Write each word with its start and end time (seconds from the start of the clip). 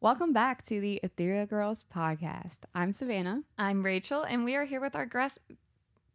Welcome 0.00 0.32
back 0.32 0.62
to 0.66 0.80
the 0.80 1.00
Ethereal 1.02 1.46
Girls 1.46 1.84
podcast. 1.92 2.60
I'm 2.74 2.92
Savannah. 2.92 3.42
I'm 3.58 3.84
Rachel, 3.84 4.22
and 4.22 4.44
we 4.44 4.54
are 4.54 4.64
here 4.64 4.80
with 4.80 4.94
our 4.94 5.06
guest. 5.06 5.38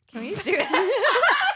Can 0.07 0.21
we 0.21 0.35
do 0.35 0.55
it? 0.57 1.52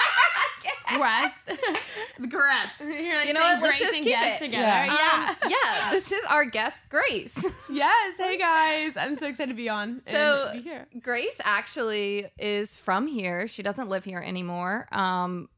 Grass. 0.96 1.38
Grass. 2.30 2.82
You're 2.82 3.16
like 3.16 3.28
You 3.28 3.34
know 3.34 3.42
what? 3.42 3.62
Let's 3.62 3.78
Grace 3.78 3.80
just 3.80 3.94
keep 3.94 4.08
it. 4.18 4.40
together. 4.40 4.52
Yeah. 4.66 4.86
Yeah. 4.86 5.30
Um, 5.30 5.36
yeah, 5.52 5.92
this 5.92 6.12
is 6.12 6.24
our 6.30 6.46
guest, 6.46 6.82
Grace. 6.90 7.36
yes. 7.72 8.18
Hey 8.18 8.38
guys. 8.38 8.96
I'm 8.98 9.16
so 9.16 9.28
excited 9.28 9.52
to 9.52 9.56
be 9.56 9.70
on. 9.70 10.02
So- 10.08 10.50
be 10.54 10.62
here. 10.62 10.88
Grace 11.02 11.40
actually 11.44 12.28
is 12.40 12.78
from 12.78 13.08
here. 13.08 13.48
She 13.48 13.64
doesn't 13.64 13.90
live 13.90 14.04
here 14.06 14.20
anymore. 14.20 14.88
Um, 14.92 15.50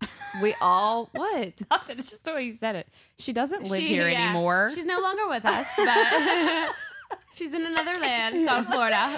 we 0.42 0.56
all 0.62 1.10
what? 1.14 1.62
Nothing. 1.70 2.00
It's 2.00 2.10
just 2.10 2.24
the 2.26 2.34
way 2.34 2.44
you 2.44 2.54
said 2.54 2.76
it. 2.76 2.88
She 3.18 3.34
doesn't 3.34 3.64
live 3.70 3.80
She- 3.82 3.88
here 3.88 4.08
yeah. 4.10 4.26
anymore. 4.30 4.72
She's 4.74 4.86
no 4.86 5.00
longer 5.00 5.28
with 5.28 5.46
us, 5.46 5.68
but 5.78 6.76
she's 7.34 7.54
in 7.54 7.66
another 7.66 8.00
land 8.00 8.48
called 8.48 8.68
Florida. 8.68 9.10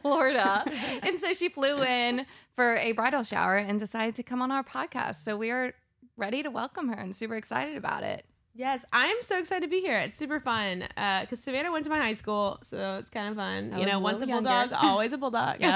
Florida. 0.00 0.64
And 1.02 1.18
so 1.18 1.32
she 1.32 1.48
flew 1.48 1.82
in 1.82 2.26
for 2.54 2.76
a 2.76 2.92
bridal 2.92 3.22
shower 3.22 3.56
and 3.56 3.78
decided 3.78 4.14
to 4.16 4.22
come 4.22 4.42
on 4.42 4.50
our 4.50 4.62
podcast. 4.64 5.16
So 5.16 5.36
we 5.36 5.50
are 5.50 5.72
ready 6.16 6.42
to 6.42 6.50
welcome 6.50 6.88
her 6.88 6.94
and 6.98 7.14
super 7.16 7.34
excited 7.34 7.76
about 7.76 8.02
it. 8.02 8.24
yes, 8.54 8.84
I'm 8.92 9.16
so 9.22 9.38
excited 9.38 9.62
to 9.62 9.70
be 9.70 9.80
here. 9.80 9.98
It's 9.98 10.18
super 10.18 10.38
fun 10.38 10.84
because 11.20 11.40
Savannah 11.40 11.72
went 11.72 11.84
to 11.84 11.90
my 11.90 11.98
high 11.98 12.12
school, 12.12 12.58
so 12.62 12.96
it's 12.98 13.08
kind 13.08 13.28
of 13.30 13.36
fun. 13.36 13.72
I 13.72 13.80
you 13.80 13.86
know, 13.86 13.98
once 13.98 14.20
a 14.20 14.26
little 14.26 14.42
bulldog, 14.42 14.72
always 14.74 15.12
a 15.14 15.18
bulldog. 15.18 15.56
Yep. 15.60 15.72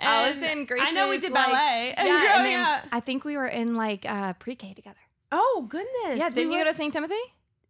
I 0.00 0.26
was 0.28 0.36
in 0.42 0.66
I 0.80 0.90
know 0.92 1.08
we 1.10 1.18
did 1.18 1.32
like- 1.32 1.46
ballet. 1.46 1.94
Yeah, 1.98 2.04
growing 2.06 2.16
and 2.36 2.46
then 2.46 2.60
up. 2.60 2.84
I 2.92 3.00
think 3.00 3.24
we 3.24 3.36
were 3.36 3.46
in 3.46 3.74
like 3.76 4.04
uh, 4.08 4.32
pre-K 4.34 4.72
together. 4.74 4.96
Oh 5.30 5.66
goodness. 5.68 6.16
Yeah, 6.18 6.30
didn't 6.30 6.52
you 6.52 6.58
were- 6.58 6.64
go 6.64 6.70
to 6.70 6.74
St. 6.76 6.92
Timothy? 6.92 7.14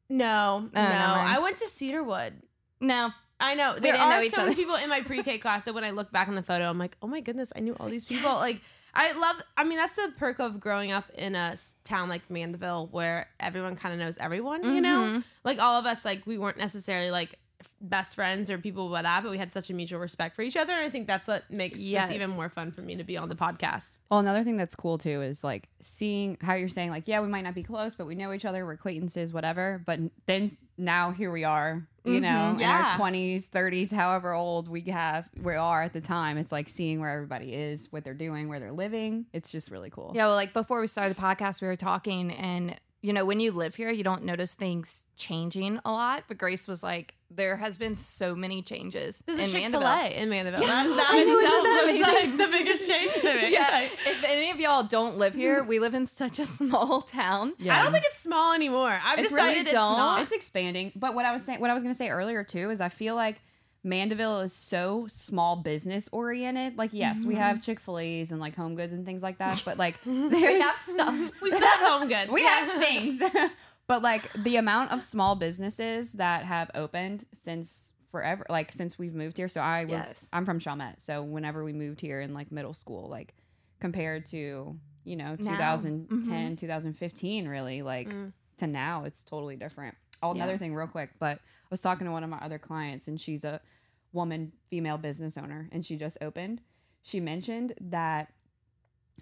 No, 0.09 0.69
no. 0.73 0.81
never. 0.83 0.93
I 0.93 1.39
went 1.43 1.57
to 1.59 1.69
Cedarwood. 1.69 2.43
No. 2.81 3.11
I 3.43 3.55
know 3.55 3.73
there 3.75 3.93
didn't 3.93 4.01
are 4.01 4.11
know 4.11 4.21
each 4.23 4.33
so 4.33 4.43
many 4.43 4.53
other. 4.53 4.57
people 4.63 4.77
in 4.77 4.89
my 4.89 5.01
pre-K 5.07 5.39
class. 5.39 5.65
So 5.65 5.73
when 5.73 5.85
I 5.85 5.91
look 5.91 6.11
back 6.13 6.29
on 6.29 6.35
the 6.35 6.43
photo, 6.43 6.71
I'm 6.71 6.79
like, 6.79 6.97
oh 7.03 7.07
my 7.07 7.21
goodness, 7.21 7.53
I 7.57 7.61
knew 7.61 7.75
all 7.81 7.89
these 7.89 8.05
people. 8.05 8.31
Yes. 8.31 8.41
Like, 8.41 8.61
I 8.95 9.13
love. 9.13 9.37
I 9.57 9.65
mean, 9.65 9.79
that's 9.79 9.97
the 9.97 10.13
perk 10.19 10.39
of 10.39 10.61
growing 10.61 10.93
up 10.93 11.11
in 11.17 11.35
a 11.35 11.57
town 11.83 12.09
like 12.09 12.31
Mandeville, 12.31 12.89
where 12.93 13.29
everyone 13.41 13.75
kind 13.77 13.93
of 13.95 13.99
knows 13.99 14.17
everyone. 14.19 14.63
You 14.65 14.81
know, 14.81 14.99
Mhm. 15.01 15.25
like 15.45 15.61
all 15.61 15.79
of 15.79 15.87
us, 15.87 16.05
like 16.05 16.27
we 16.27 16.37
weren't 16.39 16.59
necessarily 16.59 17.11
like 17.11 17.39
best 17.81 18.15
friends 18.15 18.51
or 18.51 18.59
people 18.59 18.89
with 18.89 19.03
that, 19.03 19.23
but 19.23 19.31
we 19.31 19.39
had 19.39 19.53
such 19.53 19.71
a 19.71 19.75
mutual 19.75 19.99
respect 20.01 20.37
for 20.37 20.43
each 20.43 20.57
other. 20.57 20.73
And 20.73 20.85
I 20.85 20.91
think 20.91 21.07
that's 21.07 21.27
what 21.29 21.51
makes 21.51 21.81
Yes. 21.81 22.09
this 22.09 22.17
even 22.17 22.31
more 22.31 22.49
fun 22.49 22.71
for 22.73 22.81
me 22.83 22.97
to 22.97 23.05
be 23.05 23.17
on 23.17 23.29
the 23.29 23.35
podcast. 23.35 23.99
well, 24.11 24.21
another 24.21 24.45
thing 24.45 24.57
that's 24.57 24.75
cool 24.75 24.99
too 24.99 25.23
is 25.23 25.43
like 25.45 25.69
seeing 25.81 26.37
how 26.41 26.55
you're 26.55 26.69
saying, 26.69 26.91
like, 26.91 27.09
yeah, 27.09 27.21
we 27.21 27.29
might 27.29 27.43
not 27.43 27.55
be 27.55 27.63
close, 27.63 27.95
but 27.95 28.07
we 28.07 28.15
know 28.15 28.33
each 28.33 28.45
other, 28.45 28.65
we're 28.65 28.73
acquaintances, 28.73 29.33
whatever. 29.33 29.83
But 29.87 30.01
then 30.27 30.51
now 30.79 31.11
here 31.11 31.31
we 31.31 31.45
are, 31.45 31.87
you 32.05 32.21
know, 32.21 32.55
Mhm. 32.57 32.61
in 32.61 32.69
our 32.69 32.89
20s, 32.97 33.47
30s, 33.49 33.91
however 33.93 34.33
old 34.33 34.69
we 34.69 34.81
have, 34.83 35.29
we 35.41 35.55
are 35.55 35.83
at 35.83 35.93
the 35.93 36.01
time. 36.01 36.39
It's 36.39 36.51
like 36.53 36.69
seeing 36.69 37.01
where 37.01 37.11
everybody 37.11 37.55
is, 37.55 37.91
what 37.93 38.05
they're 38.05 38.15
doing, 38.15 38.49
where 38.49 38.59
they're 38.61 38.73
living. 38.73 39.27
It's 39.33 39.51
just 39.53 39.71
really 39.71 39.91
cool. 39.91 40.13
Yeah, 40.15 40.27
well, 40.27 40.35
like 40.35 40.53
before 40.53 40.81
we 40.81 40.87
started 40.87 41.15
the 41.17 41.21
podcast, 41.21 41.61
we 41.63 41.69
were 41.69 41.77
talking, 41.77 42.31
and 42.33 42.77
you 43.05 43.13
know, 43.13 43.25
when 43.25 43.41
you 43.41 43.51
live 43.51 43.75
here, 43.75 43.91
you 43.91 44.05
don't 44.05 44.23
notice 44.23 44.55
things 44.55 45.07
changing 45.17 45.81
a 45.85 45.91
lot. 45.91 46.23
But 46.29 46.39
Grace 46.39 46.69
was 46.69 46.85
like, 46.85 47.17
there 47.37 47.57
has 47.57 47.77
been 47.77 47.95
so 47.95 48.35
many 48.35 48.63
changes 48.63 49.23
There's 49.27 49.39
a 49.39 49.43
in 49.43 49.49
Chick 49.49 49.71
Fil 49.71 49.81
Mandeville. 49.81 49.89
A 49.89 50.23
in 50.23 50.29
Mandeville. 50.29 50.61
Yeah, 50.61 50.67
that 50.69 50.89
that 50.97 51.09
I 51.11 51.23
know, 51.25 51.39
isn't 51.39 51.45
itself 51.45 51.65
that 51.65 51.87
was 51.87 52.01
like 52.01 52.37
the 52.39 52.57
biggest 52.59 52.89
change 52.89 53.13
to 53.15 53.35
me. 53.35 53.53
Yeah, 53.53 53.69
Like, 53.73 53.93
if 54.07 54.25
any 54.25 54.51
of 54.51 54.61
y'all 54.61 54.83
don't 54.83 55.19
live 55.19 55.35
here, 55.35 55.63
we 55.63 55.79
live 55.79 55.95
in 55.95 56.07
such 56.07 56.39
a 56.39 56.47
small 56.47 57.03
town. 57.03 57.55
Yeah. 57.59 57.79
I 57.79 57.83
don't 57.83 57.93
think 57.93 58.05
it's 58.07 58.19
small 58.19 58.55
anymore. 58.55 58.99
I've 59.05 59.19
It's 59.19 59.31
decided 59.31 59.49
really 59.51 59.61
it's 59.63 59.73
don't. 59.73 59.97
not. 59.97 60.23
It's 60.23 60.33
expanding. 60.33 60.93
But 60.97 61.15
what 61.15 61.25
I 61.25 61.33
was 61.33 61.45
saying, 61.45 61.61
what 61.61 61.71
I 61.71 61.75
was 61.75 61.83
going 61.83 61.95
to 61.95 61.99
say 61.99 62.09
earlier 62.09 62.45
too, 62.45 62.71
is 62.71 62.81
I 62.81 62.89
feel 62.89 63.15
like 63.15 63.41
Mandeville 63.85 64.41
is 64.41 64.53
so 64.53 65.07
small 65.09 65.57
business 65.57 66.09
oriented. 66.13 66.79
Like, 66.79 66.91
yes, 66.93 67.25
we 67.25 67.35
have 67.35 67.57
mm-hmm. 67.57 67.63
Chick 67.63 67.81
Fil 67.81 67.99
A's 67.99 68.31
and 68.31 68.41
like 68.41 68.55
Home 68.57 68.77
Goods 68.77 68.93
and 68.93 69.05
things 69.05 69.23
like 69.23 69.39
that. 69.39 69.61
But 69.65 69.77
like, 69.77 69.97
We 70.07 70.61
have 70.61 70.77
stuff. 70.77 71.31
we 71.43 71.51
still 71.51 71.67
have 71.67 71.81
home 72.01 72.09
Goods. 72.09 72.31
we 72.31 72.43
Yeah. 72.43 72.49
have 72.51 72.83
things. 72.83 73.23
But 73.87 74.03
like 74.03 74.33
the 74.35 74.57
amount 74.57 74.93
of 74.93 75.03
small 75.03 75.35
businesses 75.37 76.13
that 76.15 76.45
have 76.45 76.71
opened 76.75 77.25
since 77.35 77.91
forever, 78.11 78.45
like 78.49 78.73
since 78.73 78.99
we've 78.99 79.15
moved 79.15 79.37
here. 79.39 79.49
So 79.49 79.61
I 79.61 79.85
was, 79.85 79.91
Yes. 79.93 80.27
I'm 80.33 80.45
from 80.45 80.59
Chalmette. 80.59 81.01
So 81.01 81.23
whenever 81.23 81.65
we 81.65 81.73
moved 81.73 82.01
here 82.01 82.21
in 82.21 82.35
like 82.35 82.53
middle 82.53 82.75
school, 82.75 83.09
like 83.09 83.35
compared 83.81 84.27
to 84.27 84.79
you 85.05 85.17
know 85.17 85.37
Now. 85.41 85.53
2010, 85.77 86.57
2015, 86.57 87.49
really 87.49 87.83
like 87.83 88.09
Mm. 88.09 88.33
to 88.59 88.67
now, 88.67 89.05
it's 89.05 89.25
totally 89.25 89.57
different. 89.57 89.97
Oh, 90.23 90.29
Yeah. 90.29 90.45
another 90.45 90.59
thing, 90.59 90.75
real 90.75 90.87
quick, 90.87 91.11
but 91.19 91.39
I 91.39 91.67
was 91.71 91.81
talking 91.81 92.05
to 92.07 92.13
one 92.13 92.23
of 92.23 92.31
my 92.31 92.39
other 92.39 92.59
clients, 92.59 93.09
and 93.09 93.21
she's 93.21 93.43
a 93.45 93.61
woman, 94.13 94.53
female 94.71 94.99
business 94.99 95.37
owner, 95.37 95.69
and 95.73 95.85
she 95.85 95.97
just 95.97 96.19
opened. 96.21 96.61
She 97.03 97.19
mentioned 97.19 97.75
that 97.81 98.33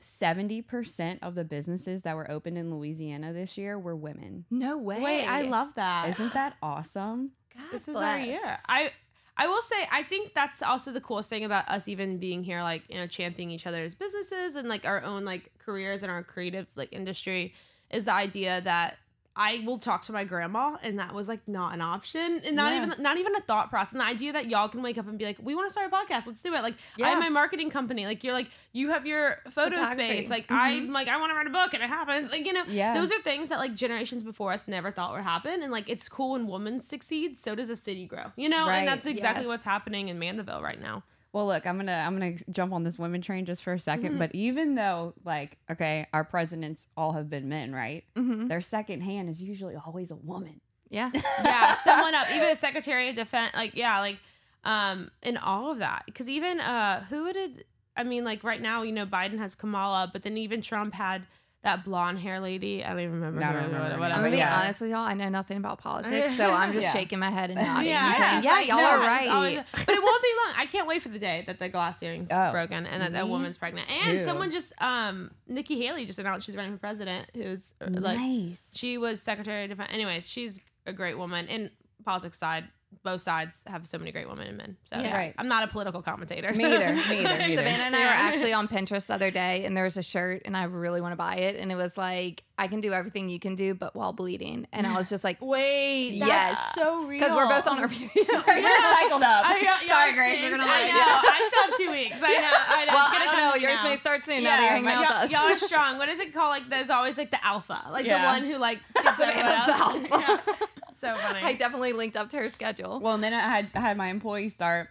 70% 0.01 1.19
of 1.23 1.35
the 1.35 1.45
businesses 1.45 2.03
that 2.03 2.17
were 2.17 2.31
opened 2.31 2.59
in 2.59 2.75
Louisiana 2.75 3.33
this 3.33 3.57
year 3.59 3.79
were 3.79 3.97
women. 3.97 4.45
No 4.51 4.79
way. 4.79 5.01
Wait, 5.01 5.27
I 5.27 5.43
love 5.43 5.75
that. 5.75 6.09
Isn't 6.09 6.35
that 6.35 6.57
awesome? 6.63 7.33
God 7.55 7.67
this 7.73 7.89
is 7.89 7.97
our 7.97 8.19
year. 8.19 8.59
I 8.69 8.91
I 9.37 9.47
will 9.47 9.63
say 9.63 9.77
I 9.91 10.03
think 10.03 10.35
that's 10.35 10.63
also 10.63 10.93
the 10.93 11.01
coolest 11.01 11.31
thing 11.31 11.45
about 11.45 11.69
us 11.69 11.89
even 11.89 12.19
being 12.19 12.43
here, 12.45 12.63
like 12.63 12.83
you 12.89 12.97
know, 12.97 13.07
championing 13.07 13.51
each 13.51 13.67
other's 13.67 13.95
businesses 13.95 14.57
and 14.57 14.69
like 14.69 14.85
our 14.87 15.03
own 15.03 15.25
like 15.25 15.51
careers 15.59 16.03
and 16.03 16.11
our 16.11 16.23
creative 16.23 16.67
like 16.77 16.93
industry 16.93 17.55
is 17.91 18.05
the 18.05 18.13
idea 18.13 18.61
that 18.63 18.99
I 19.37 19.63
will 19.65 19.79
talk 19.79 20.03
to 20.03 20.13
my 20.13 20.25
grandma, 20.25 20.77
and 20.83 20.99
that 20.99 21.15
was 21.15 21.29
like 21.29 21.47
not 21.47 21.73
an 21.73 21.81
option, 21.81 22.41
and 22.45 22.57
not 22.57 22.73
Yeah. 22.73 22.85
even 22.85 23.03
not 23.03 23.17
even 23.17 23.35
a 23.37 23.41
thought 23.41 23.71
process. 23.71 23.93
And 23.93 24.01
the 24.01 24.05
idea 24.05 24.33
that 24.33 24.51
y'all 24.51 24.69
can 24.69 24.83
wake 24.83 24.99
up 24.99 25.07
and 25.07 25.17
be 25.19 25.25
like, 25.25 25.39
"We 25.41 25.55
want 25.55 25.69
to 25.69 25.71
start 25.71 25.91
a 25.91 25.95
podcast, 25.97 26.27
let's 26.27 26.43
do 26.43 26.53
it." 26.55 26.63
Like 26.63 26.75
I 27.01 27.11
have 27.11 27.19
my 27.21 27.29
marketing 27.29 27.71
company, 27.71 28.07
like 28.07 28.25
you're 28.25 28.35
like 28.35 28.49
you 28.73 28.91
have 28.91 29.07
your 29.07 29.37
photo 29.51 29.85
space, 29.87 30.29
like 30.29 30.47
I'm 30.51 30.85
mm-hmm. 30.85 30.93
like 30.93 31.09
I 31.09 31.17
want 31.19 31.31
to 31.31 31.37
write 31.37 31.47
a 31.47 31.51
book, 31.51 31.75
and 31.75 31.83
it 31.83 31.89
happens. 31.89 32.31
Like 32.31 32.45
you 32.45 32.53
know, 32.53 32.65
Yeah. 32.67 32.93
those 32.95 33.13
are 33.13 33.21
things 33.23 33.49
that 33.51 33.59
like 33.59 33.75
generations 33.75 34.23
before 34.23 34.53
us 34.53 34.67
never 34.67 34.91
thought 34.91 35.13
would 35.13 35.23
happen, 35.23 35.63
and 35.63 35.71
like 35.71 35.89
it's 35.89 36.09
cool 36.09 36.33
when 36.33 36.49
women 36.49 36.81
succeed. 36.81 37.39
So 37.39 37.55
does 37.55 37.71
a 37.71 37.77
city 37.77 38.07
grow, 38.07 38.33
you 38.37 38.49
know, 38.49 38.67
Right, 38.67 38.79
and 38.79 38.89
that's 38.89 39.07
exactly 39.07 39.45
yes. 39.45 39.49
what's 39.49 39.65
happening 39.65 40.09
in 40.09 40.19
Mandeville 40.19 40.61
right 40.61 40.81
now. 40.81 41.05
Well, 41.33 41.47
look, 41.47 41.67
I'm 41.67 41.77
gonna 41.77 42.05
I'm 42.07 42.19
gonna 42.19 42.37
jump 42.51 42.73
on 42.73 42.83
this 42.83 42.99
women 42.99 43.21
train 43.23 43.45
just 43.45 43.63
for 43.63 43.73
a 43.73 43.77
2nd 43.77 44.19
But 44.19 44.35
even 44.35 44.75
though, 44.75 45.15
like, 45.25 45.59
okay, 45.71 46.07
our 46.13 46.25
presidents 46.25 46.89
all 46.97 47.13
have 47.13 47.31
been 47.31 47.49
men, 47.49 47.73
right? 47.73 48.05
Mhm. 48.17 48.49
Their 48.49 48.61
second 48.61 49.03
hand 49.03 49.29
is 49.29 49.43
usually 49.43 49.77
always 49.77 50.11
a 50.11 50.17
woman. 50.17 50.61
Yeah. 50.89 51.11
yeah, 51.45 51.75
someone 51.85 52.15
up, 52.15 52.29
even 52.35 52.49
the 52.49 52.57
Secretary 52.57 53.09
of 53.09 53.15
Defense, 53.15 53.55
like 53.55 53.77
yeah, 53.77 54.01
like 54.01 54.19
um, 54.65 55.11
and 55.23 55.39
all 55.39 55.71
of 55.71 55.79
that. 55.79 56.03
Because 56.07 56.29
even 56.29 56.59
uh, 56.61 57.05
who 57.05 57.33
did 57.33 57.65
I 57.97 58.03
mean, 58.03 58.25
like 58.25 58.43
right 58.43 58.61
now, 58.61 58.83
you 58.83 58.93
know, 58.93 59.07
Biden 59.07 59.39
has 59.39 59.55
Kamala, 59.55 60.11
but 60.13 60.23
then 60.23 60.37
even 60.37 60.63
Trump 60.63 60.95
had 60.95 61.27
that 61.63 61.85
blonde 61.85 62.19
hair 62.19 62.41
lady. 62.41 62.83
I 62.83 62.89
don't 62.91 63.01
even 63.01 63.15
remember. 63.17 63.41
No, 63.41 63.47
I 63.47 63.51
her, 63.51 63.55
don't 63.61 63.65
remember 63.67 63.87
her 63.89 63.93
I'm 63.95 64.01
whatever. 64.01 64.21
gonna 64.21 64.31
be 64.31 64.37
yeah. 64.39 64.61
honest 64.61 64.81
with 64.81 64.91
y'all. 64.91 65.01
I 65.01 65.13
know 65.15 65.29
nothing 65.29 65.59
about 65.59 65.79
politics, 65.79 66.35
so 66.37 66.51
I'm 66.53 66.73
just 66.73 66.85
Yeah. 66.85 66.93
shaking 66.93 67.19
my 67.19 67.29
head 67.31 67.51
and 67.51 67.61
nodding. 67.61 67.89
Yeah, 67.91 68.07
and 68.07 68.17
saying, 68.17 68.45
yeah, 68.45 68.61
yeah, 68.61 68.75
y'all 68.77 69.01
are 69.03 69.07
right. 69.07 69.29
always- 69.29 69.59
but 69.71 69.89
it 69.95 70.03
won't 70.03 70.23
be 70.23 70.29
long. 70.47 70.55
I 70.57 70.67
can't 70.67 70.89
wait 70.89 71.03
for 71.03 71.11
the 71.11 71.19
day 71.19 71.45
that 71.47 71.59
the 71.59 71.69
glass 71.69 72.03
earrings 72.03 72.29
Oh, 72.31 72.51
broken 72.51 72.87
and 72.87 73.03
that 73.03 73.13
that 73.13 73.29
woman's 73.29 73.59
pregnant. 73.59 73.91
And 74.07 74.25
someone 74.25 74.51
just, 74.51 74.73
um, 74.81 75.33
Nikki 75.47 75.85
Haley 75.85 76.07
just 76.07 76.19
announced 76.19 76.47
she's 76.47 76.57
running 76.57 76.73
for 76.73 76.79
president. 76.79 77.31
Who's 77.35 77.75
uh, 77.83 77.89
like, 77.91 78.19
nice. 78.19 78.73
she 78.75 78.97
was 78.97 79.21
Secretary 79.21 79.65
of 79.65 79.71
Defense. 79.71 79.91
Anyways, 79.93 80.27
she's 80.27 80.61
a 80.87 80.93
great 80.95 81.19
woman. 81.19 81.47
In 81.49 81.71
politics 82.07 82.39
side, 82.39 82.69
both 83.03 83.21
sides 83.23 83.65
have 83.67 83.87
so 83.87 83.99
many 83.99 84.13
great 84.13 84.29
women 84.29 84.47
and 84.49 84.57
men. 84.57 84.77
So 84.85 84.99
Yeah. 85.01 85.17
Right. 85.17 85.35
I'm 85.39 85.49
not 85.49 85.65
a 85.65 85.71
political 85.71 86.03
commentator. 86.03 86.53
Me 86.53 86.65
either. 86.65 86.93
Me 86.93 87.01
either. 87.21 87.39
me 87.39 87.45
either. 87.53 87.55
Savannah 87.57 87.83
and 87.85 87.97
I 87.97 88.01
were 88.01 88.07
actually 88.11 88.53
on 88.53 88.69
Pinterest 88.75 89.07
the 89.07 89.15
other 89.15 89.31
day, 89.31 89.65
and 89.65 89.77
there 89.77 89.85
was 89.85 89.97
a 89.97 90.03
shirt, 90.03 90.43
and 90.45 90.57
I 90.57 90.65
really 90.65 91.01
want 91.01 91.13
to 91.13 91.17
buy 91.17 91.37
it. 91.37 91.57
And 91.57 91.73
it 91.73 91.77
was 91.77 91.97
like, 91.97 92.43
I 92.59 92.69
can 92.69 92.83
do 92.83 92.93
everything 92.93 93.31
you 93.31 93.41
can 93.41 93.55
do, 93.55 93.73
but 93.75 93.97
while 93.97 94.13
bleeding. 94.13 94.67
And 94.73 94.87
I 94.87 94.95
was 94.99 95.09
just 95.09 95.25
like, 95.25 95.39
Wait, 95.41 96.19
that's 96.19 96.29
yes, 96.29 96.75
so 96.75 96.99
real. 97.05 97.09
because 97.19 97.33
we're 97.35 97.49
both 97.49 97.67
on 97.67 97.79
our 97.79 97.89
periods. 97.89 98.13
Sorry, 98.45 98.61
you're 98.61 98.81
cycled 98.81 99.23
up. 99.23 99.47
I, 99.47 99.61
yeah, 99.63 99.79
Sorry, 99.81 100.11
yeah, 100.11 100.15
Grace. 100.15 100.43
We're 100.43 100.51
gonna 100.51 100.65
I 100.65 100.67
let 100.67 100.89
know. 100.89 100.97
you. 100.97 101.03
I 101.03 101.49
still 101.51 101.63
have 101.63 101.77
two 101.79 101.91
weeks. 101.91 102.17
I 102.23 102.33
know. 102.37 102.51
I 102.53 102.85
know. 102.85 102.93
Well, 102.93 103.07
it's 103.07 103.11
I 103.11 103.13
gonna 103.13 103.25
don't 103.25 103.35
come 103.35 103.61
know. 103.61 103.67
Yours 103.69 103.79
now. 103.83 103.89
may 103.89 103.97
start 103.97 104.25
soon. 104.27 104.43
Yeah, 104.43 104.57
now 104.57 104.61
you're 104.61 104.71
hanging 104.73 104.89
out 104.89 104.95
y'all, 104.95 105.23
with 105.23 105.25
us. 105.25 105.31
y'all 105.33 105.53
are 105.53 105.59
strong. 105.59 105.97
What 105.97 106.09
is 106.11 106.19
it 106.21 106.35
called? 106.35 106.51
Like 106.51 106.69
there's 106.69 106.91
always 106.91 107.17
like 107.17 107.31
the 107.31 107.43
alpha, 107.45 107.81
like 107.91 108.05
Yeah. 108.05 108.21
the 108.37 108.41
one 108.41 108.51
who 108.51 108.59
like 108.59 108.81
gets 108.95 109.17
Savannah's 109.17 109.67
the 109.67 109.73
else. 109.73 109.97
alpha. 110.29 110.59
Yeah. 111.03 111.15
So 111.17 111.21
funny. 111.21 111.41
I 111.45 111.55
definitely 111.55 111.93
linked 111.93 112.17
up 112.17 112.31
to 112.31 112.37
her 112.39 112.49
schedule. 112.49 113.01
Well, 113.01 113.15
and 113.15 113.23
then 113.25 113.33
I 113.33 113.41
had 113.41 113.71
I 113.75 113.81
had 113.81 113.97
my 113.97 114.09
employee 114.09 114.49
start, 114.49 114.89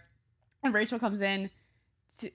and 0.62 0.74
Rachel 0.74 0.98
comes 0.98 1.20
in 1.20 1.50
to 2.20 2.30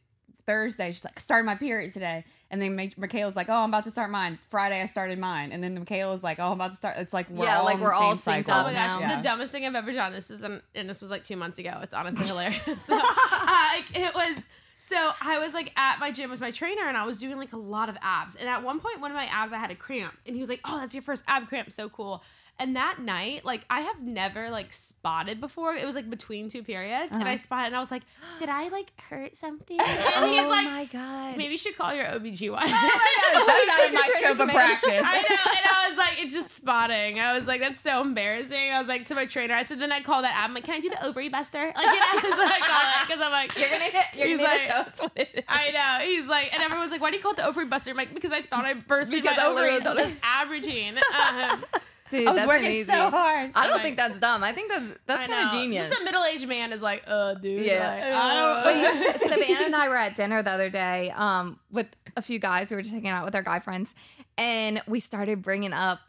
Thursday. 0.46 0.92
She's 0.92 1.04
like, 1.04 1.20
started 1.20 1.46
my 1.46 1.56
period 1.56 1.92
today, 1.94 2.24
and 2.52 2.62
then 2.62 2.76
Ma- 2.76 2.86
Michaela's 2.98 3.36
like, 3.36 3.50
oh, 3.50 3.54
I'm 3.54 3.70
about 3.70 3.84
to 3.86 3.92
start 3.92 4.10
mine. 4.12 4.38
Friday, 4.50 4.82
I 4.82 4.86
started 4.86 5.18
mine, 5.20 5.52
and 5.52 5.64
then 5.64 5.76
Michaela's 5.76 6.24
like, 6.24 6.40
oh, 6.40 6.48
I'm 6.48 6.54
about 6.54 6.72
to 6.72 6.78
start. 6.78 6.98
It's 6.98 7.14
like 7.14 7.30
we're 7.30 7.46
Yeah, 7.46 7.60
all 7.60 7.66
like 7.66 7.80
we're 7.80 7.94
all 7.94 8.16
same 8.16 8.44
synced 8.44 8.50
up 8.50 8.62
Oh 8.66 8.68
my 8.70 8.74
gosh, 8.74 9.00
now. 9.00 9.16
the 9.18 9.22
dumbest 9.24 9.52
thing 9.52 9.66
I've 9.66 9.76
ever 9.76 9.92
done. 9.92 10.12
This 10.14 10.30
was, 10.30 10.44
um, 10.44 10.62
and 10.76 10.90
this 10.90 11.02
was 11.02 11.12
like 11.12 11.24
two 11.24 11.36
months 11.36 11.60
ago. 11.60 11.80
It's 11.82 11.94
honestly 11.94 12.26
hilarious. 12.28 12.64
So, 12.86 12.98
uh, 13.00 13.82
it 13.94 14.14
was. 14.14 14.44
So 14.88 14.96
I 15.20 15.40
was 15.40 15.56
like 15.56 15.74
at 15.80 15.98
my 16.00 16.12
gym 16.12 16.30
with 16.30 16.40
my 16.42 16.52
trainer, 16.52 16.84
and 16.88 16.96
I 16.96 17.08
was 17.08 17.20
doing 17.20 17.38
like 17.38 17.54
a 17.54 17.58
lot 17.58 17.90
of 17.90 17.98
abs. 18.04 18.36
And 18.36 18.48
at 18.48 18.62
one 18.62 18.80
point, 18.80 19.02
one 19.02 19.10
of 19.10 19.16
my 19.16 19.26
abs, 19.26 19.52
I 19.52 19.58
had 19.58 19.72
a 19.72 19.76
cramp, 19.76 20.16
and 20.28 20.36
he 20.36 20.40
was 20.40 20.48
like, 20.48 20.60
"Oh, 20.64 20.80
that's 20.80 20.94
your 20.94 21.02
first 21.02 21.24
ab 21.28 21.48
cramp. 21.48 21.72
So 21.72 21.90
cool." 21.90 22.24
And 22.58 22.76
that 22.78 23.00
night, 23.00 23.44
like 23.44 23.66
I 23.70 23.82
have 23.82 24.02
never 24.02 24.50
like 24.50 24.72
spotted 24.72 25.42
before. 25.42 25.74
It 25.76 25.86
was 25.86 25.94
like 25.94 26.10
between 26.10 26.48
two 26.48 26.64
periods, 26.64 27.12
and 27.12 27.24
I 27.24 27.32
Uh-huh. 27.34 27.38
spotted, 27.38 27.68
and 27.68 27.76
I 27.76 27.80
was 27.82 27.92
like, 27.92 28.04
"Did 28.40 28.48
I 28.48 28.70
like 28.70 28.92
hurt 29.10 29.36
something?" 29.36 29.78
And 29.78 30.32
he's 30.32 30.42
oh 30.42 30.48
like, 30.50 30.66
my 30.66 30.86
god. 30.86 31.36
"Maybe 31.36 31.52
you 31.52 31.58
should 31.58 31.76
call 31.78 31.94
your 31.94 32.06
OBGYN." 32.06 32.56
That's 32.56 33.70
out 33.70 33.88
of 33.88 33.94
my 33.94 34.10
scope 34.22 34.40
of 34.40 34.50
practice. 34.50 34.92
I 35.04 35.22
know, 35.22 35.52
and 35.52 35.66
I 35.70 35.88
was 35.90 35.98
like, 35.98 36.24
it's 36.24 36.34
just 36.34 36.56
spotting. 36.56 37.20
I 37.20 37.34
was 37.34 37.46
like, 37.46 37.60
that's 37.60 37.80
so 37.82 38.02
embarrassing. 38.02 38.72
I 38.72 38.80
was 38.80 38.88
like 38.88 39.06
to 39.06 39.16
my 39.16 39.26
trainer, 39.26 39.54
I 39.54 39.64
said, 39.64 39.80
then 39.80 39.92
I 39.92 40.00
call 40.02 40.22
that 40.22 40.36
app. 40.36 40.48
I'm 40.50 40.54
like, 40.54 40.64
can 40.64 40.76
I 40.76 40.80
do 40.80 40.90
the 40.90 41.06
ovary 41.06 41.28
buster? 41.30 41.60
Like, 41.76 41.76
you 41.76 41.84
know, 41.84 42.06
that's 42.14 42.24
what 42.38 42.52
I 42.52 42.60
call 42.60 42.82
it 42.82 43.08
because 43.08 43.22
I'm 43.22 43.32
like, 43.32 43.58
You're 43.58 43.70
gonna 43.70 43.84
hit, 43.84 44.06
you're 44.18 44.28
He's 44.28 44.38
gonna 44.38 44.50
like- 44.50 44.62
show 44.62 44.74
us 44.76 45.00
what 45.00 45.12
it 45.18 45.30
is. 45.34 45.44
I 45.50 45.72
know. 45.72 46.06
He's 46.06 46.28
like, 46.28 46.54
and 46.54 46.64
everyone's 46.64 46.92
like, 46.92 47.02
why 47.02 47.12
do 47.12 47.18
you 47.18 47.22
call 47.22 47.32
it 47.34 47.38
the 47.38 47.46
ovary 47.46 47.66
buster? 47.66 47.92
I'm 47.92 47.98
like, 47.98 48.14
because 48.14 48.32
I 48.32 48.42
thought 48.42 48.64
I 48.66 48.74
bursted 48.76 49.22
Because 49.22 49.38
my 49.38 49.46
ovaries 49.46 49.86
it- 49.86 49.98
this 49.98 50.16
ab 50.24 50.50
routine. 50.50 50.96
Um, 50.98 51.66
Dude, 52.12 52.28
I 52.28 52.32
was 52.32 52.36
that's 52.38 52.48
working 52.48 52.66
amazing. 52.68 52.94
so 52.96 53.10
hard. 53.10 53.52
I 53.56 53.64
don't 53.64 53.74
Like- 53.74 53.82
think 53.84 53.98
that's 53.98 54.20
dumb. 54.20 54.44
I 54.44 54.52
think 54.52 54.70
that's 54.72 54.94
that's 55.08 55.28
kind 55.28 55.46
of 55.48 55.52
genius. 55.52 55.88
Just 55.90 56.02
a 56.02 56.04
middle-aged 56.06 56.48
man 56.48 56.72
is 56.72 56.82
like, 56.82 57.04
uh, 57.08 57.34
dude. 57.36 57.66
Yeah. 57.66 57.90
like, 57.90 58.04
I 58.14 58.34
don't. 58.36 58.66
Wait, 58.66 59.16
Savannah 59.48 59.66
and 59.66 59.76
I 59.76 59.90
were 59.90 59.98
at 59.98 60.16
dinner 60.16 60.44
the 60.44 60.52
other 60.52 60.70
day 60.70 61.10
um, 61.16 61.60
with 61.72 61.88
a 62.16 62.22
few 62.22 62.38
guys 62.40 62.70
who 62.70 62.76
were 62.76 62.82
just 62.84 62.94
hanging 62.94 63.10
out 63.10 63.26
with 63.26 63.34
our 63.36 63.42
guy 63.42 63.60
friends, 63.60 63.96
and 64.38 64.82
we 64.88 65.00
started 65.00 65.42
bringing 65.42 65.74
up 65.74 66.00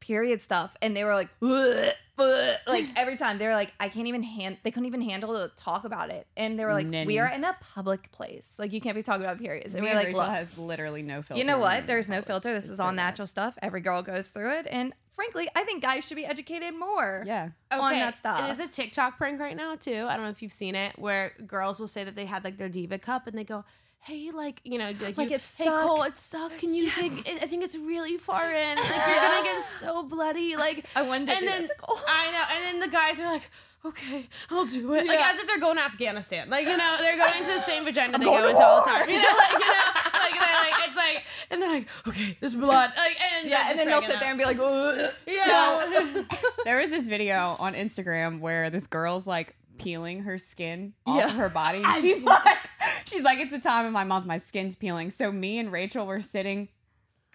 period 0.00 0.42
stuff, 0.42 0.76
and 0.82 0.96
they 0.96 1.04
were 1.04 1.14
like, 1.14 1.28
"Ugh, 1.42 1.92
ugh." 2.18 2.56
like 2.66 2.84
every 2.96 3.16
time 3.16 3.38
they 3.38 3.46
were 3.46 3.52
like, 3.54 3.72
I 3.80 3.88
can't 3.88 4.06
even 4.08 4.22
hand, 4.24 4.58
they 4.64 4.70
couldn't 4.70 4.86
even 4.86 5.00
handle 5.00 5.32
to 5.34 5.50
talk 5.56 5.84
about 5.84 6.10
it, 6.10 6.26
and 6.36 6.58
they 6.58 6.64
were 6.64 6.72
like, 6.72 6.86
we 7.06 7.18
are 7.20 7.32
in 7.32 7.44
a 7.44 7.56
public 7.74 8.10
place, 8.12 8.54
like 8.58 8.72
you 8.72 8.80
can't 8.80 8.96
be 8.96 9.02
talking 9.04 9.24
about 9.24 9.38
periods, 9.38 9.74
and 9.76 9.82
Me 9.84 9.90
we 9.90 9.94
were 9.94 9.98
and 9.98 9.98
like, 9.98 10.06
Rachel 10.08 10.20
look, 10.22 10.30
has 10.30 10.58
literally 10.58 11.02
no 11.02 11.22
filter. 11.22 11.38
you 11.40 11.46
know 11.46 11.58
what? 11.58 11.86
There's 11.86 12.10
no 12.10 12.20
filter. 12.22 12.52
This 12.52 12.64
It's 12.64 12.72
is 12.72 12.76
so 12.78 12.84
all 12.84 12.90
bad. 12.90 12.96
natural 12.96 13.26
stuff. 13.26 13.56
Every 13.62 13.80
girl 13.80 14.02
goes 14.02 14.28
through 14.28 14.50
it, 14.58 14.66
and 14.70 14.92
frankly, 15.16 15.48
I 15.56 15.64
think 15.64 15.82
guys 15.82 16.06
should 16.06 16.16
be 16.16 16.26
educated 16.26 16.74
more. 16.78 17.24
Yeah. 17.26 17.48
on 17.72 17.92
that 17.94 18.18
stuff. 18.18 18.46
There's 18.46 18.60
a 18.60 18.68
TikTok 18.68 19.18
prank 19.18 19.40
right 19.40 19.56
now 19.56 19.74
too. 19.74 20.06
I 20.08 20.14
don't 20.14 20.24
know 20.24 20.30
if 20.30 20.42
you've 20.42 20.52
seen 20.52 20.74
it, 20.76 20.96
where 20.98 21.32
girls 21.46 21.80
will 21.80 21.88
say 21.88 22.04
that 22.04 22.14
they 22.14 22.26
had 22.26 22.44
like 22.44 22.58
their 22.58 22.68
diva 22.68 22.98
cup 22.98 23.26
and 23.26 23.36
they 23.36 23.44
go, 23.44 23.64
"Hey, 24.06 24.30
like 24.32 24.60
you 24.64 24.78
know, 24.78 24.92
like, 25.00 25.16
Like, 25.18 25.30
you, 25.30 25.36
it's 25.36 25.56
hey 25.56 25.64
stuck." 25.64 25.86
Cole, 25.86 26.02
it's 26.04 26.22
stuck. 26.22 26.56
Can 26.58 26.74
you 26.74 26.90
take? 26.90 27.12
It? 27.28 27.42
I 27.42 27.46
think 27.46 27.64
it's 27.64 27.76
really 27.76 28.16
far 28.16 28.52
in. 28.52 28.76
Like 28.76 29.06
you're 29.08 29.16
gonna 29.16 29.42
get 29.44 29.62
so 29.62 30.02
bloody. 30.04 30.56
Like 30.56 30.84
I 30.94 31.02
to 31.02 31.32
and 31.32 31.46
then 31.46 31.68
Cole. 31.78 31.96
Oh. 31.98 32.04
I 32.08 32.30
know, 32.32 32.42
and 32.54 32.64
then 32.64 32.80
the 32.80 32.92
guys 32.94 33.20
are 33.20 33.30
like. 33.30 33.50
Okay, 33.84 34.26
I'll 34.50 34.64
do 34.64 34.94
it. 34.94 35.06
Like 35.06 35.16
Yeah. 35.20 35.30
as 35.32 35.38
if 35.38 35.46
they're 35.46 35.60
going 35.60 35.76
to 35.76 35.82
Afghanistan. 35.84 36.50
Like 36.50 36.66
you 36.66 36.76
know, 36.76 36.96
they're 36.98 37.16
going 37.16 37.32
to 37.34 37.44
the 37.44 37.60
same 37.60 37.84
vagina 37.88 38.18
they 38.18 38.24
go 38.24 38.48
into 38.48 38.60
all 38.60 38.82
the 38.84 38.90
time. 38.90 39.08
You 39.08 39.16
know, 39.16 39.28
like 39.38 39.52
you 39.52 39.58
know, 39.60 39.74
like 40.12 40.32
they're 40.32 40.40
like 40.40 40.88
it's 40.88 40.96
like, 40.96 41.22
and 41.52 41.62
they're 41.62 41.70
like, 41.72 41.88
okay, 42.08 42.36
there's 42.40 42.56
blood. 42.56 42.90
Like 42.96 43.16
and 43.20 43.48
Yeah, 43.48 43.68
and 43.70 43.78
then 43.78 43.86
they'll 43.86 44.02
sit 44.02 44.18
there 44.18 44.30
and 44.30 44.38
be 44.38 44.44
like, 44.44 44.58
"Ugh." 44.58 45.12
yeah. 45.28 46.24
There 46.64 46.78
was 46.78 46.90
this 46.90 47.06
video 47.06 47.54
on 47.60 47.74
Instagram 47.74 48.40
where 48.40 48.70
this 48.70 48.88
girl's 48.88 49.24
like 49.28 49.54
peeling 49.78 50.22
her 50.22 50.36
skin 50.38 50.94
off 51.06 51.18
Yeah. 51.18 51.30
her 51.30 51.48
body. 51.48 51.82
And 51.84 52.00
she's 52.02 52.24
like, 52.24 52.58
she's 53.10 53.22
like, 53.22 53.38
it's 53.38 53.52
a 53.54 53.58
time 53.58 53.86
of 53.86 53.92
my 53.92 54.04
month, 54.04 54.26
my 54.26 54.38
skin's 54.38 54.76
peeling. 54.76 55.10
So 55.10 55.30
me 55.32 55.58
and 55.58 55.70
Rachel 55.72 56.06
were 56.06 56.22
sitting 56.22 56.68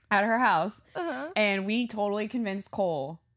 at 0.09 0.23
her 0.25 0.37
house 0.39 0.81
Uh-huh. 0.95 1.29
and 1.35 1.65
we 1.65 1.87
totally 1.87 2.27
convinced 2.27 2.71
Cole 2.71 3.19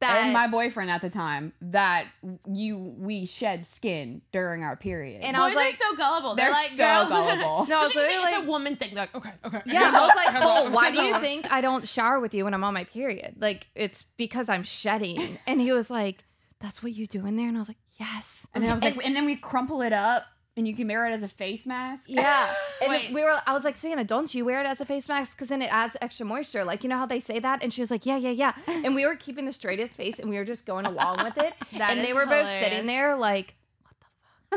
That 0.00 0.22
and 0.24 0.32
my 0.32 0.46
boyfriend 0.46 0.90
at 0.90 1.02
the 1.02 1.10
time 1.10 1.52
that 1.60 2.06
you 2.50 2.78
we 2.78 3.26
shed 3.26 3.66
skin 3.66 4.22
during 4.32 4.62
our 4.62 4.74
period. 4.74 5.20
And 5.22 5.36
I 5.36 5.40
Boys 5.40 5.48
was 5.48 5.56
like- 5.56 5.74
are 5.74 5.76
so 5.76 5.94
gullible. 5.96 6.34
They're, 6.36 6.46
They're 6.46 6.52
like 6.54 6.70
so 6.70 6.76
girl. 6.78 7.06
gullible. 7.10 7.66
No, 7.66 7.78
I 7.80 7.82
was 7.82 7.92
But 7.92 8.00
you 8.00 8.04
say 8.06 8.10
literally 8.12 8.28
it's 8.30 8.38
like- 8.38 8.44
a 8.46 8.50
woman 8.50 8.76
thing. 8.76 8.94
They're 8.94 9.08
Like 9.12 9.14
okay, 9.14 9.30
okay. 9.44 9.60
Yeah, 9.66 9.92
I 9.94 10.00
was 10.00 10.12
like, 10.16 10.42
Cole, 10.42 10.70
why 10.70 10.90
do 10.90 11.02
you 11.02 11.18
think 11.20 11.52
I 11.52 11.60
don't 11.60 11.86
shower 11.86 12.18
with 12.18 12.32
you 12.32 12.44
when 12.44 12.54
I'm 12.54 12.64
on 12.64 12.72
my 12.72 12.84
period? 12.84 13.34
Like, 13.40 13.66
it's 13.74 14.04
because 14.16 14.48
I'm 14.48 14.62
shedding. 14.62 15.36
And 15.46 15.60
he 15.60 15.70
was 15.70 15.90
like, 15.90 16.24
that's 16.60 16.82
what 16.82 16.92
you 16.94 17.06
do 17.06 17.26
in 17.26 17.36
there? 17.36 17.48
And 17.48 17.56
I 17.58 17.60
was 17.60 17.68
like, 17.68 17.76
yes. 17.98 18.46
and 18.54 18.64
then 18.64 18.70
I 18.70 18.74
was 18.74 18.82
like, 18.82 18.96
and 19.04 19.14
then 19.14 19.26
we 19.26 19.36
crumple 19.36 19.82
it 19.82 19.92
up 19.92 20.24
and 20.56 20.66
you 20.66 20.74
can 20.74 20.88
wear 20.88 21.06
it 21.06 21.12
as 21.12 21.22
a 21.22 21.28
face 21.28 21.66
mask. 21.66 22.08
Yeah. 22.08 22.52
And 22.82 22.92
we 23.14 23.22
were, 23.22 23.38
I 23.46 23.52
was 23.54 23.64
like, 23.64 23.76
Santa, 23.76 24.04
don't 24.04 24.34
you 24.34 24.44
wear 24.44 24.60
it 24.60 24.66
as 24.66 24.80
a 24.80 24.84
face 24.84 25.08
mask? 25.08 25.36
Because 25.36 25.48
then 25.48 25.62
it 25.62 25.72
adds 25.72 25.96
extra 26.00 26.26
moisture. 26.26 26.64
Like, 26.64 26.82
you 26.82 26.88
know 26.88 26.98
how 26.98 27.06
they 27.06 27.20
say 27.20 27.38
that? 27.38 27.62
And 27.62 27.72
she 27.72 27.80
was 27.80 27.90
like, 27.90 28.04
yeah, 28.04 28.16
yeah, 28.16 28.30
yeah. 28.30 28.52
And 28.66 28.94
we 28.94 29.06
were 29.06 29.16
keeping 29.16 29.46
the 29.46 29.52
straightest 29.52 29.94
face 29.94 30.18
and 30.18 30.28
we 30.28 30.36
were 30.36 30.44
just 30.44 30.66
going 30.66 30.86
along 30.86 31.24
with 31.24 31.38
it. 31.38 31.54
That 31.78 31.92
and 31.92 32.00
is 32.00 32.06
they 32.06 32.12
were 32.12 32.26
both 32.26 32.48
hilarious. 32.48 32.64
sitting 32.64 32.86
there 32.86 33.16
like, 33.16 33.54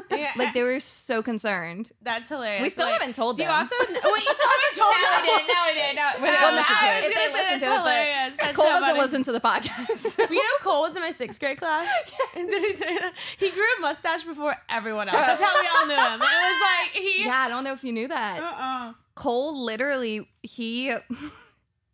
Yeah, 0.10 0.32
like 0.38 0.54
they 0.54 0.64
were 0.64 0.80
so 0.80 1.22
concerned. 1.22 1.92
that's 2.02 2.30
hilarious. 2.30 2.62
We 2.64 2.70
still 2.70 2.88
Wait, 2.88 2.94
haven't 2.94 3.16
told 3.16 3.38
Do 3.38 3.44
you 3.44 3.50
also? 3.50 3.76
Wait, 3.80 3.90
you 3.90 4.00
still 4.02 4.50
haven't 4.50 4.76
told 4.76 4.94
No, 4.94 5.10
them? 5.12 5.22
we 5.22 5.28
didn't. 5.28 5.48
No, 5.48 5.60
we 5.68 5.74
didn't. 5.74 5.96
No, 5.96 6.08
we 6.22 6.28
didn't 6.32 6.56
listen 6.56 6.76
to 6.76 6.84
I 6.84 6.90
it. 6.90 6.98
If 6.98 7.04
gonna 7.04 7.14
they 7.14 7.14
say 7.14 7.34
listen 7.34 7.60
that's 7.60 7.64
to 7.64 7.66
it, 7.66 7.70
but 7.70 7.78
hilarious. 7.80 8.36
That's 8.38 8.56
Cole 8.56 8.66
so 8.66 8.72
doesn't 8.72 8.88
funny. 8.88 9.00
listen 9.00 9.24
to 9.24 9.32
the 9.32 9.40
podcast. 9.42 10.30
You 10.34 10.42
know, 10.44 10.58
Cole 10.62 10.82
was 10.82 10.96
in 10.96 11.02
my 11.02 11.12
sixth 11.12 11.40
grade 11.40 11.58
class. 11.58 11.88
And 12.36 12.52
then 12.52 12.62
he, 12.64 12.76
he 13.46 13.52
grew 13.52 13.64
a 13.78 13.82
mustache 13.82 14.24
before 14.24 14.56
everyone 14.70 15.10
else. 15.10 15.18
That's 15.20 15.42
how 15.42 15.54
we 15.62 15.68
all 15.78 15.86
knew 15.86 15.94
him. 15.96 16.22
It 16.22 16.52
was 16.52 16.62
like 16.62 16.92
he. 16.94 17.26
yeah, 17.26 17.38
I 17.42 17.50
don't 17.50 17.64
know 17.64 17.74
if 17.74 17.84
you 17.84 17.92
knew 17.94 18.08
that. 18.08 18.42
Uh-uh. 18.42 18.94
Cole 19.16 19.64
literally 19.64 20.28
he 20.42 20.92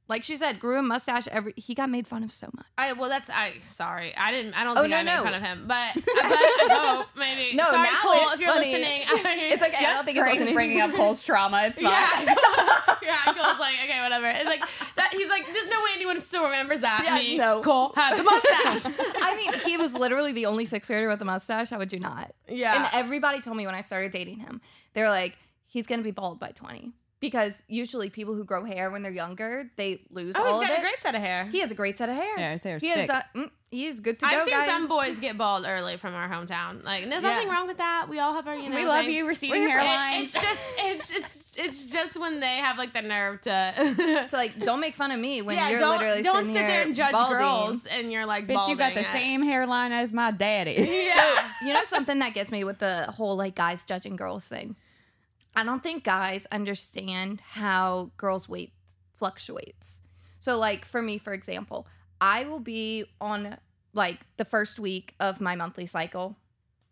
like 0.10 0.24
she 0.24 0.36
said 0.36 0.60
grew 0.60 0.78
a 0.80 0.82
mustache 0.84 1.28
every 1.28 1.54
he 1.56 1.74
got 1.74 1.90
made 1.90 2.08
fun 2.08 2.24
of 2.24 2.32
so 2.34 2.50
much. 2.56 2.66
I 2.78 2.94
well, 2.94 3.10
that's 3.10 3.30
I. 3.30 3.54
Sorry, 3.62 4.14
I 4.18 4.32
didn't. 4.32 4.54
I 4.56 4.64
don't 4.66 4.78
Oh, 4.78 4.82
think 4.82 4.92
no, 4.92 4.98
I 4.98 5.04
made 5.04 5.16
no. 5.16 5.24
fun 5.24 5.34
of 5.36 5.42
him, 5.42 5.66
but, 5.68 5.92
but 5.96 6.04
I 6.06 6.96
hope 6.98 7.08
maybe. 7.16 7.56
No, 7.56 7.64
sorry, 7.66 7.78
now 7.84 8.00
Cole, 8.02 8.12
it's 8.16 8.34
if 8.34 8.40
you're 8.42 8.50
funny. 8.50 8.72
listening. 8.74 9.02
It's 9.52 9.62
like 9.62 9.74
I 9.76 9.82
don't 9.82 9.92
Just 9.94 10.06
think 10.06 10.18
it's 10.18 10.38
Grace 10.38 10.54
bringing 10.54 10.82
up 10.82 10.92
Cole's 10.94 11.24
trauma. 11.24 11.64
It's 11.66 11.80
fine. 11.82 11.92
Yeah. 11.92 12.36
yeah, 13.02 13.34
Cole's 13.34 13.60
like, 13.60 13.76
okay, 13.86 14.02
whatever. 14.02 14.28
It's 14.28 14.46
like 14.46 14.64
that 14.96 15.10
he's 15.14 15.30
like, 15.30 15.46
there's 15.54 15.70
no 15.70 15.78
way 15.84 15.90
anyone 15.96 16.20
still 16.22 16.44
remembers 16.44 16.82
that. 16.82 17.04
Yeah, 17.06 17.16
Me, 17.16 17.38
no. 17.38 17.62
Cole 17.62 17.94
had 17.96 18.18
the 18.18 18.24
mustache. 18.24 18.86
I 19.22 19.36
mean, 19.36 19.54
he 19.66 19.78
was 19.78 19.94
literally 19.94 20.32
the 20.34 20.46
only 20.48 20.66
sixth 20.66 20.90
grader 20.90 21.08
with 21.08 21.22
a 21.22 21.26
mustache. 21.26 21.70
How 21.70 21.78
would 21.78 21.94
you 21.94 22.00
not? 22.00 22.34
yeah. 22.48 22.76
And 22.76 22.90
everybody 22.94 23.40
told 23.42 23.58
me 23.58 23.66
when 23.66 23.76
I 23.76 23.82
started 23.82 24.12
dating 24.12 24.40
him, 24.40 24.62
they 24.94 25.02
were 25.02 25.10
like, 25.10 25.38
he's 25.68 25.86
gonna 25.88 26.02
be 26.04 26.12
bald 26.12 26.40
by 26.40 26.50
twenty. 26.52 26.92
Because 27.21 27.63
usually 27.68 28.10
people 28.10 28.33
who 28.33 28.45
grow 28.45 28.63
hair 28.63 28.89
when 28.89 29.01
they're 29.01 29.12
younger, 29.12 29.69
they 29.75 30.00
lose 30.10 30.36
oh, 30.38 30.42
all 30.42 30.60
he's 30.62 30.63
of 30.63 30.68
got 30.69 30.77
it. 30.77 30.80
a 30.80 30.81
great 30.83 31.00
set 31.01 31.16
of 31.16 31.21
hair. 31.21 31.45
he 31.51 31.60
has 31.60 31.69
a 31.69 31.75
great 31.75 31.98
set 31.98 32.07
of 32.07 32.16
hair. 32.16 32.39
Yeah, 32.39 32.54
his 32.54 32.63
hair's 32.63 32.81
he 32.81 32.89
is. 32.92 33.07
thick. 33.07 33.10
Uh, 33.10 33.21
mm, 33.36 33.51
he's 33.71 34.00
good 34.00 34.18
to 34.19 34.25
go, 34.25 34.31
I've 34.31 34.44
seen 34.44 34.54
guys. 34.54 34.68
some 34.69 34.88
boys 34.88 35.19
get 35.19 35.38
bald 35.38 35.66
early 35.68 35.98
from 35.98 36.13
our 36.13 36.30
hometown. 36.30 36.81
Like, 36.86 37.10
there's 37.10 37.21
Yeah. 37.21 37.30
nothing 37.33 37.50
wrong 37.50 37.68
with 37.68 37.77
that. 37.80 38.06
We 38.10 38.19
all 38.19 38.33
have 38.36 38.48
our, 38.48 38.56
you 38.56 38.69
know. 38.69 38.75
we 38.77 38.86
love 38.86 39.04
things. 39.04 39.16
you, 39.18 39.27
receding 39.27 39.62
We're 39.63 39.68
here 39.68 39.80
It- 39.80 39.83
hairlines. 39.86 40.24
it's 40.24 40.33
just, 40.33 40.62
it's, 40.80 41.12
it's, 41.12 41.54
it's 41.57 41.86
just 41.88 42.18
when 42.18 42.39
they 42.39 42.56
have 42.60 42.77
like 42.77 42.94
the 42.94 43.01
nerve 43.01 43.42
to. 43.42 44.25
So 44.30 44.38
like, 44.38 44.57
don't 44.57 44.80
make 44.80 44.95
fun 44.95 45.12
of 45.12 45.19
me 45.19 45.42
when 45.42 45.57
yeah, 45.57 45.69
you're 45.71 45.80
don't, 45.80 45.98
literally 45.98 46.21
don't 46.21 46.45
sitting 46.45 46.54
sit 46.56 46.62
there 46.68 46.83
and 46.83 46.95
judge 46.95 47.12
balding. 47.12 47.38
girls 47.38 47.86
and 47.86 48.13
you're 48.13 48.25
like, 48.25 48.48
Bitch, 48.48 48.69
you 48.69 48.77
got 48.77 48.94
the 48.94 49.01
balding. 49.01 49.12
same 49.12 49.44
hairline 49.44 49.92
as 49.92 50.13
my 50.13 50.31
daddy. 50.31 50.88
Yeah. 50.89 51.50
you 51.66 51.74
know 51.74 51.83
something 51.83 52.19
that 52.19 52.33
gets 52.33 52.49
me 52.49 52.64
with 52.64 52.80
the 52.80 53.04
whole 53.11 53.35
like 53.35 53.56
guys 53.56 53.83
judging 53.83 54.16
girls 54.16 54.47
thing 54.47 54.78
i 55.56 55.64
don't 55.64 55.84
think 55.84 56.04
guys 56.04 56.46
understand 56.52 57.42
how 57.42 58.12
girls 58.18 58.48
weight 58.48 58.74
fluctuates. 59.18 60.02
So 60.40 60.58
like 60.58 60.86
for 60.86 61.02
me 61.02 61.18
for 61.18 61.34
example 61.34 61.88
i 62.22 62.46
will 62.46 62.60
be 62.60 63.06
on 63.20 63.58
like 63.94 64.20
the 64.38 64.46
first 64.46 64.80
week 64.80 65.14
of 65.20 65.42
my 65.42 65.56
monthly 65.56 65.86
cycle 65.86 66.38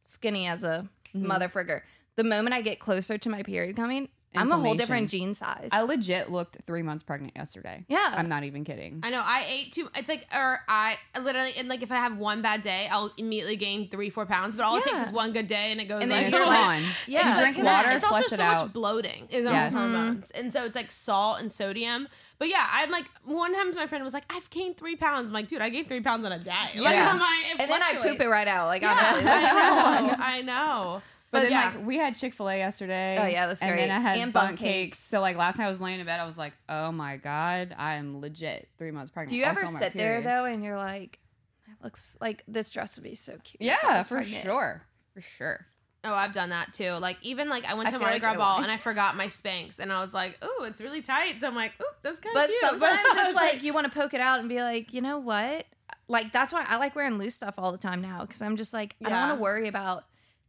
skinny 0.04 0.48
as 0.48 0.64
a 0.64 0.88
mm-hmm. 1.16 1.28
mother 1.28 1.48
frigger 1.48 1.82
the 2.18 2.24
moment 2.24 2.54
i 2.54 2.62
get 2.62 2.80
closer 2.80 3.18
to 3.18 3.30
my 3.30 3.44
period 3.44 3.76
coming 3.76 4.10
i'm 4.36 4.52
a 4.52 4.58
whole 4.58 4.76
different 4.76 5.10
gene 5.10 5.34
size 5.34 5.70
I 5.72 5.82
legit 5.82 6.30
looked 6.30 6.58
three 6.68 6.84
months 6.84 7.02
pregnant 7.04 7.34
yesterday. 7.36 7.84
Yeah. 7.88 8.14
I'm 8.16 8.30
not 8.30 8.44
even 8.44 8.64
kidding. 8.64 9.00
I 9.04 9.10
know. 9.10 9.22
I 9.24 9.46
ate 9.50 9.72
too. 9.72 9.90
It's 9.96 10.08
like, 10.10 10.28
or 10.36 10.60
I 10.68 10.98
literally, 11.20 11.54
and 11.58 11.68
like, 11.68 11.82
if 11.82 11.92
I 11.92 11.96
have 11.96 12.18
one 12.18 12.42
bad 12.42 12.62
day, 12.62 12.88
I'll 12.92 13.12
immediately 13.18 13.56
gain 13.56 13.90
three, 13.90 14.10
four 14.10 14.26
pounds. 14.26 14.56
But 14.56 14.66
all 14.66 14.78
it 14.78 14.84
takes 14.84 14.98
Yeah. 14.98 15.06
is 15.06 15.12
one 15.12 15.34
good 15.34 15.48
day, 15.48 15.72
and 15.72 15.82
it 15.82 15.86
goes 15.86 16.02
And 16.04 16.12
like, 16.12 16.20
then 16.20 16.26
it's 16.26 16.32
you're 16.34 16.42
you're 16.42 16.48
like- 16.54 16.82
gone. 16.84 16.92
Yeah. 17.08 17.30
And 17.30 17.40
drink 17.40 17.58
It's 17.58 17.66
water, 17.66 17.90
It's 17.92 18.04
also 18.04 18.16
flush 18.18 18.26
so 18.28 18.36
it 18.36 18.38
much 18.40 18.58
out. 18.58 18.74
bloating 18.74 19.28
is 19.32 19.46
on 19.46 19.54
Yes. 19.54 19.74
hormones, 19.74 20.32
and 20.32 20.54
so 20.54 20.66
it's 20.66 20.76
like 20.76 20.92
salt 20.92 21.40
and 21.40 21.52
sodium. 21.52 22.08
But 22.38 22.50
yeah, 22.50 22.68
I'm 22.70 22.92
like 22.92 23.06
one 23.26 23.54
time 23.56 23.74
my 23.74 23.88
friend 23.88 24.04
was 24.04 24.14
like, 24.14 24.26
"I've 24.32 24.50
gained 24.52 24.78
three 24.78 24.96
pounds." 24.96 25.30
I'm 25.30 25.34
like, 25.34 25.48
"Dude, 25.48 25.62
I 25.62 25.70
gained 25.70 25.88
three 25.88 26.02
pounds 26.02 26.26
on 26.26 26.32
a 26.32 26.40
day." 26.40 26.52
Like, 26.76 26.96
Yeah. 26.96 27.08
I'm 27.10 27.20
like, 27.20 27.46
it 27.56 27.62
and 27.62 27.72
then 27.72 27.82
i 27.82 27.92
poop 27.94 28.02
fluctuates. 28.02 28.22
it 28.24 28.28
right 28.28 28.48
out 28.48 28.68
like 28.68 28.82
Yeah, 28.84 28.92
honestly 28.92 29.26
like, 29.26 29.44
I 29.44 30.02
know. 30.12 30.16
I 30.20 30.42
know. 30.42 31.02
But, 31.38 31.44
But 31.44 31.50
then, 31.50 31.52
yeah. 31.52 31.78
like, 31.78 31.86
we 31.88 31.98
had 31.98 32.16
Chick 32.16 32.34
fil 32.34 32.50
A 32.50 32.58
yesterday. 32.58 33.18
Oh, 33.20 33.26
yeah, 33.26 33.46
it 33.46 33.48
was 33.48 33.62
And 33.62 33.72
great. 33.72 33.88
then 33.88 33.92
I 33.92 34.00
had 34.00 34.18
And 34.20 34.34
bun 34.34 34.48
bun 34.50 34.58
cakes. 34.58 35.00
So, 35.00 35.22
like, 35.22 35.36
last 35.38 35.58
night 35.60 35.66
I 35.66 35.70
was 35.70 35.82
laying 35.82 36.00
in 36.00 36.06
bed, 36.06 36.20
I 36.20 36.26
was 36.26 36.38
like, 36.38 36.54
oh 36.70 36.92
my 36.92 37.18
God, 37.18 37.76
I 37.78 37.96
am 37.96 38.20
legit 38.22 38.70
three 38.78 38.92
months 38.92 39.12
pregnant. 39.12 39.30
Do 39.32 39.36
you 39.38 39.46
Also 39.46 39.60
ever 39.60 39.68
on 39.68 39.74
my 39.74 39.80
sit 39.80 39.94
there 39.94 40.22
though 40.22 40.46
and 40.46 40.64
you're 40.64 40.78
like, 40.78 41.20
it 41.68 41.84
looks 41.84 42.16
like 42.20 42.44
this 42.48 42.70
dress 42.70 42.98
would 42.98 43.04
be 43.04 43.16
so 43.16 43.34
cute? 43.44 43.62
Yeah, 43.62 44.02
for 44.04 44.16
pregnant." 44.16 44.44
sure. 44.44 44.84
For 45.14 45.22
sure. 45.22 45.66
Oh, 46.04 46.14
I've 46.14 46.32
done 46.32 46.50
that 46.50 46.74
too. 46.74 46.92
Like 46.92 47.18
even 47.22 47.50
like 47.50 47.66
I 47.66 47.74
went 47.74 47.88
to 47.88 47.92
feel 47.94 48.00
Mardi 48.00 48.16
like 48.16 48.22
Gras 48.22 48.34
I 48.34 48.38
ball 48.38 48.62
and 48.62 48.72
I 48.72 48.78
forgot 48.78 49.18
my 49.18 49.28
Spanx, 49.28 49.80
and 49.80 49.92
I 49.92 50.00
was 50.00 50.14
like, 50.14 50.38
"Ooh, 50.46 50.64
it's 50.64 50.80
really 50.80 51.02
tight." 51.02 51.42
So 51.42 51.48
I'm 51.48 51.56
like, 51.56 51.74
"Ooh, 51.82 51.86
that's 52.04 52.20
kind 52.20 52.36
of 52.38 52.42
But 52.44 52.48
cute." 52.50 52.60
sometimes 52.62 53.00
I 53.12 53.24
was 53.26 53.28
it's 53.30 53.36
like 53.36 53.64
you 53.64 53.74
want 53.74 53.92
to 53.92 54.00
poke 54.00 54.14
it 54.14 54.22
out 54.22 54.40
and 54.40 54.48
be 54.48 54.62
like, 54.62 54.94
you 54.94 55.02
know 55.02 55.20
what? 55.20 55.66
Like 56.08 56.32
that's 56.32 56.54
why 56.54 56.66
I 56.68 56.78
like 56.78 56.96
wearing 56.96 57.18
loose 57.18 57.36
stuff 57.36 57.56
all 57.58 57.72
the 57.74 57.78
time 57.78 58.00
now 58.02 58.22
because 58.22 58.42
I'm 58.42 58.56
just 58.56 58.74
like 58.74 58.96
I 59.04 59.10
don't 59.10 59.20
want 59.28 59.38
to 59.40 59.42
worry 59.44 59.68
about 59.68 60.06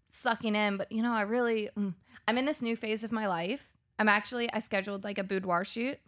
sucking 0.08 0.54
in. 0.54 0.76
But 0.76 0.90
you 0.92 1.02
know, 1.02 1.12
I 1.12 1.22
really 1.22 1.68
mm, 1.76 1.94
I'm 2.26 2.38
in 2.38 2.44
this 2.44 2.62
new 2.62 2.76
phase 2.76 3.04
of 3.04 3.12
my 3.12 3.26
life. 3.26 3.68
I'm 3.98 4.08
actually 4.08 4.50
I 4.52 4.58
scheduled 4.60 5.04
like 5.04 5.18
a 5.18 5.24
boudoir 5.24 5.64
shoot 5.64 5.98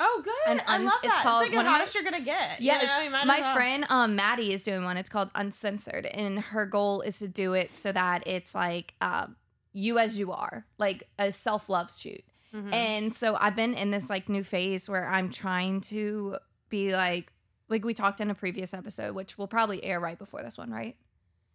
Oh, 0.00 0.22
good. 0.24 0.34
And 0.50 0.60
I 0.66 0.74
uns- 0.76 0.84
love 0.86 0.98
it's 1.04 1.14
that. 1.14 1.22
called 1.22 1.44
it's 1.46 1.50
like 1.50 1.56
one 1.56 1.64
the 1.64 1.70
of 1.70 1.72
my- 1.72 1.78
hottest 1.78 1.94
you're 1.94 2.02
gonna 2.04 2.20
get. 2.20 2.60
Yes, 2.60 2.82
you 2.82 3.10
know, 3.10 3.18
you 3.20 3.26
my 3.26 3.40
well. 3.40 3.54
friend 3.54 3.86
um 3.90 4.16
Maddie 4.16 4.52
is 4.52 4.62
doing 4.64 4.82
one. 4.84 4.96
It's 4.96 5.08
called 5.08 5.30
Uncensored, 5.36 6.06
and 6.06 6.40
her 6.40 6.66
goal 6.66 7.00
is 7.02 7.18
to 7.20 7.28
do 7.28 7.52
it 7.52 7.72
so 7.72 7.92
that 7.92 8.26
it's 8.26 8.54
like 8.56 8.94
uh, 9.00 9.28
you 9.72 9.98
as 10.00 10.18
you 10.18 10.32
are, 10.32 10.66
like 10.78 11.08
a 11.18 11.30
self 11.30 11.68
love 11.68 11.92
shoot. 11.96 12.22
Mhm. 12.52 12.72
And 12.72 13.14
so 13.14 13.36
I've 13.40 13.54
been 13.56 13.74
in 13.74 13.92
this 13.92 14.10
like 14.10 14.28
new 14.28 14.42
phase 14.44 14.88
where 14.88 15.08
I'm 15.08 15.30
trying 15.30 15.80
to 15.82 16.36
be 16.70 16.92
like 16.92 17.32
like 17.68 17.84
we 17.84 17.94
talked 17.94 18.20
in 18.20 18.30
a 18.30 18.34
previous 18.34 18.74
episode, 18.74 19.14
which 19.14 19.38
will 19.38 19.46
probably 19.48 19.82
air 19.84 20.00
right 20.00 20.18
before 20.18 20.42
this 20.42 20.58
one, 20.58 20.70
right? 20.72 20.96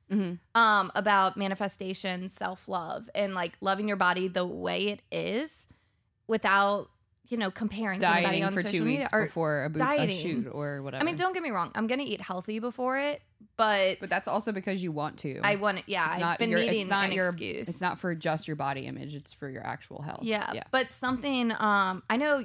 Hmm 0.09 0.33
Um, 0.55 0.91
about 0.95 1.37
manifestation, 1.37 2.29
self 2.29 2.67
love, 2.67 3.09
and 3.13 3.33
like 3.33 3.53
loving 3.61 3.87
your 3.87 3.97
body 3.97 4.27
the 4.27 4.45
way 4.45 4.87
it 4.87 5.01
is, 5.11 5.67
without 6.27 6.89
you 7.27 7.37
know 7.37 7.51
comparing 7.51 7.99
Dieting 7.99 8.43
on 8.43 8.53
for 8.53 8.61
social 8.61 8.79
two 8.79 8.85
media. 8.85 8.99
weeks 9.01 9.09
Or, 9.13 9.25
before 9.25 9.65
a, 9.65 9.69
boot, 9.69 9.81
a 9.81 10.07
shoot 10.09 10.47
or 10.51 10.81
whatever. 10.81 11.03
I 11.03 11.05
mean, 11.05 11.15
don't 11.15 11.33
get 11.33 11.43
me 11.43 11.51
wrong. 11.51 11.71
I'm 11.75 11.87
gonna 11.87 12.03
eat 12.03 12.21
healthy 12.21 12.59
before 12.59 12.97
it, 12.97 13.21
but, 13.55 13.99
But 13.99 14.09
that's 14.09 14.27
also 14.27 14.51
because 14.51 14.81
you 14.81 14.91
want 14.91 15.17
to. 15.19 15.39
I 15.43 15.55
want 15.57 15.79
it. 15.79 15.83
Yeah, 15.87 16.07
It's 16.07 16.15
I've 16.15 16.21
not 16.21 16.39
been 16.39 16.49
your. 16.49 16.59
needing 16.59 16.81
It's 16.81 16.89
not 16.89 17.05
an 17.05 17.11
your. 17.11 17.27
excuse. 17.27 17.69
It's 17.69 17.81
not 17.81 17.99
for 17.99 18.15
just 18.15 18.47
your 18.47 18.55
body 18.55 18.87
image. 18.87 19.13
It's 19.13 19.31
for 19.33 19.47
your 19.49 19.65
actual 19.65 20.01
health. 20.01 20.23
Yeah, 20.23 20.51
Yeah. 20.53 20.63
but 20.71 20.91
something. 20.91 21.51
Um, 21.51 22.01
I 22.09 22.17
know 22.17 22.43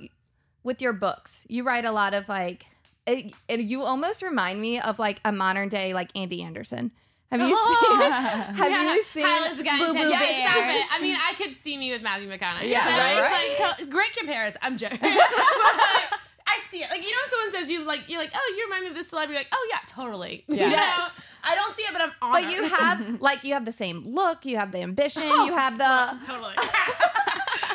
with 0.63 0.81
your 0.83 0.93
books, 0.93 1.47
you 1.49 1.63
write 1.65 1.85
a 1.85 1.93
lot 1.93 2.13
of 2.15 2.29
like, 2.29 2.67
it, 3.07 3.33
and 3.49 3.63
you 3.63 3.83
almost 3.83 4.23
remind 4.23 4.61
me 4.61 4.81
of 4.81 4.99
like 4.99 5.21
a 5.25 5.33
modern 5.33 5.69
day 5.69 5.95
like 5.95 6.11
Andy 6.17 6.43
Anderson. 6.43 6.91
Have 7.39 7.49
you 7.49 7.57
seen? 7.57 8.01
Have 8.11 8.71
Yeah, 8.71 8.95
you 8.95 9.03
seen 9.03 9.25
Hyla's 9.27 9.63
got 9.63 9.79
Boo 9.79 9.87
Boo 9.87 9.91
intent- 9.99 10.11
Bear? 10.21 10.31
Yeah, 10.33 10.53
stop 10.53 10.75
it. 10.75 10.87
I 10.93 10.99
mean, 11.03 11.17
I 11.17 11.35
could 11.35 11.57
see 11.57 11.77
me 11.77 11.91
with 11.93 12.03
Matthew 12.03 12.29
McConaughey. 12.29 12.69
Yeah, 12.71 12.85
So 12.85 12.91
right? 12.91 13.51
It's 13.51 13.61
like 13.61 13.79
to- 13.79 13.87
great 13.87 14.13
comparison. 14.17 14.61
I'm 14.63 14.77
joking. 14.77 14.99
I 15.03 16.59
see 16.69 16.83
it. 16.83 16.91
Like 16.91 17.03
you 17.03 17.11
know, 17.11 17.17
when 17.23 17.31
someone 17.31 17.51
says 17.53 17.71
you 17.71 17.85
like, 17.85 18.09
you're 18.09 18.21
like, 18.21 18.33
oh, 18.35 18.55
you 18.57 18.65
remind 18.65 18.83
me 18.85 18.89
of 18.91 18.95
this 18.95 19.09
celebrity. 19.09 19.39
Like, 19.39 19.49
oh 19.53 19.69
yeah, 19.71 19.79
totally. 19.87 20.45
You 20.49 20.57
Yeah. 20.57 20.69
know? 20.71 21.07
I 21.47 21.55
don't 21.55 21.75
see 21.77 21.83
it, 21.83 21.93
but 21.93 22.01
I'm 22.03 22.13
honored. 22.23 22.45
But 22.45 22.53
you 22.53 22.65
have 22.69 23.21
like 23.21 23.45
you 23.45 23.53
have 23.55 23.65
the 23.67 23.73
same 23.73 24.03
look, 24.07 24.47
you 24.47 24.57
have 24.57 24.73
the 24.73 24.79
ambition, 24.81 25.23
Oh, 25.27 25.45
you 25.47 25.53
have 25.53 25.77
the 25.77 26.27
totally. 26.27 26.55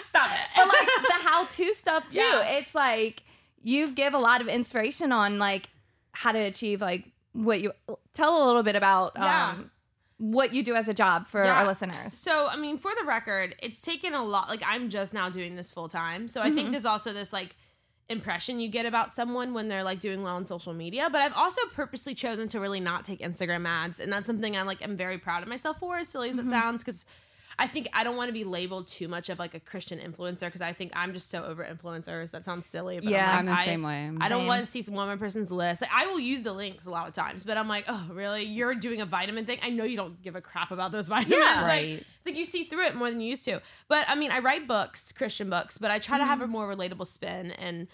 Stop 0.06 0.32
it. 0.32 0.39
but 0.56 0.68
like 0.68 0.88
the 1.08 1.28
how-to 1.28 1.74
stuff 1.74 2.10
too. 2.10 2.18
Yeah. 2.18 2.58
It's 2.58 2.74
like 2.74 3.22
you 3.62 3.92
give 3.92 4.13
a 4.16 4.18
lot 4.18 4.42
of 4.42 4.48
inspiration 4.48 5.12
on 5.12 5.38
like 5.38 5.70
how 6.13 6.32
to 6.32 6.39
achieve 6.39 6.82
like 6.82 7.06
what 7.33 7.62
you 7.62 7.71
tell 8.13 8.43
a 8.43 8.45
little 8.45 8.63
bit 8.63 8.75
about 8.75 9.13
Yeah. 9.15 9.50
um 9.51 9.71
what 10.17 10.53
you 10.53 10.63
do 10.63 10.75
as 10.75 10.89
a 10.89 10.93
job 10.93 11.27
for 11.27 11.41
Yeah. 11.45 11.53
our 11.59 11.65
listeners. 11.65 12.12
So, 12.13 12.48
I 12.50 12.57
mean, 12.57 12.77
for 12.77 12.91
the 13.00 13.05
record, 13.05 13.55
it's 13.63 13.79
taken 13.81 14.13
a 14.13 14.21
lot. 14.21 14.50
Like, 14.50 14.62
I'm 14.65 14.89
just 14.89 15.13
now 15.13 15.29
doing 15.29 15.55
this 15.55 15.71
full 15.71 15.88
time. 15.88 16.27
So, 16.27 16.41
I 16.41 16.51
think 16.51 16.71
there's 16.71 16.86
also 16.86 17.13
this, 17.13 17.31
like, 17.31 17.55
impression 18.09 18.59
you 18.59 18.67
get 18.67 18.86
about 18.86 19.13
someone 19.13 19.53
when 19.53 19.69
they're, 19.69 19.83
like, 19.83 20.01
doing 20.01 20.21
well 20.21 20.36
on 20.36 20.45
social 20.45 20.74
media. 20.74 21.07
But 21.09 21.21
I've 21.21 21.36
also 21.36 21.62
purposely 21.74 22.15
chosen 22.15 22.50
to 22.50 22.59
really 22.59 22.81
not 22.81 23.05
take 23.05 23.21
Instagram 23.21 23.65
ads. 23.65 24.01
And 24.01 24.12
that's 24.12 24.27
something 24.27 24.57
I'm, 24.57 24.65
like, 24.65 24.83
I'm 24.83 24.98
very 24.98 25.17
proud 25.17 25.41
of 25.41 25.48
myself 25.48 25.79
for, 25.79 25.95
as 26.00 26.09
silly 26.09 26.29
as 26.31 26.38
it 26.38 26.50
sounds. 26.50 26.83
Because 26.83 27.05
I 27.60 27.68
think 27.68 27.89
I 27.94 28.04
don't 28.04 28.16
want 28.18 28.30
to 28.30 28.34
be 28.34 28.44
labeled 28.44 28.88
too 28.88 29.08
much 29.08 29.30
of, 29.30 29.38
like, 29.38 29.54
a 29.54 29.60
Christian 29.60 30.00
influencer. 30.00 30.42
Because 30.42 30.62
I 30.62 30.74
think 30.74 30.92
I'm 30.96 31.13
just 31.13 31.30
so 31.30 31.44
over 31.44 31.63
influencers. 31.63 32.32
That 32.32 32.46
sounds 32.46 32.66
silly. 32.66 32.96
But 32.96 33.04
Yeah, 33.10 33.30
I'm, 33.32 33.39
I'm 33.39 33.46
the 33.46 33.51
I- 33.51 33.66
same 33.66 33.84
way. 33.84 34.06
I'm 34.06 34.22
I 34.22 34.30
don't 34.30 34.39
Same. 34.39 34.48
want 34.48 34.60
to 34.62 34.66
see 34.66 34.82
some 34.82 34.96
one 34.96 35.18
person's 35.20 35.51
list. 35.51 35.82
Like, 35.82 35.92
I 35.94 36.08
will 36.08 36.20
use 36.20 36.44
the 36.44 36.54
links 36.54 36.86
a 36.86 36.89
lot 36.89 37.08
of 37.08 37.13
times, 37.13 37.44
but 37.44 37.58
I'm 37.58 37.68
like, 37.68 37.86
oh, 37.88 38.08
really? 38.12 38.44
You're 38.44 38.75
doing 38.75 39.01
a 39.01 39.06
vitamin 39.06 39.46
thing? 39.46 39.60
I 39.62 39.70
know 39.70 39.84
you 39.84 39.98
don't 39.98 40.22
give 40.22 40.36
a 40.36 40.42
crap 40.42 40.72
about 40.72 40.92
those 40.92 41.08
vitamins. 41.10 41.39
Yeah. 41.39 41.62
Like, 41.62 41.70
Right. 41.70 42.04
it's 42.18 42.25
like 42.25 42.36
you 42.36 42.46
see 42.46 42.63
through 42.63 42.86
it 42.86 42.96
more 42.96 43.10
than 43.10 43.22
you 43.22 43.30
used 43.30 43.46
to. 43.46 43.62
But 43.88 44.06
I 44.08 44.16
mean, 44.16 44.32
I 44.32 44.39
write 44.39 44.68
books, 44.68 45.12
Christian 45.12 45.50
books, 45.50 45.78
but 45.78 45.92
I 45.92 46.00
try 46.00 46.18
to 46.18 46.25
have 46.25 46.39
mm-hmm. 46.39 46.46
a 46.46 46.48
more 46.48 46.74
relatable 46.74 47.08
spin 47.08 47.51
and 47.51 47.88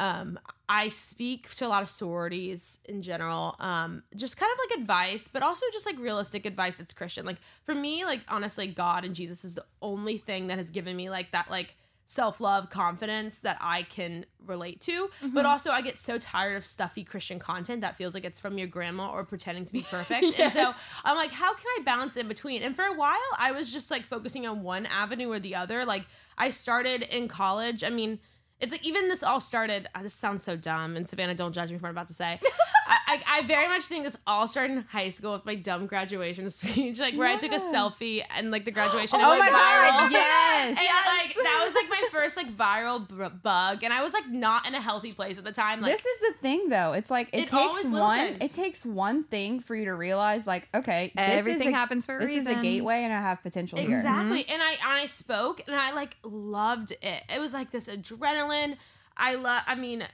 um, 0.00 0.38
I 0.66 0.88
speak 0.88 1.54
to 1.56 1.66
a 1.66 1.68
lot 1.68 1.82
of 1.82 1.88
sororities 1.90 2.78
in 2.86 3.02
general. 3.02 3.54
Um, 3.60 4.02
just 4.16 4.38
kind 4.38 4.50
of 4.50 4.58
like 4.70 4.80
advice, 4.80 5.28
but 5.28 5.42
also 5.42 5.66
just 5.74 5.84
like 5.84 5.98
realistic 5.98 6.46
advice 6.46 6.78
that's 6.78 6.94
Christian. 6.94 7.26
Like 7.26 7.36
for 7.64 7.74
me, 7.74 8.06
like 8.06 8.22
honestly, 8.28 8.66
God 8.66 9.04
and 9.04 9.14
Jesus 9.14 9.44
is 9.44 9.56
the 9.56 9.64
only 9.82 10.16
thing 10.16 10.46
that 10.46 10.56
has 10.56 10.70
given 10.70 10.96
me 10.96 11.10
like 11.10 11.32
that 11.32 11.50
like 11.50 11.76
self-love 12.06 12.70
confidence 12.70 13.40
that 13.40 13.58
I 13.60 13.82
can 13.82 14.24
relate 14.46 14.80
to. 14.82 15.10
But 15.34 15.44
also 15.44 15.70
I 15.70 15.82
get 15.82 15.98
so 15.98 16.16
tired 16.16 16.56
of 16.56 16.64
stuffy 16.64 17.04
Christian 17.04 17.38
content 17.38 17.82
that 17.82 17.96
feels 17.96 18.14
like 18.14 18.24
it's 18.24 18.40
from 18.40 18.56
your 18.56 18.68
grandma 18.68 19.10
or 19.10 19.24
pretending 19.24 19.66
to 19.66 19.72
be 19.72 19.82
perfect. 19.82 20.24
And 20.40 20.52
so 20.52 20.72
I'm 21.04 21.16
like, 21.16 21.30
how 21.30 21.52
can 21.52 21.66
I 21.78 21.82
balance 21.84 22.16
in 22.16 22.26
between? 22.26 22.62
And 22.62 22.74
for 22.74 22.84
a 22.84 22.94
while 22.94 23.18
I 23.38 23.52
was 23.52 23.70
just 23.70 23.90
like 23.90 24.04
focusing 24.04 24.46
on 24.46 24.62
one 24.62 24.86
avenue 24.86 25.30
or 25.30 25.38
the 25.38 25.54
other. 25.56 25.84
Like 25.84 26.06
I 26.38 26.48
started 26.48 27.02
in 27.02 27.28
college. 27.28 27.84
I 27.84 27.90
mean, 27.90 28.18
it's 28.60 28.72
like 28.72 28.84
even 28.84 29.08
this 29.08 29.22
all 29.22 29.40
started. 29.40 29.88
Uh, 29.94 30.02
this 30.02 30.14
sounds 30.14 30.44
so 30.44 30.56
dumb, 30.56 30.96
and 30.96 31.08
Savannah, 31.08 31.34
don't 31.34 31.52
judge 31.52 31.70
me 31.70 31.78
for 31.78 31.82
what 31.84 31.88
I'm 31.90 31.94
about 31.94 32.08
to 32.08 32.14
say. 32.14 32.38
I, 32.92 32.98
I, 33.06 33.38
I 33.38 33.42
very 33.46 33.68
much 33.68 33.84
think 33.84 34.04
this 34.04 34.16
all 34.26 34.48
started 34.48 34.76
in 34.76 34.82
high 34.90 35.10
school 35.10 35.32
with 35.32 35.46
my 35.46 35.54
dumb 35.54 35.86
graduation 35.86 36.50
speech, 36.50 36.98
like 36.98 37.14
where 37.14 37.28
I 37.28 37.36
took 37.36 37.52
a 37.52 37.58
selfie 37.58 38.22
and 38.36 38.50
like 38.50 38.64
the 38.64 38.72
graduation. 38.72 39.20
Oh 39.22 39.32
it 39.32 39.38
my 39.38 39.38
went 39.38 39.52
God, 39.52 40.08
viral. 40.08 40.10
yes. 40.10 40.68
And 40.68 40.76
like 40.76 41.34
that 41.36 41.62
was 41.64 41.74
like 41.74 41.88
my 41.88 42.08
first 42.10 42.36
like 42.36 42.54
viral 42.56 43.06
b- 43.08 43.36
bug, 43.42 43.84
and 43.84 43.92
I 43.92 44.02
was 44.02 44.12
like 44.12 44.28
not 44.28 44.66
in 44.66 44.74
a 44.74 44.80
healthy 44.80 45.12
place 45.12 45.38
at 45.38 45.44
the 45.44 45.52
time. 45.52 45.80
Like 45.80 45.92
this 45.92 46.04
is 46.04 46.18
the 46.20 46.32
thing 46.40 46.68
though. 46.68 46.92
It's 46.92 47.10
like 47.10 47.28
it, 47.32 47.44
It 47.44 47.48
takes 47.48 47.84
one 47.84 48.18
things. 48.38 48.52
it 48.52 48.54
takes 48.54 48.84
one 48.84 49.22
thing 49.24 49.60
for 49.60 49.76
you 49.76 49.84
to 49.84 49.94
realize 49.94 50.46
like, 50.48 50.68
okay, 50.74 51.12
this 51.14 51.38
Everything 51.40 51.68
is 51.68 51.74
a, 51.74 51.76
happens 51.76 52.06
for 52.06 52.16
a 52.16 52.18
reason. 52.18 52.44
this 52.44 52.52
is 52.52 52.58
a 52.58 52.62
gateway 52.62 53.04
and 53.04 53.12
I 53.12 53.20
have 53.20 53.42
potential 53.42 53.78
here. 53.78 53.96
Exactly. 53.98 54.42
Mm-hmm. 54.44 54.52
And 54.52 54.62
I 54.62 54.70
and 54.72 54.80
I 54.82 55.06
spoke 55.06 55.62
and 55.66 55.76
I 55.76 55.92
like 55.92 56.16
loved 56.24 56.90
it. 56.90 57.22
It 57.34 57.40
was 57.40 57.52
like 57.54 57.70
this 57.70 57.88
adrenaline. 57.88 58.76
I 59.16 59.34
love 59.36 59.62
I 59.66 59.74
mean 59.74 59.98
Mar- 60.00 60.08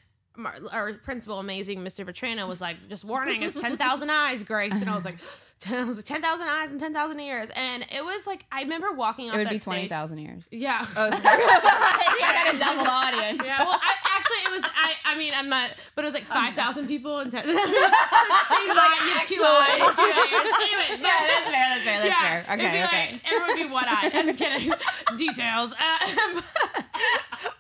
our 0.73 0.93
principal, 0.95 1.39
amazing 1.39 1.79
Mr. 1.81 2.05
Vetrano, 2.05 2.47
was 2.49 2.61
like, 2.61 2.89
just 2.89 3.05
warning, 3.05 3.43
it's 3.43 3.59
10,000 3.61 4.11
eyes, 4.11 4.43
Grace. 4.43 4.81
And 4.81 4.91
I 4.91 4.95
was 4.95 5.05
like, 5.05 5.17
10, 5.61 5.89
it 5.89 6.05
10,000 6.05 6.47
eyes 6.49 6.71
and 6.71 6.79
10,000 6.79 7.19
ears. 7.21 7.49
And 7.57 7.83
it 7.91 8.05
was 8.05 8.27
like, 8.27 8.45
I 8.53 8.63
remember 8.63 8.93
walking 8.93 9.31
off 9.31 9.37
It 9.37 9.39
would 9.39 9.47
that 9.47 9.53
be 9.55 9.59
twenty 9.59 9.89
thousand 9.89 10.19
years. 10.19 10.47
Yeah. 10.51 10.87
Oh, 10.97 11.11
sorry. 11.23 11.41
you 11.43 12.21
gotta 12.21 12.59
double 12.77 12.87
audience. 12.91 13.43
Yeah, 13.43 13.65
well, 13.65 13.81
I, 13.81 13.95
actually, 14.17 14.37
it 14.45 14.51
was. 14.53 14.63
I. 14.77 14.93
I 15.07 15.17
mean, 15.17 15.33
I'm 15.35 15.49
not, 15.49 15.71
but 15.95 16.05
it 16.05 16.09
was 16.09 16.15
like 16.15 16.25
five 16.25 16.55
thousand 16.55 16.89
people 16.89 17.21
in 17.21 17.31
ten. 17.31 17.43
Same 17.45 17.55
eye, 17.57 18.99
you 19.07 19.13
have 19.17 19.27
two 19.27 19.43
eyes, 19.43 19.97
two 19.97 20.03
ears. 20.03 20.53
Anyways, 20.61 21.01
Yeah, 21.01 21.21
that's 21.25 21.49
fair. 21.49 21.67
That's 21.73 21.85
fair. 21.85 22.03
That's 22.03 22.21
fair. 22.21 22.45
Okay. 22.53 22.85
Okay. 22.85 23.13
Like, 23.13 23.27
everyone 23.27 23.49
would 23.49 23.57
be 23.57 23.73
one 23.73 23.85
eyed. 23.89 24.15
I'm 24.15 24.27
just 24.27 24.39
kidding. 24.39 24.73
Details. 25.17 25.73
Uh, 25.73 26.41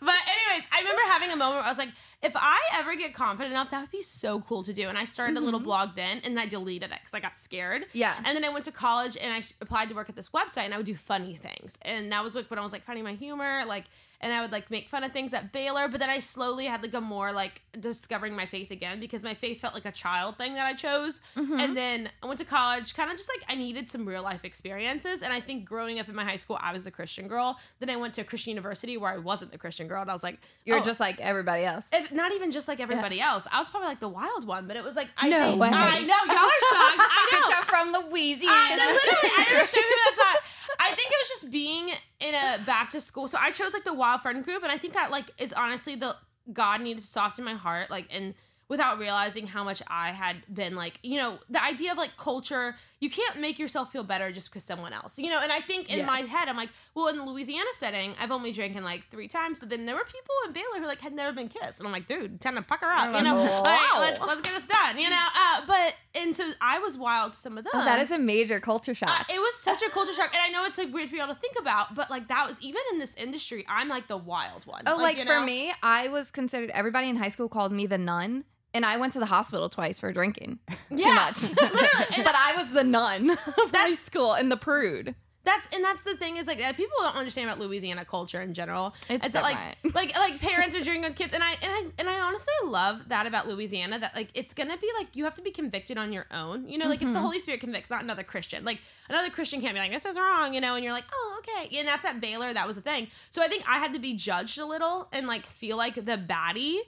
but 0.00 0.14
anyways, 0.57 0.69
I 0.73 0.79
remember 0.81 1.03
having 1.07 1.31
a 1.31 1.37
moment 1.37 1.57
where 1.57 1.65
I 1.65 1.69
was 1.69 1.79
like, 1.79 1.91
if 2.23 2.33
I 2.35 2.59
ever 2.75 2.97
get 2.97 3.15
confident 3.15 3.53
enough, 3.53 3.71
that 3.71 3.81
would 3.83 3.91
be 3.91 4.03
so 4.03 4.41
cool 4.41 4.63
to 4.65 4.73
do. 4.73 4.89
And 4.89 4.97
I 4.99 5.05
started 5.05 5.37
a 5.37 5.41
little 5.41 5.61
mm-hmm. 5.61 5.67
blog 5.67 5.97
then, 5.97 6.21
and 6.25 6.39
I 6.39 6.47
deleted 6.47 6.91
it 6.91 6.99
because 6.99 7.15
I 7.15 7.21
got 7.21 7.37
scared. 7.37 7.87
Yeah. 7.93 8.15
And 8.25 8.37
then 8.37 8.45
I 8.45 8.49
went 8.49 8.65
to 8.65 8.73
college 8.73 9.17
and 9.21 9.33
I 9.33 9.43
applied 9.61 9.89
to 9.91 9.95
work 9.95 10.09
at 10.09 10.17
this 10.17 10.31
website, 10.31 10.65
and 10.65 10.75
I 10.75 10.79
would 10.79 10.87
do 10.87 10.97
funny 10.97 11.37
things. 11.37 11.79
And 11.83 12.11
that 12.13 12.25
was 12.25 12.35
like 12.35 12.51
when 12.51 12.59
I 12.59 12.63
was 12.63 12.73
like 12.73 12.85
finding 12.85 13.05
my 13.05 13.15
humor, 13.15 13.65
like. 13.67 13.85
And 14.20 14.32
I 14.32 14.40
would 14.40 14.52
like 14.52 14.70
make 14.70 14.88
fun 14.88 15.04
of 15.04 15.12
things 15.12 15.35
at 15.35 15.52
Baylor, 15.52 15.88
but 15.88 16.00
then 16.00 16.11
I 16.11 16.20
slowly 16.20 16.66
had 16.66 16.82
like 16.82 16.94
a 16.94 17.00
more 17.00 17.32
like 17.32 17.62
discovering 17.78 18.35
my 18.35 18.46
faith 18.46 18.70
again 18.70 18.99
because 19.00 19.23
my 19.23 19.35
faith 19.35 19.61
felt 19.61 19.75
like 19.75 19.85
a 19.85 19.92
child 19.92 20.38
thing 20.38 20.54
that 20.54 20.66
I 20.66 20.73
chose. 20.75 21.20
Mm-hmm. 21.37 21.61
And 21.61 21.76
then 21.76 22.08
I 22.23 22.26
went 22.26 22.38
to 22.38 22.44
college, 22.46 22.94
kind 22.94 23.11
of 23.11 23.16
just 23.16 23.28
like 23.28 23.44
I 23.49 23.54
needed 23.54 23.90
some 23.90 24.06
real 24.06 24.23
life 24.23 24.44
experiences. 24.44 25.23
And 25.23 25.32
I 25.32 25.40
think 25.40 25.64
growing 25.64 26.00
up 26.00 26.08
in 26.08 26.14
my 26.14 26.25
high 26.25 26.37
school, 26.37 26.58
I 26.61 26.73
was 26.73 26.87
a 26.87 26.90
Christian 26.90 27.28
girl. 27.28 27.58
Then 27.78 27.90
I 27.90 27.96
went 27.96 28.14
to 28.14 28.23
a 28.23 28.25
Christian 28.25 28.50
university 28.50 28.96
where 28.96 29.12
I 29.12 29.18
wasn't 29.18 29.52
the 29.52 29.58
Christian 29.58 29.87
girl, 29.88 30.00
and 30.00 30.11
I 30.11 30.14
was 30.14 30.23
like, 30.23 30.38
You're 30.64 30.78
oh, 30.78 30.82
just 30.82 31.00
like 31.00 31.20
everybody 31.20 31.64
else. 31.64 31.87
if, 31.92 32.11
not 32.12 32.32
even 32.32 32.50
just 32.50 32.68
like 32.68 32.80
everybody 32.80 33.20
else. 33.20 33.46
I 33.52 33.58
was 33.58 33.68
probably 33.68 33.88
like 33.88 34.00
the 34.00 34.08
wild 34.08 34.46
one, 34.46 34.66
but 34.66 34.76
it 34.76 34.85
was 34.85 34.96
like 34.96 35.08
I 35.18 35.28
No 35.28 35.38
think, 35.50 35.61
way. 35.61 35.68
I 35.68 36.00
know 36.00 36.06
y'all 36.06 36.46
are 36.46 36.62
shocked. 36.70 37.00
I 37.00 37.28
know. 37.32 37.38
Bitch, 37.38 37.56
I'm 37.58 37.64
from 38.02 38.11
Louisiana. 38.11 38.54
I, 38.54 38.76
no, 38.76 38.85
literally, 38.92 39.30
I 39.37 39.44
remember 39.49 39.66
showing 39.66 39.85
you 39.85 39.96
that 39.96 40.32
time. 40.35 40.42
I 40.80 40.88
think 40.94 41.11
it 41.11 41.16
was 41.23 41.28
just 41.40 41.50
being 41.50 41.90
in 42.20 42.35
a 42.35 42.58
back 42.64 42.90
to 42.90 43.00
school. 43.00 43.28
So 43.28 43.38
I 43.40 43.50
chose 43.50 43.73
like 43.73 43.85
the 43.85 43.94
wild 44.07 44.23
friend 44.23 44.45
group, 44.45 44.63
and 44.63 44.71
I 44.71 44.79
think 44.79 44.95
that 44.95 45.11
like 45.11 45.27
is 45.39 45.53
honestly 45.53 45.97
the 45.97 46.17
God 46.53 46.81
needed 46.81 47.03
to 47.03 47.07
soften 47.07 47.45
my 47.45 47.55
heart, 47.55 47.91
like 47.91 48.07
and 48.11 48.35
without 48.69 48.99
realizing 48.99 49.47
how 49.47 49.63
much 49.63 49.83
I 49.89 50.09
had 50.09 50.37
been 50.53 50.75
like, 50.75 50.99
you 51.03 51.19
know, 51.19 51.39
the 51.49 51.63
idea 51.63 51.93
of 51.93 51.99
like 51.99 52.17
culture, 52.17 52.77
you 52.99 53.11
can't 53.11 53.38
make 53.41 53.59
yourself 53.59 53.93
feel 53.93 54.05
better 54.05 54.33
just 54.33 54.49
because 54.49 54.65
someone 54.65 54.93
else, 54.95 55.19
you 55.19 55.29
know. 55.29 55.41
And 55.43 55.53
I 55.53 55.61
think 55.61 55.91
in 55.93 56.07
my 56.07 56.21
head, 56.21 56.49
I'm 56.49 56.57
like, 56.57 56.71
well, 56.95 57.09
in 57.09 57.17
the 57.17 57.25
Louisiana 57.25 57.69
setting, 57.79 58.15
I've 58.19 58.31
only 58.31 58.53
drinking 58.53 58.85
like 58.85 59.11
three 59.11 59.29
times, 59.29 59.59
but 59.59 59.69
then 59.69 59.85
there 59.85 59.95
were 59.95 60.05
people 60.05 60.35
in 60.47 60.53
Baylor 60.55 60.81
who 60.81 60.87
like 60.87 61.00
had 61.00 61.12
never 61.12 61.35
been 61.35 61.49
kissed, 61.49 61.79
and 61.79 61.87
I'm 61.87 61.93
like, 61.93 62.07
dude, 62.07 62.41
kind 62.41 62.57
to 62.57 62.62
pucker 62.62 62.87
up, 62.87 63.15
you 63.15 63.23
know, 63.23 63.35
Wow. 63.37 63.62
like, 63.65 64.00
let's 64.00 64.21
let's 64.21 64.41
get 64.41 64.55
this 64.55 64.65
done, 64.65 64.99
you 64.99 65.11
know. 65.11 65.26
Uh, 65.37 65.61
but 65.67 65.95
and 66.15 66.35
so 66.35 66.50
I 66.61 66.79
was 66.79 66.97
wild 66.97 67.35
to 67.35 67.38
some 67.38 67.59
of 67.59 67.65
them. 67.65 67.73
Oh, 67.75 67.85
that 67.85 68.00
is 68.00 68.11
a 68.12 68.19
major 68.19 68.61
culture 68.61 68.93
Uh, 68.93 68.95
shock. 68.95 69.26
it 69.31 69.38
was 69.38 69.57
such 69.57 69.83
a 69.83 69.91
culture 69.91 70.12
shock, 70.19 70.31
and 70.33 70.43
I 70.43 70.49
know 70.49 70.65
it's 70.65 70.79
like 70.79 70.93
weird 70.93 71.11
for 71.11 71.17
y'all 71.17 71.29
to 71.29 71.35
think 71.35 71.59
about, 71.61 71.95
but 71.95 72.11
like 72.11 72.29
that 72.29 72.49
was 72.49 72.61
even 72.62 72.81
in 72.93 72.99
this 72.99 73.15
industry, 73.17 73.67
I'm 73.69 73.88
like 73.88 74.09
the 74.09 74.17
wild 74.17 74.65
one. 74.67 74.85
Oh, 74.87 74.97
like, 74.97 75.19
you 75.19 75.25
for 75.25 75.41
know? 75.41 75.45
me, 75.45 75.73
I 75.83 76.09
was 76.09 76.31
considered. 76.31 76.71
Everybody 76.71 77.11
in 77.11 77.17
high 77.17 77.29
school 77.29 77.49
called 77.50 77.73
me 77.73 77.87
the 77.87 77.99
nun, 77.99 78.45
and 78.76 78.85
I 78.87 78.97
went 78.99 79.12
to 79.14 79.18
the 79.18 79.26
hospital 79.26 79.68
twice 79.68 79.99
for 79.99 80.12
drinking 80.12 80.59
too 80.68 80.76
Yeah, 80.90 81.14
much. 81.14 81.42
literally, 81.50 82.06
and 82.14 82.25
but 82.28 82.35
I 82.37 82.54
was 82.56 82.71
the 82.71 82.85
nun 82.85 83.30
of 83.30 83.71
high 83.75 83.95
school 83.97 84.33
and 84.35 84.52
the 84.52 84.56
prude. 84.56 85.14
That's 85.45 85.68
and 85.73 85.85
that's 85.85 86.02
the 86.02 86.16
thing 86.16 86.38
is 86.38 86.49
like 86.49 86.59
that 86.59 86.76
people 86.76 86.97
don't 87.02 87.14
understand 87.14 87.49
about 87.49 87.61
Louisiana 87.61 88.04
culture 88.04 88.40
in 88.42 88.52
general. 88.52 88.92
It's 89.09 89.30
that, 89.30 89.45
like 89.45 89.56
like 89.95 90.12
like 90.18 90.40
parents 90.40 90.75
are 90.75 90.83
drinking 90.83 91.04
with 91.04 91.14
kids, 91.14 91.35
and 91.35 91.45
I 91.45 91.52
and 91.62 91.71
I 91.73 91.85
and 92.00 92.09
I 92.11 92.18
honestly 92.18 92.52
love 92.64 93.09
that 93.11 93.26
about 93.28 93.47
Louisiana 93.47 93.97
that 94.00 94.12
like 94.16 94.28
it's 94.35 94.52
gonna 94.54 94.76
be 94.76 94.90
like 94.99 95.06
you 95.14 95.23
have 95.23 95.37
to 95.37 95.42
be 95.42 95.52
convicted 95.52 95.99
on 95.99 96.12
your 96.12 96.26
own. 96.33 96.68
You 96.68 96.78
know, 96.78 96.87
like 96.88 96.97
it's 97.00 97.04
Mm-hmm. 97.04 97.14
the 97.14 97.21
Holy 97.21 97.38
Spirit 97.38 97.61
convicts, 97.61 97.90
not 97.90 98.02
another 98.02 98.25
Christian. 98.25 98.64
Like 98.64 98.80
another 99.09 99.30
Christian 99.30 99.61
can't 99.61 99.73
be 99.75 99.78
like 99.78 99.92
this 99.92 100.04
is 100.04 100.16
wrong, 100.18 100.52
you 100.52 100.61
know, 100.61 100.75
and 100.75 100.83
you're 100.83 100.92
like 100.92 101.04
oh 101.14 101.40
okay, 101.40 101.78
and 101.78 101.87
that's 101.87 102.04
at 102.04 102.21
Baylor. 102.21 102.52
That 102.52 102.66
was 102.66 102.75
the 102.75 102.83
thing. 102.83 103.06
So 103.30 103.40
I 103.40 103.47
think 103.47 103.62
I 103.68 103.78
had 103.78 103.92
to 103.95 104.00
be 104.00 104.14
judged 104.16 104.59
a 104.59 104.66
little 104.66 105.06
and 105.12 105.28
like 105.28 105.47
feel 105.47 105.76
like 105.76 105.95
the 105.95 106.18
baddie, 106.18 106.78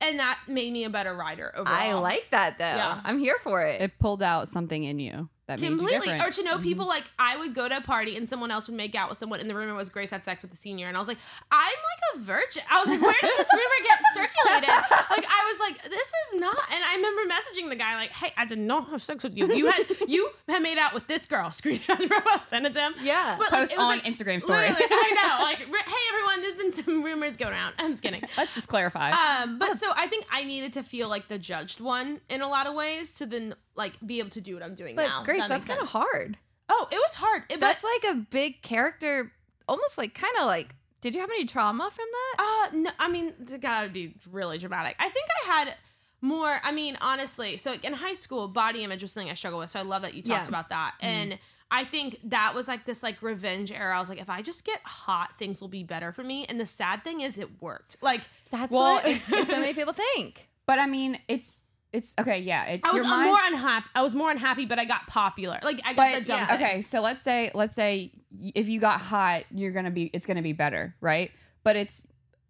and 0.00 0.18
that 0.18 0.38
made 0.46 0.72
me 0.72 0.84
a 0.84 0.90
better 0.90 1.14
rider 1.14 1.52
overall. 1.54 1.76
I 1.76 1.92
like 1.94 2.26
that 2.30 2.58
though. 2.58 2.64
Yeah. 2.64 3.00
I'm 3.04 3.18
here 3.18 3.36
for 3.42 3.62
it. 3.64 3.80
It 3.80 3.98
pulled 3.98 4.22
out 4.22 4.48
something 4.48 4.84
in 4.84 4.98
you 4.98 5.28
that 5.48 5.58
completely. 5.58 6.08
Mm-hmm. 6.08 6.20
or 6.26 6.30
to 6.30 6.42
know 6.44 6.58
people 6.58 6.86
like 6.86 7.04
i 7.18 7.36
would 7.36 7.54
go 7.54 7.68
to 7.68 7.76
a 7.78 7.80
party 7.80 8.16
and 8.16 8.28
someone 8.28 8.50
else 8.50 8.68
would 8.68 8.76
make 8.76 8.94
out 8.94 9.08
with 9.08 9.18
someone 9.18 9.40
and 9.40 9.50
the 9.50 9.54
room, 9.54 9.66
rumor 9.66 9.76
was 9.78 9.90
grace 9.90 10.10
had 10.10 10.24
sex 10.24 10.42
with 10.42 10.50
the 10.52 10.56
senior 10.56 10.86
and 10.86 10.96
i 10.96 11.00
was 11.00 11.08
like 11.08 11.18
i'm 11.50 11.66
like 11.66 12.14
a 12.14 12.18
virgin 12.24 12.62
i 12.70 12.78
was 12.80 12.88
like 12.88 13.00
where 13.02 13.12
did 13.20 13.30
this 13.36 13.48
rumor 13.52 13.80
get 13.84 13.98
circulated 14.14 14.68
like 15.10 15.24
i 15.28 15.50
was 15.50 15.58
like 15.60 15.82
this 15.90 16.08
is 16.08 16.40
not 16.40 16.56
and 16.72 16.82
i 16.84 16.94
remember 16.96 17.22
messaging 17.34 17.68
the 17.68 17.76
guy 17.76 17.96
like 17.96 18.10
hey 18.10 18.32
i 18.36 18.44
did 18.44 18.58
not 18.58 18.88
have 18.90 19.02
sex 19.02 19.24
with 19.24 19.36
you 19.36 19.46
you 19.52 19.66
had 19.66 19.84
you 20.08 20.30
had 20.48 20.62
made 20.62 20.78
out 20.78 20.94
with 20.94 21.06
this 21.08 21.26
girl 21.26 21.48
screenshot 21.48 21.98
the 21.98 22.06
robot 22.08 22.48
send 22.48 22.66
it 22.66 22.74
to 22.74 22.80
him 22.80 22.94
Yeah. 23.02 23.34
but 23.38 23.50
like, 23.50 23.60
Post 23.62 23.72
it 23.72 23.78
was 23.78 23.86
on 23.88 23.96
like, 23.98 24.04
Instagram 24.04 24.42
story. 24.42 24.66
i 24.68 24.68
know 24.68 25.42
like 25.44 25.58
hey 25.58 26.02
everyone 26.12 26.40
there's 26.42 26.56
been 26.56 26.72
some 26.72 27.02
rumors 27.02 27.36
going 27.36 27.52
around 27.52 27.74
i'm 27.78 27.90
just 27.90 28.02
kidding 28.02 28.22
Let's 28.36 28.54
just 28.54 28.68
clarify. 28.68 29.10
um, 29.10 29.58
but 29.58 29.78
so 29.78 29.86
I 29.96 30.06
think 30.06 30.26
I 30.30 30.44
needed 30.44 30.72
to 30.74 30.82
feel 30.82 31.08
like 31.08 31.28
the 31.28 31.38
judged 31.38 31.80
one 31.80 32.20
in 32.28 32.42
a 32.42 32.48
lot 32.48 32.66
of 32.66 32.74
ways 32.74 33.14
to 33.14 33.26
then 33.26 33.54
like 33.74 33.94
be 34.04 34.18
able 34.18 34.30
to 34.30 34.40
do 34.40 34.54
what 34.54 34.62
I'm 34.62 34.74
doing 34.74 34.96
but 34.96 35.06
now. 35.06 35.22
Grace, 35.24 35.37
That 35.40 35.48
that's 35.48 35.66
kind 35.66 35.80
of 35.80 35.88
hard. 35.88 36.38
Oh, 36.68 36.86
it 36.90 36.96
was 36.96 37.14
hard. 37.14 37.44
It, 37.48 37.60
That's 37.60 37.82
like 37.84 38.12
a 38.12 38.16
big 38.16 38.60
character, 38.62 39.32
almost 39.68 39.96
like 39.98 40.14
kind 40.14 40.34
of 40.40 40.46
like. 40.46 40.74
Did 41.00 41.14
you 41.14 41.20
have 41.20 41.30
any 41.30 41.46
trauma 41.46 41.90
from 41.92 42.06
that? 42.12 42.42
Uh, 42.72 42.76
no, 42.76 42.90
I 42.98 43.08
mean, 43.08 43.32
it 43.40 43.60
gotta 43.60 43.88
be 43.88 44.14
really 44.30 44.58
dramatic. 44.58 44.96
I 44.98 45.08
think 45.08 45.26
I 45.44 45.46
had 45.54 45.76
more. 46.20 46.58
I 46.62 46.72
mean, 46.72 46.98
honestly, 47.00 47.56
so 47.56 47.74
in 47.82 47.92
high 47.94 48.14
school, 48.14 48.48
body 48.48 48.82
image 48.84 49.02
was 49.02 49.12
something 49.12 49.30
I 49.30 49.34
struggled 49.34 49.60
with. 49.60 49.70
So 49.70 49.78
I 49.78 49.82
love 49.82 50.02
that 50.02 50.14
you 50.14 50.22
talked 50.22 50.42
Yeah. 50.42 50.48
about 50.48 50.68
that. 50.70 50.94
And 51.00 51.38
I 51.70 51.84
think 51.84 52.18
that 52.24 52.54
was 52.54 52.66
like 52.68 52.84
this 52.84 53.02
like 53.02 53.22
revenge 53.22 53.70
era. 53.70 53.96
I 53.96 54.00
was 54.00 54.08
like, 54.08 54.20
if 54.20 54.28
I 54.28 54.42
just 54.42 54.64
get 54.64 54.80
hot, 54.84 55.38
things 55.38 55.60
will 55.60 55.68
be 55.68 55.84
better 55.84 56.12
for 56.12 56.24
me. 56.24 56.44
And 56.48 56.58
the 56.58 56.66
sad 56.66 57.04
thing 57.04 57.20
is, 57.20 57.38
it 57.38 57.62
worked. 57.62 57.96
Like 58.02 58.22
That's 58.50 58.72
Well, 58.72 58.94
what 58.96 59.06
it's, 59.06 59.30
it's 59.32 59.48
so 59.48 59.60
many 59.60 59.74
people 59.74 59.92
think. 59.92 60.48
but 60.66 60.78
I 60.78 60.86
mean, 60.86 61.18
it's 61.28 61.62
it's 61.98 62.14
okay. 62.18 62.38
Yeah, 62.40 62.64
it's 62.64 62.82
I 62.84 62.92
was 62.92 62.96
your 63.02 63.06
mind. 63.08 63.28
more 63.30 63.38
unhappy. 63.46 63.86
I 63.94 64.02
was 64.02 64.14
more 64.14 64.30
unhappy, 64.30 64.64
but 64.66 64.78
I 64.78 64.84
got 64.84 65.06
popular. 65.06 65.58
Like 65.62 65.80
I 65.84 65.92
got 65.92 65.96
but 65.96 66.18
the 66.20 66.24
dumb. 66.24 66.46
yeah, 66.48 66.54
okay, 66.54 66.82
so 66.82 67.00
let's 67.00 67.22
say 67.22 67.50
let's 67.54 67.74
say 67.74 68.12
if 68.54 68.68
you 68.68 68.80
got 68.80 69.00
hot, 69.00 69.44
you're 69.54 69.72
gonna 69.72 69.90
be 69.90 70.04
it's 70.14 70.26
gonna 70.26 70.42
be 70.42 70.52
better, 70.52 70.94
right? 71.00 71.30
But 71.64 71.76
it's 71.76 72.06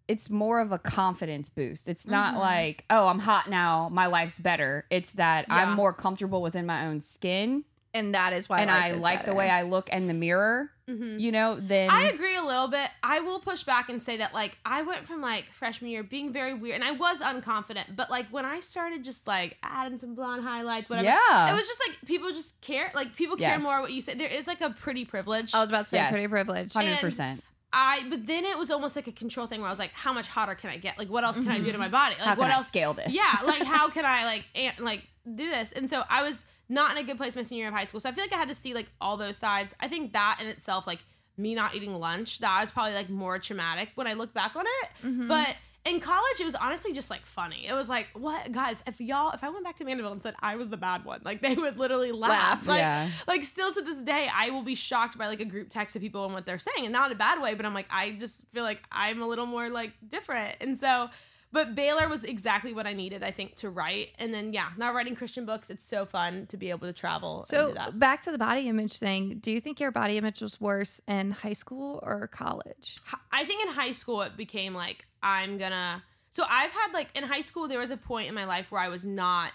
it's 0.07 0.29
more 0.29 0.59
of 0.59 0.71
a 0.71 0.79
confidence 0.79 1.49
boost. 1.49 1.87
It's 1.87 2.07
not 2.07 2.33
Mhm. 2.35 2.39
like 2.39 2.85
oh 2.89 3.07
I'm 3.07 3.19
hot 3.19 3.49
now, 3.49 3.89
my 3.91 4.07
life's 4.07 4.39
better. 4.39 4.85
It's 4.89 5.11
that 5.13 5.45
Yeah. 5.47 5.55
I'm 5.55 5.75
more 5.75 5.93
comfortable 5.93 6.41
within 6.41 6.65
my 6.65 6.85
own 6.87 7.01
skin, 7.01 7.63
And 7.93 8.13
that 8.13 8.33
is 8.33 8.47
why 8.47 8.61
and 8.61 8.69
life 8.69 8.83
I 8.83 8.89
is 8.91 9.01
like 9.01 9.25
the 9.25 9.33
way 9.33 9.49
I 9.49 9.63
look 9.63 9.89
in 9.89 10.05
the 10.07 10.13
mirror. 10.13 10.69
Mhm. 10.87 11.19
You 11.19 11.31
know, 11.31 11.57
then 11.59 11.89
I 11.89 12.03
agree 12.03 12.35
a 12.35 12.43
little 12.43 12.67
bit. 12.67 12.87
I 13.01 13.19
will 13.21 13.39
push 13.39 13.63
back 13.63 13.89
and 13.89 14.03
say 14.03 14.17
that 14.17 14.31
like 14.33 14.57
I 14.63 14.83
went 14.83 15.05
from 15.07 15.21
like 15.21 15.45
freshman 15.53 15.89
year 15.89 16.03
being 16.03 16.31
very 16.31 16.53
weird 16.53 16.75
and 16.75 16.83
I 16.83 16.91
was 16.91 17.19
unconfident, 17.21 17.95
but 17.95 18.11
like 18.11 18.27
when 18.29 18.45
I 18.45 18.59
started 18.59 19.03
just 19.03 19.25
like 19.27 19.57
adding 19.63 19.97
some 19.97 20.13
blonde 20.13 20.43
highlights, 20.43 20.87
whatever. 20.89 21.07
yeah, 21.07 21.49
It 21.51 21.53
was 21.53 21.67
just 21.67 21.81
like 21.87 21.97
people 22.05 22.31
just 22.31 22.61
care. 22.61 22.91
Like 22.93 23.15
people 23.15 23.37
care 23.37 23.55
Yes. 23.55 23.63
more 23.63 23.81
what 23.81 23.91
you 23.91 24.01
say. 24.03 24.13
There 24.13 24.29
is 24.29 24.45
like 24.45 24.61
a 24.61 24.69
pretty 24.69 25.03
privilege. 25.05 25.53
I 25.55 25.59
was 25.61 25.69
about 25.69 25.85
to 25.85 25.89
say 25.89 25.97
Yes. 25.97 26.11
pretty 26.11 26.27
privilege. 26.27 26.73
hundred 26.73 26.99
percent. 26.99 27.43
I 27.73 28.03
but 28.09 28.25
then 28.27 28.45
it 28.45 28.57
was 28.57 28.69
almost 28.71 28.95
like 28.95 29.07
a 29.07 29.11
control 29.11 29.45
thing 29.47 29.61
where 29.61 29.67
I 29.67 29.71
was 29.71 29.79
like, 29.79 29.93
how 29.93 30.13
much 30.13 30.27
hotter 30.27 30.53
can 30.55 30.69
I 30.69 30.77
get? 30.77 30.97
Like 30.99 31.09
what 31.09 31.23
else 31.23 31.39
can 31.39 31.49
I 31.49 31.59
do 31.59 31.71
to 31.71 31.77
my 31.79 31.87
body? 31.89 32.15
Like 32.19 32.23
How 32.23 32.31
can 32.35 32.39
what 32.39 32.51
I 32.51 32.55
else 32.55 32.67
scale 32.67 32.93
this? 32.93 33.13
yeah, 33.15 33.39
like 33.45 33.63
how 33.63 33.89
can 33.95 34.05
I 34.05 34.25
like 34.25 34.45
an- 34.53 34.73
like 34.83 35.03
do 35.25 35.49
this? 35.49 35.71
And 35.71 35.89
so 35.89 36.03
I 36.09 36.21
was 36.23 36.45
not 36.69 36.91
in 36.91 36.97
a 36.97 37.03
good 37.03 37.17
place 37.17 37.35
my 37.35 37.41
senior 37.41 37.63
year 37.63 37.69
of 37.69 37.73
high 37.73 37.85
school. 37.85 37.99
So 37.99 38.07
I 38.09 38.11
feel 38.11 38.23
like 38.23 38.33
I 38.33 38.37
had 38.37 38.49
to 38.49 38.55
see 38.55 38.73
like 38.73 38.91
all 39.01 39.17
those 39.17 39.37
sides. 39.37 39.73
I 39.79 39.87
think 39.87 40.13
that 40.13 40.37
in 40.39 40.47
itself, 40.47 40.85
like 40.87 40.99
me 41.37 41.55
not 41.55 41.73
eating 41.75 41.93
lunch, 41.95 42.39
that 42.39 42.61
was 42.61 42.69
probably 42.71 42.93
like 42.93 43.09
more 43.09 43.39
traumatic 43.39 43.89
when 43.95 44.07
I 44.07 44.13
look 44.13 44.33
back 44.33 44.55
on 44.55 44.65
it. 44.67 44.89
Mhm. 45.07 45.27
But 45.27 45.55
in 45.85 46.01
college, 46.01 46.39
it 46.41 46.45
was 46.45 46.55
honestly 46.55 46.91
just 46.91 47.09
like 47.09 47.25
funny. 47.25 47.65
It 47.65 47.73
was 47.73 47.87
like, 47.87 48.07
what 48.13 48.51
guys? 48.51 48.83
If 48.85 48.99
y'all, 48.99 49.31
if 49.31 49.43
I 49.43 49.49
went 49.49 49.63
back 49.63 49.77
to 49.77 49.85
Mandeville 49.85 50.11
and 50.11 50.21
said 50.21 50.35
I 50.41 50.57
was 50.57 50.69
the 50.69 50.77
bad 50.77 51.05
one, 51.05 51.21
like 51.23 51.41
they 51.41 51.55
would 51.55 51.77
literally 51.79 52.11
laugh. 52.11 52.29
Laugh, 52.29 52.67
Like, 52.67 52.79
yeah. 52.79 53.09
like 53.27 53.43
still 53.45 53.71
to 53.71 53.81
this 53.81 53.97
day, 53.97 54.29
I 54.31 54.49
will 54.51 54.61
be 54.61 54.75
shocked 54.75 55.17
by 55.17 55.27
like 55.27 55.39
a 55.39 55.45
group 55.45 55.69
text 55.69 55.95
of 55.95 56.01
people 56.01 56.25
and 56.25 56.33
what 56.33 56.45
they're 56.45 56.59
saying, 56.59 56.83
and 56.83 56.91
not 56.91 57.09
in 57.09 57.15
a 57.15 57.17
bad 57.17 57.41
way. 57.41 57.53
But 57.55 57.65
I'm 57.65 57.73
like, 57.73 57.87
I 57.91 58.11
just 58.11 58.45
feel 58.49 58.63
like 58.63 58.83
I'm 58.91 59.21
a 59.21 59.27
little 59.27 59.45
more 59.47 59.69
like 59.69 59.93
different, 60.07 60.57
and 60.61 60.77
so. 60.77 61.09
But 61.51 61.73
Baylor 61.73 62.07
was 62.07 62.23
exactly 62.23 62.73
what 62.73 62.85
I 62.85 62.93
needed, 62.93 63.23
I 63.23 63.31
think, 63.31 63.55
to 63.57 63.69
write. 63.69 64.09
And 64.19 64.31
then 64.33 64.53
yeah, 64.53 64.69
now 64.77 64.93
writing 64.93 65.15
Christian 65.15 65.45
books, 65.45 65.69
it's 65.69 65.83
so 65.83 66.05
fun 66.05 66.45
to 66.47 66.57
be 66.57 66.69
able 66.69 66.87
to 66.87 66.93
travel. 66.93 67.37
and 67.39 67.47
So 67.47 67.67
do 67.69 67.73
that. 67.75 67.97
back 67.99 68.21
to 68.23 68.31
the 68.31 68.37
body 68.37 68.67
image 68.69 68.99
thing. 68.99 69.39
Do 69.39 69.51
you 69.51 69.59
think 69.59 69.79
your 69.79 69.91
body 69.91 70.17
image 70.17 70.41
was 70.41 70.61
worse 70.61 71.01
in 71.07 71.31
high 71.31 71.53
school 71.53 71.99
or 72.03 72.27
college? 72.27 72.97
I 73.31 73.45
think 73.45 73.63
in 73.65 73.73
high 73.73 73.93
school 73.93 74.21
it 74.21 74.37
became 74.37 74.73
like 74.73 75.05
I'm 75.23 75.57
gonna. 75.57 76.03
So 76.29 76.43
I've 76.47 76.71
had 76.71 76.93
like 76.93 77.09
in 77.15 77.23
high 77.23 77.41
school 77.41 77.67
there 77.67 77.79
was 77.79 77.89
a 77.91 77.97
point 77.97 78.27
in 78.29 78.35
my 78.35 78.45
life 78.45 78.71
where 78.71 78.81
I 78.81 78.89
was 78.89 79.03
not. 79.03 79.51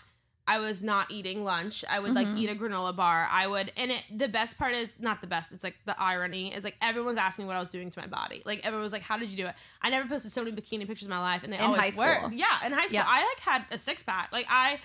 I 0.46 0.58
was 0.58 0.82
not 0.82 1.10
eating 1.10 1.42
lunch. 1.42 1.84
I 1.88 1.98
would 2.00 2.10
Mhm. 2.10 2.14
like 2.16 2.26
eat 2.36 2.50
a 2.50 2.54
granola 2.54 2.94
bar. 2.94 3.26
I 3.30 3.46
would, 3.46 3.72
and 3.78 3.90
it. 3.90 4.02
The 4.14 4.28
best 4.28 4.58
part 4.58 4.74
is 4.74 4.94
not 4.98 5.20
the 5.22 5.26
best. 5.26 5.52
It's 5.52 5.64
like 5.64 5.76
the 5.86 5.98
irony 5.98 6.54
is 6.54 6.64
like 6.64 6.76
everyone's 6.82 7.16
asking 7.16 7.44
me 7.44 7.46
what 7.46 7.56
I 7.56 7.60
was 7.60 7.70
doing 7.70 7.88
to 7.90 7.98
my 7.98 8.06
body. 8.06 8.42
Like 8.44 8.60
everyone 8.60 8.82
was 8.82 8.92
like, 8.92 9.02
"How 9.02 9.16
did 9.16 9.30
you 9.30 9.36
do 9.38 9.46
it?" 9.46 9.54
I 9.80 9.88
never 9.88 10.06
posted 10.06 10.32
so 10.32 10.44
many 10.44 10.54
bikini 10.54 10.86
pictures 10.86 11.04
in 11.06 11.10
my 11.10 11.18
life, 11.20 11.44
and 11.44 11.52
they 11.52 11.56
In 11.56 11.64
always 11.64 11.80
high 11.80 11.90
school. 11.90 12.04
worked. 12.04 12.32
Yeah, 12.34 12.66
in 12.66 12.72
high 12.72 12.86
school, 12.86 12.94
Yeah. 12.96 13.06
I 13.08 13.24
like 13.26 13.40
had 13.40 13.64
a 13.70 13.78
six 13.78 14.02
pack. 14.02 14.32
Like 14.32 14.46
I, 14.50 14.80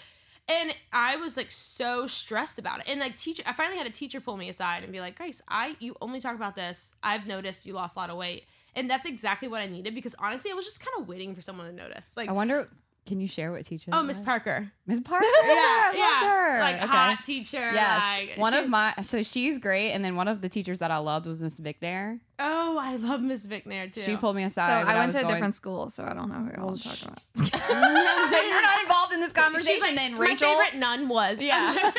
and 0.47 0.73
I 0.93 1.17
was 1.17 1.35
like 1.35 1.51
so 1.51 2.07
stressed 2.07 2.57
about 2.57 2.79
it. 2.79 2.87
And 2.87 2.99
like 3.01 3.17
teacher, 3.17 3.43
I 3.45 3.51
finally 3.51 3.77
had 3.77 3.85
a 3.85 3.91
teacher 3.91 4.21
pull 4.21 4.37
me 4.37 4.47
aside 4.47 4.83
and 4.83 4.91
be 4.93 5.01
like, 5.01 5.15
Grace, 5.17 5.41
I 5.49 5.75
you 5.79 5.95
only 6.01 6.21
talk 6.21 6.35
about 6.35 6.55
this. 6.55 6.95
I've 7.03 7.27
noticed 7.27 7.65
you 7.65 7.73
lost 7.73 7.97
a 7.97 7.99
lot 7.99 8.09
of 8.09 8.15
weight. 8.17 8.45
And 8.75 8.89
that's 8.89 9.05
exactly 9.05 9.47
what 9.49 9.61
I 9.61 9.65
needed 9.67 9.93
because 9.93 10.15
honestly, 10.19 10.51
I 10.51 10.53
was 10.53 10.63
just 10.63 10.79
kind 10.79 11.01
of 11.01 11.07
waiting 11.09 11.35
for 11.35 11.41
someone 11.41 11.67
to 11.67 11.73
notice. 11.73 12.13
Like, 12.15 12.29
I 12.29 12.31
wonder. 12.31 12.69
Can 13.09 13.19
you 13.19 13.27
share 13.27 13.51
what 13.51 13.65
teacher? 13.65 13.89
oh, 13.91 14.03
Miss? 14.03 14.19
Parker. 14.19 14.71
Miss 14.87 14.99
Parker. 15.03 15.25
Yeah, 15.25 15.51
I 15.51 15.93
yeah. 15.97 16.29
her. 16.29 16.59
Like 16.61 16.75
Okay. 16.77 16.85
hot 16.85 17.23
teacher. 17.23 17.57
Yes, 17.73 18.01
Like, 18.01 18.37
one 18.37 18.53
she- 18.53 18.59
of 18.59 18.69
my 18.69 18.93
so 19.03 19.23
she's 19.23 19.57
great, 19.57 19.91
and 19.91 20.05
then 20.05 20.15
one 20.15 20.27
of 20.27 20.41
the 20.41 20.47
teachers 20.49 20.79
that 20.79 20.91
I 20.91 20.97
loved 20.99 21.25
was 21.25 21.41
Miss 21.41 21.59
Vicknair. 21.59 22.19
Oh, 22.37 22.77
I 22.79 22.95
love 22.97 23.21
Miss 23.21 23.45
Vicknair 23.47 23.91
too. 23.91 24.01
She 24.01 24.15
pulled 24.15 24.35
me 24.35 24.43
aside. 24.43 24.85
when 24.85 24.87
I 24.95 24.97
went 24.99 25.07
was 25.07 25.15
to 25.15 25.19
a 25.21 25.23
going- 25.23 25.33
different 25.33 25.55
school, 25.55 25.89
so 25.89 26.05
I 26.05 26.13
don't 26.13 26.29
know 26.29 26.35
who 26.35 26.51
y'all 26.55 26.65
Well, 26.67 26.75
are 26.75 26.77
sh- 26.77 27.01
talking 27.01 27.17
You're 27.35 28.61
not 28.61 28.81
involved 28.83 29.13
in 29.13 29.19
this 29.19 29.33
conversation. 29.33 29.73
She's 29.75 29.81
like, 29.81 29.95
then 29.95 30.13
my 30.13 30.19
Rachel. 30.19 30.47
favorite 30.55 30.75
nun 30.79 31.09
was. 31.09 31.41
Yeah. 31.41 31.71
about. 31.71 31.93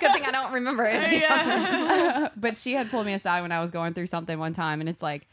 Good 0.00 0.12
thing 0.12 0.24
I 0.24 0.30
don't 0.30 0.52
remember 0.52 0.84
it. 0.84 1.12
Yeah. 1.20 2.28
but 2.36 2.56
she 2.56 2.74
had 2.74 2.90
pulled 2.90 3.06
me 3.06 3.12
aside 3.14 3.40
when 3.42 3.52
I 3.52 3.60
was 3.60 3.70
going 3.70 3.94
through 3.94 4.06
something 4.06 4.38
one 4.38 4.52
time, 4.52 4.80
and 4.80 4.88
it's 4.88 5.02
like 5.02 5.28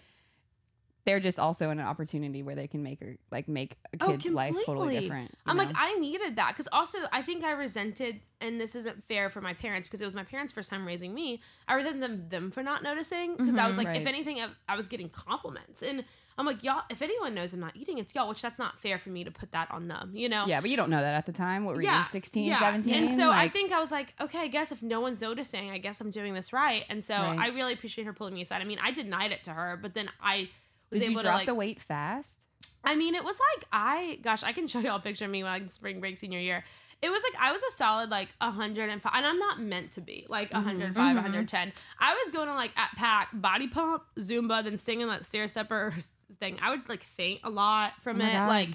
they're 1.05 1.19
just 1.19 1.39
also 1.39 1.69
in 1.69 1.79
an 1.79 1.85
opportunity 1.85 2.41
where 2.43 2.55
they 2.55 2.67
can 2.67 2.81
make 2.83 2.99
her 2.99 3.15
like 3.31 3.47
make 3.47 3.77
a 3.93 3.97
Oh, 4.03 4.07
kid's 4.17 4.25
life 4.33 4.55
totally 4.65 4.99
different. 4.99 5.31
I'm 5.45 5.55
like. 5.57 5.69
I 5.75 5.93
needed 5.99 6.35
that 6.37 6.49
because 6.49 6.67
also 6.71 6.97
I 7.11 7.21
think 7.21 7.43
I 7.43 7.51
resented, 7.51 8.19
and 8.41 8.59
this 8.59 8.73
isn't 8.75 9.03
fair 9.07 9.29
for 9.29 9.39
my 9.41 9.53
parents 9.53 9.87
because 9.87 10.01
it 10.01 10.05
was 10.05 10.15
my 10.15 10.23
parents' 10.23 10.51
first 10.51 10.69
time 10.69 10.85
raising 10.85 11.13
me. 11.13 11.41
I 11.67 11.75
resented 11.75 12.01
them, 12.01 12.29
them 12.29 12.51
for 12.51 12.63
not 12.63 12.81
noticing 12.83 13.35
because 13.37 13.57
I 13.57 13.67
was 13.67 13.75
Mhm. 13.75 13.79
like, 13.79 13.87
Right. 13.87 14.01
if 14.01 14.07
anything, 14.07 14.39
I, 14.41 14.47
I 14.67 14.75
was 14.75 14.87
getting 14.87 15.09
compliments, 15.09 15.81
and 15.83 16.03
I'm 16.37 16.45
like, 16.45 16.63
y'all. 16.63 16.81
If 16.89 17.01
anyone 17.01 17.33
knows 17.33 17.53
I'm 17.53 17.61
not 17.61 17.75
eating, 17.77 17.97
it's 17.97 18.13
y'all. 18.13 18.27
Which 18.27 18.41
that's 18.41 18.59
not 18.59 18.79
fair 18.81 18.97
for 18.99 19.09
me 19.09 19.23
to 19.23 19.31
put 19.31 19.51
that 19.53 19.69
on 19.71 19.87
them, 19.87 20.11
you 20.15 20.27
know? 20.27 20.45
yeah, 20.47 20.59
but 20.59 20.69
you 20.69 20.75
don't 20.75 20.89
know 20.89 20.99
that 20.99 21.15
at 21.15 21.25
the 21.27 21.31
time. 21.31 21.63
What 21.65 21.75
were 21.75 21.81
you, 21.83 21.89
16, 22.09 22.43
yeah. 22.45 22.59
17? 22.59 22.93
And 22.93 23.09
so 23.15 23.31
I 23.31 23.47
think 23.47 23.71
I 23.71 23.79
was 23.79 23.89
like, 23.91 24.13
okay, 24.19 24.39
I 24.39 24.47
guess 24.47 24.71
if 24.73 24.81
no 24.81 24.99
one's 24.99 25.21
noticing, 25.21 25.69
I 25.69 25.77
guess 25.77 26.01
I'm 26.01 26.09
doing 26.09 26.33
this 26.33 26.51
right. 26.51 26.83
And 26.89 27.01
so 27.03 27.13
Right. 27.13 27.39
I 27.39 27.47
really 27.49 27.71
appreciate 27.73 28.03
her 28.05 28.11
pulling 28.11 28.33
me 28.33 28.41
aside. 28.41 28.61
I 28.61 28.65
mean, 28.65 28.79
I 28.83 28.91
denied 28.91 29.31
it 29.31 29.43
to 29.45 29.51
her, 29.51 29.77
but 29.81 29.93
then 29.93 30.09
I 30.21 30.49
was 30.91 31.00
did 31.00 31.06
able 31.06 31.12
you 31.13 31.17
to 31.19 31.24
drop 31.24 31.36
like 31.39 31.45
the 31.48 31.56
weight 31.56 31.82
fast? 31.82 32.45
I 32.84 32.95
mean, 32.95 33.15
it 33.15 33.24
was 33.24 33.38
like 33.56 33.65
I, 33.71 34.19
gosh, 34.21 34.43
I 34.43 34.52
can 34.52 34.67
show 34.67 34.80
y'all 34.80 34.98
a 34.98 35.00
picture 35.00 35.26
of 35.26 35.32
me 35.32 35.43
when 35.43 35.52
I 35.52 35.60
was 35.60 35.74
spring 35.74 36.00
break 36.00 36.17
senior 36.17 36.39
year. 36.39 36.63
It 37.02 37.10
was 37.10 37.21
like 37.24 37.39
I 37.41 37.52
was 37.52 37.62
a 37.63 37.71
solid 37.74 38.10
like 38.10 38.30
105, 38.39 39.12
and 39.15 39.26
I'm 39.26 39.38
not 39.39 39.60
meant 39.60 39.91
to 39.91 40.02
be 40.02 40.26
like 40.30 40.52
105, 40.54 40.95
Mhm. 40.95 41.15
110. 41.15 41.74
I 42.00 42.13
was 42.13 42.30
going 42.34 42.48
to 42.48 42.54
like 42.54 42.71
at 42.78 42.91
pack 42.95 43.30
body 43.34 43.67
pump, 43.67 44.04
Zumba, 44.17 44.63
then 44.63 44.78
singing 44.78 45.08
that 45.08 45.26
stair 45.26 45.48
stepper 45.48 45.93
thing. 46.39 46.58
I 46.62 46.69
would 46.71 46.88
like 46.88 47.04
faint 47.04 47.41
a 47.43 47.50
lot 47.50 47.93
from 48.02 48.21
Oh 48.21 48.26
it, 48.26 48.32
God. 48.34 48.48
like. 48.48 48.69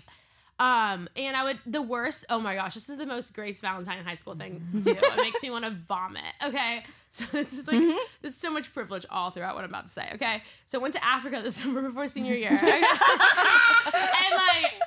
Um, 0.59 1.09
and 1.17 1.35
I 1.37 1.45
would 1.45 1.59
the 1.65 1.81
worst. 1.81 2.27
Oh 2.29 2.39
my 2.39 2.55
gosh, 2.55 2.75
this 2.75 2.91
is 2.91 2.99
the 2.99 3.07
most 3.07 3.33
Grace 3.33 3.63
Valentine 3.63 4.05
high 4.05 4.15
school 4.15 4.35
thing 4.35 4.61
to 4.73 4.81
do. 4.83 4.91
it 4.91 5.17
makes 5.17 5.43
me 5.43 5.51
want 5.51 5.65
to 5.65 5.71
vomit. 5.71 6.23
Okay, 6.45 6.85
so 7.13 7.25
this 7.33 7.53
is 7.53 7.67
like 7.67 7.77
Mm-hmm. 7.77 7.97
there's 8.23 8.37
so 8.37 8.51
much 8.53 8.73
privilege 8.73 9.05
all 9.11 9.31
throughout 9.31 9.55
what 9.57 9.65
I'm 9.65 9.71
about 9.71 9.87
to 9.87 9.93
say. 9.93 10.11
Okay, 10.15 10.43
so 10.67 10.79
I 10.79 10.83
went 10.83 10.95
to 10.95 11.05
Africa 11.05 11.41
this 11.43 11.57
summer 11.63 11.83
before 11.83 12.07
senior 12.09 12.35
year, 12.35 12.51
and 12.61 12.63
like 12.63 12.85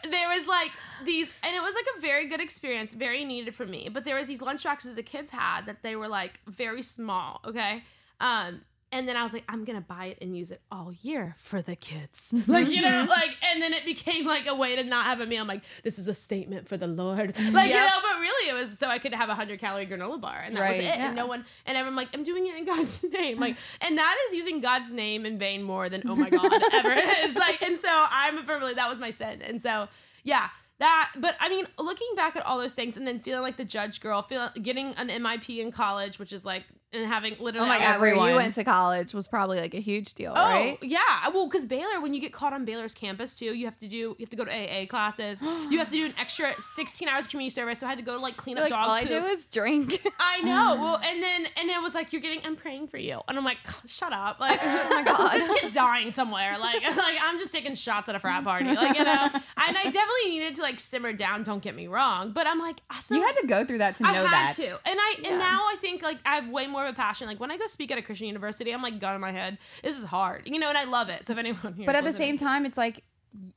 there 0.10 0.30
was 0.30 0.48
like 0.48 0.72
these, 1.06 1.32
and 1.44 1.56
it 1.56 1.62
was 1.62 1.76
like 1.76 1.86
a 1.98 2.02
very 2.02 2.28
good 2.28 2.42
experience, 2.42 2.94
very 2.94 3.26
needed 3.26 3.56
for 3.56 3.66
me. 3.66 3.90
But 3.92 4.06
there 4.06 4.16
was 4.16 4.28
these 4.28 4.42
lunch 4.42 4.64
boxes 4.64 4.96
the 4.96 5.04
kids 5.04 5.32
had 5.32 5.66
that 5.66 5.84
they 5.84 5.96
were 5.96 6.08
like 6.08 6.40
very 6.48 6.82
small. 6.82 7.42
Okay. 7.46 7.84
Um, 8.20 8.62
and 8.94 9.08
then 9.08 9.18
I 9.18 9.24
was 9.24 9.34
like, 9.34 9.44
I'm 9.50 9.66
gonna 9.66 9.82
buy 9.82 10.06
it 10.06 10.20
and 10.22 10.38
use 10.38 10.52
it 10.52 10.62
all 10.72 10.94
year 11.02 11.36
for 11.38 11.62
the 11.62 11.76
kids. 11.76 12.34
Like, 12.54 12.68
you 12.70 12.82
know, 12.82 13.06
like, 13.10 13.36
and 13.52 13.62
then 13.62 13.74
it 13.74 13.86
became 13.86 14.28
like 14.28 14.46
a 14.48 14.54
way 14.54 14.76
to 14.76 14.84
not 14.84 15.06
have 15.06 15.22
a 15.22 15.26
meal. 15.26 15.42
I'm 15.42 15.48
like, 15.48 15.64
this 15.82 15.98
is 15.98 16.08
a 16.08 16.14
statement 16.14 16.68
for 16.68 16.78
the 16.78 16.88
Lord. 16.88 17.34
Like, 17.54 17.70
you 17.70 17.76
know, 17.76 18.00
but 18.02 18.20
really 18.20 18.50
it 18.50 18.54
was 18.54 18.78
so 18.78 18.88
I 18.88 19.00
could 19.00 19.14
have 19.14 19.30
a 19.30 19.36
hundred 19.36 19.60
calorie 19.60 19.88
granola 19.88 20.20
bar. 20.22 20.42
And 20.46 20.56
that 20.56 20.70
was 20.70 20.78
it. 20.78 20.84
Yeah. 20.84 21.08
And 21.08 21.16
no 21.16 21.26
one 21.26 21.46
and 21.66 21.78
everyone 21.78 21.96
like, 21.96 22.10
I'm 22.14 22.24
doing 22.24 22.46
it 22.48 22.56
in 22.56 22.66
God's 22.66 23.04
name. 23.12 23.40
Like, 23.40 23.56
and 23.82 23.98
that 23.98 24.16
is 24.28 24.36
using 24.36 24.62
God's 24.62 24.92
name 24.92 25.26
in 25.26 25.40
vain 25.40 25.64
more 25.64 25.90
than 25.90 26.04
oh 26.06 26.16
my 26.16 26.30
God 26.30 26.52
ever 26.74 26.94
is. 27.24 27.36
Like, 27.36 27.62
and 27.64 27.78
so 27.78 27.90
I'm 27.90 28.44
firmly 28.44 28.76
that 28.76 28.90
was 28.90 29.00
my 29.00 29.10
sin. 29.10 29.42
And 29.42 29.62
so 29.62 29.88
yeah. 30.24 30.50
That, 30.80 31.14
but 31.18 31.36
I 31.40 31.50
mean, 31.50 31.66
looking 31.80 32.10
back 32.16 32.36
at 32.36 32.46
all 32.46 32.58
those 32.58 32.74
things 32.74 32.98
and 32.98 33.08
then 33.08 33.20
feeling 33.20 33.44
like 33.44 33.58
the 33.58 33.66
judge 33.66 34.02
girl, 34.02 34.22
feeling 34.22 34.50
getting 34.62 34.94
an 34.96 35.08
MIP 35.08 35.60
in 35.60 35.72
college, 35.72 36.20
which 36.20 36.34
is 36.34 36.46
like, 36.46 36.64
and 36.94 37.06
having 37.06 37.36
oh 37.40 37.44
literally 37.44 37.66
Oh 37.68 37.70
my 37.70 37.80
god, 37.80 38.00
where 38.00 38.10
Everyone. 38.10 38.30
you 38.30 38.36
went 38.36 38.56
to 38.56 38.64
college 38.64 39.14
was 39.14 39.28
probably 39.28 39.60
like 39.60 39.74
a 39.74 39.80
huge 39.80 40.14
deal, 40.14 40.34
Oh 40.36 40.42
right? 40.46 40.78
yeah, 40.82 41.00
well, 41.34 41.48
because 41.48 41.66
Baylor, 41.66 42.00
when 42.02 42.14
you 42.14 42.22
get 42.22 42.34
caught 42.34 42.54
on 42.54 42.66
Baylor's 42.66 42.94
campus 42.94 43.38
too, 43.38 43.54
you 43.56 43.66
have 43.66 43.80
to 43.80 43.88
do 43.88 43.98
you 43.98 44.16
have 44.20 44.30
to 44.30 44.36
go 44.38 44.46
to 44.46 44.52
AA 44.52 44.86
classes. 44.86 45.42
you 45.42 45.78
have 45.80 45.88
to 45.90 45.94
do 45.96 46.06
an 46.06 46.14
extra 46.20 46.54
sixteen 46.62 47.08
hours 47.10 47.28
community 47.28 47.50
service. 47.54 47.80
So 47.80 47.88
I 47.88 47.90
had 47.90 47.98
to 48.00 48.06
go 48.06 48.16
to 48.16 48.22
like 48.22 48.38
clean 48.38 48.58
up 48.58 48.64
Like 48.64 48.70
dog 48.72 48.88
all 48.88 48.94
I 48.94 49.02
poop. 49.06 49.10
do 49.10 49.26
is 49.26 49.48
drink. 49.48 50.06
I 50.20 50.42
know. 50.42 50.78
Well, 50.84 51.00
and 51.04 51.22
then 51.24 51.48
and 51.58 51.70
it 51.70 51.82
was 51.82 51.94
like 51.94 52.12
you're 52.14 52.22
getting. 52.22 52.42
I'm 52.46 52.56
praying 52.56 52.88
for 52.88 52.98
you, 52.98 53.22
and 53.28 53.38
I'm 53.38 53.44
like, 53.46 53.58
shut 53.86 54.12
up. 54.12 54.40
Like, 54.40 54.60
oh 54.64 54.88
my 54.92 55.04
God. 55.04 55.34
this 55.34 55.60
kid's 55.60 55.74
dying 55.76 56.12
somewhere. 56.12 56.58
Like, 56.60 56.84
like 56.84 57.18
I'm 57.22 57.40
just 57.40 57.54
taking 57.54 57.76
shots 57.76 58.10
at 58.10 58.16
a 58.16 58.20
frat 58.20 58.44
party. 58.44 58.74
Like, 58.74 58.98
you 58.98 59.04
know. 59.04 59.28
And 59.34 59.78
I 59.78 59.84
definitely 59.84 60.30
needed 60.30 60.56
to 60.56 60.62
like 60.62 60.80
simmer 60.80 61.14
down. 61.14 61.44
Don't 61.44 61.62
get 61.64 61.76
me 61.76 61.88
wrong, 61.88 62.32
but 62.32 62.48
I'm 62.48 62.60
like, 62.60 62.82
I 62.90 63.00
still- 63.00 63.18
You 63.18 63.24
had 63.26 63.36
to 63.38 63.48
go 63.48 63.66
through 63.66 63.78
that 63.80 63.96
to 63.98 64.06
I 64.06 64.14
know 64.14 64.26
had 64.26 64.50
that. 64.50 64.56
to, 64.58 64.68
and 64.86 65.00
I 65.00 65.16
Yeah. 65.22 65.30
and 65.30 65.40
now 65.40 65.62
I 65.72 65.76
think 65.80 66.02
like 66.04 66.18
I 66.26 66.36
have 66.36 66.50
way 66.50 66.68
more 66.68 66.83
of 66.84 66.94
a 66.94 66.96
passion. 66.96 67.28
Like 67.28 67.40
when 67.40 67.52
I 67.52 67.58
go 67.58 67.68
speak 67.68 67.92
at 67.92 67.98
a 67.98 68.02
Christian 68.02 68.28
university, 68.28 68.74
I'm 68.74 68.82
like 68.82 69.00
gun 69.00 69.16
in 69.16 69.22
my 69.22 69.32
head. 69.32 69.58
This 69.84 69.98
is 69.98 70.06
hard, 70.06 70.48
you 70.48 70.60
know, 70.60 70.70
and 70.70 70.78
I 70.78 70.84
love 70.86 71.10
it. 71.10 71.28
So 71.28 71.34
if 71.34 71.40
anyone 71.40 71.74
here, 71.78 71.86
But 71.86 71.96
at 71.96 72.06
the 72.06 72.14
same 72.14 72.38
time, 72.38 72.66
it's 72.66 72.78
like 72.78 73.04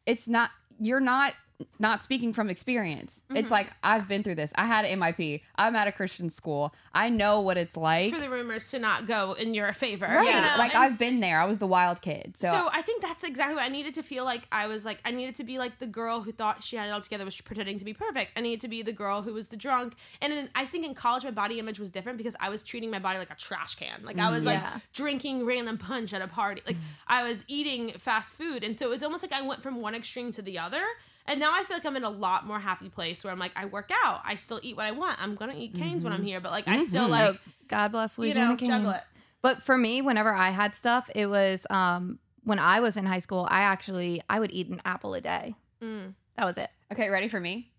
it's 0.05 0.29
not 0.29 0.51
you're 0.81 1.01
not 1.01 1.35
not 1.79 2.03
speaking 2.03 2.33
from 2.33 2.51
experience. 2.51 3.25
Mm-hmm. 3.29 3.37
It's 3.37 3.51
like 3.51 3.71
I've 3.83 4.09
been 4.09 4.23
through 4.23 4.37
this. 4.37 4.53
I 4.57 4.67
had 4.67 4.85
an 4.85 5.01
MIP. 5.01 5.43
I'm 5.57 5.77
at 5.77 5.87
a 5.87 5.93
Christian 5.93 6.31
school. 6.31 6.75
I 6.95 7.09
know 7.09 7.41
what 7.41 7.57
it's 7.57 7.77
like. 7.77 8.13
for 8.13 8.21
the 8.21 8.31
rumors 8.31 8.71
to 8.71 8.79
not 8.79 9.07
go 9.07 9.33
in 9.33 9.55
your 9.55 9.73
favor, 9.73 10.07
right. 10.07 10.27
You 10.27 10.33
know? 10.33 10.55
Like 10.59 10.75
And 10.75 10.85
I've 10.85 10.99
been 10.99 11.21
there. 11.21 11.41
I 11.41 11.45
was 11.45 11.59
the 11.59 11.67
wild 11.67 12.01
kid. 12.03 12.37
So, 12.37 12.51
So, 12.51 12.71
I 12.73 12.83
think 12.83 13.03
that's 13.03 13.25
exactly 13.25 13.55
what 13.55 13.65
I 13.65 13.69
needed 13.69 13.95
to 13.95 14.03
feel 14.03 14.25
like. 14.25 14.47
I 14.53 14.67
was 14.67 14.85
like, 14.85 14.99
I 15.05 15.11
needed 15.11 15.37
to 15.37 15.45
be 15.45 15.59
like 15.59 15.79
the 15.79 15.87
girl 15.87 16.21
who 16.21 16.33
thought 16.33 16.63
she 16.63 16.77
had 16.77 16.89
it 16.89 16.91
all 16.91 17.01
together, 17.01 17.25
was 17.25 17.41
pretending 17.41 17.79
to 17.79 17.85
be 17.85 17.95
perfect. 17.95 18.33
I 18.37 18.41
needed 18.41 18.61
to 18.61 18.69
be 18.69 18.83
the 18.83 18.93
girl 18.93 19.23
who 19.23 19.33
was 19.33 19.49
the 19.49 19.57
drunk. 19.57 19.95
And 20.21 20.33
then 20.33 20.49
I 20.55 20.65
think 20.65 20.85
in 20.85 20.95
college, 20.95 21.25
my 21.25 21.31
body 21.31 21.59
image 21.59 21.79
was 21.79 21.91
different 21.91 22.19
because 22.19 22.37
I 22.41 22.49
was 22.49 22.63
treating 22.63 22.91
my 22.91 22.99
body 22.99 23.19
like 23.19 23.31
a 23.31 23.37
trash 23.37 23.77
can. 23.77 24.01
Like 24.05 24.19
I 24.19 24.31
was 24.31 24.45
like 24.45 24.63
drinking 24.93 25.45
random 25.47 25.79
punch 25.79 26.13
at 26.13 26.23
a 26.23 26.29
party. 26.29 26.63
Like 26.67 26.77
I 27.07 27.23
was 27.23 27.45
eating 27.49 27.91
fast 27.99 28.37
food, 28.37 28.65
and 28.65 28.77
so 28.77 28.87
it 28.87 28.91
was 28.91 29.03
almost 29.03 29.23
like 29.23 29.33
I 29.33 29.47
went 29.47 29.63
from 29.63 29.81
one 29.81 29.95
extreme 29.95 30.33
to 30.33 30.43
the 30.43 30.59
other. 30.59 30.83
And 31.29 31.41
now 31.41 31.53
I 31.55 31.65
feel 31.65 31.77
like 31.77 31.85
I'm 31.85 31.97
in 31.97 32.05
a 32.05 32.11
lot 32.11 32.47
more 32.47 32.59
happy 32.61 32.89
place 32.89 33.23
where 33.25 33.33
I'm 33.33 33.39
like, 33.39 33.53
I 33.57 33.65
work 33.67 33.91
out, 34.05 34.21
I 34.25 34.37
still 34.37 34.61
eat 34.63 34.77
what 34.77 34.87
I 34.87 34.93
want. 34.93 35.21
I'm 35.23 35.35
gonna 35.35 35.55
eat 35.57 35.75
canes 35.75 36.05
when 36.05 36.13
I'm 36.13 36.23
here, 36.23 36.41
but 36.41 36.53
like 36.53 36.69
I 36.69 36.81
still 36.81 37.07
Mhm. 37.07 37.11
like. 37.11 37.41
God 37.69 37.93
bless 37.93 38.17
you 38.17 38.23
Louisiana 38.25 38.51
know, 38.51 38.57
juggle 38.57 38.91
Canes. 38.93 39.01
it. 39.03 39.07
But 39.43 39.63
for 39.63 39.77
me, 39.77 40.03
whenever 40.03 40.33
I 40.33 40.51
had 40.51 40.75
stuff, 40.75 41.11
it 41.15 41.27
was 41.27 41.67
um 41.71 42.19
when 42.45 42.59
I 42.61 42.79
was 42.81 42.97
in 42.97 43.07
high 43.07 43.19
school, 43.19 43.47
I 43.51 43.63
actually 43.63 44.23
I 44.31 44.39
would 44.41 44.53
eat 44.53 44.69
an 44.69 44.81
apple 44.85 45.15
a 45.15 45.21
day. 45.21 45.55
Mm. 45.83 46.15
That 46.37 46.45
was 46.45 46.59
it. 46.59 46.71
okay, 46.93 47.09
ready 47.09 47.27
for 47.29 47.41
me? 47.41 47.73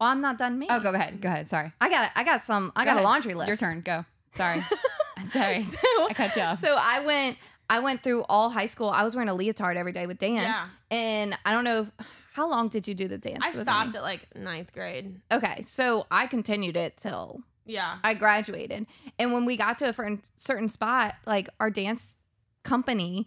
Well, 0.00 0.08
I'm 0.08 0.20
not 0.20 0.38
done 0.38 0.58
me. 0.58 0.66
Oh, 0.70 0.80
go 0.80 0.92
ahead. 0.92 1.20
Go 1.20 1.28
ahead. 1.28 1.48
Sorry. 1.48 1.72
I 1.80 1.88
got 1.90 2.10
I 2.16 2.24
got 2.24 2.40
some 2.40 2.72
I 2.74 2.82
Go 2.82 2.86
got 2.86 2.90
ahead. 2.92 3.02
a 3.02 3.06
laundry 3.06 3.34
list. 3.34 3.48
Your 3.48 3.56
turn. 3.56 3.82
Go. 3.82 4.04
Sorry. 4.34 4.60
Sorry. 5.30 5.64
so, 5.66 5.78
I 6.08 6.12
cut 6.14 6.34
you 6.34 6.42
off. 6.42 6.58
so 6.58 6.74
I 6.78 7.04
went 7.04 7.36
I 7.68 7.78
went 7.80 8.02
through 8.02 8.24
all 8.28 8.50
high 8.50 8.66
school. 8.66 8.88
I 8.90 9.04
was 9.04 9.14
wearing 9.14 9.28
a 9.28 9.34
leotard 9.34 9.76
every 9.76 9.92
day 9.92 10.06
with 10.08 10.18
dance. 10.18 10.42
Yeah. 10.42 10.64
And 10.90 11.38
I 11.44 11.52
don't 11.52 11.62
know 11.64 11.82
if, 11.82 12.06
how 12.32 12.48
long 12.48 12.68
did 12.68 12.86
you 12.88 12.94
do 12.94 13.08
the 13.08 13.18
dance? 13.18 13.40
I 13.42 13.52
stopped 13.52 13.92
me? 13.92 13.96
at 13.98 14.02
like 14.02 14.34
ninth 14.36 14.72
grade. 14.72 15.20
Okay, 15.32 15.62
so 15.62 16.06
I 16.10 16.26
continued 16.26 16.76
it 16.76 16.96
till 16.96 17.42
Yeah. 17.66 17.98
I 18.04 18.14
graduated. 18.14 18.86
And 19.18 19.32
when 19.32 19.44
we 19.44 19.56
got 19.56 19.78
to 19.78 19.88
a 19.88 20.18
certain 20.36 20.68
spot, 20.68 21.16
like 21.26 21.48
our 21.58 21.70
dance 21.70 22.14
company, 22.62 23.26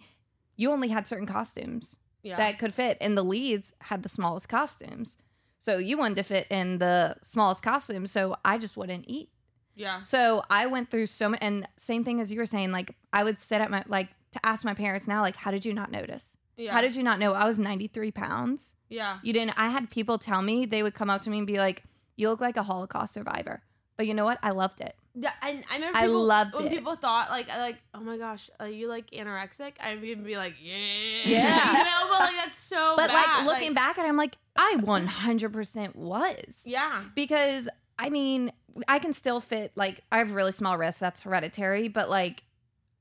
you 0.55 0.71
only 0.71 0.89
had 0.89 1.07
certain 1.07 1.25
costumes 1.27 1.99
Yeah. 2.21 2.37
that 2.37 2.59
could 2.59 2.73
fit, 2.73 2.97
and 3.01 3.17
the 3.17 3.23
leads 3.23 3.73
had 3.81 4.03
the 4.03 4.09
smallest 4.09 4.47
costumes. 4.49 5.17
So 5.59 5.77
you 5.77 5.97
wanted 5.97 6.15
to 6.17 6.23
fit 6.23 6.47
in 6.49 6.79
the 6.79 7.15
smallest 7.23 7.63
costume, 7.63 8.05
so 8.07 8.35
I 8.45 8.57
just 8.57 8.75
wouldn't 8.77 9.05
eat. 9.07 9.29
yeah. 9.75 10.01
So 10.01 10.43
I 10.49 10.67
went 10.67 10.89
through 10.91 11.07
so 11.07 11.29
many, 11.29 11.41
and 11.41 11.67
same 11.77 12.03
thing 12.03 12.19
as 12.21 12.31
you 12.31 12.37
were 12.39 12.45
saying. 12.45 12.71
Like 12.71 12.95
I 13.11 13.23
would 13.23 13.39
sit 13.39 13.59
at 13.61 13.71
my 13.71 13.83
like 13.87 14.09
to 14.33 14.45
ask 14.45 14.63
my 14.65 14.73
parents 14.73 15.07
now, 15.07 15.21
like, 15.21 15.35
how 15.35 15.49
did 15.51 15.65
you 15.65 15.73
not 15.73 15.91
notice? 15.91 16.37
Yeah. 16.57 16.71
How 16.73 16.81
did 16.81 16.95
you 16.95 17.01
not 17.03 17.17
know 17.19 17.33
I 17.33 17.45
was 17.45 17.57
ninety 17.59 17.87
three 17.87 18.11
pounds? 18.11 18.75
Yeah. 18.93 19.19
You 19.23 19.33
didn't. 19.33 19.57
I 19.57 19.69
had 19.69 19.89
people 19.89 20.17
tell 20.17 20.41
me 20.41 20.65
they 20.65 20.83
would 20.83 20.93
come 20.93 21.09
up 21.09 21.21
to 21.23 21.29
me 21.29 21.37
and 21.39 21.47
be 21.47 21.57
like, 21.57 21.83
"You 22.15 22.29
look 22.29 22.41
like 22.41 22.57
a 22.57 22.63
Holocaust 22.63 23.13
survivor." 23.13 23.61
But 23.97 24.07
you 24.07 24.13
know 24.13 24.25
what? 24.25 24.39
I 24.41 24.51
loved 24.51 24.81
it. 24.81 24.95
Yeah, 25.15 25.31
and 25.43 25.63
I 25.69 25.75
remember 25.75 25.97
I 25.97 26.01
people, 26.07 26.23
loved 26.25 26.53
when 26.55 26.65
it. 26.65 26.71
people 26.71 26.95
thought 26.95 27.29
like 27.29 27.47
like 27.49 27.77
oh 27.93 27.99
my 27.99 28.17
gosh, 28.17 28.49
are 28.59 28.67
you 28.67 28.87
like 28.87 29.11
anorexic? 29.11 29.73
I'd 29.79 30.03
even 30.03 30.23
be 30.23 30.35
like 30.37 30.55
yeah, 30.59 30.75
Yeah. 31.25 31.71
you 31.77 31.83
know, 31.83 32.07
but 32.09 32.19
like 32.21 32.35
that's 32.35 32.57
so. 32.57 32.93
But 32.97 33.09
bad. 33.09 33.37
like 33.37 33.45
looking 33.45 33.73
back 33.75 33.97
at 33.99 34.05
it, 34.05 34.09
I'm 34.09 34.17
like, 34.17 34.37
I 34.55 34.77
100% 34.79 35.95
was. 35.95 36.61
yeah, 36.65 37.03
Because 37.15 37.69
I 37.99 38.09
mean, 38.09 38.51
I 38.87 38.97
can 38.99 39.13
still 39.13 39.39
fit 39.39 39.71
like 39.75 40.01
I 40.11 40.17
have 40.17 40.33
really 40.33 40.51
small 40.51 40.77
wrists. 40.77 40.99
That's 40.99 41.21
hereditary. 41.21 41.87
But 41.89 42.09
like, 42.09 42.43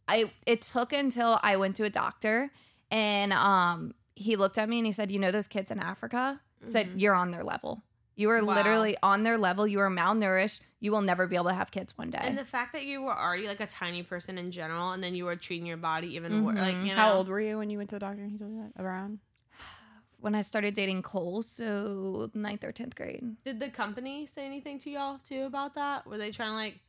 I 0.07 0.31
it 0.47 0.61
took 0.63 0.93
until 0.93 1.39
I 1.43 1.57
went 1.57 1.77
to 1.77 1.85
a 1.85 1.91
doctor 1.91 2.51
and 2.91 3.33
um 3.33 3.95
he 4.23 4.37
looked 4.37 4.57
at 4.59 4.69
me 4.69 4.79
and 4.79 4.87
he 4.87 4.93
said, 4.93 5.11
"You 5.11 5.19
know 5.19 5.31
those 5.31 5.49
kids 5.49 5.71
in 5.71 5.79
Africa?" 5.79 6.41
Said 6.67 6.89
Mhm. 6.95 7.01
you're 7.01 7.15
on 7.15 7.31
their 7.33 7.45
level. 7.45 7.83
You 8.15 8.31
are 8.31 8.45
Wow. 8.45 8.55
literally 8.55 8.97
on 9.03 9.23
their 9.25 9.37
level. 9.39 9.67
You 9.67 9.81
are 9.81 9.89
malnourished. 9.91 10.61
You 10.81 10.93
will 10.93 11.01
never 11.01 11.27
be 11.27 11.35
able 11.37 11.47
to 11.47 11.55
have 11.55 11.71
kids 11.71 11.97
one 11.99 12.11
day. 12.11 12.19
and 12.23 12.37
the 12.39 12.45
fact 12.45 12.73
that 12.73 12.85
you 12.85 13.03
were 13.03 13.17
already 13.19 13.47
like 13.49 13.61
a 13.61 13.67
tiny 13.67 14.03
person 14.03 14.39
in 14.39 14.51
general, 14.51 14.93
and 14.93 15.03
then 15.03 15.15
you 15.15 15.25
were 15.25 15.37
treating 15.37 15.67
your 15.67 15.77
body 15.77 16.15
even 16.15 16.45
worse, 16.45 16.57
like 16.59 16.77
you 16.77 16.89
know, 16.89 16.95
How 16.95 17.13
old 17.13 17.29
were 17.29 17.41
you 17.41 17.59
when 17.59 17.71
you 17.71 17.79
went 17.79 17.91
to 17.91 17.97
the 17.97 18.01
doctor 18.01 18.23
and 18.23 18.31
he 18.31 18.39
told 18.39 18.53
you 18.53 18.63
that? 18.75 18.81
Around? 18.83 19.19
when 20.21 20.35
I 20.35 20.43
started 20.43 20.75
dating 20.75 21.03
Cole, 21.03 21.43
so 21.43 22.31
ninth 22.35 22.63
or 22.65 22.71
tenth 22.73 22.95
grade. 22.95 23.37
Did 23.45 23.59
the 23.61 23.71
company 23.71 24.27
say 24.27 24.45
anything 24.47 24.79
to 24.81 24.91
y'all 24.91 25.19
too 25.25 25.43
about 25.45 25.75
that? 25.75 26.07
Were 26.07 26.19
they 26.19 26.31
trying 26.31 26.51
to 26.51 26.55
like, 26.55 26.81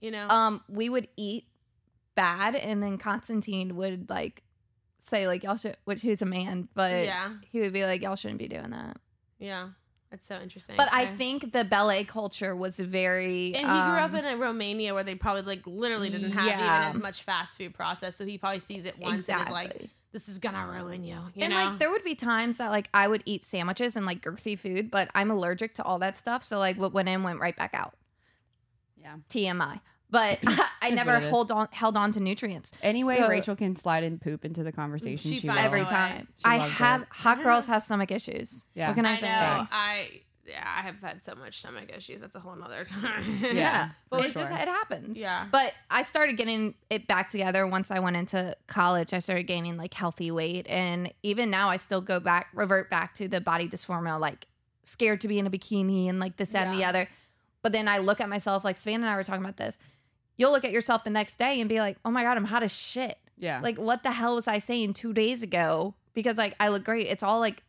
you 0.00 0.10
know? 0.10 0.28
um 0.28 0.62
we 0.68 0.88
would 0.88 1.08
eat 1.16 1.46
bad 2.14 2.54
and 2.54 2.82
then 2.82 2.96
constantine 2.96 3.74
would 3.76 4.08
like 4.08 4.42
say 5.06 5.26
like 5.26 5.42
y'all 5.42 5.56
should 5.56 5.76
which 5.84 6.00
who's 6.00 6.22
a 6.22 6.26
man 6.26 6.68
but 6.74 7.04
yeah, 7.04 7.30
he 7.50 7.60
would 7.60 7.72
be 7.72 7.84
like 7.84 8.02
y'all 8.02 8.16
shouldn't 8.16 8.38
be 8.38 8.48
doing 8.48 8.70
that 8.70 8.96
yeah, 9.38 9.68
that's 10.10 10.26
so 10.26 10.36
interesting. 10.40 10.76
but 10.76 10.88
i 10.92 11.04
Okay. 11.04 11.16
think 11.16 11.52
the 11.52 11.64
ballet 11.64 12.04
culture 12.04 12.54
was 12.56 12.78
very 12.78 13.54
And 13.54 13.66
he 13.66 13.82
grew 13.82 13.98
up 13.98 14.10
um, 14.12 14.16
in 14.16 14.24
a 14.24 14.36
Romania 14.36 14.94
where 14.94 15.04
they 15.04 15.14
probably 15.14 15.42
like 15.42 15.66
literally 15.66 16.08
didn't 16.10 16.32
have 16.32 16.46
Yeah. 16.46 16.78
even 16.86 16.96
as 16.96 17.02
much 17.02 17.22
fast 17.22 17.58
food 17.58 17.74
process, 17.74 18.16
so 18.16 18.24
he 18.24 18.38
probably 18.38 18.60
sees 18.60 18.84
it 18.86 18.98
once 18.98 19.28
and 19.28 19.40
is 19.42 19.50
like, 19.50 19.90
"This 20.12 20.28
is 20.28 20.38
gonna 20.38 20.66
ruin 20.66 21.04
you." 21.04 21.16
You 21.34 21.42
and 21.42 21.52
know? 21.52 21.56
like 21.64 21.78
there 21.78 21.90
would 21.90 22.04
be 22.04 22.14
times 22.14 22.56
that 22.58 22.70
like 22.70 22.88
i 22.94 23.06
would 23.08 23.22
eat 23.26 23.44
sandwiches 23.44 23.96
and 23.96 24.06
like 24.06 24.22
girthy 24.22 24.58
food 24.58 24.90
but 24.90 25.10
i'm 25.14 25.30
allergic 25.30 25.74
to 25.74 25.82
all 25.82 25.98
that 25.98 26.16
stuff 26.16 26.44
so 26.44 26.58
like 26.58 26.76
what 26.78 26.92
went 26.94 27.08
in 27.08 27.22
went 27.24 27.40
right 27.40 27.56
back 27.56 27.74
out 27.74 27.94
Yeah. 28.96 29.16
tmi 29.28 29.80
but 30.18 30.38
i 30.82 30.88
Is 30.88 30.94
never 30.96 31.12
what 31.12 31.22
it 31.22 31.26
is. 31.26 31.30
hold 31.30 31.50
on 31.50 31.68
held 31.72 31.96
on 31.96 32.12
to 32.12 32.20
nutrients 32.20 32.72
Anyway, 32.82 33.18
So- 33.18 33.28
Rachel 33.28 33.56
can 33.56 33.74
slide 33.76 34.04
and 34.04 34.20
poop 34.20 34.44
into 34.44 34.62
the 34.62 34.72
conversation. 34.72 35.30
She 35.30 35.38
She, 35.40 35.46
finds 35.46 35.60
will. 35.60 35.66
every 35.66 35.84
time 35.84 36.28
She 36.38 36.44
i 36.44 36.56
have 36.58 37.02
it. 37.02 37.08
hot 37.10 37.42
girls 37.42 37.66
have 37.66 37.82
stomach 37.82 38.10
issues 38.10 38.68
Yeah. 38.74 38.88
what 38.88 38.94
can 38.96 39.06
i, 39.06 39.12
I 39.12 39.16
say 39.16 39.26
know. 39.26 39.66
I 39.72 40.20
yeah, 40.46 40.62
I 40.78 40.82
have 40.82 41.00
had 41.00 41.24
so 41.24 41.34
much 41.36 41.58
stomach 41.60 41.90
issues. 41.96 42.20
That's 42.20 42.36
a 42.36 42.38
whole 42.38 42.54
nother 42.54 42.84
time. 42.84 43.24
Yeah. 43.40 43.88
but 44.10 44.18
it's 44.26 44.26
it's 44.26 44.34
just 44.36 44.52
it 44.52 44.68
happens. 44.68 45.16
yeah. 45.18 45.46
But 45.50 45.72
I 45.90 46.04
started 46.04 46.36
getting 46.36 46.74
it 46.90 47.06
back 47.08 47.30
together 47.30 47.66
once 47.66 47.90
I 47.90 47.98
went 48.00 48.16
into 48.16 48.54
college. 48.66 49.14
I 49.14 49.20
started 49.20 49.44
gaining 49.44 49.78
like 49.78 49.94
healthy 49.94 50.30
weight, 50.30 50.66
and 50.68 51.10
even 51.22 51.48
now 51.48 51.70
I 51.70 51.78
still 51.78 52.02
go 52.02 52.20
back, 52.20 52.48
revert 52.52 52.90
back 52.90 53.14
to 53.14 53.26
the 53.26 53.40
body 53.40 53.70
dysmorphia, 53.70 54.20
like 54.20 54.46
scared 54.82 55.22
to 55.22 55.28
be 55.28 55.38
in 55.38 55.46
a 55.46 55.50
bikini 55.50 56.10
and 56.10 56.20
like 56.20 56.36
this 56.36 56.50
that, 56.50 56.66
and 56.66 56.78
the 56.78 56.84
other. 56.84 57.08
But 57.62 57.72
then 57.72 57.88
I 57.88 57.96
look 57.96 58.20
at 58.20 58.28
myself, 58.28 58.64
like 58.64 58.76
Savannah 58.76 59.04
and 59.06 59.14
I 59.14 59.16
were 59.16 59.24
talking 59.24 59.42
about 59.42 59.56
this. 59.56 59.78
You'll 60.36 60.52
look 60.52 60.64
at 60.64 60.72
yourself 60.72 61.04
the 61.04 61.10
next 61.10 61.36
day 61.38 61.60
and 61.60 61.68
be 61.68 61.78
like, 61.80 61.96
"Oh 62.04 62.10
my 62.10 62.22
god, 62.24 62.36
I'm 62.36 62.44
hot 62.44 62.62
as 62.62 62.74
shit." 62.74 63.18
Yeah. 63.38 63.60
Like, 63.60 63.78
what 63.78 64.02
the 64.02 64.10
hell 64.12 64.34
was 64.36 64.46
I 64.48 64.58
saying 64.58 64.94
two 64.94 65.12
days 65.12 65.42
ago? 65.42 65.94
Because 66.12 66.38
like 66.38 66.54
I 66.60 66.68
look 66.68 66.84
great. 66.84 67.06
It's 67.08 67.22
all 67.22 67.40
like 67.40 67.62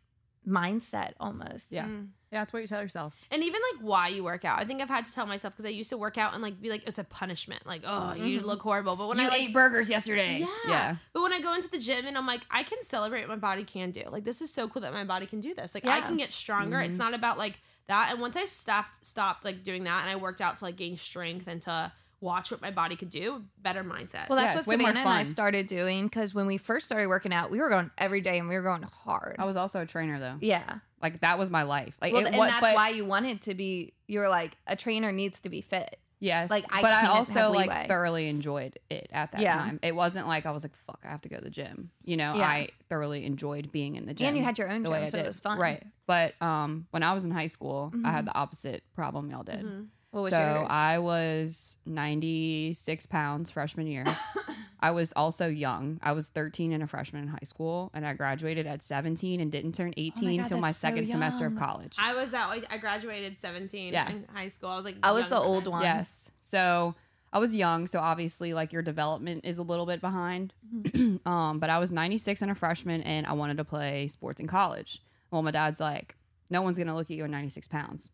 mindset 0.47 1.13
almost. 1.19 1.71
Yeah. 1.71 1.85
Mm. 1.85 2.09
Yeah, 2.31 2.41
that's 2.41 2.51
what 2.51 2.61
you 2.61 2.67
tell 2.67 2.81
yourself. 2.81 3.13
and 3.31 3.41
even 3.43 3.61
like 3.73 3.81
why 3.81 4.09
you 4.09 4.21
work 4.23 4.43
out. 4.43 4.59
I 4.59 4.65
think 4.65 4.81
I've 4.81 4.89
had 4.89 5.05
to 5.05 5.13
tell 5.13 5.25
myself 5.25 5.53
because 5.55 5.65
I 5.65 5.69
used 5.69 5.89
to 5.91 5.97
work 5.97 6.17
out 6.17 6.33
and 6.33 6.41
like 6.43 6.59
be 6.61 6.69
like 6.69 6.85
it's 6.87 6.99
a 6.99 7.03
punishment. 7.05 7.65
Like 7.65 7.83
oh, 7.85 8.13
you 8.13 8.41
Mhm. 8.41 8.43
look 8.43 8.61
horrible. 8.61 8.95
But 8.97 9.07
when 9.07 9.17
you 9.19 9.25
I 9.25 9.29
like, 9.29 9.41
ate 9.41 9.53
burgers 9.53 9.89
yesterday. 9.89 10.39
Yeah. 10.39 10.47
Yeah. 10.67 10.95
But 11.13 11.21
when 11.21 11.31
I 11.33 11.39
go 11.39 11.53
into 11.55 11.69
the 11.69 11.77
gym 11.77 12.05
and 12.05 12.17
I'm 12.17 12.27
like, 12.27 12.41
I 12.51 12.63
can 12.63 12.83
celebrate 12.83 13.21
what 13.21 13.29
my 13.29 13.35
body 13.37 13.63
can 13.63 13.91
do. 13.91 14.03
Like 14.09 14.25
this 14.25 14.41
is 14.41 14.51
so 14.51 14.67
cool 14.67 14.81
that 14.81 14.91
my 14.93 15.05
body 15.05 15.25
can 15.25 15.39
do 15.39 15.53
this. 15.53 15.73
Like 15.73 15.85
I 15.85 16.01
can 16.01 16.17
get 16.17 16.33
stronger. 16.33 16.79
It's 16.79 16.95
Mhm. 16.95 16.99
not 16.99 17.13
about 17.13 17.37
like 17.37 17.59
that. 17.87 18.09
And 18.11 18.19
once 18.19 18.35
I 18.35 18.45
stopped 18.45 19.05
stopped 19.05 19.45
like 19.45 19.63
doing 19.63 19.83
that 19.85 20.01
and 20.01 20.09
I 20.09 20.15
worked 20.17 20.41
out 20.41 20.57
to 20.57 20.65
like 20.65 20.75
gain 20.75 20.97
strength 20.97 21.47
and 21.47 21.61
to 21.63 21.93
watch 22.21 22.51
what 22.51 22.61
my 22.61 22.71
body 22.71 22.95
could 22.95 23.09
do, 23.09 23.43
better 23.61 23.83
mindset. 23.83 24.29
Well, 24.29 24.37
that's 24.37 24.53
Yeah, 24.53 24.59
what 24.61 24.67
way 24.67 24.75
Savannah 24.77 24.99
and 24.99 25.09
I 25.09 25.23
started 25.23 25.67
doing 25.67 26.05
because 26.05 26.33
when 26.33 26.47
we 26.47 26.57
first 26.57 26.85
started 26.85 27.07
working 27.07 27.33
out, 27.33 27.51
we 27.51 27.59
were 27.59 27.69
going 27.69 27.91
every 27.97 28.21
day 28.21 28.39
and 28.39 28.47
we 28.49 28.55
were 28.55 28.61
going 28.63 28.83
hard. 28.83 29.35
I 29.39 29.45
was 29.45 29.55
also 29.57 29.81
a 29.81 29.85
trainer 29.85 30.19
though. 30.19 30.37
yeah. 30.41 30.79
Like 31.01 31.19
that 31.21 31.37
was 31.37 31.49
my 31.51 31.63
life. 31.63 31.95
Like 32.01 32.13
Well, 32.13 32.23
it, 32.25 32.29
and 32.29 32.37
what, 32.37 32.47
that's 32.47 32.61
but, 32.61 32.73
why 32.75 32.89
you 32.89 33.05
wanted 33.05 33.41
to 33.43 33.53
be. 33.53 33.93
You 34.07 34.19
were 34.19 34.29
like 34.29 34.57
a 34.65 34.75
trainer 34.75 35.11
needs 35.11 35.41
to 35.41 35.49
be 35.49 35.61
fit. 35.61 35.97
Yes. 36.19 36.49
like, 36.49 36.63
I 36.71 36.81
but 36.81 36.91
I 36.93 37.07
also 37.07 37.51
like 37.51 37.87
thoroughly 37.87 38.27
enjoyed 38.29 38.79
it 38.89 39.09
at 39.11 39.33
that 39.33 39.41
Yeah. 39.41 39.53
time. 39.57 39.79
It 39.83 39.93
wasn't 39.93 40.27
like 40.27 40.47
I 40.47 40.51
was 40.51 40.63
like, 40.63 40.75
fuck, 40.75 40.99
I 41.05 41.09
have 41.09 41.21
to 41.21 41.29
go 41.29 41.35
to 41.37 41.43
the 41.43 41.49
gym. 41.51 41.91
You 42.03 42.17
know, 42.17 42.33
Yeah. 42.35 42.47
I 42.47 42.69
thoroughly 42.89 43.25
enjoyed 43.25 43.71
being 43.71 43.95
in 43.97 44.05
the 44.07 44.13
gym. 44.15 44.29
And 44.29 44.37
you 44.37 44.43
had 44.43 44.57
your 44.57 44.69
own 44.69 44.81
the 44.81 44.89
gym, 44.89 45.09
so 45.09 45.17
it 45.19 45.27
was 45.27 45.39
fun. 45.39 45.59
Right. 45.59 45.83
But 46.07 46.41
um 46.41 46.87
when 46.91 47.03
I 47.03 47.13
was 47.13 47.23
in 47.25 47.31
high 47.31 47.47
school, 47.47 47.91
I 47.93 47.97
Mhm. 47.97 48.11
had 48.11 48.25
the 48.25 48.33
opposite 48.33 48.83
problem 48.95 49.29
y'all 49.29 49.43
did. 49.43 49.63
Mhm. 49.63 49.87
What 50.15 50.21
was 50.21 50.31
so 50.31 50.39
yours? 50.39 50.67
I 50.69 50.99
was 50.99 51.77
96 51.85 53.05
pounds 53.07 53.49
freshman 53.49 53.85
year. 53.85 54.05
I 54.79 54.91
was 54.91 55.11
also 55.13 55.47
young. 55.49 55.99
I 56.01 56.13
was 56.13 56.29
13 56.29 56.71
and 56.71 56.81
a 56.81 56.87
freshman 56.87 57.23
in 57.23 57.27
high 57.27 57.39
school, 57.43 57.91
and 57.93 58.07
I 58.07 58.13
graduated 58.13 58.65
at 58.65 58.81
17 58.81 59.41
and 59.41 59.51
didn't 59.51 59.73
turn 59.75 59.93
18 59.97 60.37
God, 60.37 60.43
until 60.43 60.59
my 60.59 60.69
that's 60.69 60.77
so 60.77 60.87
second 60.87 61.07
semester 61.07 61.45
of 61.45 61.57
college. 61.57 61.97
I 61.99 62.13
was 62.15 62.31
that. 62.31 62.49
I 62.69 62.77
graduated 62.77 63.37
17 63.41 63.91
Yeah. 63.91 64.09
in 64.09 64.25
high 64.33 64.47
school. 64.47 64.69
I 64.69 64.77
was 64.77 64.85
like 64.85 64.95
I 65.03 65.11
was 65.11 65.27
the 65.27 65.37
old 65.37 65.67
one. 65.67 65.81
Yes. 65.81 66.31
So 66.39 66.95
I 67.33 67.39
was 67.39 67.53
young, 67.53 67.85
so 67.85 67.99
obviously 67.99 68.53
like 68.53 68.71
your 68.71 68.83
development 68.83 69.43
is 69.43 69.57
a 69.57 69.63
little 69.63 69.85
bit 69.85 69.99
behind. 69.99 70.53
Mm-hmm. 70.73 71.27
um, 71.27 71.59
but 71.59 71.69
I 71.69 71.77
was 71.77 71.91
96 71.91 72.41
and 72.41 72.51
a 72.51 72.55
freshman 72.55 73.01
and 73.01 73.27
I 73.27 73.33
wanted 73.33 73.57
to 73.57 73.65
play 73.65 74.07
sports 74.07 74.39
in 74.39 74.47
college. 74.47 75.01
Well, 75.29 75.41
my 75.41 75.51
dad's 75.51 75.81
like, 75.81 76.15
no 76.49 76.61
one's 76.61 76.77
gonna 76.77 76.95
look 76.95 77.11
at 77.11 77.17
you 77.17 77.25
at 77.25 77.29
96 77.29 77.67
pounds. 77.67 78.11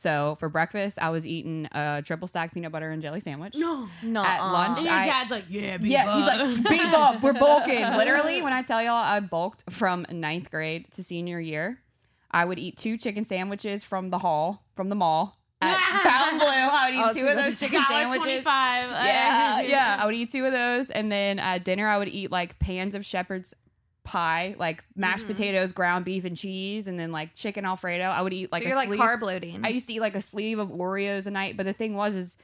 So 0.00 0.34
for 0.40 0.48
breakfast, 0.48 0.98
I 0.98 1.10
was 1.10 1.26
eating 1.26 1.68
a 1.72 2.00
triple 2.02 2.26
stack 2.26 2.54
peanut 2.54 2.72
butter 2.72 2.88
and 2.90 3.02
jelly 3.02 3.20
sandwich. 3.20 3.54
No. 3.54 3.86
No. 4.02 4.24
At 4.24 4.40
lunch, 4.50 4.78
And 4.78 4.86
your 4.86 4.94
I- 4.94 5.04
dad's 5.04 5.30
like, 5.30 5.44
yeah, 5.50 5.76
beef 5.76 5.90
Yeah, 5.90 6.16
he's 6.16 6.26
like, 6.56 6.70
beef 6.70 6.94
up, 6.94 7.22
we're 7.22 7.32
bulking. 7.38 7.82
Literally, 7.82 8.40
when 8.40 8.54
I 8.54 8.62
tell 8.62 8.82
y'all 8.82 8.94
I 8.94 9.20
bulked 9.20 9.70
from 9.70 10.06
ninth 10.10 10.50
grade 10.50 10.90
to 10.92 11.02
senior 11.04 11.38
year, 11.38 11.80
I 12.30 12.46
would 12.46 12.58
eat 12.58 12.78
two 12.78 12.96
chicken 12.96 13.26
sandwiches 13.26 13.84
from 13.84 14.08
the 14.08 14.16
hall, 14.20 14.64
from 14.74 14.88
the 14.88 14.94
mall. 14.94 15.36
At 15.60 15.76
Fontainebleau, 16.02 16.46
I 16.48 16.86
would 16.88 16.94
eat 16.94 17.02
Oh, 17.04 17.12
two 17.12 17.20
two 17.20 17.26
of 17.26 17.32
of 17.32 17.44
those 17.44 17.58
those. 17.58 17.68
chicken 17.68 17.84
sandwiches. 17.86 18.22
25. 18.42 18.90
Yeah, 18.92 19.60
yeah. 19.64 19.96
I 20.00 20.06
would 20.06 20.14
eat 20.14 20.30
two 20.30 20.46
of 20.46 20.52
those, 20.52 20.88
and 20.88 21.12
then 21.12 21.38
at 21.38 21.62
dinner 21.62 21.86
I 21.86 21.98
would 21.98 22.08
eat 22.08 22.30
like 22.30 22.58
pans 22.58 22.94
of 22.94 23.04
shepherd's 23.04 23.52
pie, 24.04 24.54
like 24.58 24.82
mashed 24.96 25.24
Mhm. 25.24 25.28
potatoes, 25.28 25.72
ground 25.72 26.04
beef, 26.04 26.24
and 26.24 26.36
cheese, 26.36 26.86
and 26.86 26.98
then 26.98 27.12
like 27.12 27.34
chicken 27.34 27.64
alfredo. 27.64 28.04
I 28.04 28.22
would 28.22 28.32
eat 28.32 28.50
like 28.52 28.62
so 28.62 28.68
you're 28.68 28.76
like 28.76 28.88
sleeve- 28.88 29.00
carb 29.00 29.20
loading. 29.22 29.64
I 29.64 29.68
used 29.68 29.86
to 29.88 29.92
eat 29.94 30.00
like 30.00 30.14
a 30.14 30.22
sleeve 30.22 30.58
of 30.58 30.68
Oreos 30.68 31.26
a 31.26 31.30
night, 31.30 31.56
but 31.56 31.66
the 31.66 31.72
thing 31.72 31.94
was 31.94 32.14
is 32.14 32.36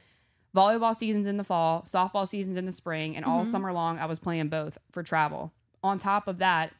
volleyball 0.55 0.95
seasons 0.95 1.27
in 1.27 1.37
the 1.37 1.43
fall, 1.43 1.83
softball 1.83 2.27
seasons 2.27 2.57
in 2.57 2.65
the 2.65 2.71
spring, 2.71 3.15
and 3.15 3.25
all 3.25 3.43
Mhm. 3.43 3.47
summer 3.51 3.73
long 3.73 3.99
I 3.99 4.05
was 4.05 4.19
playing 4.19 4.47
both 4.49 4.77
for 4.91 5.03
travel. 5.03 5.53
On 5.83 5.97
top 5.97 6.27
of 6.27 6.37
that, 6.39 6.73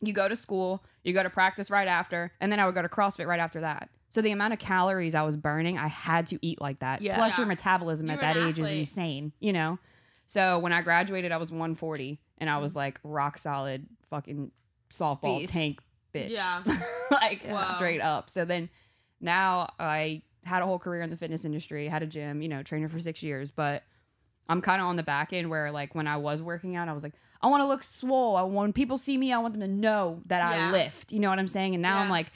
you 0.00 0.12
go 0.12 0.28
to 0.28 0.36
school, 0.36 0.84
you 1.02 1.12
go 1.12 1.22
to 1.22 1.30
practice 1.30 1.70
right 1.70 1.88
after, 1.88 2.32
and 2.40 2.50
then 2.50 2.58
I 2.60 2.66
would 2.66 2.74
go 2.74 2.82
to 2.82 2.88
CrossFit 2.88 3.26
right 3.26 3.40
after 3.40 3.60
that. 3.60 3.88
So 4.08 4.20
the 4.22 4.30
amount 4.32 4.52
of 4.52 4.58
calories 4.58 5.14
I 5.14 5.22
was 5.22 5.36
burning, 5.36 5.76
I 5.78 5.88
had 5.88 6.26
to 6.28 6.38
eat 6.40 6.60
like 6.60 6.78
that. 6.80 7.02
Yeah. 7.02 7.16
Plus 7.16 7.32
Yeah. 7.32 7.38
your 7.38 7.46
metabolism 7.46 8.06
You 8.08 8.14
at 8.14 8.20
that 8.20 8.36
age 8.36 8.58
is 8.58 8.70
insane, 8.70 9.32
you 9.40 9.52
know? 9.52 9.78
So 10.26 10.58
when 10.58 10.72
I 10.72 10.82
graduated, 10.82 11.32
I 11.32 11.36
was 11.36 11.50
140 11.52 12.18
and 12.38 12.48
I 12.48 12.58
was 12.58 12.74
like 12.76 12.98
rock 13.04 13.38
solid 13.38 13.86
fucking 14.14 14.50
softball 14.90 15.40
Beast. 15.40 15.52
tank 15.52 15.80
bitch. 16.14 16.30
Yeah. 16.30 16.62
like 17.10 17.44
straight 17.74 18.00
up. 18.00 18.30
So 18.30 18.44
then 18.44 18.68
now 19.20 19.70
I 19.80 20.22
had 20.44 20.62
a 20.62 20.66
whole 20.66 20.78
career 20.78 21.02
in 21.02 21.10
the 21.10 21.16
fitness 21.16 21.44
industry, 21.44 21.88
had 21.88 22.02
a 22.02 22.06
gym, 22.06 22.42
you 22.42 22.48
know, 22.48 22.62
trainer 22.62 22.88
for 22.88 23.00
six 23.00 23.22
years, 23.22 23.50
but 23.50 23.82
I'm 24.48 24.60
kind 24.60 24.80
of 24.80 24.86
on 24.86 24.96
the 24.96 25.02
back 25.02 25.32
end 25.32 25.50
where 25.50 25.70
like 25.72 25.94
when 25.94 26.06
I 26.06 26.18
was 26.18 26.42
working 26.42 26.76
out, 26.76 26.88
I 26.88 26.92
was 26.92 27.02
like, 27.02 27.14
I 27.42 27.48
want 27.48 27.62
to 27.62 27.66
look 27.66 27.82
swole. 27.82 28.36
I 28.36 28.42
when 28.42 28.72
people 28.72 28.98
see 28.98 29.18
me, 29.18 29.32
I 29.32 29.38
want 29.38 29.54
them 29.54 29.62
to 29.62 29.68
know 29.68 30.22
that 30.26 30.38
Yeah. 30.38 30.68
I 30.68 30.70
lift. 30.70 31.12
You 31.12 31.18
know 31.20 31.30
what 31.30 31.38
I'm 31.38 31.48
saying? 31.48 31.74
And 31.74 31.82
now 31.82 31.98
I'm 31.98 32.08
like, 32.10 32.28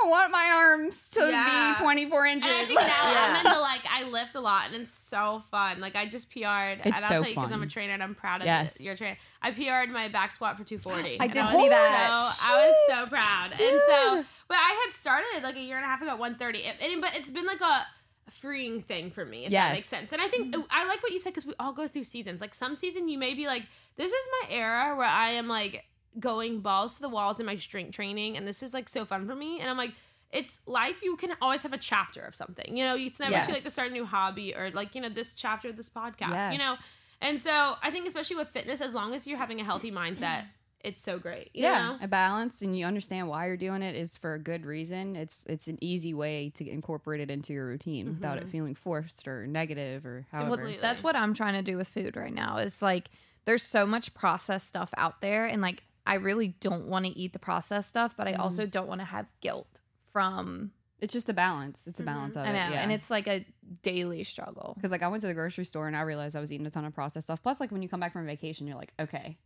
don't 0.00 0.10
want 0.10 0.30
my 0.32 0.50
arms 0.54 1.10
to 1.10 1.20
Yeah. 1.28 1.74
be 1.78 1.82
24 1.82 2.26
inches. 2.26 2.50
And 2.50 2.56
I 2.58 2.64
think 2.64 2.80
now 2.80 2.86
Yeah. 2.86 3.40
I'm 3.40 3.46
into 3.46 3.60
like 3.60 3.80
I 3.90 4.04
lift 4.04 4.34
a 4.34 4.40
lot 4.40 4.66
and 4.72 4.82
it's 4.82 4.96
so 4.98 5.42
fun. 5.50 5.80
Like 5.80 5.96
I 5.96 6.06
just 6.06 6.30
PR'd 6.30 6.42
and 6.44 6.80
It's 6.86 6.96
I'll 6.96 7.02
so 7.02 7.08
tell 7.08 7.24
you 7.28 7.34
because 7.34 7.52
I'm 7.52 7.62
a 7.62 7.66
trainer 7.66 7.92
and 7.92 8.02
I'm 8.02 8.14
proud 8.14 8.40
of 8.40 8.46
Yes. 8.46 8.74
the, 8.74 8.84
your 8.84 8.96
trainer. 8.96 9.16
I 9.42 9.50
PR'd 9.50 9.90
my 9.92 10.08
back 10.08 10.32
squat 10.32 10.56
for 10.58 10.64
240. 10.64 11.16
I 11.20 11.26
did 11.26 11.34
see 11.34 11.68
that. 11.68 12.34
So, 12.38 12.46
I 12.46 12.66
was 12.66 12.76
so 13.04 13.08
proud. 13.10 13.50
And 13.52 13.80
so, 13.88 14.16
Dude. 14.16 14.26
but 14.48 14.56
I 14.56 14.84
had 14.86 14.94
started 14.94 15.42
like 15.42 15.56
a 15.56 15.60
year 15.60 15.76
and 15.76 15.84
a 15.84 15.88
half 15.88 16.00
ago 16.02 16.10
at 16.10 16.18
130. 16.18 16.64
And, 16.64 16.92
and- 16.92 17.00
but 17.00 17.16
it's 17.16 17.30
been 17.30 17.46
like 17.46 17.60
a 17.60 17.86
freeing 18.30 18.80
thing 18.82 19.10
for 19.10 19.24
me, 19.24 19.44
if 19.46 19.52
that 19.52 19.72
makes 19.72 19.84
sense. 19.86 20.12
And 20.12 20.20
I 20.22 20.28
think 20.28 20.54
mm. 20.54 20.64
I 20.70 20.86
like 20.86 21.02
what 21.02 21.12
you 21.12 21.18
said 21.18 21.30
because 21.30 21.46
we 21.46 21.54
all 21.60 21.72
go 21.72 21.86
through 21.86 22.04
seasons. 22.04 22.40
Like 22.40 22.54
some 22.54 22.74
season 22.76 23.08
you 23.08 23.18
may 23.18 23.34
be 23.34 23.46
like, 23.46 23.64
this 23.96 24.10
is 24.10 24.28
my 24.42 24.54
era 24.54 24.96
where 24.96 25.06
I 25.06 25.30
am 25.30 25.48
like 25.48 25.84
going 26.18 26.60
balls 26.60 26.96
to 26.96 27.02
the 27.02 27.08
walls 27.08 27.40
in 27.40 27.46
my 27.46 27.56
strength 27.56 27.94
training, 27.94 28.36
and 28.36 28.46
this 28.46 28.62
is 28.62 28.74
like 28.74 28.88
so 28.88 29.04
fun 29.04 29.26
for 29.26 29.34
me. 29.34 29.60
And 29.60 29.68
I'm 29.70 29.76
like, 29.76 29.92
it's 30.30 30.60
life. 30.66 31.02
You 31.02 31.16
can 31.16 31.32
always 31.42 31.62
have 31.62 31.72
a 31.72 31.78
chapter 31.78 32.22
of 32.22 32.34
something. 32.34 32.76
You 32.76 32.84
know, 32.84 32.96
it's 32.96 33.20
never 33.20 33.44
too 33.46 33.52
late 33.52 33.62
to 33.62 33.70
start 33.70 33.90
a 33.90 33.92
new 33.92 34.04
hobby 34.06 34.54
or 34.54 34.70
like 34.70 34.94
you 34.94 35.00
know 35.00 35.08
this 35.08 35.32
chapter 35.34 35.68
of 35.68 35.76
this 35.76 35.88
podcast. 35.88 36.52
You 36.52 36.58
know, 36.58 36.74
and 37.20 37.40
so 37.40 37.76
I 37.82 37.90
think 37.90 38.06
especially 38.06 38.36
with 38.36 38.48
fitness, 38.48 38.80
as 38.80 38.94
long 38.94 39.14
as 39.14 39.26
you're 39.26 39.38
having 39.38 39.60
a 39.60 39.64
healthy 39.64 39.92
mindset, 39.92 40.44
it's 40.80 41.02
so 41.02 41.18
great. 41.18 41.50
You 41.52 41.64
yeah, 41.64 41.78
know? 41.78 41.98
a 42.00 42.08
balance, 42.08 42.62
and 42.62 42.76
you 42.76 42.86
understand 42.86 43.28
why 43.28 43.46
you're 43.46 43.56
doing 43.58 43.82
it 43.82 43.94
is 43.94 44.16
for 44.16 44.34
a 44.34 44.38
good 44.38 44.64
reason. 44.64 45.16
It's 45.16 45.44
it's 45.48 45.68
an 45.68 45.76
easy 45.82 46.14
way 46.14 46.50
to 46.54 46.68
incorporate 46.68 47.20
it 47.20 47.30
into 47.30 47.52
your 47.52 47.66
routine 47.66 48.08
without 48.08 48.38
it 48.38 48.46
Mhm. 48.46 48.50
feeling 48.50 48.74
forced 48.74 49.28
or 49.28 49.46
negative 49.46 50.06
or 50.06 50.26
however. 50.32 50.56
Completely. 50.56 50.80
That's 50.80 51.02
what 51.02 51.14
I'm 51.14 51.34
trying 51.34 51.54
to 51.54 51.62
do 51.62 51.76
with 51.76 51.88
food 51.88 52.16
right 52.16 52.32
now. 52.32 52.56
Is 52.56 52.80
like 52.80 53.10
there's 53.44 53.62
so 53.62 53.84
much 53.84 54.14
processed 54.14 54.66
stuff 54.66 54.94
out 54.96 55.20
there, 55.20 55.44
and 55.44 55.60
like 55.60 55.82
I 56.06 56.14
really 56.14 56.48
don't 56.60 56.88
want 56.88 57.06
to 57.06 57.16
eat 57.16 57.32
the 57.32 57.38
processed 57.38 57.88
stuff, 57.88 58.14
but 58.16 58.26
I 58.28 58.32
Mhm. 58.32 58.38
also 58.40 58.66
don't 58.66 58.88
want 58.88 59.00
to 59.00 59.04
have 59.04 59.26
guilt 59.40 59.80
from. 60.12 60.72
It's 61.00 61.12
just 61.12 61.28
a 61.28 61.32
balance. 61.32 61.86
It's 61.86 61.98
a 62.00 62.04
balance 62.04 62.36
of 62.36 62.42
I 62.46 62.52
know, 62.52 62.66
it. 62.68 62.70
Yeah. 62.74 62.80
and 62.82 62.92
it's 62.92 63.10
like 63.10 63.26
a 63.26 63.44
daily 63.82 64.22
struggle. 64.24 64.74
Because 64.76 64.90
like 64.92 65.02
I 65.02 65.08
went 65.08 65.20
to 65.22 65.26
the 65.26 65.34
grocery 65.34 65.64
store 65.64 65.86
and 65.88 65.96
I 65.96 66.02
realized 66.02 66.36
I 66.36 66.40
was 66.40 66.52
eating 66.52 66.66
a 66.66 66.70
ton 66.70 66.84
of 66.84 66.94
processed 66.94 67.26
stuff. 67.26 67.42
Plus, 67.42 67.58
like 67.60 67.72
when 67.72 67.82
you 67.82 67.88
come 67.88 67.98
back 68.00 68.12
from 68.12 68.24
vacation, 68.26 68.66
you're 68.68 68.76
like, 68.76 68.92
okay, 69.00 69.36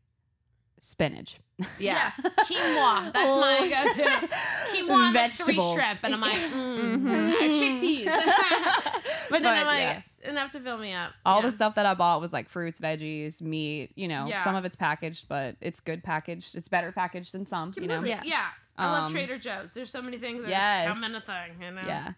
spinach, 0.79 1.39
Yeah. 1.79 2.11
Quinoa. 2.11 3.11
That's 3.13 3.41
my 3.41 3.69
go-to. 3.71 4.27
Quinoa 4.77 5.13
that's 5.15 5.37
three 5.43 5.55
shrimp, 5.59 6.01
and 6.03 6.15
I'm 6.15 6.21
like, 6.21 6.33
mm, 6.53 6.99
Mhm. 6.99 7.33
chickpeas. 7.55 8.05
but 9.31 9.43
then 9.43 9.43
But, 9.43 9.47
I'm 9.47 9.67
like, 9.67 9.79
yeah. 9.81 10.03
Enough 10.29 10.51
to 10.53 10.61
fill 10.61 10.79
me 10.79 10.93
up. 10.93 11.13
All 11.25 11.41
Yeah. 11.41 11.47
the 11.47 11.53
stuff 11.53 11.75
that 11.77 11.87
I 11.87 11.95
bought 11.95 12.21
was 12.21 12.33
like 12.33 12.49
fruits, 12.49 12.79
veggies, 12.81 13.41
meat. 13.43 13.93
You 13.95 14.09
know, 14.09 14.27
Yeah. 14.27 14.43
some 14.45 14.55
of 14.57 14.65
it's 14.65 14.77
packaged, 14.77 15.29
but 15.29 15.57
it's 15.61 15.81
good 15.81 16.03
packaged. 16.05 16.55
It's 16.55 16.69
better 16.69 16.93
packaged 16.93 17.33
than 17.33 17.47
some. 17.47 17.73
You 17.77 17.87
know, 17.87 18.03
Yeah. 18.05 18.21
yeah. 18.25 18.47
I 18.79 18.91
love 18.91 19.05
Um, 19.05 19.11
Trader 19.11 19.39
Joe's. 19.39 19.73
There's 19.73 19.91
so 19.91 20.03
many 20.03 20.19
things 20.19 20.43
that 20.43 20.51
yes. 20.51 20.89
just 20.89 21.01
come 21.01 21.11
in 21.11 21.17
a 21.17 21.21
thing. 21.21 21.63
You 21.63 21.71
know? 21.71 21.83
yeah. 21.87 22.13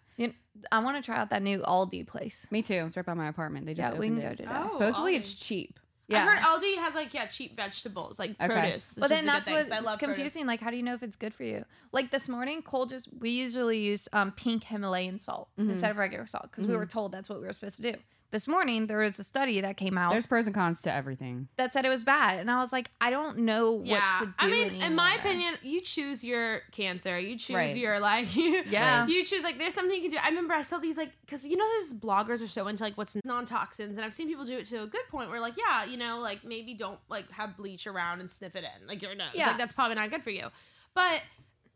I 0.73 0.79
want 0.79 0.97
to 0.97 1.01
try 1.01 1.15
out 1.15 1.29
that 1.29 1.41
new 1.41 1.59
Aldi 1.59 2.05
place. 2.05 2.45
Me 2.51 2.61
too. 2.61 2.83
It's 2.85 2.97
right 2.97 3.05
by 3.05 3.13
my 3.13 3.29
apartment. 3.29 3.65
They 3.65 3.73
just 3.73 3.93
Yeah, 3.93 3.97
we 3.97 4.07
can 4.07 4.17
opened 4.17 4.37
go 4.37 4.43
it. 4.43 4.45
to 4.47 4.53
that. 4.53 4.65
Oh, 4.65 4.69
Supposedly 4.71 5.13
Aldi. 5.13 5.19
it's 5.19 5.33
cheap. 5.35 5.78
Yeah. 6.09 6.25
I 6.25 6.35
heard 6.35 6.39
Aldi 6.43 6.75
has 6.77 6.95
like 6.95 7.13
yeah 7.13 7.27
cheap 7.27 7.55
vegetables 7.55 8.17
like 8.19 8.31
Okay. 8.41 8.47
produce. 8.47 8.93
But 8.95 9.03
which 9.03 9.09
then 9.11 9.25
that's 9.25 9.49
what's 9.49 9.71
I 9.71 9.79
love 9.79 9.99
produce. 9.99 10.15
confusing. 10.15 10.45
Like, 10.47 10.59
how 10.59 10.71
do 10.71 10.77
you 10.77 10.83
know 10.83 10.93
if 10.95 11.03
it's 11.03 11.15
good 11.15 11.33
for 11.33 11.43
you? 11.43 11.65
Like 11.91 12.09
this 12.11 12.27
morning, 12.27 12.61
Cole 12.63 12.85
just 12.87 13.07
we 13.19 13.29
usually 13.29 13.79
use 13.79 14.07
um, 14.11 14.31
pink 14.31 14.63
Himalayan 14.65 15.17
salt 15.19 15.49
Mhm. 15.59 15.69
instead 15.71 15.91
of 15.91 15.97
regular 15.97 16.25
salt 16.25 16.45
because 16.49 16.65
we 16.67 16.73
Mhm. 16.73 16.77
were 16.79 16.85
told 16.87 17.11
that's 17.11 17.29
what 17.29 17.39
we 17.39 17.45
were 17.47 17.53
supposed 17.53 17.77
to 17.77 17.83
do. 17.93 17.93
This 18.31 18.47
morning, 18.47 18.85
there 18.85 18.99
was 18.99 19.17
a 19.17 19.23
study 19.23 19.59
that 19.61 19.75
came 19.75 19.97
out 19.97 20.11
There's 20.11 20.27
pros 20.27 20.45
and 20.45 20.53
cons 20.53 20.83
to 20.83 20.93
everything. 20.93 21.47
that 21.57 21.73
said 21.73 21.83
it 21.83 21.89
was 21.89 22.03
bad, 22.03 22.39
and 22.39 22.51
I 22.51 22.59
was 22.59 22.71
like, 22.71 22.91
I 23.01 23.09
don't 23.09 23.39
know 23.39 23.81
Yeah, 23.83 23.95
what 23.95 24.19
to 24.19 24.25
do. 24.27 24.33
I 24.37 24.47
mean, 24.51 24.81
in 24.83 24.93
my 24.93 25.13
anymore. 25.13 25.19
opinion, 25.31 25.53
you 25.63 25.81
choose 25.81 26.23
your 26.23 26.59
cancer. 26.71 27.17
You 27.19 27.37
choose 27.39 27.55
Right. 27.55 27.75
your 27.75 27.99
like. 27.99 28.35
You, 28.35 28.63
Yeah. 28.69 29.07
You 29.09 29.25
choose 29.25 29.41
like 29.43 29.57
there's 29.57 29.73
something 29.73 29.95
you 29.95 30.01
can 30.03 30.11
do. 30.11 30.17
I 30.23 30.29
remember 30.29 30.53
I 30.53 30.61
saw 30.61 30.77
these 30.77 30.95
like 30.95 31.11
because 31.25 31.47
you 31.47 31.57
know 31.57 31.65
these 31.79 31.93
bloggers 31.95 32.43
are 32.43 32.47
so 32.47 32.67
into 32.67 32.83
like 32.83 32.97
what's 32.99 33.17
non 33.25 33.45
toxins, 33.45 33.97
and 33.97 34.05
I've 34.05 34.13
seen 34.13 34.27
people 34.27 34.45
do 34.45 34.57
it 34.57 34.65
to 34.67 34.83
a 34.83 34.87
good 34.87 35.07
point 35.09 35.31
where 35.31 35.41
like 35.41 35.55
yeah, 35.57 35.85
you 35.85 35.97
know 35.97 36.19
like 36.19 36.43
maybe 36.43 36.75
don't 36.75 36.99
like 37.09 37.29
have 37.31 37.57
bleach 37.57 37.87
around 37.87 38.19
and 38.19 38.29
sniff 38.29 38.55
it 38.55 38.63
in 38.63 38.87
like 38.87 39.01
your 39.01 39.15
nose. 39.15 39.29
Yeah. 39.33 39.47
Like 39.47 39.57
that's 39.57 39.73
probably 39.73 39.95
not 39.95 40.11
good 40.11 40.21
for 40.23 40.29
you, 40.31 40.49
but. 40.93 41.21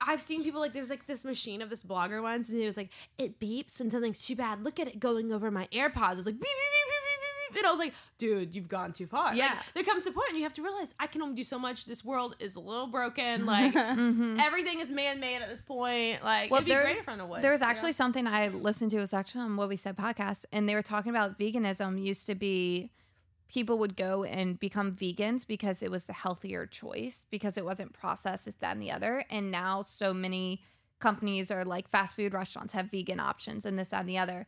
I've 0.07 0.21
seen 0.21 0.43
people 0.43 0.59
like 0.61 0.73
there's 0.73 0.89
like 0.89 1.05
this 1.07 1.23
machine 1.25 1.61
of 1.61 1.69
this 1.69 1.83
blogger 1.83 2.21
once, 2.21 2.49
and 2.49 2.59
it 2.61 2.65
was 2.65 2.77
like 2.77 2.91
it 3.17 3.39
beeps 3.39 3.79
when 3.79 3.89
something's 3.89 4.25
too 4.25 4.35
bad. 4.35 4.63
Look 4.63 4.79
at 4.79 4.87
it 4.87 4.99
going 4.99 5.31
over 5.31 5.49
my 5.51 5.67
AirPods. 5.71 6.17
It's 6.17 6.25
like 6.25 6.35
beep 6.35 6.41
beep 6.41 6.41
beep 6.41 6.87
beep 6.87 7.03
beep 7.03 7.19
beep. 7.19 7.53
beep. 7.53 7.57
And 7.59 7.67
I 7.67 7.69
was 7.69 7.79
like, 7.79 7.93
dude, 8.17 8.55
you've 8.55 8.67
gone 8.67 8.93
too 8.93 9.05
far. 9.05 9.25
Like, 9.27 9.37
Yeah. 9.37 9.55
there 9.75 9.83
comes 9.83 10.07
a 10.07 10.11
point 10.11 10.29
and 10.29 10.37
you 10.37 10.43
have 10.43 10.55
to 10.55 10.63
realize 10.63 10.95
I 10.99 11.05
can 11.05 11.21
only 11.21 11.35
do 11.35 11.43
so 11.43 11.59
much. 11.59 11.85
This 11.85 12.03
world 12.03 12.35
is 12.39 12.55
a 12.55 12.59
little 12.59 12.87
broken. 12.87 13.45
Like 13.53 13.73
Mhm. 13.75 14.39
everything 14.39 14.79
is 14.79 14.91
man 14.91 15.19
made 15.19 15.35
at 15.41 15.49
this 15.49 15.61
point. 15.61 16.23
Like 16.23 16.49
Well, 16.49 16.61
it'd 16.61 16.67
be 16.67 16.73
great 16.81 16.97
if 16.97 17.07
on 17.09 17.19
the 17.19 17.27
woods. 17.27 17.43
There 17.43 17.51
was 17.51 17.61
you 17.61 17.67
know? 17.67 17.71
actually 17.71 17.91
something 17.93 18.25
I 18.25 18.47
listened 18.47 18.89
to. 18.91 18.97
It 18.97 19.01
was 19.01 19.13
actually 19.13 19.41
on 19.41 19.55
What 19.55 19.69
We 19.69 19.75
Said 19.75 19.95
podcast, 19.95 20.45
and 20.51 20.67
they 20.67 20.73
were 20.73 20.81
talking 20.81 21.11
about 21.11 21.37
veganism 21.37 22.03
used 22.03 22.25
to 22.25 22.33
be 22.35 22.89
people 23.53 23.77
would 23.77 23.95
go 23.95 24.23
and 24.23 24.59
become 24.59 24.91
vegans 24.91 25.45
because 25.45 25.83
it 25.83 25.91
was 25.91 26.05
the 26.05 26.13
healthier 26.13 26.65
choice 26.65 27.27
because 27.29 27.57
it 27.57 27.63
wasn't 27.63 27.93
processed, 27.93 28.45
this, 28.45 28.55
that, 28.55 28.73
and 28.73 28.81
the 28.81 28.91
other. 28.91 29.23
And 29.29 29.51
now 29.51 29.81
so 29.83 30.13
many 30.13 30.63
companies 30.99 31.51
or 31.51 31.63
like 31.63 31.87
fast 31.89 32.15
food 32.15 32.33
restaurants 32.33 32.73
have 32.73 32.89
vegan 32.89 33.19
options 33.19 33.65
and 33.65 33.77
this, 33.77 33.89
that, 33.89 34.01
and 34.01 34.09
the 34.09 34.17
other. 34.17 34.47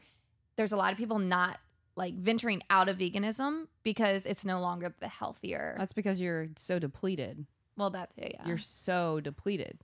There's 0.55 0.71
a 0.71 0.77
lot 0.77 0.91
of 0.91 0.97
people 0.97 1.19
not 1.19 1.59
like 1.95 2.15
venturing 2.15 2.61
out 2.69 2.89
of 2.89 2.97
veganism 2.97 3.67
because 3.83 4.25
it's 4.25 4.43
no 4.43 4.59
longer 4.59 4.93
the 4.99 5.07
healthier. 5.07 5.75
That's 5.77 5.93
because 5.93 6.19
you're 6.19 6.47
so 6.57 6.79
depleted. 6.79 7.45
well, 7.77 7.89
that 7.91 8.11
too, 8.15 8.27
yeah. 8.31 8.47
You're 8.47 8.57
so 8.57 9.19
depleted. 9.19 9.79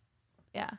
yeah. 0.54 0.72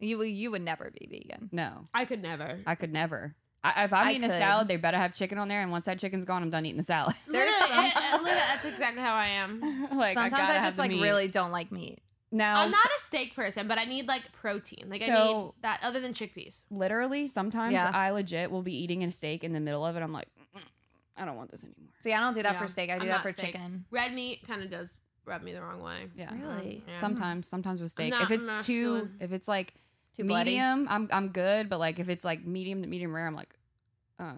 You 0.00 0.22
you 0.22 0.52
would 0.52 0.62
never 0.62 0.92
be 0.96 1.08
vegan. 1.10 1.48
No, 1.50 1.88
I 1.92 2.04
could 2.04 2.22
never. 2.22 2.60
I 2.64 2.76
could 2.76 2.92
never. 2.92 3.34
I, 3.64 3.84
if 3.84 3.92
I'm 3.92 4.06
I 4.06 4.10
eating 4.12 4.24
a 4.24 4.30
salad, 4.30 4.68
they 4.68 4.76
better 4.76 4.96
have 4.96 5.12
chicken 5.14 5.36
on 5.38 5.48
there. 5.48 5.60
And 5.62 5.70
once 5.70 5.86
that 5.86 5.98
chicken's 5.98 6.24
gone, 6.24 6.42
I'm 6.42 6.50
done 6.50 6.64
eating 6.64 6.76
the 6.76 6.82
salad. 6.84 7.14
There's 7.26 7.52
Literally, 7.52 7.90
some- 7.90 8.22
literally, 8.22 8.30
that's 8.30 8.64
exactly 8.72 9.02
how 9.02 9.14
I 9.14 9.26
am. 9.26 9.60
like 9.96 10.14
Sometimes 10.14 10.32
gotta 10.32 10.52
I, 10.52 10.56
have 10.56 10.64
just 10.64 10.76
the 10.76 10.82
like 10.82 10.90
meat. 10.92 11.02
really 11.02 11.28
don't 11.28 11.50
like 11.50 11.72
meat. 11.72 12.00
Now, 12.30 12.60
I'm 12.60 12.70
not 12.70 12.86
a 12.86 13.00
steak 13.00 13.34
person, 13.34 13.66
but 13.68 13.78
I 13.78 13.84
need 13.84 14.06
like 14.06 14.30
protein. 14.32 14.84
Like 14.88 15.02
I 15.02 15.06
need 15.06 15.12
So- 15.12 15.54
that 15.62 15.80
other 15.82 15.98
than 16.00 16.12
chickpeas. 16.12 16.64
literally 16.70 17.26
sometimes 17.26 17.72
Yeah. 17.72 17.90
I 17.92 18.10
legit 18.10 18.50
will 18.50 18.62
be 18.62 18.76
eating 18.76 19.02
a 19.02 19.10
steak 19.10 19.42
in 19.44 19.52
the 19.54 19.60
middle 19.60 19.84
of 19.84 19.96
it. 19.96 20.02
I'm 20.02 20.12
like, 20.12 20.28
"Mm, 20.56 20.60
I 21.16 21.24
don't 21.24 21.36
want 21.36 21.50
this 21.50 21.64
anymore. 21.64 21.90
See, 22.00 22.12
I 22.12 22.20
don't 22.20 22.34
do 22.34 22.42
that 22.42 22.52
Yeah. 22.52 22.60
for 22.60 22.68
steak. 22.68 22.90
I 22.90 22.94
I'm 22.94 23.00
do 23.00 23.06
that 23.06 23.12
not 23.12 23.22
for 23.22 23.32
steak. 23.32 23.46
chicken. 23.54 23.86
Red 23.90 24.14
meat 24.14 24.46
kind 24.46 24.62
of 24.62 24.70
does 24.70 24.96
rub 25.24 25.42
me 25.42 25.52
the 25.52 25.62
wrong 25.62 25.80
way. 25.82 26.06
Yeah. 26.14 26.30
Really? 26.32 26.84
Yeah. 26.86 27.00
Sometimes, 27.00 27.48
sometimes 27.48 27.80
with 27.80 27.90
steak. 27.92 28.10
not 28.10 28.22
if 28.22 28.30
it's 28.30 28.44
too, 28.66 28.92
masculine. 28.94 29.16
if 29.20 29.32
it's 29.32 29.48
like 29.48 29.74
Too 30.18 30.24
bloody? 30.24 30.50
medium, 30.50 30.86
I'm 30.90 31.08
I'm 31.12 31.28
good. 31.28 31.68
But 31.68 31.78
like 31.78 31.98
if 31.98 32.08
it's 32.08 32.24
like 32.24 32.44
medium 32.44 32.82
to 32.82 32.88
medium 32.88 33.14
rare, 33.14 33.26
I'm 33.26 33.36
like, 33.36 33.54
uh, 34.18 34.32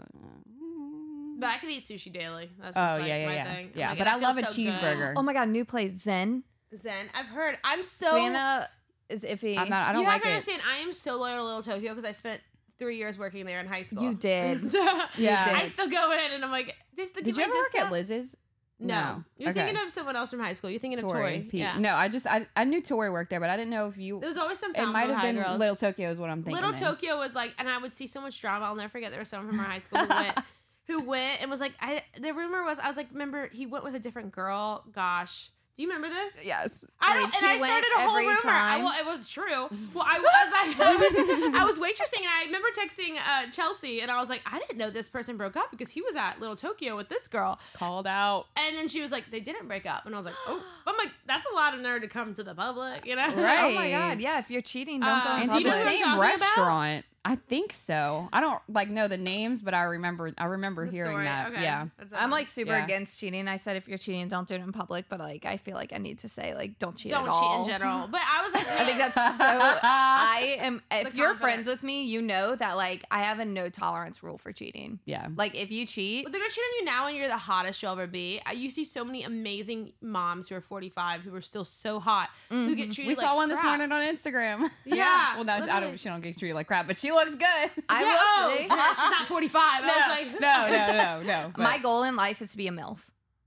But 1.38 1.48
I 1.48 1.56
could 1.58 1.70
eat 1.70 1.84
sushi 1.84 2.12
daily. 2.12 2.50
That's 2.60 2.76
oh 2.76 2.80
just, 2.80 3.00
like, 3.00 3.08
yeah, 3.08 3.16
yeah, 3.16 3.26
my 3.26 3.34
yeah, 3.34 3.44
thing. 3.54 3.66
I'm 3.66 3.72
yeah. 3.74 3.94
but 3.94 4.00
and 4.00 4.08
I, 4.08 4.12
feel 4.12 4.22
love 4.22 4.38
a 4.38 4.46
so 4.46 4.54
good. 4.54 4.72
cheeseburger. 4.72 5.14
Oh 5.16 5.22
my 5.22 5.32
god, 5.32 5.48
new 5.48 5.64
place 5.64 5.92
Zen. 5.92 6.44
Zen. 6.76 7.06
I've 7.14 7.26
heard. 7.26 7.58
I'm 7.64 7.82
so. 7.82 8.06
Savannah 8.06 8.68
is 9.08 9.24
iffy. 9.24 9.56
I'm 9.56 9.68
not. 9.70 9.88
I 9.88 9.92
don't 9.92 10.02
you 10.02 10.06
like 10.06 10.14
have 10.14 10.22
to 10.22 10.28
it. 10.28 10.32
understand. 10.32 10.62
I 10.68 10.76
am 10.76 10.92
so 10.92 11.16
loyal 11.16 11.38
to 11.38 11.44
Little 11.44 11.62
Tokyo 11.62 11.90
because 11.90 12.04
I 12.04 12.12
spent 12.12 12.42
three 12.78 12.96
years 12.98 13.18
working 13.18 13.46
there 13.46 13.60
in 13.60 13.66
high 13.66 13.82
school. 13.82 14.02
You 14.10 14.14
did. 14.14 14.68
So, 14.68 14.82
Yeah. 15.16 15.52
I 15.56 15.66
still 15.66 15.88
go 15.88 16.12
in 16.12 16.32
and 16.32 16.44
I'm 16.44 16.50
like, 16.50 16.76
just 16.96 17.14
the 17.14 17.22
Did 17.22 17.36
you 17.36 17.44
ever 17.44 17.52
work 17.52 17.74
at 17.78 17.90
Liz's? 17.92 18.36
No. 18.80 19.22
You're 19.36 19.50
Okay. 19.50 19.66
thinking 19.66 19.82
of 19.84 19.90
someone 19.90 20.16
else 20.16 20.30
from 20.30 20.40
high 20.40 20.54
school. 20.54 20.70
You're 20.70 20.80
thinking 20.80 20.98
of 20.98 21.08
Tori. 21.08 21.20
Tori. 21.20 21.38
Pete. 21.50 21.60
Yeah. 21.60 21.78
No, 21.78 21.94
I 21.94 22.08
just 22.08 22.26
I, 22.26 22.46
I 22.56 22.64
knew 22.64 22.80
Tori 22.80 23.10
worked 23.10 23.30
there, 23.30 23.40
but 23.40 23.50
I 23.50 23.56
didn't 23.56 23.70
know 23.70 23.88
if 23.88 23.96
you. 23.98 24.18
There 24.20 24.28
was 24.28 24.36
always 24.38 24.58
some 24.58 24.74
It 24.74 24.86
might 24.86 25.10
have 25.10 25.22
been 25.22 25.36
girls. 25.36 25.58
Little 25.58 25.76
Tokyo 25.76 26.10
is 26.10 26.18
what 26.18 26.30
I'm 26.30 26.42
thinking. 26.42 26.54
Little 26.54 26.72
then. 26.72 26.80
Tokyo 26.82 27.18
was 27.18 27.34
like, 27.34 27.54
and 27.58 27.68
I 27.68 27.78
would 27.78 27.92
see 27.92 28.06
so 28.06 28.20
much 28.20 28.40
drama. 28.40 28.64
I'll 28.66 28.74
never 28.74 28.88
forget. 28.88 29.10
There 29.10 29.20
was 29.20 29.28
someone 29.28 29.48
from 29.50 29.60
our 29.60 29.66
high 29.66 29.78
school 29.80 30.00
who 30.00 30.08
went, 30.14 30.38
who 30.86 31.00
went 31.02 31.42
and 31.42 31.50
was 31.50 31.60
like, 31.60 31.72
I. 31.80 32.02
The 32.18 32.32
rumor 32.32 32.64
was, 32.64 32.78
I 32.78 32.88
was 32.88 32.96
like, 32.96 33.08
remember 33.12 33.48
he 33.48 33.66
went 33.66 33.84
with 33.84 33.94
a 33.94 34.00
different 34.00 34.32
girl. 34.32 34.84
Gosh, 34.94 35.50
do 35.80 35.84
you 35.86 35.90
remember 35.92 36.14
this? 36.14 36.44
Yes. 36.44 36.84
I 37.00 37.14
Wait, 37.14 37.20
don't, 37.32 37.42
and 37.42 37.46
I 37.52 37.56
started 37.56 37.88
a 37.96 38.00
whole 38.02 38.16
rumor. 38.18 38.32
I, 38.44 38.74
time? 38.76 38.84
well, 38.84 39.00
it 39.00 39.06
was 39.06 39.26
true. 39.26 39.68
Well, 39.94 40.04
I 40.06 40.18
was, 40.18 40.28
I, 40.28 40.74
I 40.78 40.96
was, 41.54 41.54
I 41.60 41.64
was 41.64 41.78
waitressing, 41.78 42.18
and 42.20 42.28
I 42.28 42.44
remember 42.44 42.68
texting 42.76 43.16
uh, 43.16 43.50
Chelsea, 43.50 44.02
and 44.02 44.10
I 44.10 44.18
was 44.20 44.28
like, 44.28 44.42
I 44.44 44.58
didn't 44.58 44.76
know 44.76 44.90
this 44.90 45.08
person 45.08 45.38
broke 45.38 45.56
up 45.56 45.70
because 45.70 45.88
he 45.88 46.02
was 46.02 46.16
at 46.16 46.38
Little 46.38 46.54
Tokyo 46.54 46.98
with 46.98 47.08
this 47.08 47.26
girl, 47.28 47.58
Called 47.72 48.06
out. 48.06 48.44
and 48.56 48.76
then 48.76 48.88
she 48.88 49.00
was 49.00 49.10
like, 49.10 49.30
they 49.30 49.40
didn't 49.40 49.68
break 49.68 49.86
up, 49.86 50.04
and 50.04 50.14
I 50.14 50.18
was 50.18 50.26
like, 50.26 50.34
oh, 50.46 50.62
I'm 50.86 50.96
like, 50.98 51.12
that's 51.26 51.46
a 51.50 51.54
lot 51.54 51.72
of 51.74 51.80
nerve 51.80 52.02
to 52.02 52.08
come 52.08 52.34
to 52.34 52.42
the 52.42 52.54
public, 52.54 53.06
you 53.06 53.16
know? 53.16 53.22
Right. 53.34 53.60
Oh 53.64 53.74
my 53.74 53.90
god, 53.90 54.20
yeah. 54.20 54.38
If 54.38 54.50
you're 54.50 54.60
cheating, 54.60 55.00
don't 55.00 55.24
go 55.24 55.30
Um, 55.30 55.36
in 55.36 55.42
And 55.44 55.50
do 55.52 55.58
you 55.60 55.64
the 55.64 55.70
know 55.70 55.76
public. 55.76 55.92
same 55.94 56.04
talking 56.04 56.36
about? 56.36 57.04
Restaurant. 57.24 57.40
I 57.42 57.48
think 57.48 57.72
so. 57.72 58.28
I 58.32 58.40
don't 58.40 58.60
like 58.68 58.88
know 58.88 59.08
the 59.08 59.18
names, 59.18 59.62
but 59.62 59.74
I 59.74 59.82
remember. 59.84 60.32
I 60.38 60.44
remember 60.46 60.86
The 60.86 60.92
hearing 60.92 61.12
story. 61.12 61.24
that. 61.24 61.52
Okay. 61.52 61.62
Yeah. 61.62 61.86
That's 61.98 62.12
I'm 62.12 62.30
like 62.30 62.48
super 62.48 62.72
Yeah. 62.72 62.84
against 62.84 63.20
cheating. 63.20 63.46
I 63.48 63.56
said 63.56 63.76
if 63.76 63.86
you're 63.88 63.98
cheating, 63.98 64.28
don't 64.28 64.48
do 64.48 64.54
it 64.54 64.60
in 64.62 64.72
public. 64.72 65.06
But 65.08 65.20
like, 65.20 65.44
I 65.44 65.56
feel 65.58 65.74
like 65.74 65.92
I 65.92 65.98
need 65.98 66.20
to 66.20 66.28
say 66.28 66.54
like, 66.54 66.78
don't 66.78 66.96
cheat 66.96 67.12
don't 67.12 67.22
at 67.26 67.32
cheat 67.32 67.34
all. 67.34 67.62
in 67.64 67.68
general. 67.70 68.08
But 68.08 68.20
I 68.24 68.42
was 68.42 68.52
like, 68.54 68.66
I 68.68 68.84
think 68.84 68.98
that's 68.98 69.14
so. 69.38 69.44
I 69.82 70.56
am. 70.60 70.82
If 70.90 71.12
The 71.12 71.16
you're 71.18 71.34
friends 71.34 71.68
with 71.68 71.82
me, 71.82 72.04
you 72.04 72.22
know 72.22 72.54
that 72.56 72.74
like 72.76 73.04
I 73.10 73.22
have 73.22 73.38
a 73.38 73.44
no 73.44 73.68
tolerance 73.68 74.22
rule 74.22 74.38
for 74.38 74.52
cheating. 74.52 74.98
Yeah. 75.04 75.26
Like 75.36 75.54
if 75.54 75.70
you 75.70 75.86
cheat, 75.86 76.24
But 76.24 76.32
they're 76.32 76.40
gonna 76.40 76.50
cheat 76.50 76.64
on 76.64 76.78
you 76.80 76.84
now, 76.86 77.06
and 77.06 77.16
you're 77.16 77.28
the 77.28 77.36
hottest 77.36 77.82
you'll 77.82 77.92
ever 77.92 78.06
be. 78.06 78.40
Uh, 78.48 78.52
You 78.52 78.70
see 78.70 78.84
so 78.84 79.04
many 79.04 79.24
amazing 79.24 79.92
moms 80.00 80.48
who 80.48 80.54
are 80.54 80.60
45 80.60 81.22
who 81.22 81.34
are 81.34 81.40
still 81.40 81.64
so 81.64 82.00
hot 82.00 82.30
who 82.48 82.74
get 82.74 82.92
treated. 82.92 83.08
We 83.08 83.14
like 83.14 83.24
saw 83.26 83.36
one 83.36 83.48
this 83.48 83.62
morning 83.62 83.92
on 83.92 84.02
Instagram. 84.02 84.70
Yeah, 84.84 85.34
well, 85.36 85.44
no, 85.44 85.52
I 85.52 85.60
literally. 85.60 85.80
don't. 85.82 86.00
She 86.00 86.08
don't 86.08 86.20
get 86.20 86.38
treated 86.38 86.54
like 86.54 86.66
crap, 86.66 86.86
but 86.86 86.96
she 86.96 87.09
looks 87.14 87.34
good. 87.34 87.70
I 87.88 88.02
Yeah, 88.02 88.06
will 88.06 88.18
oh, 88.18 88.54
say, 88.56 88.66
yeah, 88.70 88.88
she's 88.90 89.10
not 89.10 89.26
45. 89.26 89.84
no, 89.84 89.88
I 89.92 89.96
was 89.96 90.32
like, 90.32 90.40
no, 90.40 90.68
no, 90.68 90.92
no, 91.22 91.22
no. 91.22 91.52
but- 91.54 91.62
my 91.62 91.78
goal 91.78 92.02
in 92.04 92.16
life 92.16 92.40
is 92.42 92.50
to 92.52 92.56
be 92.56 92.68
a 92.68 92.72
milf. 92.72 92.98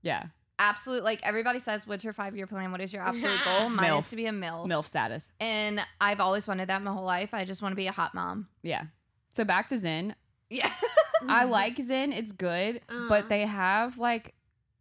yeah, 0.02 0.24
Absolute. 0.58 1.02
Like 1.02 1.18
everybody 1.24 1.58
says, 1.58 1.84
what's 1.84 2.04
your 2.04 2.12
five 2.12 2.36
year 2.36 2.46
plan? 2.46 2.70
What 2.70 2.80
is 2.80 2.92
your 2.92 3.02
absolute 3.02 3.40
goal? 3.44 3.68
Mine 3.70 3.90
Milf. 3.90 3.98
is 3.98 4.10
to 4.10 4.16
be 4.16 4.26
a 4.26 4.30
milf. 4.30 4.66
milf 4.68 4.84
status. 4.86 5.28
And 5.40 5.80
I've 6.00 6.20
always 6.20 6.46
wanted 6.46 6.68
that 6.68 6.80
my 6.80 6.92
whole 6.92 7.04
life. 7.04 7.34
I 7.34 7.44
just 7.44 7.60
want 7.60 7.72
to 7.72 7.76
be 7.76 7.88
a 7.88 7.92
hot 7.92 8.14
mom. 8.14 8.46
Yeah. 8.62 8.84
So 9.32 9.44
back 9.44 9.66
to 9.70 9.78
Zen. 9.78 10.14
Yeah. 10.50 10.70
I 11.28 11.42
like 11.44 11.76
Zen. 11.80 12.12
It's 12.12 12.30
good, 12.30 12.76
Uh-huh. 12.88 13.06
but 13.08 13.28
they 13.28 13.40
have 13.40 13.98
like, 13.98 14.34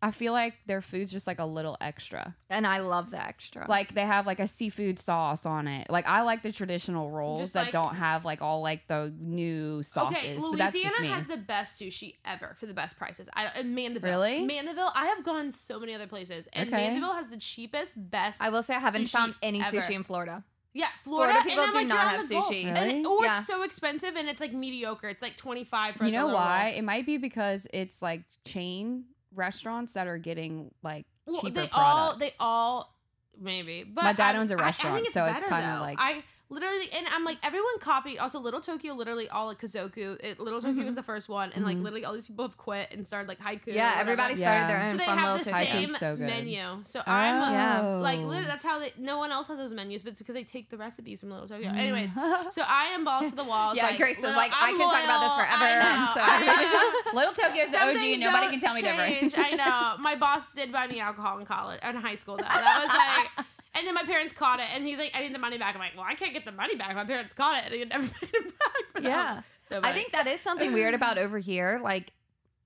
I 0.05 0.11
feel 0.11 0.33
like 0.33 0.55
their 0.65 0.81
food's 0.81 1.13
just 1.13 1.27
like 1.27 1.39
a 1.39 1.45
little 1.45 1.77
extra. 1.79 2.35
and 2.49 2.67
I 2.67 2.79
love 2.79 3.09
the 3.09 3.23
extra. 3.25 3.65
Like 3.69 3.93
they 3.95 4.01
have 4.05 4.27
like 4.27 4.41
a 4.41 4.47
seafood 4.49 4.99
sauce 4.99 5.45
on 5.45 5.67
it. 5.67 5.89
Like 5.89 6.05
I 6.07 6.23
like 6.23 6.43
the 6.43 6.51
traditional 6.51 7.09
rolls 7.09 7.39
Just 7.39 7.53
that 7.53 7.63
like- 7.63 7.71
don't 7.71 7.95
have 7.95 8.25
like 8.25 8.41
all 8.41 8.61
like 8.61 8.85
the 8.87 9.13
new 9.17 9.81
sauces. 9.81 10.17
Okay, 10.17 10.37
but 10.39 10.57
that's 10.57 10.73
just 10.73 10.83
Louisiana 10.85 11.01
me. 11.01 11.07
has 11.07 11.27
the 11.27 11.37
best 11.37 11.79
sushi 11.79 12.15
ever 12.25 12.55
for 12.59 12.65
the 12.65 12.73
best 12.73 12.97
prices. 12.97 13.29
I 13.33 13.47
in 13.59 13.73
Mandeville. 13.73 14.09
Really? 14.11 14.45
Mandeville. 14.45 14.91
I 14.93 15.05
have 15.07 15.23
gone 15.23 15.53
so 15.53 15.79
many 15.79 15.93
other 15.95 16.07
places, 16.07 16.49
and 16.51 16.67
Okay. 16.67 16.89
Mandeville 16.89 17.13
has 17.13 17.29
the 17.29 17.37
cheapest, 17.37 17.93
best. 18.11 18.41
I 18.41 18.49
will 18.49 18.61
say 18.61 18.75
I 18.75 18.79
haven't 18.79 19.03
sushi 19.03 19.09
found 19.11 19.35
any 19.41 19.61
ever. 19.61 19.77
sushi 19.77 19.91
in 19.91 20.03
Florida. 20.03 20.43
yeah, 20.73 20.87
Florida, 21.05 21.33
Florida 21.33 21.39
and 21.39 21.49
people 21.49 21.63
I'm 21.63 21.71
do 21.71 21.77
like, 21.77 21.87
not 21.87 21.93
you're 21.95 22.03
on 22.03 22.19
have 22.19 22.27
the 22.29 22.35
go. 22.35 22.41
sushi. 22.41 22.65
and 22.65 22.77
Really? 22.77 23.03
Oh, 23.05 23.19
or 23.19 23.25
Yeah. 23.25 23.37
it's 23.37 23.47
so 23.47 23.61
expensive, 23.63 24.15
and 24.17 24.27
it's 24.27 24.41
like 24.41 24.51
mediocre. 24.51 25.07
It's 25.07 25.21
like 25.21 25.37
25 25.37 25.95
for 25.95 26.03
you 26.03 26.09
like, 26.11 26.13
a 26.13 26.17
know 26.17 26.25
little 26.25 26.39
why? 26.39 26.69
roll. 26.71 26.79
It 26.79 26.83
might 26.83 27.05
be 27.05 27.17
because 27.17 27.67
it's 27.73 28.01
like 28.01 28.23
chain 28.43 29.05
restaurants 29.35 29.93
that 29.93 30.07
are 30.07 30.17
getting 30.17 30.71
like 30.83 31.05
Well, 31.25 31.41
cheaper 31.41 31.61
they 31.61 31.67
products. 31.67 31.73
all 32.13 32.17
they 32.17 32.31
all 32.39 32.95
maybe. 33.39 33.83
But 33.83 34.03
My 34.03 34.13
dad 34.13 34.35
I- 34.35 34.39
owns 34.39 34.51
a 34.51 34.57
restaurant, 34.57 34.95
think 34.95 35.07
it's 35.07 35.13
so 35.13 35.25
it's 35.25 35.41
kinda 35.43 35.79
like- 35.81 35.97
I 35.99 36.23
literally 36.53 36.89
and 36.95 37.07
I'm 37.13 37.23
like 37.25 37.37
everyone 37.43 37.79
copied. 37.79 38.19
Also, 38.19 38.39
Little 38.39 38.61
Tokyo 38.61 38.93
literally 38.93 39.27
all 39.29 39.49
at 39.51 39.57
Kazoku. 39.57 40.17
It, 40.23 40.39
Little 40.39 40.61
Tokyo 40.61 40.81
Mhm. 40.83 40.85
was 40.85 40.95
the 40.95 41.03
first 41.03 41.27
one, 41.29 41.51
and 41.55 41.65
like 41.65 41.77
Mhm. 41.77 41.83
literally 41.83 42.05
all 42.05 42.13
these 42.13 42.27
people 42.27 42.45
have 42.45 42.57
quit 42.57 42.89
and 42.91 43.05
started 43.07 43.27
like 43.27 43.39
haiku. 43.39 43.67
Yeah, 43.67 43.87
whatever. 43.89 44.01
everybody 44.01 44.33
Yeah. 44.35 44.39
started 44.39 44.69
their 44.69 44.81
own 44.83 44.91
So 44.91 44.97
they 44.97 45.05
fun 45.05 45.17
have 45.17 45.37
little 45.37 45.51
the 45.53 45.57
Haiku. 45.59 45.71
Same 45.87 45.95
so 45.95 46.15
good. 46.15 46.27
menu. 46.27 46.63
So 46.83 47.01
I'm 47.07 47.41
Oh. 47.41 47.51
Yeah. 47.51 47.81
like 48.01 48.19
literally 48.19 48.45
that's 48.47 48.63
how 48.63 48.79
they. 48.79 48.93
No 48.97 49.17
one 49.17 49.31
else 49.31 49.47
has 49.47 49.57
those 49.57 49.73
menus, 49.73 50.03
but 50.03 50.11
it's 50.11 50.19
because 50.19 50.35
they 50.35 50.43
take 50.43 50.69
the 50.69 50.77
recipes 50.77 51.19
from 51.19 51.31
Little 51.31 51.47
Tokyo. 51.47 51.69
Mm. 51.71 51.77
Anyways, 51.77 52.13
so 52.13 52.61
I 52.67 52.85
am 52.93 53.03
balls 53.03 53.29
to 53.31 53.35
the 53.35 53.43
walls. 53.43 53.75
Yeah, 53.77 53.87
like, 53.87 53.97
Grace 53.97 54.17
was 54.17 54.25
little- 54.25 54.37
like, 54.37 54.51
I 54.53 54.69
I'm 54.69 54.77
can 54.77 54.89
talk 54.89 55.03
about 55.03 55.21
this 55.21 55.33
forever, 55.35 55.65
I 55.65 55.79
know, 55.79 56.11
I'm 56.13 56.13
I. 56.15 57.01
Little 57.13 57.33
Tokyo's 57.33 57.71
the 57.71 57.77
OG, 57.83 58.13
and 58.13 58.21
nobody 58.21 58.47
can 58.49 58.59
tell 58.59 58.73
me 58.73 58.81
different. 58.81 59.37
I 59.37 59.51
know. 59.51 59.95
My 59.99 60.15
boss 60.15 60.53
did 60.53 60.71
buy 60.71 60.87
me 60.87 60.99
alcohol 60.99 61.39
in 61.39 61.45
college, 61.45 61.79
in 61.83 61.95
high 61.95 62.15
school. 62.15 62.37
Though 62.37 62.43
that 62.45 62.79
was 62.81 62.89
like, 63.37 63.45
and 63.75 63.85
then 63.87 63.93
my 63.95 64.03
parents 64.03 64.33
caught 64.33 64.59
it, 64.59 64.67
and 64.73 64.83
he's 64.83 64.97
like, 64.97 65.11
"I 65.13 65.21
need 65.21 65.33
the 65.33 65.39
money 65.39 65.57
back." 65.57 65.75
I'm 65.75 65.79
like, 65.81 65.95
"Well, 65.95 66.05
I 66.07 66.15
can't 66.15 66.33
get 66.33 66.45
the 66.45 66.51
money 66.51 66.75
back. 66.75 66.95
My 66.95 67.05
parents 67.05 67.33
caught 67.33 67.63
it, 67.65 67.71
and 67.71 67.81
they 67.81 67.85
never 67.85 68.07
paid 68.19 68.29
it 68.33 68.59
back." 68.59 68.73
But, 68.93 69.05
um, 69.05 69.11
Yeah. 69.11 69.41
so 69.67 69.79
I 69.83 69.93
think 69.93 70.11
that 70.13 70.27
is 70.27 70.39
something 70.41 70.73
weird 70.73 70.93
about 70.93 71.17
over 71.25 71.39
here. 71.39 71.79
Like, 71.83 72.13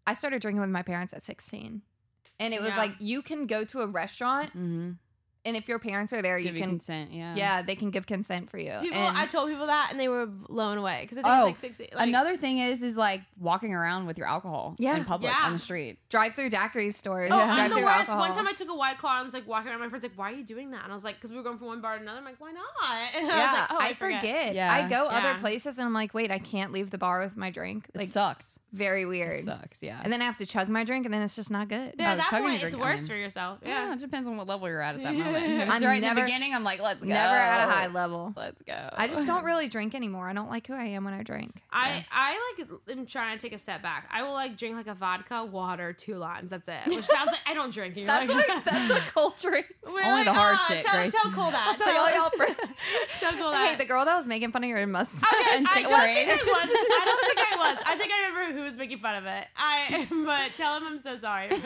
I 0.06 0.14
started 0.14 0.42
drinking 0.42 0.62
with 0.62 0.70
my 0.70 0.84
parents 0.84 1.14
at 1.14 1.22
16. 1.24 1.82
And 2.40 2.54
it 2.54 2.62
was 2.62 2.70
Yeah. 2.72 2.78
like, 2.78 2.92
you 3.00 3.22
can 3.24 3.48
go 3.48 3.64
to 3.66 3.82
a 3.82 3.88
restaurant, 3.88 4.50
mm-hmm. 4.52 4.92
And 5.48 5.58
if 5.58 5.68
your 5.68 5.80
parents 5.80 6.14
are 6.14 6.22
there, 6.22 6.38
Give 6.38 6.48
you 6.54 6.54
you 6.54 6.60
can, 6.62 6.70
consent. 6.72 7.12
Yeah. 7.12 7.36
yeah, 7.36 7.62
they 7.64 7.76
can 7.76 7.90
give 7.90 8.06
consent 8.06 8.50
for 8.52 8.58
you. 8.60 8.74
people. 8.82 8.98
and 9.00 9.18
I 9.18 9.26
told 9.26 9.50
people 9.50 9.66
that, 9.66 9.88
and 9.92 10.00
they 10.00 10.08
were 10.08 10.26
blown 10.28 10.78
away 10.78 11.00
because 11.02 11.18
I 11.18 11.22
think 11.24 11.34
Oh, 11.34 11.40
it's 11.48 11.64
like 11.64 11.74
sixty. 11.74 11.90
Like, 11.96 12.08
Another 12.08 12.38
thing 12.38 12.60
is, 12.60 12.84
is 12.84 12.98
like 12.98 13.22
walking 13.40 13.74
around 13.74 14.06
with 14.06 14.18
your 14.18 14.28
alcohol 14.28 14.76
Yeah. 14.78 14.98
in 14.98 15.06
public 15.06 15.32
Yeah. 15.32 15.46
on 15.46 15.54
the 15.54 15.60
street. 15.60 15.98
drive 16.10 16.34
through 16.36 16.50
daiquiri 16.50 16.92
stores. 16.92 17.32
Oh, 17.34 17.38
drive 17.38 17.58
I'm 17.60 17.70
the 17.70 17.76
worst. 17.78 17.88
alcohol. 18.00 18.20
One 18.20 18.32
time 18.34 18.48
I 18.48 18.54
took 18.54 18.70
a 18.70 18.76
white 18.76 18.98
claw 18.98 19.18
and 19.18 19.26
was 19.26 19.34
like 19.34 19.48
walking 19.48 19.70
around. 19.72 19.80
My 19.80 19.90
friends 19.90 20.04
like, 20.04 20.14
"Why 20.16 20.32
are 20.32 20.36
you 20.36 20.44
doing 20.44 20.72
that?" 20.72 20.84
And 20.84 20.92
I 20.92 20.96
was 20.96 21.04
like, 21.04 21.16
"Because 21.16 21.32
we 21.32 21.38
were 21.38 21.44
going 21.44 21.58
from 21.58 21.68
one 21.68 21.82
bar 21.82 21.96
to 21.96 22.02
another." 22.02 22.20
I'm 22.20 22.26
like, 22.26 22.40
"Why 22.40 22.52
not?" 22.52 22.66
And 23.16 23.26
I 23.26 23.30
was 23.30 23.36
yeah, 23.36 23.52
like, 23.54 23.72
"Oh, 23.72 23.78
I, 23.80 23.86
I, 23.88 23.94
forget. 23.94 24.20
forget." 24.22 24.56
Yeah. 24.56 24.74
I 24.74 24.88
go 24.90 25.06
other 25.06 25.40
places 25.40 25.78
and 25.78 25.86
I'm 25.86 25.94
like, 25.94 26.14
wait, 26.14 26.30
I 26.32 26.40
can't 26.40 26.72
leave 26.72 26.90
the 26.92 26.98
bar 26.98 27.20
with 27.20 27.38
my 27.38 27.50
drink. 27.52 27.88
It 27.94 28.10
sucks. 28.10 28.60
Very 28.78 29.06
weird. 29.06 29.40
It 29.40 29.44
sucks. 29.44 29.82
Yeah. 29.82 30.00
And 30.04 30.14
then 30.14 30.22
I 30.22 30.26
have 30.26 30.38
to 30.38 30.46
chug 30.46 30.70
my 30.70 30.84
drink, 30.84 31.06
and 31.06 31.14
then 31.14 31.22
it's 31.22 31.36
just 31.36 31.52
not 31.52 31.68
good. 31.68 31.96
Yeah, 31.98 32.10
Oh, 32.10 32.12
at 32.12 32.18
that 32.18 32.28
chugging 32.30 32.48
point, 32.48 32.60
your 32.62 32.68
it's 32.68 32.76
drink, 32.76 32.86
I 32.88 32.90
worse 32.92 33.02
mean- 33.02 33.10
for 33.10 33.16
yourself. 33.16 33.60
yeah. 33.64 33.88
Yeah. 33.88 33.94
it 33.94 34.00
depends 34.00 34.28
on 34.28 34.38
what 34.38 34.48
level 34.48 34.68
you're 34.68 34.82
at 34.82 34.96
at 34.96 35.04
that 35.04 35.14
moment. 35.16 35.46
If 35.48 35.62
it's 35.62 35.72
I'm 35.72 35.84
right 35.84 35.96
in 35.96 36.02
never- 36.02 36.20
the 36.22 36.26
beginning, 36.26 36.54
I'm 36.56 36.64
like, 36.64 36.80
let's 36.82 37.00
go. 37.02 37.08
Never 37.08 37.36
at 37.36 37.68
a 37.68 37.72
high 37.72 37.88
level. 37.88 38.34
Let's 38.36 38.62
go. 38.62 38.90
I 38.94 39.08
just 39.08 39.26
don't 39.28 39.44
really 39.52 39.68
drink 39.68 39.96
anymore. 39.96 40.30
I 40.30 40.34
don't 40.34 40.50
like 40.50 40.68
who 40.68 40.74
I 40.74 40.86
am 40.86 41.04
when 41.04 41.14
I 41.14 41.24
drink. 41.24 41.62
I 41.72 42.06
I 42.12 42.54
like 42.60 42.68
am 42.90 43.06
trying 43.06 43.38
to 43.38 43.42
take 43.42 43.54
a 43.54 43.58
step 43.60 43.82
back. 43.82 44.08
I 44.12 44.24
will 44.24 44.34
like 44.34 44.58
drink 44.58 44.76
like 44.76 44.88
a 44.88 44.94
vodka, 44.94 45.44
water, 45.46 45.94
two 45.94 46.16
limes. 46.16 46.50
That's 46.50 46.68
it. 46.68 46.78
Which 46.88 47.06
sounds 47.06 47.28
like 47.28 47.40
I 47.46 47.54
don't 47.54 47.74
drink. 47.74 47.96
And 47.98 48.06
you're 48.06 48.08
That's 48.08 48.30
like, 48.32 48.48
what 48.48 48.66
that's 48.66 48.90
what 48.90 49.04
cold 49.16 49.34
drinks. 49.42 49.70
We're 49.86 50.04
Only 50.04 50.24
the 50.24 50.34
hard 50.34 50.58
"Ah, 50.60 50.66
shit, 50.68 50.84
Tell, 50.86 50.96
Grace." 51.00 51.14
tell 51.14 51.32
Cole 51.32 51.52
that. 51.52 51.68
I'll 51.68 51.76
tell 51.76 51.94
y'all 51.94 52.14
y'all. 52.16 52.30
For- 52.30 52.46
Tell 53.20 53.34
Cole 53.34 53.54
hey, 53.54 53.70
that. 53.70 53.78
the 53.80 53.86
girl 53.86 54.06
that 54.06 54.16
was 54.16 54.28
making 54.28 54.52
fun 54.52 54.64
of 54.64 54.70
your 54.70 54.86
mustache. 54.88 55.24
Okay, 55.34 55.58
in 55.58 55.66
I 55.68 55.74
sixth 55.74 55.90
don't 55.92 56.00
grade. 56.02 56.28
think 56.28 56.42
I 56.42 56.46
was. 56.46 56.70
I 56.72 57.04
don't 57.06 57.26
think 57.36 57.47
I 57.60 57.74
was. 57.74 57.84
I 57.86 57.96
think 57.98 58.12
I 58.14 58.28
remember 58.30 58.58
who 58.60 58.64
was 58.66 58.78
making 58.78 59.00
fun 59.00 59.16
of 59.16 59.26
it. 59.26 59.48
I 59.58 60.08
but 60.26 60.56
tell 60.58 60.78
him 60.78 60.84
I'm 60.88 61.00
so 61.00 61.16
sorry. 61.18 61.50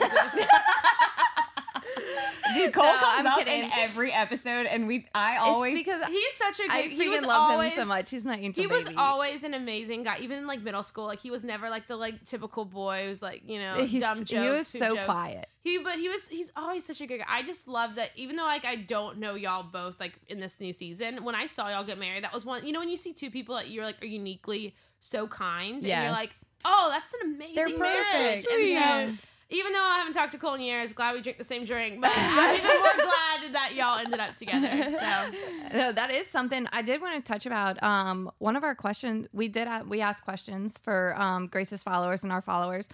Dude, 2.55 2.73
Cole 2.73 2.83
No, 2.83 2.91
comes 2.97 3.19
I'm 3.19 3.27
up 3.27 3.37
kidding. 3.39 3.63
in 3.65 3.71
every 3.73 4.11
episode, 4.11 4.65
and 4.65 4.85
we. 4.87 5.05
I 5.15 5.33
It's 5.35 5.41
always. 5.41 5.73
because 5.77 6.03
He's 6.07 6.33
such 6.33 6.59
a 6.59 6.63
good. 6.63 6.71
I 6.71 6.81
he 6.83 7.09
was 7.09 7.21
freaking 7.21 7.27
love 7.27 7.51
always, 7.51 7.71
him 7.73 7.83
so 7.83 7.85
much. 7.85 8.09
He's 8.09 8.25
my 8.25 8.35
angel 8.37 8.61
He 8.61 8.67
was 8.67 8.85
baby. 8.85 8.97
always 8.97 9.43
an 9.43 9.53
amazing 9.53 10.03
guy, 10.03 10.17
even 10.19 10.39
in 10.39 10.47
like 10.47 10.61
middle 10.61 10.83
school. 10.83 11.05
Like 11.05 11.19
he 11.21 11.31
was 11.31 11.43
never 11.43 11.69
like 11.69 11.87
the 11.87 11.95
like 11.95 12.23
typical 12.25 12.65
boy 12.65 13.05
who's 13.07 13.21
like 13.21 13.43
you 13.47 13.57
know 13.59 13.75
He's- 13.85 14.01
dumb 14.01 14.19
jokes. 14.25 14.31
he 14.31 14.49
was 14.49 14.67
so 14.67 14.95
jokes. 14.95 15.05
quiet. 15.05 15.47
He 15.61 15.77
but 15.79 15.95
he 15.95 16.09
was 16.09 16.27
he's 16.27 16.51
always 16.55 16.83
such 16.85 16.99
a 17.01 17.07
good 17.07 17.19
guy. 17.19 17.25
I 17.27 17.41
just 17.43 17.67
love 17.67 17.95
that 17.95 18.11
even 18.15 18.35
though 18.35 18.43
like 18.43 18.65
I 18.65 18.75
don't 18.75 19.17
know 19.19 19.35
y'all 19.35 19.63
both 19.63 19.99
like 19.99 20.13
in 20.27 20.39
this 20.39 20.59
new 20.59 20.73
season, 20.73 21.23
when 21.23 21.35
I 21.35 21.45
saw 21.45 21.69
y'all 21.69 21.83
get 21.85 21.99
married, 21.99 22.23
that 22.25 22.33
was 22.33 22.45
one 22.45 22.65
you 22.65 22.73
know 22.73 22.79
when 22.79 22.89
you 22.89 22.97
see 22.97 23.13
two 23.13 23.31
people 23.31 23.55
that 23.55 23.69
you're 23.69 23.85
like 23.85 24.01
are 24.01 24.07
uniquely 24.07 24.75
so 25.01 25.27
kind 25.27 25.75
and 25.75 25.85
you're 25.85 26.11
like, 26.11 26.31
Oh, 26.63 26.89
that's 26.91 27.13
an 27.21 27.33
amazing 27.35 27.55
They're 27.55 27.77
marriage. 27.77 28.45
perfect. 28.45 28.47
And 28.51 29.09
so 29.09 29.17
even 29.53 29.73
though 29.73 29.83
I 29.83 29.97
haven't 29.97 30.13
talked 30.13 30.31
to 30.31 30.37
Cole 30.37 30.53
in 30.53 30.61
years, 30.61 30.93
glad 30.93 31.13
we 31.13 31.21
drink 31.21 31.37
the 31.37 31.43
same 31.43 31.65
drink, 31.65 31.99
but 31.99 32.11
I'm 32.15 32.55
even 32.55 32.67
more 32.69 32.95
glad 32.95 33.53
that 33.53 33.73
y'all 33.75 33.97
ended 33.99 34.19
up 34.19 34.35
together. 34.37 34.69
So 34.71 35.31
No, 35.77 35.91
that 35.91 36.09
is 36.11 36.27
something 36.27 36.67
I 36.71 36.81
did 36.81 37.01
want 37.01 37.15
to 37.17 37.31
touch 37.31 37.45
about. 37.45 37.81
Um, 37.83 38.31
one 38.37 38.55
of 38.55 38.63
our 38.63 38.75
questions 38.75 39.27
we 39.33 39.49
did 39.49 39.67
we 39.87 39.99
asked 39.99 40.23
questions 40.23 40.77
for 40.77 41.13
um, 41.19 41.47
Grace's 41.47 41.83
followers 41.83 42.23
and 42.23 42.31
our 42.31 42.41
followers. 42.41 42.87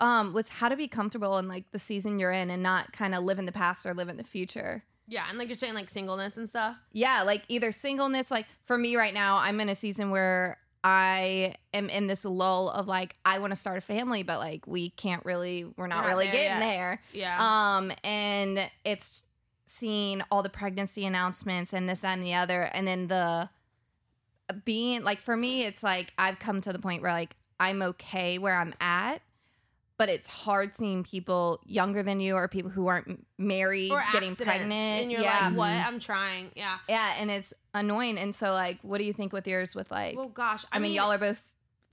Um, 0.00 0.32
was 0.32 0.48
how 0.48 0.70
to 0.70 0.76
be 0.76 0.88
comfortable 0.88 1.36
in 1.36 1.46
like 1.46 1.70
the 1.72 1.78
season 1.78 2.18
you're 2.18 2.32
in 2.32 2.50
and 2.50 2.62
not 2.62 2.90
kind 2.92 3.14
of 3.14 3.22
live 3.22 3.38
in 3.38 3.44
the 3.44 3.52
past 3.52 3.84
or 3.84 3.92
live 3.92 4.08
in 4.08 4.16
the 4.16 4.24
future. 4.24 4.82
yeah, 5.06 5.24
and 5.28 5.36
like 5.36 5.48
you're 5.48 5.58
saying 5.58 5.74
like 5.74 5.90
singleness 5.90 6.38
and 6.38 6.48
stuff. 6.48 6.74
Yeah, 6.92 7.22
like 7.22 7.42
either 7.48 7.70
singleness, 7.70 8.30
like 8.30 8.46
for 8.64 8.78
me 8.78 8.96
right 8.96 9.12
now, 9.12 9.36
I'm 9.36 9.60
in 9.60 9.68
a 9.68 9.74
season 9.74 10.10
where 10.10 10.56
I 10.82 11.54
am 11.74 11.90
in 11.90 12.06
this 12.06 12.24
lull 12.24 12.70
of 12.70 12.88
like 12.88 13.16
I 13.24 13.38
want 13.38 13.50
to 13.50 13.56
start 13.56 13.76
a 13.78 13.82
family, 13.82 14.22
but 14.22 14.38
like 14.38 14.66
we 14.66 14.90
can't 14.90 15.24
really, 15.24 15.64
we're 15.76 15.86
not, 15.86 15.98
We're 15.98 16.02
not 16.02 16.08
really 16.08 16.24
there 16.26 16.32
getting 16.32 16.48
yet. 16.48 16.60
there. 16.60 17.02
Yeah. 17.12 17.36
Um, 17.76 17.92
and 18.02 18.70
it's 18.84 19.24
seeing 19.66 20.22
all 20.30 20.42
the 20.42 20.48
pregnancy 20.48 21.04
announcements 21.04 21.72
and 21.72 21.88
this 21.88 22.00
that, 22.00 22.16
and 22.16 22.26
the 22.26 22.34
other, 22.34 22.62
and 22.62 22.86
then 22.86 23.08
the 23.08 23.50
being 24.64 25.04
like 25.04 25.20
for 25.20 25.36
me, 25.36 25.64
it's 25.64 25.82
like 25.82 26.12
I've 26.18 26.38
come 26.38 26.60
to 26.62 26.72
the 26.72 26.78
point 26.78 27.02
where 27.02 27.12
like 27.12 27.36
I'm 27.58 27.82
okay 27.82 28.38
where 28.38 28.56
I'm 28.56 28.74
at. 28.80 29.22
But 29.98 30.08
it's 30.08 30.28
hard 30.28 30.74
seeing 30.74 31.04
people 31.04 31.60
younger 31.66 32.02
than 32.02 32.20
you 32.20 32.34
or 32.34 32.48
people 32.48 32.70
who 32.70 32.86
aren't 32.86 33.26
married 33.36 33.92
or 33.92 34.02
getting 34.14 34.34
pregnant. 34.34 34.72
and 34.72 35.12
you're 35.12 35.20
yeah. 35.20 35.48
like, 35.48 35.58
"What? 35.58 35.68
I'm 35.68 35.98
trying." 35.98 36.50
Yeah. 36.56 36.78
Yeah, 36.88 37.16
and 37.20 37.30
it's 37.30 37.52
annoying. 37.74 38.18
And 38.18 38.34
so, 38.34 38.52
like, 38.52 38.78
what 38.82 38.98
do 38.98 39.04
you 39.04 39.12
think 39.12 39.32
with 39.32 39.46
yours? 39.46 39.74
With 39.74 39.90
like, 39.90 40.16
Well, 40.16 40.28
gosh, 40.28 40.64
I, 40.72 40.78
mean, 40.78 40.92
y'all 40.92 41.12
are 41.12 41.18
both 41.18 41.40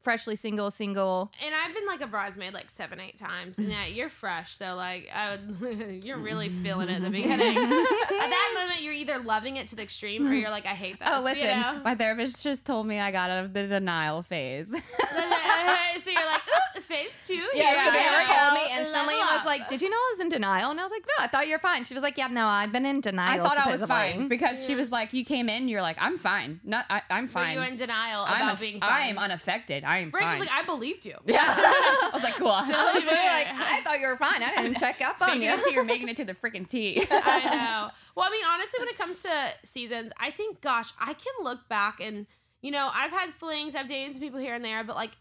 freshly 0.08 0.38
single, 0.38 0.72
single. 0.72 1.30
and 1.45 1.53
I've 1.53 1.74
been 1.76 1.86
like 1.86 1.99
a 1.99 2.08
bridesmaid 2.08 2.53
like 2.53 2.70
seven, 2.70 3.01
eight 3.01 3.18
times, 3.18 3.58
and 3.58 3.70
yeah, 3.70 3.86
you're 3.88 4.08
fresh, 4.08 4.55
so 4.55 4.74
like 4.78 5.10
I 5.14 5.38
would, 5.60 6.01
you're 6.05 6.18
really 6.18 6.47
feeling 6.47 6.88
it 6.88 6.95
in 6.95 7.03
the 7.03 7.10
beginning. 7.10 7.58
At 7.58 8.30
that 8.30 8.51
moment, 8.58 8.82
you're 8.82 8.93
either 8.93 9.20
loving 9.20 9.58
it 9.58 9.68
to 9.68 9.76
the 9.76 9.84
extreme, 9.84 10.26
or 10.26 10.34
you're 10.34 10.49
like, 10.49 10.66
I 10.66 10.70
hate 10.70 10.97
this. 10.97 11.10
oh, 11.12 11.22
listen, 11.22 11.43
you 11.49 11.55
know? 11.55 11.82
my 11.84 11.93
therapist 11.95 12.41
just 12.41 12.66
told 12.66 12.88
me 12.88 13.01
I 13.01 13.12
got 13.12 13.30
out 13.30 13.43
of 13.43 13.51
the 13.51 13.68
denial 13.68 14.24
phase. 14.24 14.70
so 14.72 16.10
you're 16.10 16.26
like, 16.26 16.41
Ooh, 16.78 16.82
phase 16.82 17.12
two. 17.28 17.34
Yeah, 17.53 17.72
here 17.72 17.86
so 17.86 17.91
we 17.91 17.97
Taylor 17.97 18.22
go. 18.22 18.26
called 18.34 18.53
me 18.53 18.62
and 18.72 18.91
Level 18.93 19.10
and 19.10 19.38
was 19.38 19.45
like, 19.45 19.68
"Did 19.68 19.82
you 19.82 19.89
know 19.89 19.97
I 19.97 20.14
was 20.14 20.20
in 20.22 20.30
denial?" 20.30 20.72
And 20.72 20.80
I 20.80 20.84
was 20.84 20.91
like, 20.91 21.03
"No, 21.05 21.24
I 21.24 21.28
thought 21.28 21.47
you're 21.47 21.60
fine." 21.60 21.84
She 21.84 21.93
was 21.93 22.03
like, 22.03 22.18
"Yeah, 22.18 22.28
no, 22.28 22.45
I've 22.45 22.72
been 22.72 22.86
in 22.86 23.01
denial." 23.01 23.30
I 23.30 23.38
denial." 23.38 23.49
thought 23.49 23.68
I 23.68 23.72
was 23.72 23.84
fine 23.86 24.28
because 24.28 24.66
she 24.66 24.76
was 24.76 24.91
like, 24.91 25.14
"You 25.14 25.26
came 25.26 25.49
in, 25.49 25.68
you're 25.68 25.82
like, 25.82 25.97
I'm 25.99 26.18
fine. 26.18 26.60
Not, 26.64 26.86
I, 26.89 27.01
I'm 27.10 27.26
Were 27.26 27.30
fine. 27.30 27.58
you 27.58 27.64
in 27.64 27.76
denial 27.78 28.24
I'm 28.26 28.41
about 28.41 28.53
aff- 28.53 28.60
being 28.62 28.80
I 28.82 29.08
am 29.08 29.18
unaffected. 29.18 29.84
I 29.84 29.96
Grace 30.05 30.23
fine." 30.23 30.39
like, 30.39 30.51
I 30.51 30.63
believed 30.63 31.05
you. 31.05 31.15
yeah, 31.25 31.37
I 31.45 32.09
was 32.13 32.23
like, 32.23 32.35
cool. 32.35 32.47
I 32.51 32.61
was 32.61 33.05
like, 33.05 33.47
"I 33.49 33.81
thought 33.83 33.99
you 33.99 34.07
were 34.07 34.17
fine. 34.17 34.41
I 34.41 34.61
didn't 34.63 34.77
check 34.79 35.01
up 35.01 35.21
on 35.21 35.41
you." 35.41 35.57
you're 35.71 35.83
making 35.83 36.09
it 36.09 36.17
to 36.17 36.25
the 36.25 36.33
freaking 36.33 36.67
tea. 36.67 37.05
I 37.09 37.43
know. 37.43 37.89
Well, 38.15 38.25
I 38.27 38.31
mean, 38.31 38.43
honestly, 38.49 38.79
when 38.79 38.87
it 38.89 38.97
comes 38.97 39.21
to 39.23 39.29
seasons, 39.63 40.11
I 40.19 40.31
think, 40.31 40.61
gosh, 40.61 40.91
I 40.99 41.13
can 41.13 41.33
look 41.43 41.69
back 41.69 41.99
and, 42.01 42.25
you 42.61 42.71
know, 42.71 42.89
I've 42.91 43.11
had 43.11 43.33
flings, 43.33 43.75
I've 43.75 43.87
dated 43.87 44.13
some 44.13 44.21
people 44.21 44.39
here 44.39 44.55
and 44.55 44.65
there, 44.65 44.83
but 44.83 44.95
like 44.95 45.11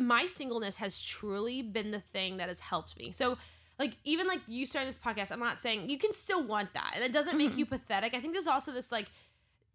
my 0.00 0.26
singleness 0.26 0.76
has 0.76 1.00
truly 1.02 1.62
been 1.62 1.90
the 1.90 2.00
thing 2.00 2.36
that 2.38 2.48
has 2.48 2.60
helped 2.60 2.98
me. 2.98 3.12
So, 3.12 3.38
like, 3.78 3.96
even 4.04 4.26
like 4.26 4.40
you 4.46 4.66
starting 4.66 4.88
this 4.88 4.98
podcast, 4.98 5.32
I'm 5.32 5.40
not 5.40 5.58
saying 5.58 5.88
you 5.88 5.98
can 5.98 6.12
still 6.12 6.42
want 6.44 6.74
that. 6.74 6.92
And 6.94 7.04
it 7.04 7.12
doesn't 7.12 7.36
make 7.36 7.56
you 7.56 7.66
pathetic. 7.66 8.14
I 8.14 8.20
think 8.20 8.32
there's 8.32 8.46
also 8.46 8.72
this 8.72 8.92
like, 8.92 9.06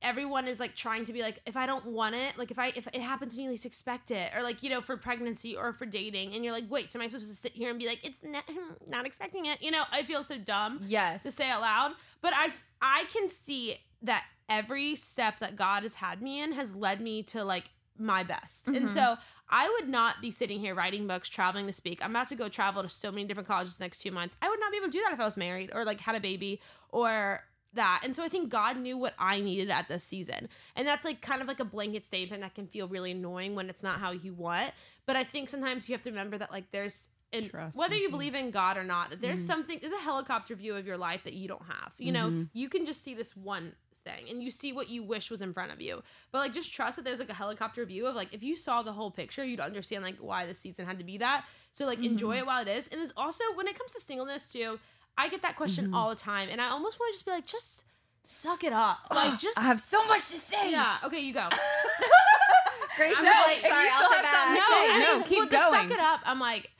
everyone 0.01 0.47
is 0.47 0.59
like 0.59 0.75
trying 0.75 1.03
to 1.03 1.11
be 1.11 1.21
like 1.21 1.39
if 1.45 1.57
i 1.57 1.65
don't 1.65 1.85
want 1.85 2.15
it 2.15 2.37
like 2.37 2.51
if 2.51 2.57
i 2.57 2.67
if 2.75 2.87
it 2.87 3.01
happens 3.01 3.35
when 3.35 3.43
you 3.43 3.51
least 3.51 3.65
expect 3.65 4.11
it 4.11 4.31
or 4.35 4.41
like 4.41 4.63
you 4.63 4.69
know 4.69 4.79
for 4.79 4.95
pregnancy 4.95 5.55
or 5.57 5.73
for 5.73 5.85
dating 5.85 6.33
and 6.33 6.43
you're 6.43 6.53
like 6.53 6.63
wait 6.69 6.89
so 6.89 6.97
am 6.97 7.03
i 7.03 7.07
supposed 7.07 7.27
to 7.27 7.35
sit 7.35 7.51
here 7.51 7.69
and 7.69 7.77
be 7.79 7.85
like 7.85 7.99
it's 8.03 8.23
not, 8.23 8.43
not 8.87 9.05
expecting 9.05 9.45
it 9.45 9.61
you 9.61 9.71
know 9.71 9.83
i 9.91 10.01
feel 10.03 10.23
so 10.23 10.37
dumb 10.37 10.79
yes. 10.85 11.23
to 11.23 11.31
say 11.31 11.49
out 11.49 11.61
loud. 11.61 11.91
But 12.21 12.33
I 12.35 12.49
I 12.81 13.05
can 13.13 13.27
see 13.29 13.77
that 14.01 14.23
every 14.47 14.95
step 14.95 15.39
that 15.39 15.55
God 15.55 15.83
has 15.83 15.95
had 15.95 16.21
me 16.21 16.41
in 16.41 16.53
has 16.53 16.75
led 16.75 17.01
me 17.01 17.23
to 17.23 17.43
like 17.43 17.65
my 17.97 18.23
best. 18.23 18.67
And 18.67 18.85
Mhm. 18.85 18.89
so 18.89 19.17
I 19.49 19.67
would 19.69 19.89
not 19.89 20.21
be 20.21 20.31
sitting 20.31 20.59
here 20.59 20.73
writing 20.73 21.07
books, 21.07 21.27
traveling 21.27 21.67
to 21.67 21.73
speak. 21.73 22.03
I'm 22.03 22.11
about 22.11 22.27
to 22.27 22.35
go 22.35 22.47
travel 22.47 22.81
to 22.83 22.89
so 22.89 23.11
many 23.11 23.25
different 23.25 23.47
colleges 23.47 23.75
the 23.77 23.83
next 23.83 23.99
two 24.01 24.11
months. 24.11 24.37
I 24.41 24.47
would 24.49 24.59
not 24.59 24.71
be 24.71 24.77
able 24.77 24.87
to 24.87 24.91
do 24.91 25.01
that 25.03 25.11
if 25.13 25.19
I 25.19 25.25
was 25.25 25.35
married 25.37 25.71
or 25.73 25.83
like 25.83 25.99
had 25.99 26.15
a 26.15 26.19
baby 26.21 26.61
or 26.89 27.43
that. 27.73 28.01
And 28.03 28.15
so 28.15 28.23
I 28.23 28.29
think 28.29 28.49
God 28.49 28.77
knew 28.77 28.97
what 28.97 29.13
I 29.19 29.41
needed 29.41 29.69
at 29.69 29.87
this 29.87 30.03
season. 30.03 30.49
And 30.75 30.87
that's 30.87 31.05
like 31.05 31.21
kind 31.21 31.41
of 31.41 31.47
like 31.47 31.59
a 31.59 31.65
blanket 31.65 32.05
statement 32.05 32.41
that 32.41 32.55
can 32.55 32.67
feel 32.67 32.87
really 32.87 33.11
annoying 33.11 33.55
when 33.55 33.69
it's 33.69 33.83
not 33.83 33.99
how 33.99 34.11
you 34.11 34.33
want. 34.33 34.71
But 35.05 35.15
I 35.15 35.23
think 35.23 35.49
sometimes 35.49 35.87
you 35.87 35.93
have 35.95 36.03
to 36.03 36.09
remember 36.09 36.37
that 36.37 36.51
like 36.51 36.71
there's 36.71 37.09
and 37.31 37.47
Trust 37.47 37.77
whether 37.77 37.95
you 37.95 38.09
believe 38.09 38.33
in 38.33 38.49
God 38.49 38.75
or 38.75 38.83
not, 38.83 39.11
that 39.11 39.21
there's 39.21 39.43
Mhm. 39.43 39.47
something 39.47 39.77
there's 39.79 39.93
a 39.93 39.97
helicopter 39.97 40.55
view 40.55 40.75
of 40.75 40.87
your 40.87 40.97
life 40.97 41.23
that 41.25 41.33
you 41.33 41.47
don't 41.47 41.65
have. 41.65 41.93
You 41.99 42.11
know, 42.11 42.31
Mhm. 42.31 42.49
you 42.53 42.69
can 42.69 42.87
just 42.87 43.03
see 43.03 43.13
this 43.13 43.35
one 43.35 43.75
thing 44.03 44.27
and 44.29 44.41
you 44.41 44.49
see 44.49 44.73
what 44.73 44.89
you 44.89 45.03
wish 45.03 45.29
was 45.29 45.41
in 45.41 45.53
front 45.53 45.71
of 45.71 45.79
you. 45.79 46.01
But 46.31 46.39
like 46.39 46.53
just 46.53 46.71
trust 46.73 46.95
that 46.95 47.05
there's 47.05 47.19
like 47.19 47.29
a 47.29 47.33
helicopter 47.35 47.85
view 47.85 48.07
of 48.07 48.15
like 48.15 48.33
if 48.33 48.41
you 48.41 48.55
saw 48.55 48.81
the 48.81 48.93
whole 48.93 49.11
picture, 49.11 49.43
you'd 49.45 49.59
understand 49.59 50.03
like 50.03 50.17
why 50.17 50.47
this 50.47 50.57
season 50.59 50.87
had 50.87 50.97
to 50.97 51.05
be 51.05 51.19
that. 51.19 51.45
So 51.73 51.85
like 51.85 51.99
enjoy 51.99 52.37
it 52.37 52.47
while 52.47 52.63
it 52.63 52.67
is. 52.67 52.87
And 52.87 52.99
there's 52.99 53.13
also 53.15 53.43
when 53.53 53.67
it 53.67 53.77
comes 53.77 53.93
to 53.93 53.99
singleness 54.01 54.51
too, 54.51 54.79
I 55.19 55.27
get 55.29 55.41
that 55.43 55.55
question 55.57 55.87
Mhm. 55.91 55.95
all 55.95 56.09
the 56.09 56.15
time. 56.31 56.47
And 56.51 56.59
I 56.61 56.69
almost 56.69 56.99
want 56.99 57.11
to 57.13 57.17
just 57.17 57.25
be 57.25 57.31
like, 57.31 57.45
just 57.45 57.83
suck 58.23 58.63
it 58.63 58.73
up. 58.73 58.97
Like 59.19 59.37
just 59.37 59.57
I 59.59 59.63
have 59.63 59.79
so 59.79 59.99
much 60.07 60.29
to 60.29 60.37
say. 60.37 60.71
Yeah. 60.71 60.97
Okay, 61.03 61.19
you 61.19 61.33
go. 61.33 61.47
Grace 61.49 63.13
I'm 63.17 63.25
is 63.25 63.31
like, 63.31 63.47
like, 63.47 63.57
if 63.57 63.63
you 63.63 63.69
sorry, 63.69 63.89
I'll 63.93 64.11
have 64.11 64.23
back. 64.23 64.47
to 64.49 64.63
say, 64.73 64.91
I 64.91 64.99
no, 65.07 65.13
mean, 65.19 65.23
keep 65.31 65.39
with 65.39 65.49
the 65.51 65.57
suck 65.57 65.91
it 65.91 65.99
up. 65.99 66.21
I'm 66.25 66.39
like, 66.39 66.71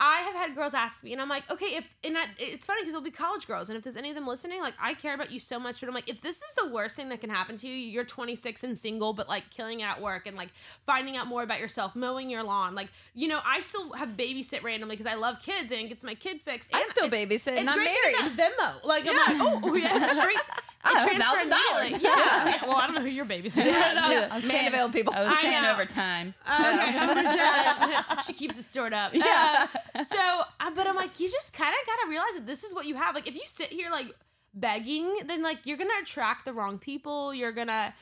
I 0.00 0.22
have 0.22 0.34
had 0.34 0.54
girls 0.56 0.74
ask 0.74 1.04
me, 1.04 1.12
and 1.12 1.22
I'm 1.22 1.28
like, 1.28 1.48
okay, 1.50 1.76
if 1.76 1.88
and 2.02 2.18
I, 2.18 2.24
it's 2.38 2.66
funny 2.66 2.82
because 2.82 2.94
it'll 2.94 3.04
be 3.04 3.12
college 3.12 3.46
girls, 3.46 3.68
and 3.68 3.76
if 3.76 3.84
there's 3.84 3.96
any 3.96 4.08
of 4.08 4.16
them 4.16 4.26
listening, 4.26 4.60
like 4.60 4.74
I 4.80 4.94
care 4.94 5.14
about 5.14 5.30
you 5.30 5.38
so 5.38 5.58
much, 5.60 5.78
but 5.80 5.88
I'm 5.88 5.94
like, 5.94 6.08
if 6.08 6.20
this 6.20 6.36
is 6.38 6.54
the 6.60 6.68
worst 6.68 6.96
thing 6.96 7.08
that 7.10 7.20
can 7.20 7.30
happen 7.30 7.56
to 7.58 7.68
you, 7.68 7.74
you're 7.74 8.04
26 8.04 8.64
and 8.64 8.76
single, 8.76 9.12
but 9.12 9.28
like 9.28 9.50
killing 9.50 9.80
it 9.80 9.84
at 9.84 10.02
work 10.02 10.26
and 10.26 10.36
like 10.36 10.48
finding 10.84 11.16
out 11.16 11.28
more 11.28 11.42
about 11.44 11.60
yourself, 11.60 11.94
mowing 11.94 12.28
your 12.28 12.42
lawn, 12.42 12.74
like 12.74 12.88
you 13.14 13.28
know, 13.28 13.40
I 13.44 13.60
still 13.60 13.92
have 13.92 14.10
babysit 14.10 14.62
randomly 14.64 14.96
because 14.96 15.10
I 15.10 15.14
love 15.14 15.40
kids 15.40 15.70
and 15.70 15.82
it 15.82 15.88
gets 15.88 16.02
my 16.02 16.14
kid 16.14 16.40
fixed. 16.42 16.70
I 16.72 16.82
still 16.90 17.08
babysit 17.08 17.56
and 17.56 17.70
I'm 17.70 17.78
married. 17.78 18.16
to 18.16 18.30
Venmo. 18.42 18.84
Like 18.84 19.06
I'm 19.08 19.14
like, 19.16 19.24
oh, 19.40 19.60
oh 19.62 19.74
yeah, 19.74 20.08
straight. 20.08 20.38
I 20.84 20.98
have 21.00 21.08
it 21.08 21.16
transferred 21.16 21.50
$1,000. 21.52 21.86
immediately. 21.86 22.04
Yeah. 22.08 22.46
yeah. 22.46 22.66
Well, 22.66 22.76
I 22.76 22.86
don't 22.86 22.94
know 22.96 23.00
who 23.00 23.08
you're 23.08 23.24
babysitting. 23.24 23.66
Yeah, 23.66 24.28
I 24.30 24.36
was 24.36 24.44
Mandeville 24.44 24.90
people. 24.90 25.14
I 25.14 25.20
was 25.20 25.28
I 25.32 25.40
paying 25.42 25.62
know. 25.62 25.72
overtime. 25.72 26.34
Okay, 26.46 26.98
overtime. 27.02 28.14
she 28.26 28.32
keeps 28.34 28.58
it 28.58 28.64
stored 28.64 28.92
up. 28.92 29.14
Yeah. 29.14 29.66
Uh, 29.94 30.04
so, 30.04 30.42
uh, 30.60 30.70
but 30.74 30.86
I'm 30.86 30.96
like, 30.96 31.18
you 31.18 31.30
just 31.30 31.52
kind 31.54 31.72
of 31.80 31.86
gotta 31.86 32.08
realize 32.10 32.34
that 32.34 32.46
this 32.46 32.64
is 32.64 32.74
what 32.74 32.86
you 32.86 32.96
have. 32.96 33.14
Like, 33.14 33.26
if 33.26 33.34
you 33.34 33.42
sit 33.46 33.68
here 33.68 33.90
like 33.90 34.14
begging, 34.52 35.10
then 35.26 35.42
like 35.42 35.58
you're 35.64 35.78
gonna 35.78 35.90
attract 36.02 36.44
the 36.44 36.52
wrong 36.52 36.78
people. 36.78 37.32
You're 37.34 37.52
gonna 37.52 37.94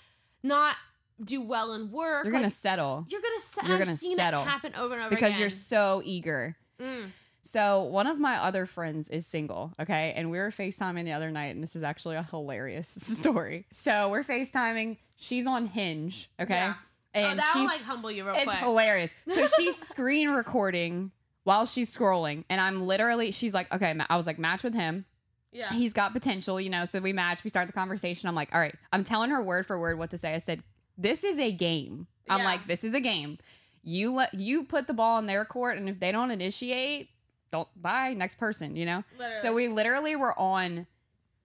not 0.43 0.77
do 1.23 1.41
well 1.41 1.73
in 1.75 1.91
work. 1.91 2.25
You're 2.25 2.33
gonna 2.33 2.51
settle 2.51 3.07
you're 3.09 3.21
gonna. 3.21 3.41
settle. 3.41 3.69
you're 3.71 3.79
I've 3.79 3.85
gonna 3.87 3.97
seen 3.97 4.17
settle. 4.17 4.43
it 4.43 4.47
happen 4.47 4.75
over 4.77 4.95
and 4.95 5.03
over 5.05 5.11
because 5.11 5.31
again. 5.31 5.41
you're 5.41 5.51
so 5.51 6.03
eager. 6.05 6.57
Mm. 6.81 7.11
So 7.45 7.83
one 7.83 8.07
of 8.07 8.19
my 8.21 8.37
other 8.37 8.67
friends 8.67 9.09
is 9.09 9.27
single, 9.27 9.73
okay? 9.81 10.13
And 10.17 10.31
we 10.31 10.39
were 10.39 10.51
FaceTiming 10.51 11.05
the 11.05 11.13
other 11.13 11.31
night, 11.31 11.55
and 11.55 11.63
this 11.63 11.75
is 11.75 11.83
actually 11.83 12.17
a 12.17 12.23
hilarious 12.23 12.89
story. 13.19 13.67
So 13.73 14.09
we're 14.11 14.23
FaceTiming. 14.23 14.99
She's 15.17 15.47
on 15.47 15.67
Hinge, 15.67 16.31
okay? 16.41 16.55
Yeah. 16.55 16.75
Oh, 17.15 17.19
and 17.19 17.39
oh, 17.41 17.43
that'll 17.43 17.61
she's 17.63 17.71
like 17.71 17.83
humble 17.83 18.11
you 18.11 18.25
real 18.25 18.35
it's 18.35 18.45
quick. 18.45 18.57
hilarious. 18.59 19.11
So 19.29 19.47
she's 19.59 19.77
screen 19.77 20.31
recording 20.31 21.11
while 21.45 21.67
she's 21.67 21.95
scrolling, 21.95 22.45
and 22.49 22.61
I'm 22.61 22.87
literally 22.87 23.33
she's 23.33 23.53
like, 23.55 23.73
okay, 23.75 23.95
I 24.09 24.17
was 24.17 24.27
like, 24.27 24.39
match 24.39 24.63
with 24.63 24.75
him. 24.75 25.05
Yeah. 25.53 25.71
He's 25.71 25.93
got 25.93 26.15
potential, 26.15 26.59
you 26.61 26.71
know. 26.71 26.87
So 26.87 27.01
we 27.01 27.13
match. 27.13 27.45
We 27.45 27.51
start 27.51 27.67
the 27.67 27.75
conversation. 27.75 28.27
I'm 28.29 28.35
like, 28.35 28.55
all 28.55 28.61
right. 28.61 28.75
I'm 28.93 29.05
telling 29.05 29.29
her 29.31 29.43
word 29.43 29.67
for 29.67 29.79
word 29.79 29.99
what 29.99 30.11
to 30.13 30.19
say. 30.19 30.35
I 30.35 30.39
said, 30.39 30.63
this 30.97 31.25
is 31.25 31.39
a 31.39 31.53
game. 31.53 32.07
I'm 32.31 32.39
Yeah. 32.41 32.45
like, 32.47 32.67
this 32.67 32.85
is 32.85 32.95
a 32.95 33.01
game. 33.01 33.37
You 33.83 34.15
let 34.15 34.33
you 34.33 34.65
put 34.65 34.87
the 34.87 34.95
ball 34.95 35.19
in 35.19 35.27
their 35.27 35.45
court, 35.45 35.77
and 35.77 35.91
if 35.91 36.01
they 36.01 36.11
don't 36.13 36.31
initiate, 36.31 37.11
don't 37.53 37.69
bye 37.81 38.15
next 38.15 38.39
person. 38.39 38.75
You 38.75 38.87
know. 38.87 39.05
So 39.41 39.53
we 39.55 39.69
literally 39.69 40.17
were 40.17 40.37
on 40.39 40.89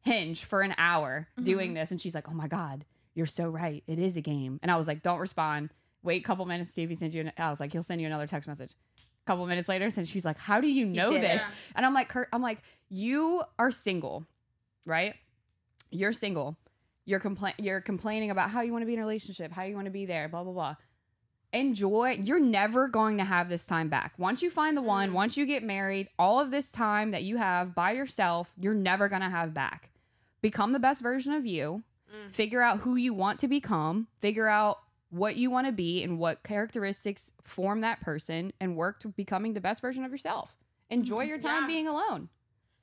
Hinge 0.02 0.44
for 0.46 0.62
an 0.62 0.74
hour 0.78 1.28
Mhm. 1.38 1.44
doing 1.44 1.74
this, 1.76 1.92
and 1.92 2.00
she's 2.02 2.16
like, 2.16 2.30
"Oh 2.30 2.34
my 2.34 2.48
god, 2.48 2.86
you're 3.14 3.26
so 3.26 3.50
right. 3.50 3.84
It 3.88 4.00
is 4.00 4.16
a 4.18 4.22
game." 4.22 4.58
And 4.64 4.72
I 4.72 4.78
was 4.78 4.88
like, 4.88 5.04
"Don't 5.04 5.20
respond. 5.20 5.70
Wait 6.02 6.22
a 6.22 6.26
couple 6.26 6.46
minutes. 6.46 6.74
See 6.74 6.82
if 6.84 6.90
he 6.90 6.96
sends 6.96 7.14
you." 7.14 7.22
An-. 7.22 7.34
I 7.38 7.50
was 7.50 7.60
like, 7.60 7.72
"He'll 7.74 7.84
send 7.84 8.00
you 8.02 8.08
another 8.08 8.26
text 8.26 8.48
message." 8.48 8.72
A 8.98 9.26
couple 9.28 9.46
minutes 9.46 9.68
later, 9.68 9.90
and 9.94 10.08
she's 10.08 10.24
like, 10.24 10.38
"How 10.38 10.62
do 10.62 10.68
you 10.68 10.86
know 10.86 11.12
it. 11.12 11.20
this?" 11.20 11.42
And 11.76 11.86
I'm 11.86 11.94
like, 11.94 12.08
Kurt, 12.08 12.30
I'm 12.32 12.42
like, 12.42 12.62
"You 12.90 13.44
are 13.60 13.70
single, 13.72 14.26
right? 14.86 15.14
You're 15.92 16.14
single. 16.14 16.58
You're 17.04 17.20
compla- 17.20 17.54
You're 17.58 17.82
complaining 17.82 18.32
about 18.32 18.50
how 18.50 18.62
you 18.62 18.72
want 18.72 18.84
to 18.84 18.86
be 18.86 18.94
in 18.94 19.00
a 19.00 19.02
relationship, 19.02 19.52
how 19.52 19.64
you 19.64 19.76
want 19.76 19.86
to 19.86 19.92
be 19.92 20.06
there, 20.06 20.30
blah 20.30 20.44
blah 20.46 20.54
blah." 20.54 20.76
Enjoy 21.54 22.20
you're 22.22 22.40
never 22.40 22.88
going 22.88 23.18
to 23.18 23.24
have 23.24 23.48
this 23.50 23.66
time 23.66 23.88
back 23.90 24.14
once 24.18 24.42
you 24.42 24.50
find 24.50 24.76
the 24.76 24.82
one 24.82 25.10
Mm. 25.12 25.14
once 25.14 25.38
you 25.38 25.46
get 25.46 25.64
married 25.64 26.10
all 26.20 26.40
of 26.40 26.52
this 26.52 26.72
time 26.72 27.12
that 27.12 27.24
you 27.24 27.38
have 27.38 27.74
by 27.74 27.92
yourself 27.92 28.54
you're 28.60 28.74
never 28.74 29.08
going 29.08 29.22
to 29.22 29.30
have 29.30 29.54
back 29.54 29.90
become 30.42 30.74
the 30.74 30.80
best 30.80 31.02
version 31.02 31.34
of 31.34 31.46
you 31.46 31.84
Mm. 32.14 32.32
figure 32.32 32.62
out 32.62 32.80
who 32.80 32.96
you 32.96 33.14
want 33.14 33.40
to 33.40 33.48
become 33.48 34.08
figure 34.20 34.48
out 34.48 34.80
what 35.10 35.38
you 35.38 35.50
want 35.50 35.68
to 35.68 35.74
be 35.74 36.04
and 36.04 36.20
what 36.20 36.44
characteristics 36.44 37.32
form 37.44 37.80
that 37.82 38.02
person 38.02 38.52
and 38.60 38.76
work 38.76 39.00
to 39.00 39.08
becoming 39.10 39.54
the 39.54 39.62
best 39.62 39.82
version 39.82 40.04
of 40.04 40.12
yourself 40.12 40.56
enjoy 40.90 41.24
your 41.24 41.38
time 41.40 41.64
Yeah. 41.64 41.68
being 41.68 41.88
alone 41.88 42.30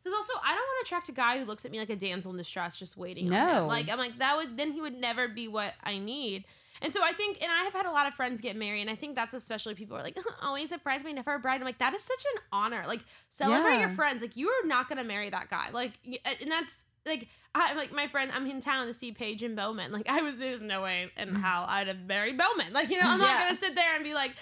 Because 0.03 0.15
also, 0.17 0.35
I 0.43 0.49
don't 0.55 0.57
want 0.61 0.87
to 0.87 0.89
attract 0.89 1.09
a 1.09 1.13
guy 1.13 1.39
who 1.39 1.47
looks 1.47 1.65
at 1.65 1.71
me 1.71 1.79
like 1.79 1.89
a 1.89 1.97
damsel 1.97 2.31
in 2.33 2.37
distress, 2.37 2.79
just 2.79 2.95
waiting. 2.99 3.31
No. 3.31 3.67
like 3.67 3.91
I'm 3.91 3.99
like 3.99 4.19
that 4.19 4.37
would 4.37 4.59
then 4.59 4.73
he 4.73 4.81
would 4.83 4.95
never 4.95 5.29
be 5.29 5.49
what 5.49 5.73
I 5.83 5.97
need. 5.99 6.45
And 6.83 6.93
so 6.93 7.01
I 7.03 7.13
think, 7.13 7.41
and 7.43 7.51
I 7.51 7.65
have 7.65 7.73
had 7.73 7.87
a 7.87 7.91
lot 7.93 8.07
of 8.07 8.15
friends 8.15 8.41
get 8.41 8.57
married, 8.57 8.83
and 8.83 8.91
I 8.91 8.95
think 8.95 9.15
that's 9.17 9.33
especially 9.35 9.75
people 9.75 9.97
are 9.97 10.03
like, 10.03 10.17
always 10.43 10.69
surprise 10.71 11.05
me, 11.05 11.13
never 11.13 11.35
a 11.35 11.39
bride. 11.39 11.61
I'm 11.61 11.67
like, 11.67 11.79
that 11.79 11.95
is 11.95 12.03
such 12.03 12.25
an 12.35 12.43
honor. 12.53 12.85
Like 12.87 13.01
celebrate 13.31 13.79
your 13.81 13.91
friends. 13.91 14.23
Like 14.23 14.37
you 14.37 14.49
are 14.49 14.67
not 14.67 14.89
gonna 14.89 15.05
marry 15.05 15.31
that 15.31 15.49
guy. 15.51 15.71
Like, 15.73 15.93
and 16.41 16.51
that's 16.51 16.85
like. 17.07 17.29
I 17.57 17.75
like 17.75 17.93
my 17.93 18.09
friend. 18.09 18.33
I'm 18.35 18.49
in 18.49 18.59
town 18.61 18.89
to 18.89 18.93
see 18.93 19.13
Paige 19.13 19.45
and 19.45 19.55
Bowman. 19.55 19.93
Like 19.93 20.09
I 20.09 20.23
was, 20.23 20.39
there's 20.39 20.61
no 20.61 20.83
way 20.83 21.09
in 21.17 21.37
hell 21.37 21.65
I'd 21.69 21.87
have 21.87 22.01
married 22.01 22.37
Bowman. 22.37 22.73
Like 22.73 22.91
you 22.91 22.97
know, 22.97 23.05
I'm 23.07 23.21
Yeah. 23.21 23.27
not 23.29 23.47
gonna 23.51 23.61
sit 23.61 23.77
there 23.77 23.95
and 23.95 24.03
be 24.03 24.13
like, 24.13 24.33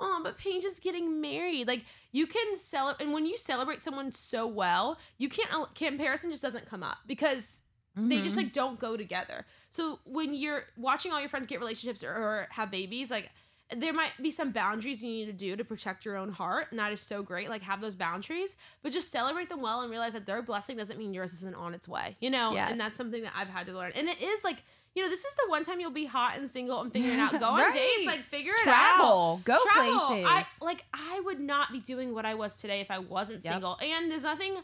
oh, 0.00 0.20
but 0.24 0.38
Paige 0.38 0.64
is 0.64 0.80
getting 0.80 1.20
married. 1.20 1.68
Like 1.68 1.82
you 2.12 2.26
can 2.26 2.56
celebrate, 2.56 3.04
and 3.04 3.12
when 3.12 3.26
you 3.26 3.36
celebrate 3.36 3.82
someone 3.82 4.10
so 4.10 4.46
well, 4.46 4.96
you 5.18 5.28
can't 5.28 5.50
comparison 5.74 6.30
just 6.30 6.40
doesn't 6.42 6.64
come 6.64 6.82
up 6.82 6.96
because 7.06 7.60
they 7.94 8.22
just 8.22 8.36
Mhm. 8.36 8.44
like 8.44 8.52
don't 8.54 8.80
go 8.80 8.96
together. 8.96 9.44
So 9.72 9.98
when 10.04 10.34
you're 10.34 10.64
watching 10.76 11.12
all 11.12 11.18
your 11.20 11.28
friends 11.30 11.46
get 11.46 11.58
relationships 11.58 12.04
or, 12.04 12.10
or 12.14 12.46
have 12.50 12.70
babies, 12.70 13.10
like 13.10 13.30
there 13.74 13.94
might 13.94 14.10
be 14.20 14.30
some 14.30 14.50
boundaries 14.52 15.02
you 15.02 15.08
need 15.08 15.26
to 15.26 15.32
do 15.32 15.56
to 15.56 15.64
protect 15.64 16.04
your 16.04 16.16
own 16.18 16.30
heart, 16.30 16.66
and 16.70 16.78
that 16.78 16.92
is 16.92 17.00
so 17.00 17.22
great. 17.22 17.48
Like 17.48 17.62
have 17.62 17.80
those 17.80 17.96
boundaries, 17.96 18.54
but 18.82 18.92
just 18.92 19.10
celebrate 19.10 19.48
them 19.48 19.62
well 19.62 19.80
and 19.80 19.90
realize 19.90 20.12
that 20.12 20.26
their 20.26 20.42
blessing 20.42 20.76
doesn't 20.76 20.98
mean 20.98 21.14
yours 21.14 21.32
isn't 21.32 21.56
on 21.56 21.72
its 21.72 21.88
way. 21.88 22.16
You 22.20 22.28
know, 22.28 22.52
Yes. 22.52 22.70
and 22.70 22.78
that's 22.78 22.94
something 22.94 23.22
that 23.22 23.32
I've 23.34 23.48
had 23.48 23.66
to 23.66 23.72
learn. 23.72 23.92
And 23.96 24.08
it 24.08 24.20
is 24.22 24.44
like. 24.44 24.62
You 24.94 25.02
know, 25.02 25.08
this 25.08 25.24
is 25.24 25.34
the 25.36 25.48
one 25.48 25.64
time 25.64 25.80
you'll 25.80 25.90
be 25.90 26.04
hot 26.04 26.36
and 26.36 26.50
single 26.50 26.82
and 26.82 26.92
figuring 26.92 27.14
it 27.18 27.22
out. 27.22 27.32
Go 27.40 27.48
on 27.48 27.60
Right. 27.60 27.72
dates, 27.72 28.06
like 28.06 28.24
figure 28.26 28.52
it 28.52 28.68
out 28.68 28.96
travel 28.98 29.40
go 29.42 29.56
travel. 29.64 29.98
places 29.98 30.26
I 30.60 30.64
like 30.66 30.84
I 30.92 31.22
would 31.24 31.40
not 31.40 31.72
be 31.72 31.80
doing 31.80 32.12
what 32.14 32.26
I 32.26 32.34
was 32.34 32.58
today 32.58 32.82
if 32.82 32.90
I 32.90 32.98
wasn't 32.98 33.42
Yep. 33.42 33.54
single. 33.54 33.78
And 33.82 34.10
there's 34.10 34.24
nothing 34.24 34.54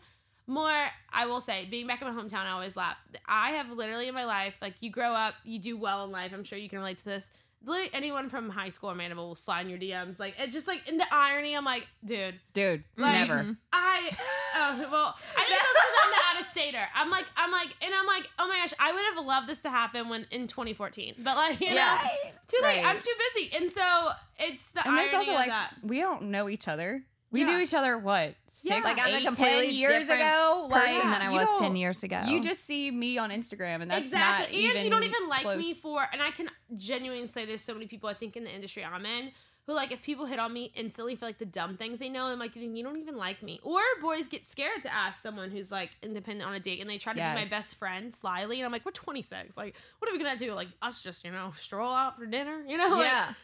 more 0.49 0.87
I 1.13 1.27
will 1.27 1.41
say, 1.41 1.67
being 1.71 1.87
back 1.87 2.03
in 2.03 2.13
my 2.13 2.21
hometown, 2.21 2.47
I 2.47 2.51
always 2.51 2.77
laugh. 2.77 2.97
I 3.27 3.51
have 3.51 3.71
literally 3.71 4.09
in 4.09 4.15
my 4.15 4.25
life, 4.25 4.55
like 4.61 4.75
you 4.81 4.91
grow 4.91 5.13
up, 5.13 5.35
you 5.45 5.59
do 5.61 5.77
well 5.77 6.05
in 6.05 6.11
life. 6.11 6.33
I'm 6.35 6.43
sure 6.45 6.59
you 6.59 6.69
can 6.69 6.79
relate 6.79 6.99
to 6.99 7.05
this. 7.05 7.31
Literally 7.65 7.91
anyone 7.93 8.29
from 8.29 8.49
high 8.51 8.69
school 8.69 8.91
or 8.91 8.95
Mandeville 8.95 9.27
will 9.29 9.35
slide 9.35 9.63
in 9.67 9.71
your 9.71 9.79
DMs. 9.81 10.21
Like 10.21 10.35
it's 10.39 10.53
just 10.53 10.69
like 10.69 10.87
in 10.89 10.97
the 10.97 11.05
irony, 11.11 11.57
I'm 11.57 11.65
like, 11.65 11.87
dude, 12.05 12.37
dude 12.53 12.85
Like- 12.97 13.13
never 13.29 13.43
Mhm. 13.43 13.57
I 13.73 14.11
oh 14.57 14.89
well, 14.93 15.17
I 15.37 15.45
think 15.45 15.59
that's 15.61 15.73
because 15.73 16.05
I'm 16.05 16.11
the 16.11 16.17
out 16.37 16.41
of 16.41 16.47
stater. 16.47 16.89
I'm 16.95 17.11
like, 17.11 17.25
I'm 17.37 17.51
like, 17.51 17.75
and 17.83 17.93
I'm 17.95 18.07
like, 18.07 18.29
oh 18.39 18.47
my 18.47 18.57
gosh, 18.59 18.75
I 18.79 18.93
would 18.93 19.03
have 19.17 19.27
loved 19.27 19.49
this 19.49 19.61
to 19.63 19.71
happen 19.71 20.09
when 20.09 20.27
in 20.31 20.47
2014, 20.47 21.15
but 21.19 21.37
like, 21.37 21.61
you 21.61 21.71
know, 21.71 21.75
Yeah. 21.75 21.99
too 22.47 22.59
late. 22.63 22.77
Right. 22.77 22.87
I'm 22.87 22.99
too 23.01 23.13
busy, 23.35 23.51
and 23.57 23.71
so 23.73 24.11
it's 24.39 24.71
the 24.71 24.81
and 24.87 24.91
irony 24.95 25.03
that's 25.11 25.15
also 25.17 25.31
of 25.33 25.37
like 25.37 25.49
that. 25.49 25.75
we 25.83 26.01
don't 26.01 26.23
know 26.25 26.49
each 26.49 26.69
other 26.69 27.03
we 27.31 27.41
Yeah. 27.41 27.47
knew 27.47 27.59
each 27.63 27.75
other 27.75 27.99
what 27.99 28.35
six, 28.47 28.65
Yeah. 28.65 28.81
Like 28.83 28.99
I'm 28.99 29.15
a 29.15 29.17
eight, 29.19 29.25
completely 29.25 29.67
10 29.67 29.75
years 29.75 29.99
different 30.07 30.21
ago 30.23 30.69
person 30.71 30.97
like, 31.11 31.19
than 31.19 31.23
I 31.23 31.31
was 31.31 31.49
ten 31.59 31.77
years 31.77 32.03
ago. 32.03 32.23
You 32.27 32.43
just 32.43 32.65
see 32.65 32.91
me 32.91 33.19
on 33.19 33.31
Instagram, 33.31 33.83
and 33.83 33.91
that's 33.91 34.03
exactly. 34.05 34.47
not 34.47 34.49
and 34.49 34.71
even 34.77 34.85
you 34.85 34.91
don't 34.91 35.05
even 35.05 35.29
like 35.29 35.43
close. 35.43 35.59
me 35.59 35.75
for, 35.75 36.07
and 36.13 36.23
I 36.23 36.31
can 36.31 36.49
genuinely 36.77 37.27
say 37.29 37.45
there's 37.45 37.63
so 37.63 37.75
many 37.75 37.87
people 37.87 38.09
I 38.09 38.15
think 38.15 38.37
in 38.37 38.45
the 38.45 38.55
industry 38.55 38.85
I'm 38.85 39.05
in 39.05 39.33
who 39.67 39.75
like 39.75 39.93
if 39.93 40.01
people 40.03 40.25
hit 40.25 40.39
on 40.39 40.51
me 40.51 40.73
instantly 40.75 41.15
for 41.15 41.27
like 41.27 41.37
the 41.37 41.45
dumb 41.45 41.77
things 41.77 41.99
they 41.99 42.09
know, 42.09 42.27
I'm 42.27 42.39
like, 42.39 42.57
you 42.57 42.83
don't 42.83 42.97
even 42.97 43.19
like 43.19 43.43
me. 43.43 43.61
Or 43.63 43.81
boys 44.01 44.27
get 44.27 44.47
scared 44.47 44.83
to 44.85 44.93
ask 44.93 45.21
someone 45.23 45.51
who's 45.51 45.71
like 45.71 45.91
independent 46.03 46.49
on 46.49 46.55
a 46.55 46.61
date, 46.61 46.81
and 46.81 46.89
they 46.89 46.97
try 46.97 47.13
to 47.13 47.17
be 47.19 47.23
my 47.23 47.45
best 47.51 47.75
friend 47.75 48.15
slyly, 48.15 48.59
and 48.59 48.65
I'm 48.65 48.73
like, 48.73 48.87
we're 48.87 48.93
26. 48.93 49.59
Like, 49.59 49.75
what 49.99 50.11
are 50.11 50.15
we 50.15 50.19
gonna 50.19 50.39
do? 50.39 50.55
Like 50.55 50.69
us 50.81 51.03
just 51.03 51.23
you 51.23 51.31
know 51.31 51.53
stroll 51.59 51.93
out 51.93 52.17
for 52.19 52.25
dinner? 52.25 52.65
You 52.67 52.79
know? 52.79 52.89
Like, 52.97 53.05
yeah, 53.05 53.35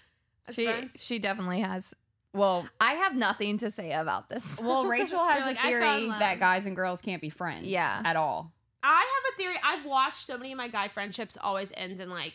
as 0.48 0.54
she 0.54 0.64
friends. 0.64 0.96
she 0.98 1.18
definitely 1.18 1.60
has. 1.60 1.94
Well, 2.34 2.68
I 2.80 2.94
have 2.94 3.14
nothing 3.16 3.58
to 3.58 3.70
say 3.70 3.92
about 3.92 4.28
this. 4.28 4.60
well, 4.60 4.84
Rachel 4.88 5.24
has 5.24 5.38
You're 5.38 5.44
a 5.44 5.50
like, 5.50 5.58
I 5.64 5.70
fell 5.80 5.96
in 5.96 6.00
theory 6.00 6.18
that 6.18 6.40
guys 6.40 6.66
and 6.66 6.76
girls 6.76 7.00
can't 7.00 7.22
be 7.22 7.30
friends. 7.30 7.66
Yeah. 7.66 8.02
at 8.04 8.16
all. 8.16 8.52
I 8.82 8.98
have 9.24 9.32
a 9.32 9.36
theory. 9.36 9.54
I've 9.64 9.86
watched 9.86 10.26
so 10.26 10.36
many 10.36 10.52
of 10.52 10.58
my 10.58 10.68
guy 10.68 10.88
friendships 10.88 11.38
always 11.40 11.72
end 11.76 12.00
in 12.00 12.10
like, 12.10 12.34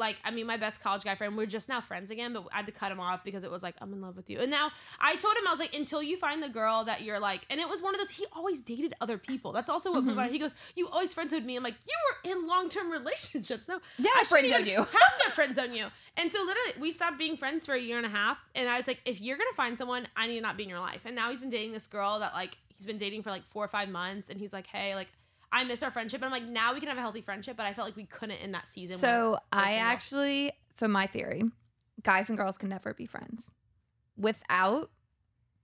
like 0.00 0.16
I 0.24 0.32
mean, 0.32 0.46
my 0.46 0.56
best 0.56 0.82
college 0.82 1.04
guy 1.04 1.14
friend. 1.14 1.36
We're 1.36 1.46
just 1.46 1.68
now 1.68 1.80
friends 1.80 2.10
again, 2.10 2.32
but 2.32 2.46
I 2.52 2.56
had 2.56 2.66
to 2.66 2.72
cut 2.72 2.90
him 2.90 2.98
off 2.98 3.22
because 3.22 3.44
it 3.44 3.50
was 3.52 3.62
like 3.62 3.76
I'm 3.80 3.92
in 3.92 4.00
love 4.00 4.16
with 4.16 4.28
you. 4.28 4.40
And 4.40 4.50
now 4.50 4.70
I 5.00 5.14
told 5.14 5.36
him 5.36 5.46
I 5.46 5.50
was 5.50 5.60
like, 5.60 5.74
until 5.76 6.02
you 6.02 6.16
find 6.16 6.42
the 6.42 6.48
girl 6.48 6.82
that 6.84 7.02
you're 7.02 7.20
like, 7.20 7.42
and 7.50 7.60
it 7.60 7.68
was 7.68 7.80
one 7.82 7.94
of 7.94 8.00
those. 8.00 8.10
He 8.10 8.26
always 8.32 8.62
dated 8.62 8.94
other 9.00 9.18
people. 9.18 9.52
That's 9.52 9.70
also 9.70 9.92
what 9.92 10.04
Mhm. 10.04 10.30
he 10.30 10.38
goes. 10.40 10.54
You 10.74 10.88
always 10.88 11.14
friends 11.14 11.30
zoned 11.30 11.46
me. 11.46 11.56
I'm 11.56 11.62
like, 11.62 11.76
you 11.86 11.94
were 12.32 12.32
in 12.32 12.46
long 12.48 12.68
term 12.68 12.90
relationships. 12.90 13.68
No, 13.68 13.80
Yeah, 13.98 14.10
I 14.16 14.24
friend 14.24 14.46
shouldn't 14.46 14.52
zone 14.52 14.60
even 14.62 14.72
you. 14.72 14.78
Have 14.78 15.18
to 15.24 15.30
friend 15.30 15.54
zone 15.54 15.74
you. 15.74 15.86
And 16.16 16.32
so 16.32 16.38
literally, 16.40 16.72
we 16.80 16.90
stopped 16.90 17.18
being 17.18 17.36
friends 17.36 17.66
for 17.66 17.74
a 17.74 17.80
year 17.80 17.96
and 17.98 18.06
a 18.06 18.10
half. 18.10 18.38
And 18.54 18.68
I 18.68 18.76
was 18.76 18.88
like, 18.88 19.00
if 19.04 19.20
you're 19.20 19.36
gonna 19.36 19.52
find 19.54 19.78
someone, 19.78 20.08
I 20.16 20.26
need 20.26 20.36
to 20.36 20.40
not 20.40 20.56
be 20.56 20.64
in 20.64 20.68
your 20.68 20.80
life. 20.80 21.02
And 21.04 21.14
now 21.14 21.30
he's 21.30 21.40
been 21.40 21.50
dating 21.50 21.72
this 21.72 21.86
girl 21.86 22.18
that 22.20 22.32
like 22.34 22.56
he's 22.76 22.86
been 22.86 22.98
dating 22.98 23.22
for 23.22 23.30
like 23.30 23.44
four 23.50 23.62
or 23.64 23.68
five 23.68 23.88
months, 23.90 24.30
and 24.30 24.40
he's 24.40 24.52
like, 24.52 24.66
hey, 24.66 24.94
like. 24.94 25.08
I 25.52 25.64
miss 25.64 25.82
our 25.82 25.90
friendship, 25.90 26.22
and 26.22 26.26
I'm 26.26 26.30
like, 26.30 26.48
now 26.48 26.72
we 26.74 26.80
can 26.80 26.88
have 26.88 26.98
a 26.98 27.00
healthy 27.00 27.22
friendship, 27.22 27.56
but 27.56 27.66
I 27.66 27.72
felt 27.72 27.88
like 27.88 27.96
we 27.96 28.04
couldn't 28.04 28.38
in 28.38 28.52
that 28.52 28.68
season. 28.68 28.98
So 28.98 29.38
I 29.52 29.72
single. 29.72 29.88
actually, 29.88 30.52
so 30.74 30.86
my 30.88 31.06
theory, 31.06 31.42
guys 32.02 32.28
and 32.28 32.38
girls 32.38 32.56
can 32.56 32.68
never 32.68 32.94
be 32.94 33.06
friends 33.06 33.50
without 34.16 34.90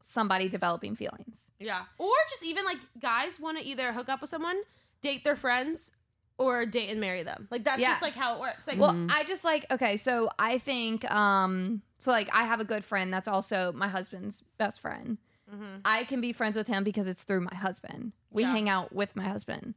somebody 0.01 0.49
developing 0.49 0.95
feelings. 0.97 1.51
yeah, 1.59 1.84
or 1.99 2.12
just 2.28 2.45
even 2.45 2.64
like 2.64 2.78
guys 3.01 3.41
want 3.41 3.59
to 3.59 3.64
either 3.64 3.93
hook 3.93 4.09
up 4.09 4.20
with 4.20 4.30
someone, 4.30 4.57
date 5.03 5.24
their 5.24 5.37
friends, 5.37 5.91
or 6.39 6.66
date 6.66 6.91
and 6.91 7.01
marry 7.01 7.22
them. 7.22 7.49
Like 7.51 7.64
that's 7.64 7.80
Yeah. 7.80 7.91
just 7.91 8.03
like 8.03 8.14
how 8.14 8.34
it 8.34 8.41
works. 8.41 8.66
Like, 8.66 8.78
Well, 8.78 8.93
Mhm. 8.93 9.11
I 9.11 9.24
just 9.24 9.43
like 9.45 9.66
okay, 9.70 9.97
so 9.97 10.28
I 10.39 10.59
think 10.59 11.11
um 11.11 11.82
so 11.99 12.11
like 12.11 12.28
I 12.34 12.45
have 12.45 12.61
a 12.61 12.64
good 12.64 12.84
friend 12.84 13.12
that's 13.12 13.26
also 13.26 13.72
my 13.72 13.89
husband's 13.89 14.43
best 14.59 14.80
friend. 14.80 15.18
Mhm. 15.53 15.80
I 15.84 16.05
can 16.05 16.20
be 16.20 16.32
friends 16.32 16.57
with 16.57 16.66
him 16.66 16.84
because 16.84 17.07
it's 17.07 17.22
through 17.24 17.40
my 17.42 17.55
husband. 17.55 18.12
We 18.30 18.42
Yeah. 18.42 18.53
hang 18.53 18.68
out 18.68 18.92
with 18.94 19.14
my 19.16 19.24
husband. 19.24 19.74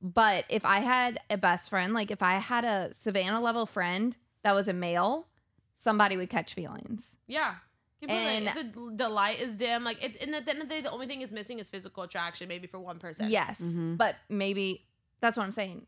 But 0.00 0.44
if 0.48 0.64
I 0.64 0.80
had 0.80 1.20
a 1.30 1.38
best 1.38 1.70
friend, 1.70 1.92
like 1.94 2.10
if 2.10 2.22
I 2.22 2.34
had 2.38 2.64
a 2.64 2.92
Savannah 2.92 3.40
level 3.40 3.66
friend 3.66 4.16
that 4.42 4.52
was 4.52 4.66
a 4.68 4.72
male, 4.72 5.28
somebody 5.74 6.16
would 6.16 6.30
catch 6.30 6.54
feelings. 6.54 7.16
yeah. 7.26 7.56
Completely. 8.00 8.48
And- 8.48 8.74
the, 8.74 9.04
the 9.04 9.08
light 9.08 9.40
is 9.40 9.54
dim. 9.54 9.84
Like 9.84 10.02
it's 10.02 10.18
and 10.18 10.34
at 10.34 10.44
the 10.44 10.50
end 10.50 10.60
of 10.62 10.68
the 10.68 10.74
day, 10.74 10.80
the 10.80 10.90
only 10.90 11.06
thing 11.06 11.22
is 11.22 11.30
missing 11.30 11.60
is 11.60 11.70
physical 11.70 12.02
attraction, 12.02 12.48
maybe 12.48 12.66
for 12.66 12.80
one 12.80 12.98
person. 12.98 13.28
Yes, 13.30 13.60
Mhm. 13.62 13.96
but 13.96 14.16
maybe 14.28 14.82
that's 15.20 15.36
what 15.36 15.44
I'm 15.44 15.52
saying. 15.52 15.86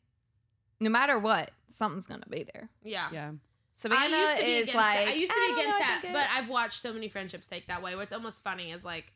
No 0.79 0.91
matter 0.91 1.19
what, 1.19 1.51
something's 1.67 2.07
gonna 2.07 2.25
be 2.31 2.45
there. 2.55 2.69
yeah. 2.85 3.09
Yeah, 3.13 3.33
Savannah 3.75 4.15
I 4.17 4.21
used 4.21 4.37
to 4.39 4.45
be 4.45 4.53
is 4.53 4.63
against 4.63 4.75
like 4.77 4.99
that. 4.99 5.09
I 5.09 5.15
used 5.15 5.33
to 5.33 5.39
"I 5.39 5.41
be 5.41 5.49
don't 5.49 5.57
know, 5.71 5.77
against 5.77 6.03
that, 6.03 6.13
but 6.13 6.29
I've 6.31 6.49
watched 6.49 6.81
so 6.81 6.93
many 6.93 7.09
friendships 7.09 7.49
take 7.49 7.67
that 7.67 7.83
way. 7.83 7.97
What's 7.97 8.13
almost 8.13 8.45
funny 8.45 8.71
is 8.71 8.85
like, 8.85 9.13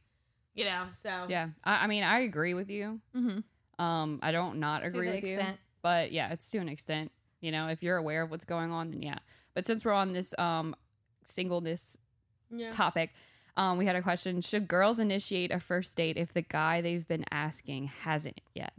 you 0.55 0.65
know, 0.65 0.85
so 0.95 1.27
yeah. 1.29 1.49
I, 1.65 1.85
I 1.85 1.87
mean, 1.87 2.03
I 2.03 2.21
agree 2.21 2.55
with 2.55 2.71
you. 2.71 3.01
Mhm. 3.15 3.45
Um, 3.79 4.19
I 4.23 4.33
don't 4.33 4.59
not 4.59 4.85
agree 4.85 5.11
with 5.11 5.25
you, 5.25 5.41
but 5.83 6.11
yeah, 6.13 6.33
it's 6.33 6.51
to 6.51 6.59
an 6.59 6.69
extent. 6.69 7.13
You 7.41 7.53
know, 7.53 7.69
if 7.69 7.83
you're 7.83 7.97
aware 7.97 8.23
of 8.23 8.31
what's 8.31 8.45
going 8.45 8.73
on, 8.73 8.91
then 8.91 9.03
yeah. 9.03 9.19
But 9.55 9.67
since 9.67 9.85
we're 9.85 9.93
on 9.93 10.13
this 10.13 10.35
um 10.39 10.75
singleness 11.25 11.99
yeah. 12.51 12.71
topic, 12.71 13.11
um, 13.57 13.79
we 13.79 13.87
had 13.87 13.97
a 13.97 14.03
question: 14.03 14.41
Should 14.41 14.67
girls 14.69 14.99
initiate 14.99 15.53
a 15.53 15.61
first 15.61 15.97
date 15.97 16.17
if 16.17 16.33
the 16.33 16.43
guy 16.43 16.81
they've 16.81 17.07
been 17.07 17.25
asking 17.31 17.87
hasn't 17.87 18.41
yet? 18.55 18.73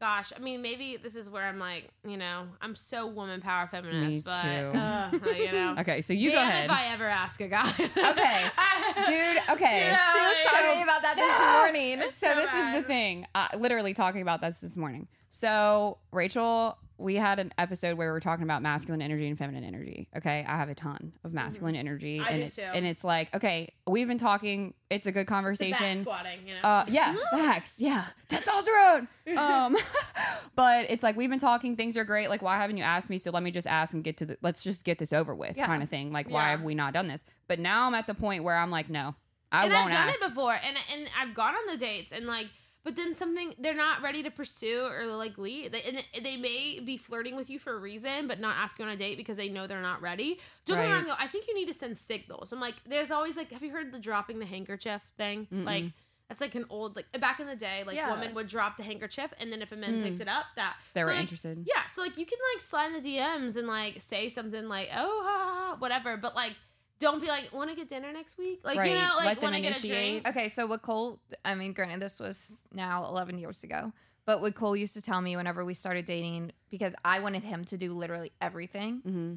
Gosh, 0.00 0.32
I 0.36 0.38
mean, 0.40 0.62
maybe 0.62 0.96
this 0.96 1.16
is 1.16 1.28
where 1.28 1.44
I'm 1.44 1.58
like, 1.58 1.88
you 2.06 2.16
know, 2.16 2.44
I'm 2.60 2.76
so 2.76 3.06
woman 3.06 3.40
power 3.40 3.66
feminist, 3.66 4.24
but 4.24 4.32
uh, 4.44 5.10
you 5.36 5.52
know. 5.52 5.74
Okay, 5.80 6.00
so 6.00 6.12
you 6.12 6.30
Damn 6.30 6.36
go 6.38 6.42
ahead. 6.48 6.64
if 6.66 6.70
I 6.70 6.86
ever 6.92 7.06
ask 7.06 7.40
a 7.40 7.48
guy. 7.48 7.68
Okay. 7.68 8.46
Dude, 9.06 9.42
okay. 9.50 9.80
Yeah, 9.86 10.02
She 10.12 10.18
was 10.18 10.36
yeah. 10.44 10.50
talking 10.50 10.82
about 10.82 11.02
that 11.02 11.16
this 11.16 11.72
morning. 11.74 12.02
so 12.10 12.28
so 12.28 12.34
this 12.34 12.52
is 12.54 12.74
the 12.74 12.82
thing. 12.86 13.26
Uh, 13.34 13.48
literally 13.58 13.94
talking 13.94 14.22
about 14.22 14.40
this 14.40 14.60
this 14.60 14.76
morning. 14.76 15.08
So 15.30 15.98
Rachel, 16.12 16.78
we 17.00 17.14
had 17.14 17.38
an 17.38 17.52
episode 17.58 17.96
where 17.96 18.08
we 18.08 18.12
were 18.12 18.18
talking 18.20 18.42
about 18.42 18.60
masculine 18.60 19.00
energy 19.00 19.28
and 19.28 19.38
feminine 19.38 19.62
energy. 19.62 20.08
Okay, 20.16 20.44
I 20.48 20.56
have 20.56 20.68
a 20.68 20.74
ton 20.74 21.12
of 21.22 21.32
masculine 21.32 21.76
energy, 21.76 22.18
Mm-hmm. 22.18 22.26
I 22.26 22.30
and 22.30 22.40
do 22.40 22.46
it- 22.46 22.52
too. 22.54 22.70
and 22.74 22.84
it's 22.86 23.04
like, 23.04 23.32
okay, 23.36 23.72
we've 23.86 24.08
been 24.08 24.18
talking. 24.18 24.74
It's 24.90 25.06
a 25.06 25.12
good 25.12 25.26
conversation. 25.28 26.00
squatting, 26.02 26.40
you 26.46 26.54
know. 26.54 26.60
Uh, 26.68 26.84
yeah, 26.88 27.14
facts. 27.30 27.80
Yeah, 27.80 28.04
testosterone. 28.28 29.06
Um, 29.36 29.76
but 30.56 30.86
it's 30.90 31.02
like 31.04 31.16
we've 31.16 31.30
been 31.30 31.38
talking. 31.38 31.76
Things 31.76 31.96
are 31.96 32.04
great. 32.04 32.28
Like, 32.30 32.42
why 32.42 32.56
haven't 32.56 32.76
you 32.78 32.82
asked 32.84 33.10
me? 33.10 33.18
So 33.18 33.30
let 33.30 33.42
me 33.44 33.50
just 33.52 33.66
ask 33.68 33.94
and 33.94 34.02
get 34.02 34.16
to 34.16 34.26
the. 34.26 34.38
Let's 34.42 34.64
just 34.64 34.84
get 34.84 34.98
this 34.98 35.12
over 35.12 35.34
with, 35.34 35.56
Yeah. 35.56 35.66
kind 35.66 35.82
of 35.82 35.88
thing. 35.88 36.10
Like, 36.12 36.28
why 36.30 36.48
have 36.50 36.62
we 36.62 36.74
not 36.74 36.94
done 36.94 37.06
this? 37.06 37.22
But 37.46 37.60
now 37.60 37.86
I'm 37.86 37.94
at 37.94 38.06
the 38.08 38.14
point 38.14 38.42
where 38.42 38.56
I'm 38.56 38.70
like, 38.70 38.88
no, 38.90 39.14
I 39.52 39.64
and 39.66 39.72
won't 39.72 39.84
I've 39.86 39.90
done 39.92 40.08
ask. 40.08 40.22
it 40.22 40.28
before, 40.30 40.52
and 40.54 40.76
and 40.92 41.10
I've 41.16 41.34
gone 41.34 41.54
on 41.54 41.66
the 41.70 41.76
dates, 41.76 42.10
and 42.12 42.26
like, 42.26 42.48
but 42.84 42.96
then 42.96 43.14
something 43.14 43.54
they're 43.58 43.74
not 43.74 44.00
ready 44.02 44.22
to 44.22 44.30
pursue 44.30 44.84
or 44.90 45.04
like 45.06 45.36
lead. 45.38 45.72
They, 45.72 45.82
and 45.82 46.24
they 46.24 46.36
may 46.36 46.80
be 46.80 46.96
flirting 46.96 47.36
with 47.36 47.50
you 47.50 47.58
for 47.58 47.74
a 47.74 47.78
reason, 47.78 48.26
but 48.28 48.40
not 48.40 48.56
ask 48.56 48.78
you 48.78 48.84
on 48.84 48.90
a 48.90 48.96
date 48.96 49.16
because 49.16 49.36
they 49.36 49.48
know 49.48 49.66
they're 49.66 49.82
not 49.82 50.00
ready. 50.00 50.38
Don't 50.64 50.78
Right. 50.78 50.90
wrong, 50.90 51.06
though. 51.06 51.14
I 51.18 51.26
think 51.26 51.46
you 51.48 51.54
need 51.54 51.66
to 51.68 51.74
send 51.74 51.98
signals. 51.98 52.52
I'm 52.52 52.60
like, 52.60 52.74
there's 52.86 53.10
always 53.10 53.36
like, 53.36 53.50
have 53.52 53.62
you 53.62 53.70
heard 53.70 53.92
the 53.92 53.98
dropping 53.98 54.38
the 54.38 54.46
handkerchief 54.46 55.02
thing? 55.16 55.46
Mm-mm. 55.52 55.64
Like. 55.64 55.84
That's 56.30 56.42
like 56.42 56.54
an 56.56 56.66
old 56.68 56.94
like 56.94 57.06
back 57.22 57.40
in 57.40 57.46
the 57.46 57.56
day, 57.56 57.84
like 57.86 57.96
Yeah. 57.96 58.12
women 58.12 58.34
would 58.34 58.48
drop 58.48 58.76
the 58.76 58.82
handkerchief, 58.82 59.32
and 59.40 59.50
then 59.50 59.62
if 59.62 59.72
a 59.72 59.76
man 59.76 59.94
Mm. 59.94 60.02
picked 60.02 60.20
it 60.20 60.28
up, 60.28 60.44
that 60.56 60.76
They 60.92 61.00
so, 61.00 61.06
were 61.06 61.12
like, 61.12 61.22
interested. 61.22 61.64
Yeah, 61.66 61.86
so 61.86 62.02
like 62.02 62.18
you 62.18 62.26
can 62.26 62.36
like 62.52 62.60
slide 62.60 62.92
in 62.92 63.00
the 63.00 63.16
DMs 63.16 63.56
and 63.56 63.66
like 63.66 64.02
say 64.02 64.28
something 64.28 64.68
like, 64.68 64.90
"Oh, 64.94 65.22
ha, 65.24 65.38
ha," 65.70 65.76
whatever," 65.78 66.18
but 66.18 66.34
like 66.36 66.52
don't 66.98 67.20
be 67.20 67.28
like, 67.28 67.52
"Want 67.52 67.70
to 67.70 67.76
get 67.76 67.88
dinner 67.88 68.12
next 68.12 68.38
week?" 68.38 68.60
Like 68.64 68.78
Right, 68.78 68.90
you 68.90 68.96
know, 68.96 69.10
like 69.16 69.40
want 69.42 69.54
to 69.54 69.60
get 69.60 69.76
a 69.82 69.86
drink. 69.86 70.28
Okay, 70.28 70.48
so 70.48 70.66
what 70.66 70.82
Cole, 70.82 71.20
I 71.44 71.54
mean, 71.54 71.72
granted, 71.72 72.00
this 72.00 72.18
was 72.20 72.62
now 72.72 73.06
11 73.06 73.38
years 73.38 73.62
ago, 73.64 73.92
but 74.26 74.40
what 74.40 74.54
Cole 74.54 74.76
used 74.76 74.94
to 74.94 75.02
tell 75.02 75.20
me 75.20 75.36
whenever 75.36 75.64
we 75.64 75.74
started 75.74 76.04
dating, 76.04 76.52
because 76.70 76.94
I 77.04 77.20
wanted 77.20 77.44
him 77.44 77.64
to 77.66 77.76
do 77.76 77.92
literally 77.92 78.32
everything, 78.40 79.02
Mm-hmm. 79.06 79.34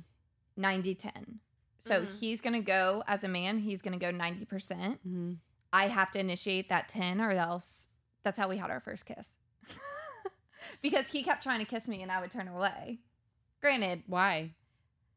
90 0.58 0.96
10. 0.96 1.40
So 1.78 2.02
Mhm. 2.02 2.20
he's 2.20 2.42
going 2.42 2.54
to 2.54 2.60
go, 2.62 3.04
as 3.08 3.24
a 3.24 3.28
man, 3.28 3.58
he's 3.58 3.82
going 3.82 3.98
to 3.98 4.06
go 4.06 4.12
90%. 4.12 4.48
Mm-hmm. 4.48 5.34
I 5.74 5.88
have 5.88 6.12
to 6.12 6.20
initiate 6.20 6.70
that 6.70 6.90
10 6.90 7.20
or 7.22 7.32
else 7.32 7.88
that's 8.24 8.38
how 8.38 8.48
we 8.50 8.58
had 8.58 8.70
our 8.70 8.80
first 8.80 9.06
kiss. 9.06 9.36
because 10.82 11.08
he 11.08 11.24
kept 11.24 11.42
trying 11.44 11.60
to 11.60 11.66
kiss 11.66 11.88
me 11.88 12.02
and 12.04 12.12
I 12.12 12.22
would 12.22 12.30
turn 12.32 12.48
away. 12.48 13.00
Granted, 13.62 14.04
Why? 14.08 14.54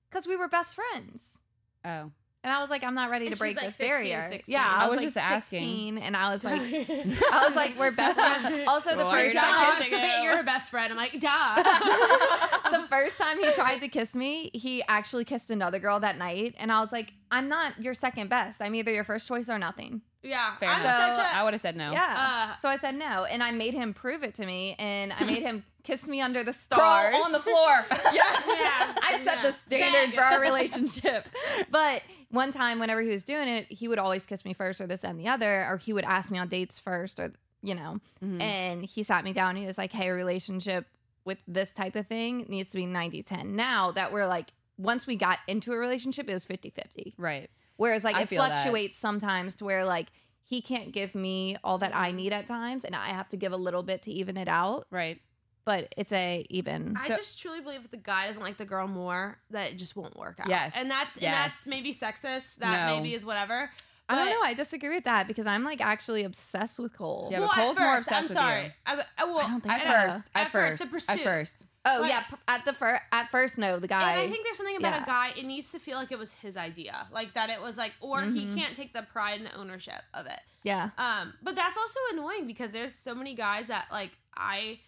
because 0.09 0.27
we 0.27 0.37
were 0.37 0.49
best 0.49 0.75
friends. 0.75 1.39
Oh, 1.85 2.13
And 2.45 2.53
I 2.53 2.61
was 2.61 2.69
like, 2.69 2.85
I'm 2.85 2.95
not 2.95 3.11
ready 3.11 3.27
And 3.27 3.35
to 3.35 3.39
break 3.41 3.57
like 3.57 3.65
this 3.67 3.77
15, 3.79 3.89
barrier. 3.91 4.27
16. 4.29 4.53
Yeah, 4.53 4.65
I 4.65 4.85
I 4.85 4.89
was, 4.89 4.91
was 4.91 4.97
like 4.99 5.07
just 5.07 5.17
asking. 5.17 5.99
and 5.99 6.15
I 6.17 6.31
was 6.31 6.45
like, 6.45 6.61
I 6.61 6.85
I 7.33 7.45
was 7.49 7.57
like, 7.57 7.79
we're 7.79 7.91
best 7.91 8.21
friends. 8.21 8.65
Also, 8.69 8.91
the 8.91 8.99
Well, 8.99 9.11
first 9.13 9.33
you're 9.35 9.43
time, 9.43 9.77
kissing 9.83 9.99
you. 9.99 10.23
you're 10.25 10.37
her 10.37 10.43
best 10.43 10.71
friend. 10.71 10.91
I'm 10.93 10.97
like, 10.99 11.19
duh. 11.19 11.63
the 12.71 12.87
first 12.91 13.19
time 13.19 13.39
he 13.39 13.51
tried 13.53 13.79
to 13.81 13.89
kiss 13.89 14.15
me, 14.15 14.51
he 14.53 14.83
actually 14.89 15.25
kissed 15.25 15.51
another 15.51 15.79
girl 15.79 16.01
that 16.01 16.19
night, 16.19 16.55
and 16.59 16.71
I 16.71 16.81
was 16.81 16.93
like, 16.93 17.13
I'm 17.31 17.49
not 17.49 17.81
your 17.81 17.95
second 17.95 18.29
best. 18.31 18.61
I'm 18.63 18.75
either 18.75 18.93
your 18.93 19.05
first 19.05 19.27
choice 19.27 19.49
or 19.49 19.59
nothing. 19.59 20.03
yeah, 20.23 20.55
fair 20.57 20.69
I'm 20.71 20.81
enough. 20.81 21.17
such 21.17 21.25
a. 21.27 21.37
I 21.37 21.45
would 21.45 21.55
have 21.55 21.61
said 21.61 21.77
no. 21.77 21.93
Yeah. 21.93 22.15
Uh, 22.55 22.59
so 22.59 22.69
I 22.69 22.77
said 22.77 22.95
no, 22.95 23.25
and 23.25 23.43
I 23.43 23.51
made 23.53 23.75
him 23.75 23.95
prove 23.95 24.23
it 24.23 24.35
to 24.37 24.47
me, 24.47 24.77
and 24.79 25.13
I 25.13 25.25
made 25.25 25.43
him 25.43 25.65
kiss 25.83 26.07
me 26.09 26.21
under 26.23 26.43
the 26.43 26.53
Crawl 26.71 27.03
stars 27.03 27.15
on 27.25 27.33
the 27.33 27.39
floor. 27.39 27.85
yeah. 27.91 28.23
Yeah. 28.47 28.95
I 29.03 29.21
set 29.23 29.37
Yeah. 29.39 29.43
the 29.43 29.53
standard 29.53 30.11
Beg. 30.11 30.15
for 30.15 30.23
our 30.23 30.41
relationship. 30.41 31.29
But 31.71 32.03
one 32.35 32.51
time, 32.53 32.79
whenever 32.79 33.01
he 33.03 33.11
was 33.11 33.25
doing 33.25 33.49
it, 33.49 33.71
he 33.71 33.89
would 33.89 33.99
always 33.99 34.27
kiss 34.27 34.45
me 34.45 34.53
first, 34.53 34.81
or 34.81 34.87
this 34.87 35.05
and 35.05 35.19
the 35.19 35.29
other, 35.29 35.65
or 35.69 35.77
he 35.79 35.93
would 35.93 36.05
ask 36.05 36.31
me 36.31 36.39
on 36.39 36.49
dates 36.49 36.79
first, 36.79 37.19
or 37.21 37.33
you 37.63 37.75
know. 37.75 37.99
Mhm. 38.23 38.41
And 38.43 38.85
he 38.85 39.03
sat 39.03 39.25
me 39.25 39.33
down. 39.33 39.51
And 39.51 39.59
he 39.59 39.67
was 39.67 39.79
like, 39.79 39.93
"Hey, 39.93 40.09
a 40.09 40.15
relationship 40.15 40.87
with 41.25 41.39
this 41.49 41.73
type 41.73 41.97
of 41.97 42.07
thing 42.07 42.45
needs 42.49 42.71
to 42.71 42.77
be 42.77 42.85
90-10. 42.85 43.55
Now 43.57 43.91
that 43.93 44.13
we're 44.13 44.27
like, 44.27 44.53
once 44.77 45.07
we 45.07 45.17
got 45.17 45.39
into 45.49 45.73
a 45.73 45.77
relationship, 45.79 46.29
it 46.29 46.33
was 46.35 46.45
50-50. 46.45 47.15
right. 47.17 47.49
Whereas 47.77 48.05
like 48.05 48.15
I 48.17 48.23
it 48.23 48.29
feel 48.29 48.43
that. 48.43 48.53
fluctuates 48.63 48.99
sometimes 48.99 49.55
to 49.57 49.65
where 49.65 49.85
like 49.85 50.09
he 50.43 50.61
can't 50.61 50.93
give 50.93 51.15
me 51.15 51.57
all 51.65 51.79
that 51.79 51.97
I 51.97 52.13
need 52.13 52.33
at 52.35 52.47
times, 52.47 52.85
and 52.85 52.95
I 52.95 53.09
have 53.09 53.29
to 53.31 53.37
give 53.39 53.53
a 53.53 53.57
little 53.57 53.83
bit 53.83 54.03
to 54.03 54.11
even 54.13 54.37
it 54.37 54.47
out. 54.49 54.85
Right. 54.91 55.21
But 55.65 55.95
it's 55.97 56.13
a 56.13 56.45
even. 56.51 56.95
I 56.99 57.09
So- 57.09 57.17
just 57.17 57.39
truly 57.41 57.61
believe 57.61 57.81
if 57.85 57.91
the 57.91 57.97
guy 57.97 58.27
doesn't 58.29 58.43
like 58.43 58.59
the 58.59 58.67
girl 58.67 58.87
more, 58.87 59.39
that 59.51 59.71
it 59.73 59.77
just 59.77 59.97
won't 59.97 60.17
work 60.17 60.39
out. 60.41 60.49
Yes, 60.49 60.77
and 60.77 60.91
that's 60.91 61.17
and 61.17 61.25
that's 61.27 61.67
maybe 61.67 61.93
sexist. 61.95 62.57
That 62.57 62.89
No. 62.89 62.97
maybe 62.97 63.15
is 63.15 63.25
whatever. 63.25 63.71
I 64.07 64.17
don't 64.17 64.29
know. 64.29 64.43
I 64.43 64.53
disagree 64.53 64.95
with 64.95 65.05
that 65.05 65.27
because 65.27 65.47
I'm 65.47 65.65
like 65.65 65.81
actually 65.81 66.25
obsessed 66.25 66.79
with 66.79 66.93
Cole. 66.95 67.29
Yeah, 67.33 67.39
but 67.39 67.45
Well, 67.45 67.51
at 67.53 67.57
Cole's 67.57 67.79
more 67.79 67.97
obsessed 67.97 68.13
I'm 68.13 68.23
with 68.25 68.33
sorry. 68.33 68.65
you. 68.65 68.71
I, 68.85 69.03
I, 69.17 69.25
well, 69.25 69.39
I 69.39 69.49
don't 69.49 69.61
think 69.63 69.75
At 69.75 69.81
so. 69.81 69.87
first. 70.19 70.31
At 70.35 70.45
At 70.47 70.53
first, 70.53 70.85
first. 70.93 71.11
At 71.11 71.21
first. 71.21 71.65
Oh 71.87 72.01
But- 72.03 72.09
yeah, 72.11 72.25
at 72.47 72.65
the 72.67 72.75
first 72.75 73.03
at 73.13 73.31
first 73.31 73.57
no, 73.57 73.79
the 73.79 73.89
guy. 73.89 74.13
And 74.13 74.21
I 74.21 74.29
think 74.29 74.45
there's 74.45 74.59
something 74.59 74.77
about 74.77 74.97
yeah. 74.97 75.03
a 75.05 75.07
guy, 75.07 75.33
it 75.39 75.47
needs 75.47 75.73
to 75.73 75.79
feel 75.79 75.97
like 75.97 76.13
it 76.13 76.19
was 76.19 76.35
his 76.35 76.59
idea. 76.59 77.07
Like 77.13 77.33
that 77.33 77.49
it 77.49 77.63
was 77.63 77.79
like, 77.79 77.93
or 78.03 78.21
he 78.21 78.45
Mhm. 78.45 78.59
can't 78.59 78.77
take 78.77 78.93
the 78.93 79.03
pride 79.03 79.41
and 79.41 79.47
the 79.47 79.55
ownership 79.57 80.03
of 80.13 80.27
it. 80.27 80.41
yeah. 80.65 80.91
Um, 80.99 81.33
but 81.43 81.55
that's 81.57 81.79
also 81.79 81.99
annoying 82.13 82.47
because 82.47 82.73
there's 82.73 82.95
so 82.95 83.15
many 83.15 83.35
guys 83.35 83.69
that 83.69 83.87
like 83.91 84.11
I 84.37 84.81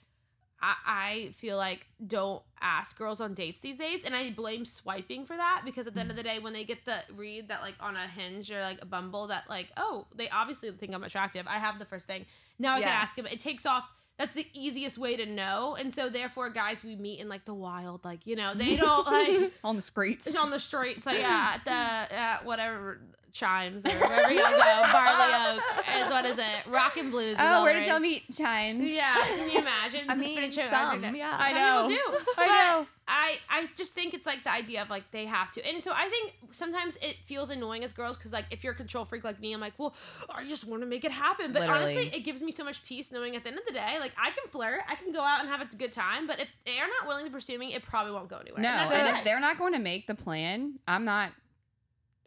I, 0.66 0.74
I 0.84 1.32
feel 1.36 1.56
like 1.56 1.86
don't 2.04 2.42
ask 2.60 2.98
girls 2.98 3.20
on 3.20 3.34
dates 3.34 3.60
these 3.60 3.78
days 3.78 4.04
and 4.04 4.16
I 4.16 4.30
blame 4.30 4.64
swiping 4.64 5.24
for 5.24 5.36
that 5.36 5.62
because 5.64 5.86
at 5.86 5.94
the 5.94 6.00
end 6.00 6.10
of 6.10 6.16
the 6.16 6.24
day 6.24 6.40
when 6.40 6.52
they 6.52 6.64
get 6.64 6.84
the 6.84 6.96
read 7.14 7.48
that 7.50 7.62
like 7.62 7.74
on 7.78 7.94
a 7.96 8.06
hinge 8.06 8.50
or 8.50 8.60
like 8.60 8.82
a 8.82 8.86
bumble 8.86 9.28
that 9.28 9.44
like 9.48 9.68
oh 9.76 10.06
they 10.16 10.28
obviously 10.30 10.70
think 10.72 10.92
I'm 10.92 11.04
attractive 11.04 11.46
I 11.46 11.58
have 11.58 11.78
the 11.78 11.84
first 11.84 12.08
thing. 12.08 12.26
Now 12.58 12.74
I 12.74 12.80
can 12.80 12.88
ask 12.88 13.16
him 13.16 13.26
it 13.26 13.38
takes 13.38 13.64
off. 13.64 13.84
That's 14.18 14.32
the 14.32 14.46
easiest 14.54 14.98
way 14.98 15.14
to 15.16 15.26
know 15.26 15.76
and 15.78 15.92
so 15.92 16.08
therefore 16.08 16.50
guys 16.50 16.82
we 16.82 16.96
meet 16.96 17.20
in 17.20 17.28
like 17.28 17.44
the 17.44 17.54
wild 17.54 18.04
like 18.04 18.26
you 18.26 18.34
know 18.34 18.54
they 18.54 18.74
don't 18.76 19.06
like 19.06 19.52
On 19.62 19.76
the 19.76 19.82
streets. 19.82 20.26
it's 20.26 20.36
on 20.44 20.50
the 20.50 20.58
streets, 20.58 21.06
like 21.06 21.18
yeah, 21.18 21.52
at 21.54 21.64
the 21.64 22.14
at 22.16 22.44
whatever 22.44 23.00
chimes 23.36 23.84
or 23.84 23.90
wherever 23.90 24.32
you 24.32 24.38
go. 24.38 24.82
Barley 24.92 25.58
Oak 25.58 25.62
is 25.96 26.10
what 26.10 26.24
is 26.24 26.38
it? 26.38 26.66
Rock 26.68 26.96
and 26.96 27.10
blues. 27.10 27.36
Oh, 27.38 27.62
where 27.62 27.74
the 27.74 27.80
did 27.80 27.88
y'all 27.88 28.00
rage. 28.00 28.24
meet? 28.28 28.36
Chimes. 28.36 28.88
Yeah, 28.90 29.14
can 29.16 29.50
you 29.50 29.58
imagine? 29.60 30.00
I 30.08 30.14
The 30.14 30.20
mean, 30.20 30.36
spinach 30.36 30.58
and 30.58 30.70
some, 30.70 30.94
everything. 30.96 31.16
yeah. 31.16 31.36
I 31.38 31.52
Some 31.52 31.58
know. 31.62 31.88
people 31.96 32.18
do. 32.18 32.24
I 32.38 32.46
know. 32.46 32.86
I 33.08 33.36
I 33.48 33.68
just 33.76 33.94
think 33.94 34.14
it's 34.14 34.26
like 34.26 34.42
the 34.42 34.50
idea 34.52 34.82
of 34.82 34.90
like 34.90 35.08
they 35.12 35.26
have 35.26 35.52
to, 35.52 35.64
and 35.64 35.82
so 35.84 35.92
I 35.94 36.08
think 36.08 36.34
sometimes 36.50 36.96
it 37.00 37.14
feels 37.26 37.50
annoying 37.50 37.84
as 37.84 37.92
girls 37.92 38.16
because 38.16 38.32
like 38.32 38.46
if 38.50 38.64
you're 38.64 38.72
a 38.72 38.76
control 38.76 39.04
freak 39.04 39.22
like 39.22 39.40
me, 39.40 39.52
I'm 39.52 39.60
like, 39.60 39.74
well, 39.78 39.94
I 40.28 40.44
just 40.44 40.66
want 40.66 40.82
to 40.82 40.86
make 40.88 41.04
it 41.04 41.12
happen. 41.12 41.52
But 41.52 41.60
Literally. 41.60 41.82
honestly, 41.82 42.08
it 42.12 42.24
gives 42.24 42.40
me 42.42 42.50
so 42.50 42.64
much 42.64 42.84
peace 42.84 43.12
knowing 43.12 43.36
at 43.36 43.44
the 43.44 43.50
end 43.50 43.58
of 43.60 43.64
the 43.64 43.72
day, 43.72 43.98
like 44.00 44.10
I 44.20 44.30
can 44.30 44.48
flirt, 44.50 44.80
I 44.88 44.96
can 44.96 45.12
go 45.12 45.20
out 45.20 45.38
and 45.38 45.48
have 45.48 45.60
a 45.60 45.76
good 45.76 45.92
time, 45.92 46.26
but 46.26 46.40
if 46.40 46.48
they're 46.64 46.88
not 47.00 47.06
willing 47.06 47.26
to 47.26 47.30
pursue 47.30 47.58
me, 47.60 47.74
it 47.74 47.82
probably 47.84 48.10
won't 48.12 48.28
go 48.28 48.38
anywhere. 48.38 48.60
No, 48.60 48.68
And 48.70 48.92
and 48.94 49.18
if 49.18 49.24
they're 49.24 49.38
not 49.40 49.56
going 49.56 49.74
to 49.74 49.78
make 49.78 50.08
the 50.08 50.14
plan, 50.16 50.80
I'm 50.88 51.04
not. 51.04 51.30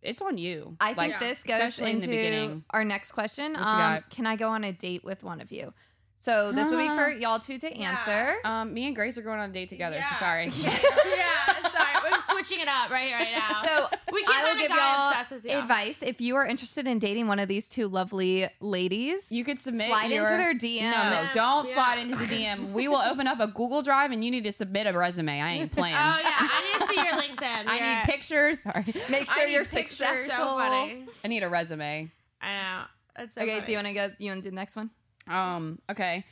It's 0.02 0.22
on 0.22 0.38
you. 0.38 0.76
I 0.80 0.88
think 0.90 0.98
Like, 0.98 1.12
Yeah. 1.12 1.20
this 1.20 1.44
goes 1.44 1.56
especially 1.56 1.92
in 1.92 1.96
into 1.98 2.08
the 2.08 2.16
beginning. 2.18 2.64
our 2.72 2.84
next 2.84 3.12
question. 3.12 3.54
What 3.54 3.60
you 3.62 3.66
Um, 3.68 3.78
got? 3.78 4.10
can 4.10 4.26
I 4.28 4.36
go 4.36 4.50
on 4.50 4.64
a 4.64 4.72
date 4.72 5.04
with 5.04 5.24
one 5.24 5.42
of 5.42 5.52
you? 5.52 5.74
So 6.22 6.52
this 6.52 6.70
would 6.70 6.78
be 6.78 6.90
for 6.90 7.10
y'all 7.20 7.40
two 7.40 7.58
to 7.60 7.80
Yeah. 7.80 7.92
answer. 7.92 8.36
Um, 8.44 8.74
me 8.74 8.88
and 8.88 8.96
Grace 8.96 9.18
are 9.18 9.22
going 9.22 9.40
on 9.40 9.50
a 9.52 9.54
date 9.54 9.70
together. 9.70 9.96
Yeah. 9.96 10.10
So 10.10 10.16
sorry. 10.20 10.46
yeah, 10.64 11.70
sorry, 11.70 12.12
we're 12.12 12.20
switching 12.22 12.60
it 12.60 12.68
up 12.68 12.90
right 12.90 13.08
here 13.08 13.18
right 13.18 13.34
now. 13.34 13.62
So 13.64 13.88
we 14.12 14.24
can't 14.24 14.36
I 14.46 14.54
will 14.54 14.60
give 14.60 14.70
y'all 14.72 15.10
obsessed 15.12 15.32
with 15.32 15.46
you. 15.46 15.52
advice 15.58 16.02
if 16.04 16.20
you 16.20 16.36
are 16.36 16.46
interested 16.46 16.88
in 16.88 17.00
dating 17.00 17.28
one 17.28 17.40
of 17.40 17.48
these 17.48 17.70
two 17.70 17.88
lovely 17.88 18.50
ladies. 18.60 19.32
You 19.32 19.44
could 19.46 19.60
submit 19.60 19.88
Slide 19.88 20.12
your, 20.12 20.24
into 20.26 20.38
their 20.38 20.54
DM. 20.56 20.92
No, 20.92 21.30
don't 21.34 21.68
Yeah. 21.68 21.74
slide 21.74 22.00
into 22.00 22.16
the 22.18 22.26
DM. 22.26 22.74
We 22.74 22.88
will 22.90 22.98
open 22.98 23.26
up 23.28 23.40
a 23.40 23.48
Google 23.48 23.82
Drive 23.82 24.12
and 24.12 24.24
you 24.24 24.30
need 24.32 24.44
to 24.44 24.52
submit 24.52 24.88
a 24.88 24.94
resume. 24.98 25.40
I 25.40 25.52
ain't 25.54 25.72
playing. 25.72 25.96
Oh 25.96 26.00
yeah, 26.00 26.32
I 26.38 26.42
need 26.64 26.69
to 26.69 26.69
see 26.90 26.96
your 26.96 27.06
LinkedIn. 27.14 27.68
I 27.68 27.78
Your- 27.78 27.98
need 27.98 28.04
pictures. 28.06 28.60
Sorry. 28.62 28.86
Make 29.10 29.28
sure 29.32 29.48
you're 29.48 29.64
pictures. 29.66 29.98
successful. 29.98 30.36
So 30.46 30.58
funny. 30.58 31.06
I 31.24 31.28
need 31.28 31.44
a 31.44 31.50
resume. 31.50 32.12
I 32.42 32.48
know. 32.48 32.84
It's 33.24 33.36
so 33.36 33.42
okay, 33.42 33.56
funny. 33.56 33.66
do 33.66 33.72
you 33.74 33.78
want 33.78 33.88
to 33.88 33.94
go? 33.94 34.10
You 34.18 34.32
want 34.32 34.44
to 34.44 34.50
do 34.50 34.52
the 34.52 34.56
next 34.56 34.76
one? 34.76 34.90
Um, 35.28 35.80
okay. 35.90 36.26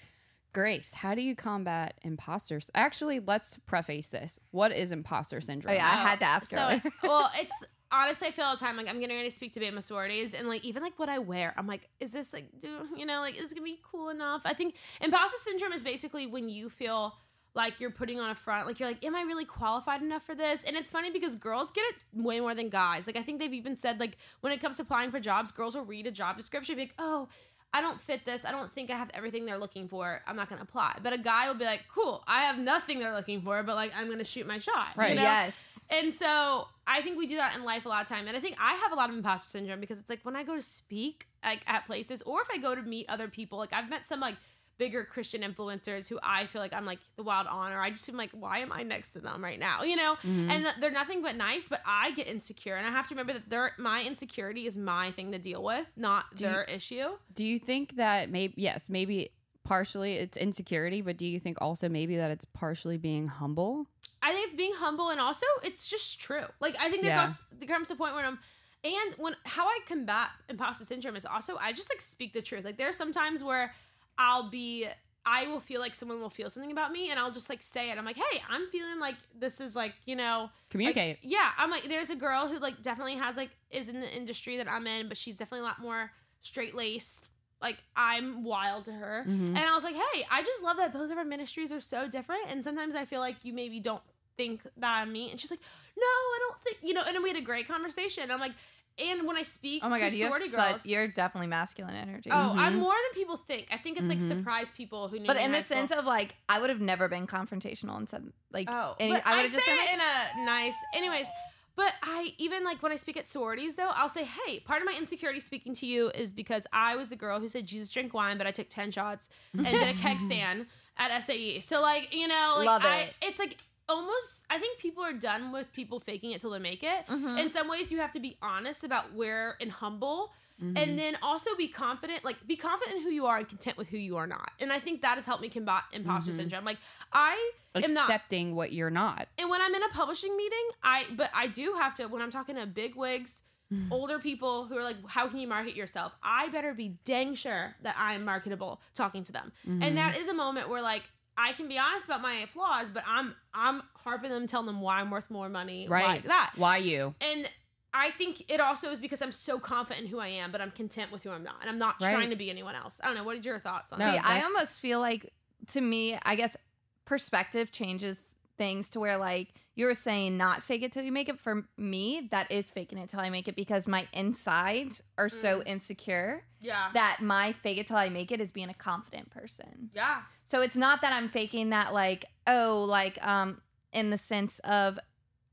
Grace, 0.54 0.94
how 0.94 1.14
do 1.14 1.22
you 1.22 1.36
combat 1.36 1.96
imposters? 2.02 2.72
Actually, 2.74 3.20
let's 3.20 3.58
preface 3.68 4.10
this. 4.10 4.40
What 4.52 4.72
is 4.72 4.92
imposter 4.92 5.40
syndrome? 5.42 5.74
Oh 5.74 5.76
yeah, 5.78 5.86
I 5.86 5.96
had 6.10 6.20
to 6.20 6.26
ask 6.26 6.50
so, 6.50 6.82
well, 7.04 7.30
it's 7.38 7.52
honestly 7.92 8.28
I 8.30 8.32
feel 8.32 8.46
all 8.46 8.56
the 8.56 8.60
time 8.60 8.76
like 8.76 8.88
I'm 8.88 9.00
getting 9.00 9.16
ready 9.16 9.30
to 9.30 9.36
speak 9.36 9.54
to 9.54 9.60
Bama 9.60 9.84
sororities 9.84 10.34
and 10.34 10.48
like 10.50 10.64
even 10.66 10.82
like 10.82 10.98
what 10.98 11.10
I 11.10 11.20
wear, 11.20 11.54
I'm 11.58 11.68
like, 11.68 11.88
is 12.00 12.12
this 12.12 12.34
like 12.34 12.60
do 12.60 12.70
you 12.96 13.06
know 13.06 13.20
like 13.20 13.36
is 13.36 13.42
this 13.44 13.54
gonna 13.54 13.66
be 13.66 13.80
cool 13.92 14.10
enough? 14.10 14.42
I 14.46 14.54
think 14.54 14.76
imposter 15.00 15.38
syndrome 15.38 15.74
is 15.74 15.84
basically 15.84 16.26
when 16.26 16.50
you 16.50 16.70
feel 16.70 17.14
like 17.58 17.80
you're 17.80 17.92
putting 17.92 18.20
on 18.22 18.30
a 18.30 18.36
front, 18.36 18.68
like 18.68 18.80
you're 18.80 18.88
like, 18.88 19.04
am 19.04 19.16
I 19.16 19.24
really 19.24 19.44
qualified 19.44 20.02
enough 20.02 20.26
for 20.26 20.36
this? 20.36 20.64
And 20.64 20.78
it's 20.78 20.92
funny 20.92 21.12
because 21.12 21.36
girls 21.36 21.72
get 21.72 21.84
it 21.90 21.96
way 22.14 22.40
more 22.40 22.56
than 22.56 22.70
guys. 22.70 23.08
Like 23.08 23.18
I 23.18 23.24
think 23.24 23.40
they've 23.40 23.54
even 23.54 23.76
said 23.76 24.00
like 24.00 24.16
when 24.42 24.54
it 24.54 24.62
comes 24.62 24.78
to 24.78 24.84
applying 24.84 25.12
for 25.12 25.20
jobs, 25.20 25.52
girls 25.52 25.76
will 25.76 25.84
read 25.84 26.08
a 26.08 26.12
job 26.12 26.38
description, 26.38 26.74
and 26.74 26.78
be 26.78 26.84
like, 26.84 26.96
oh. 27.00 27.28
I 27.74 27.82
don't 27.82 28.00
fit 28.00 28.24
this. 28.24 28.46
I 28.46 28.52
don't 28.52 28.72
think 28.72 28.90
I 28.90 28.96
have 28.96 29.12
everything 29.14 29.46
they're 29.46 29.58
looking 29.58 29.90
for. 29.90 30.24
I'm 30.26 30.38
not 30.38 30.48
going 30.48 30.58
to 30.58 30.64
apply. 30.64 31.00
But 31.04 31.12
a 31.12 31.18
guy 31.18 31.50
will 31.50 31.60
be 31.60 31.66
like, 31.66 31.84
cool, 31.94 32.24
I 32.26 32.44
have 32.44 32.58
nothing 32.58 33.00
they're 33.00 33.14
looking 33.14 33.42
for, 33.42 33.62
but 33.62 33.76
like, 33.76 33.92
I'm 33.94 34.06
going 34.06 34.20
to 34.20 34.24
shoot 34.24 34.48
my 34.48 34.58
shot. 34.58 34.96
Right. 34.96 35.10
You 35.10 35.16
know? 35.18 35.24
Yes. 35.24 35.78
And 35.90 36.14
so 36.14 36.70
I 36.88 37.02
think 37.02 37.18
we 37.18 37.28
do 37.28 37.36
that 37.36 37.58
in 37.58 37.66
life 37.66 37.86
a 37.86 37.90
lot 37.90 38.02
of 38.02 38.08
time. 38.08 38.26
And 38.26 38.38
I 38.38 38.40
think 38.40 38.56
I 38.58 38.76
have 38.76 38.94
a 38.94 38.96
lot 38.96 39.10
of 39.10 39.18
imposter 39.18 39.50
syndrome 39.50 39.82
because 39.82 40.00
it's 40.00 40.10
like 40.10 40.22
when 40.24 40.38
I 40.38 40.44
go 40.44 40.56
to 40.56 40.62
speak 40.62 41.28
like 41.44 41.60
at 41.68 41.86
places 41.86 42.22
or 42.22 42.42
if 42.42 42.48
I 42.50 42.58
go 42.58 42.74
to 42.74 42.82
meet 42.82 43.06
other 43.10 43.28
people, 43.28 43.58
like 43.58 43.74
I've 43.74 43.90
met 43.90 44.08
some 44.08 44.22
like 44.22 44.38
bigger 44.78 45.04
Christian 45.04 45.42
influencers 45.42 46.08
who 46.08 46.20
I 46.22 46.46
feel 46.46 46.62
like 46.62 46.74
I'm 46.74 46.86
like 46.86 47.00
the 47.16 47.24
wild 47.24 47.48
honor. 47.48 47.80
I 47.82 47.90
just 47.90 48.08
am 48.10 48.16
like, 48.18 48.30
why 48.32 48.60
am 48.60 48.72
I 48.72 48.84
next 48.84 49.14
to 49.14 49.20
them 49.20 49.44
right 49.44 49.60
now? 49.60 49.84
You 49.84 49.96
know? 49.96 50.16
Mhm. 50.24 50.50
And 50.50 50.68
they're 50.80 50.92
nothing 50.92 51.22
but 51.22 51.36
nice, 51.36 51.68
but 51.70 51.82
I 51.86 52.12
get 52.12 52.28
insecure. 52.28 52.76
And 52.76 52.86
I 52.86 52.92
have 52.92 53.08
to 53.08 53.16
remember 53.16 53.34
that 53.34 53.50
their 53.50 53.72
my 53.78 54.04
insecurity 54.04 54.68
is 54.68 54.78
my 54.78 55.12
thing 55.12 55.32
to 55.32 55.40
deal 55.40 55.64
with, 55.64 55.88
not 55.96 56.36
Do 56.36 56.44
you- 56.46 56.50
their 56.52 56.64
issue. 56.66 57.18
Do 57.34 57.44
you 57.44 57.60
think 57.60 57.96
that 57.96 58.30
maybe 58.30 58.54
yes, 58.58 58.90
maybe 58.90 59.32
partially 59.64 60.14
it's 60.14 60.38
insecurity, 60.38 61.02
but 61.02 61.18
do 61.18 61.26
you 61.26 61.40
think 61.40 61.58
also 61.60 61.90
maybe 61.90 62.16
that 62.18 62.32
it's 62.32 62.46
partially 62.46 62.98
being 62.98 63.28
humble? 63.28 63.88
I 64.22 64.32
think 64.32 64.48
it's 64.48 64.56
being 64.56 64.74
humble 64.76 65.10
and 65.10 65.20
also 65.20 65.46
it's 65.64 65.88
just 65.88 66.20
true. 66.20 66.46
Like 66.60 66.76
I 66.80 66.90
think 66.90 67.02
there 67.04 67.12
Yeah. 67.12 67.26
goes 67.26 67.42
there 67.52 67.68
comes 67.68 67.92
a 67.92 67.96
point 67.96 68.14
where 68.16 68.26
I'm 68.26 68.40
and 68.84 69.16
when 69.18 69.36
how 69.46 69.68
I 69.68 69.80
combat 69.88 70.30
imposter 70.50 70.86
syndrome 70.86 71.16
is 71.16 71.26
also 71.26 71.58
I 71.58 71.74
just 71.74 71.90
like 71.90 72.00
speak 72.02 72.34
the 72.34 72.42
truth. 72.42 72.64
Like 72.64 72.78
there's 72.78 72.96
some 72.96 73.12
times 73.12 73.44
where 73.44 73.74
I'll 74.18 74.50
be 74.50 74.86
I 75.30 75.46
will 75.48 75.60
feel 75.60 75.82
like 75.82 75.94
someone 75.94 76.22
will 76.22 76.30
feel 76.30 76.50
something 76.50 76.72
about 76.72 76.94
me 76.94 77.10
and 77.12 77.20
I'll 77.20 77.32
just 77.32 77.50
like 77.50 77.62
say 77.62 77.92
it. 77.92 77.98
I'm 77.98 78.06
like, 78.06 78.16
hey, 78.16 78.42
I'm 78.50 78.70
feeling 78.72 78.98
like 79.02 79.16
this 79.38 79.60
is 79.60 79.76
like, 79.76 79.94
you 80.06 80.16
know, 80.16 80.44
like, 80.44 80.70
Communicate. 80.70 81.18
yeah, 81.22 81.52
I'm 81.58 81.70
like, 81.70 81.84
there's 81.90 82.10
a 82.10 82.16
girl 82.16 82.48
who 82.48 82.60
like 82.60 82.82
definitely 82.82 83.16
has 83.16 83.36
like 83.36 83.50
is 83.70 83.90
in 83.90 84.00
the 84.00 84.10
industry 84.16 84.56
that 84.58 84.70
I'm 84.72 84.88
in, 84.88 85.10
but 85.10 85.18
she's 85.18 85.38
definitely 85.38 85.62
a 85.66 85.70
lot 85.70 85.80
more 85.80 86.12
straight 86.42 86.76
laced. 86.76 87.28
Like 87.62 87.78
I'm 87.96 88.44
wild 88.46 88.86
to 88.86 88.94
her, 88.94 89.26
Mhm. 89.28 89.48
and 89.50 89.58
I 89.58 89.74
was 89.74 89.84
like, 89.84 89.96
hey, 89.96 90.26
I 90.32 90.44
just 90.44 90.62
love 90.64 90.78
that 90.78 90.94
both 90.94 91.12
of 91.12 91.18
our 91.18 91.26
ministries 91.26 91.72
are 91.72 91.80
so 91.82 92.08
different, 92.08 92.44
and 92.50 92.64
sometimes 92.64 92.94
I 92.96 93.04
feel 93.04 93.20
like 93.20 93.36
you 93.44 93.52
maybe 93.52 93.80
don't 93.80 94.04
think 94.38 94.62
that 94.78 95.08
of 95.08 95.12
me, 95.12 95.32
and 95.32 95.40
she's 95.40 95.50
like, 95.50 95.60
no, 95.98 96.04
I 96.06 96.38
don't 96.48 96.62
think 96.64 96.78
you 96.84 96.94
know. 96.94 97.02
And 97.06 97.16
then 97.16 97.24
we 97.24 97.30
had 97.30 97.38
a 97.38 97.42
great 97.42 97.68
conversation. 97.68 98.30
I'm 98.30 98.40
like, 98.40 98.52
and 99.00 99.28
when 99.28 99.38
I 99.38 99.44
speak 99.44 99.84
Oh 99.84 99.90
my 99.90 99.98
to 99.98 100.04
god, 100.06 100.14
you 100.14 100.26
have 100.26 100.52
girls. 100.52 100.86
you're 100.86 101.08
definitely 101.08 101.48
masculine 101.48 101.96
energy. 101.96 102.30
Oh, 102.34 102.54
I'm 102.58 102.74
Mhm. 102.76 102.80
more 102.80 102.94
than 102.94 103.14
people 103.14 103.38
think. 103.38 103.68
I 103.72 103.78
think 103.78 103.98
it's 103.98 104.10
like 104.10 104.20
Mhm. 104.20 104.22
surprise 104.28 104.72
people 104.72 105.08
who 105.08 105.20
knew. 105.20 105.28
but 105.28 105.38
in 105.38 105.52
the 105.52 105.64
sense 105.64 105.92
of 105.92 106.06
like, 106.06 106.36
I 106.50 106.60
would 106.60 106.70
have 106.70 106.82
never 106.82 107.08
been 107.08 107.28
confrontational 107.28 107.98
and 107.98 108.10
said 108.10 108.32
like, 108.52 108.70
Oh, 108.70 108.96
any, 109.00 109.16
I 109.22 109.36
would 109.36 109.42
have 109.42 109.50
say 109.50 109.56
just 109.56 109.66
been 109.66 109.78
like, 109.78 109.94
in 109.94 110.00
a 110.00 110.46
nice. 110.46 110.76
Anyways, 110.94 111.30
but 111.76 111.94
I 112.02 112.34
even 112.40 112.64
like 112.64 112.82
when 112.82 112.92
I 112.92 112.96
speak 112.96 113.18
at 113.18 113.28
sororities 113.28 113.76
though, 113.76 113.92
I'll 113.94 114.10
say, 114.10 114.24
"Hey, 114.24 114.60
part 114.62 114.82
of 114.82 114.88
my 114.88 114.96
insecurity 114.98 115.40
speaking 115.40 115.76
to 115.76 115.86
you 115.86 116.10
is 116.10 116.34
because 116.34 116.66
I 116.74 116.96
was 116.96 117.10
the 117.10 117.16
girl 117.16 117.40
who 117.40 117.48
said 117.48 117.68
Jesus 117.68 117.90
drink 117.90 118.14
wine, 118.16 118.38
but 118.40 118.48
I 118.48 118.52
took 118.52 118.68
ten 118.70 118.90
shots 118.92 119.30
and 119.54 119.66
did 119.66 119.88
a 119.88 119.94
keg 119.94 120.20
stand 120.30 120.66
at 120.98 121.12
SAE. 121.24 121.60
So 121.60 121.80
like, 121.82 122.16
you 122.16 122.28
know, 122.28 122.56
like 122.58 122.66
Love 122.66 122.82
I, 122.84 123.02
it. 123.02 123.14
it's 123.22 123.38
like 123.40 123.58
almost. 123.90 124.46
I 124.50 124.58
think 124.60 124.80
people 124.80 125.04
are 125.04 125.14
done 125.14 125.52
with 125.52 125.72
people 125.74 126.00
faking 126.00 126.32
it 126.32 126.42
till 126.42 126.52
they 126.52 126.60
make 126.60 126.84
it. 126.84 127.08
Mhm. 127.08 127.40
In 127.40 127.50
some 127.50 127.68
ways, 127.68 127.92
you 127.92 128.00
have 128.00 128.12
to 128.14 128.20
be 128.20 128.38
honest 128.42 128.84
about 128.84 129.14
where 129.14 129.58
and 129.62 129.72
humble. 129.72 130.34
Mhm. 130.62 130.76
And 130.78 130.98
then 130.98 131.16
also 131.22 131.56
be 131.56 131.68
confident, 131.68 132.26
like 132.26 132.48
be 132.48 132.56
confident 132.56 132.98
in 132.98 133.04
who 133.04 133.10
you 133.12 133.28
are 133.28 133.38
and 133.38 133.48
content 133.48 133.78
with 133.78 133.90
who 133.90 133.98
you 133.98 134.18
are 134.18 134.26
not. 134.26 134.52
And 134.60 134.74
I 134.74 134.80
think 134.80 135.02
that 135.04 135.16
has 135.18 135.26
helped 135.28 135.44
me 135.44 135.50
combat 135.50 135.84
imposter 135.92 136.32
Mhm. 136.32 136.36
syndrome. 136.36 136.66
Like 136.66 136.80
I 137.14 137.52
am 137.76 137.94
not 137.94 138.06
accepting 138.10 138.56
what 138.56 138.74
you're 138.74 138.90
not. 138.90 139.28
and 139.38 139.50
when 139.52 139.62
I'm 139.62 139.76
in 139.76 139.84
a 139.84 139.90
publishing 139.90 140.36
meeting, 140.36 140.70
I 140.82 141.06
but 141.12 141.30
I 141.34 141.46
do 141.48 141.76
have 141.80 141.94
to 141.96 142.08
when 142.08 142.24
I'm 142.24 142.32
talking 142.32 142.56
to 142.56 142.66
big 142.66 142.96
wigs, 142.96 143.44
older 143.92 144.18
people 144.18 144.66
who 144.66 144.76
are 144.80 144.84
like, 144.84 144.98
"How 145.10 145.28
can 145.28 145.38
you 145.38 145.48
market 145.48 145.76
yourself?" 145.76 146.16
I 146.24 146.48
better 146.48 146.74
be 146.74 146.98
dang 147.06 147.36
sure 147.36 147.76
that 147.84 147.96
I'm 147.96 148.26
marketable 148.26 148.82
talking 148.96 149.24
to 149.26 149.32
them. 149.32 149.52
Mhm. 149.68 149.84
And 149.84 149.98
that 149.98 150.18
is 150.18 150.28
a 150.28 150.34
moment 150.34 150.70
where 150.70 150.82
like 150.82 151.04
I 151.38 151.54
can 151.54 151.68
be 151.68 151.78
honest 151.78 152.06
about 152.06 152.22
my 152.22 152.46
flaws, 152.52 152.90
but 152.90 153.04
I'm 153.08 153.36
I'm 153.54 153.84
harping 153.96 154.32
them, 154.32 154.48
telling 154.48 154.66
them 154.66 154.82
why 154.82 155.00
I'm 155.00 155.12
worth 155.12 155.30
more 155.30 155.50
money, 155.50 155.88
right. 155.88 156.06
like 156.06 156.24
that. 156.24 156.54
Why 156.56 156.78
you? 156.78 157.14
And 157.22 157.50
I 157.94 158.12
think 158.12 158.44
it 158.48 158.60
also 158.60 158.90
is 158.92 159.00
because 159.00 159.22
I'm 159.22 159.32
so 159.32 159.60
confident 159.60 160.06
in 160.06 160.12
who 160.12 160.20
I 160.20 160.28
am, 160.28 160.52
but 160.52 160.62
I'm 160.62 160.72
content 160.72 161.12
with 161.12 161.24
who 161.24 161.30
I'm 161.32 161.44
not, 161.44 161.56
and 161.62 161.70
I'm 161.70 161.80
not 161.80 161.96
Right. 162.02 162.12
trying 162.12 162.30
to 162.32 162.36
be 162.36 162.50
anyone 162.50 162.76
else. 162.76 163.00
I 163.04 163.08
don't 163.08 163.16
know. 163.16 163.24
What 163.24 163.36
are 163.38 163.40
your 163.40 163.60
thoughts 163.60 163.94
on 163.94 164.00
No, 164.00 164.06
that? 164.06 164.14
See, 164.14 164.20
I 164.20 164.42
almost 164.42 164.80
feel 164.82 165.00
like 165.00 165.32
to 165.68 165.82
me, 165.82 166.18
I 166.24 166.36
guess 166.36 166.58
perspective 167.06 167.72
changes 167.72 168.36
things 168.58 168.90
to 168.92 169.00
where 169.00 169.18
like 169.18 169.54
you 169.78 169.86
were 169.86 169.94
saying 169.94 170.36
not 170.38 170.64
fake 170.64 170.82
it 170.82 170.92
till 170.92 171.04
you 171.04 171.12
make 171.12 171.30
it. 171.30 171.40
For 171.40 171.64
me, 171.78 172.28
that 172.32 172.52
is 172.52 172.70
faking 172.70 172.98
it 172.98 173.10
till 173.10 173.20
I 173.20 173.30
make 173.30 173.48
it 173.48 173.56
because 173.56 173.88
my 173.88 174.08
insides 174.12 175.04
are 175.18 175.30
so 175.30 175.62
insecure 175.64 176.44
Yeah. 176.60 176.90
that 176.94 177.20
my 177.22 177.54
fake 177.54 177.78
it 177.78 177.88
till 177.88 177.96
I 177.98 178.10
make 178.10 178.32
it 178.32 178.42
is 178.42 178.52
being 178.52 178.70
a 178.70 178.74
confident 178.74 179.30
person. 179.30 179.92
Yeah. 179.94 180.24
So 180.46 180.62
it's 180.62 180.76
not 180.76 181.02
that 181.02 181.14
I'm 181.14 181.30
faking 181.30 181.70
that 181.70 181.94
like, 181.94 182.26
oh, 182.48 182.86
like 182.90 183.18
um 183.26 183.62
in 183.94 184.10
the 184.10 184.18
sense 184.18 184.58
of 184.66 184.98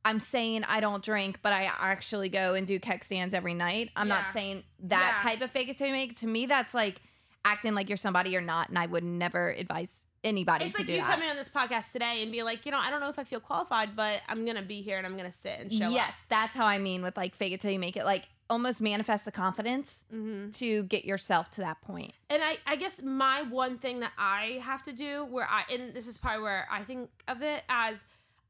I'm 0.07 0.21
saying 0.21 0.65
I 0.65 0.81
don't 0.81 1.03
drink, 1.05 1.41
but 1.43 1.53
I 1.53 1.71
actually 1.79 2.29
go 2.31 2.55
and 2.55 2.67
do 2.67 2.79
keg 2.81 3.05
stands 3.05 3.35
every 3.35 3.55
night. 3.55 3.91
I'm 3.95 4.09
not 4.09 4.29
saying 4.29 4.65
that 4.85 5.17
Yeah. 5.19 5.31
type 5.31 5.41
of 5.43 5.51
fake 5.51 5.69
it 5.69 5.77
till 5.79 5.87
you 5.87 5.93
make. 5.93 6.13
it. 6.13 6.17
To 6.19 6.27
me, 6.27 6.47
that's 6.47 6.73
like 6.75 7.01
acting 7.45 7.75
like 7.75 7.89
you're 7.91 7.99
somebody 7.99 8.31
you're 8.31 8.41
not, 8.41 8.71
and 8.71 8.79
I 8.79 8.87
would 8.87 9.05
never 9.05 9.51
advise 9.51 10.07
anybody 10.25 10.65
It's 10.67 10.77
to 10.77 10.83
like 10.83 10.91
you 10.91 10.97
that. 10.97 11.11
coming 11.13 11.29
on 11.29 11.37
this 11.37 11.49
podcast 11.49 11.93
today 11.93 12.23
and 12.23 12.33
be 12.33 12.43
like, 12.43 12.65
you 12.67 12.73
know, 12.73 12.79
I 12.81 12.91
don't 12.91 13.01
know 13.01 13.09
if 13.11 13.19
I 13.19 13.25
feel 13.25 13.41
qualified, 13.41 13.95
but 13.95 14.21
I'm 14.29 14.45
gonna 14.45 14.63
be 14.63 14.83
here 14.83 14.99
and 14.99 15.07
I'm 15.07 15.17
gonna 15.17 15.31
sit 15.31 15.61
and 15.61 15.73
show 15.73 15.91
yes, 15.91 16.15
that's 16.29 16.57
how 16.57 16.67
I 16.67 16.79
mean 16.79 17.03
with 17.03 17.17
like 17.17 17.35
fake 17.35 17.53
it 17.53 17.61
till 17.61 17.71
you 17.71 17.79
make 17.79 17.97
it. 17.97 18.05
Like 18.05 18.25
almost 18.51 18.81
manifest 18.81 19.25
the 19.25 19.33
confidence. 19.33 20.05
Mm-hmm. 20.13 20.51
to 20.51 20.83
get 20.85 21.05
yourself 21.05 21.51
to 21.53 21.61
that 21.63 21.81
point. 21.83 22.13
And 22.29 22.43
I, 22.43 22.59
I 22.67 22.77
guess 22.77 23.03
my 23.03 23.43
one 23.43 23.79
thing 23.79 24.01
that 24.01 24.13
I 24.19 24.61
have 24.63 24.83
to 24.85 24.93
do, 24.93 25.25
where 25.25 25.47
I, 25.51 25.63
and 25.73 25.95
this 25.95 26.07
is 26.07 26.19
probably 26.19 26.43
where 26.43 26.67
I 26.71 26.83
think 26.83 27.11
of 27.29 27.43
it 27.43 27.63
as. 27.69 28.07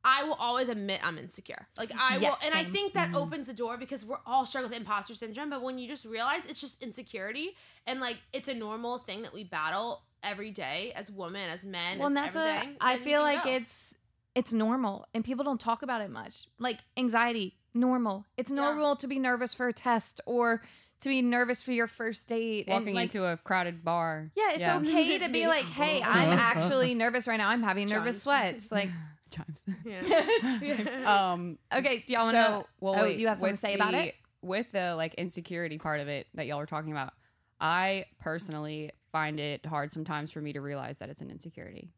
I 0.07 0.23
will 0.25 0.35
always 0.35 0.69
admit 0.69 1.01
I'm 1.03 1.17
insecure. 1.17 1.67
Like 1.79 1.91
I 1.99 2.17
will, 2.19 2.23
Yes, 2.25 2.41
and 2.45 2.55
I 2.55 2.65
think 2.65 2.93
that 2.93 3.13
Mhm. 3.13 3.23
opens 3.23 3.47
the 3.47 3.55
door 3.55 3.79
because 3.79 4.05
we're 4.05 4.19
all 4.27 4.45
struggling 4.45 4.69
with 4.73 4.79
imposter 4.81 5.15
syndrome. 5.15 5.49
But 5.49 5.63
when 5.63 5.79
you 5.79 5.89
just 5.89 6.05
realize 6.05 6.45
it's 6.45 6.61
just 6.61 6.83
insecurity, 6.83 7.57
and 7.87 8.01
like 8.01 8.19
it's 8.35 8.47
a 8.51 8.53
normal 8.55 8.99
thing 8.99 9.23
that 9.23 9.33
we 9.33 9.45
battle 9.45 10.03
every 10.25 10.51
day 10.51 10.93
as 10.97 11.11
women, 11.11 11.49
as 11.51 11.65
men, 11.65 11.99
well, 11.99 12.07
as 12.09 12.11
and 12.11 12.17
that's 12.17 12.37
everything, 12.37 12.69
what 12.71 12.79
I 12.81 12.99
feel 12.99 13.23
like 13.23 13.45
go. 13.45 13.51
it's 13.51 13.95
it's 14.35 14.53
normal 14.53 15.07
and 15.15 15.25
people 15.25 15.45
don't 15.45 15.61
talk 15.61 15.83
about 15.83 16.01
it 16.01 16.11
much. 16.11 16.47
Like 16.59 16.79
anxiety, 16.97 17.57
normal. 17.73 18.25
It's 18.37 18.51
normal 18.51 18.97
to 18.97 19.07
be 19.07 19.19
nervous 19.19 19.55
for 19.55 19.69
a 19.69 19.73
test 19.73 20.21
or 20.27 20.63
to 21.01 21.09
be 21.09 21.23
nervous 21.23 21.63
for 21.63 21.73
your 21.73 21.87
first 21.87 22.29
date. 22.29 22.67
and, 22.67 22.75
Walking 22.81 22.95
like, 22.95 23.15
into 23.15 23.25
a 23.25 23.37
crowded 23.37 23.85
bar. 23.85 24.31
yeah, 24.35 24.53
it's 24.55 24.69
okay 24.69 25.19
to 25.19 25.29
be 25.33 25.47
like, 25.47 25.65
hey, 25.65 26.03
I'm 26.05 26.31
actually 26.39 26.95
nervous 26.95 27.27
right 27.27 27.37
now. 27.37 27.49
I'm 27.49 27.63
having 27.63 27.89
nervous 27.89 28.25
Chimes. 28.25 28.69
sweats. 28.69 28.73
Like, 28.73 28.89
Chimes. 29.31 29.65
Yeah. 29.85 31.33
um. 31.33 31.59
okay, 31.75 32.05
do 32.07 32.15
y'all 32.15 32.25
want 32.25 32.37
so, 32.37 32.43
to? 32.63 32.67
well, 32.81 32.95
oh, 32.99 33.03
wait, 33.03 33.19
you 33.19 33.29
have 33.29 33.39
something 33.39 33.57
to 33.57 33.61
say 33.61 33.75
about 33.75 33.95
it? 33.95 34.15
With 34.43 34.71
the 34.73 34.95
like 34.95 35.15
insecurity 35.15 35.79
part 35.79 36.01
of 36.01 36.09
it 36.09 36.27
that 36.35 36.47
y'all 36.47 36.61
are 36.61 36.67
talking 36.67 36.93
about, 36.93 37.13
I 37.61 38.05
personally 38.21 38.91
find 39.15 39.39
it 39.39 39.65
hard 39.65 39.93
sometimes 39.93 40.33
for 40.33 40.41
me 40.41 40.53
to 40.53 40.61
realize 40.61 40.99
that 40.99 41.09
it's 41.09 41.23
an 41.23 41.31
insecurity. 41.31 41.89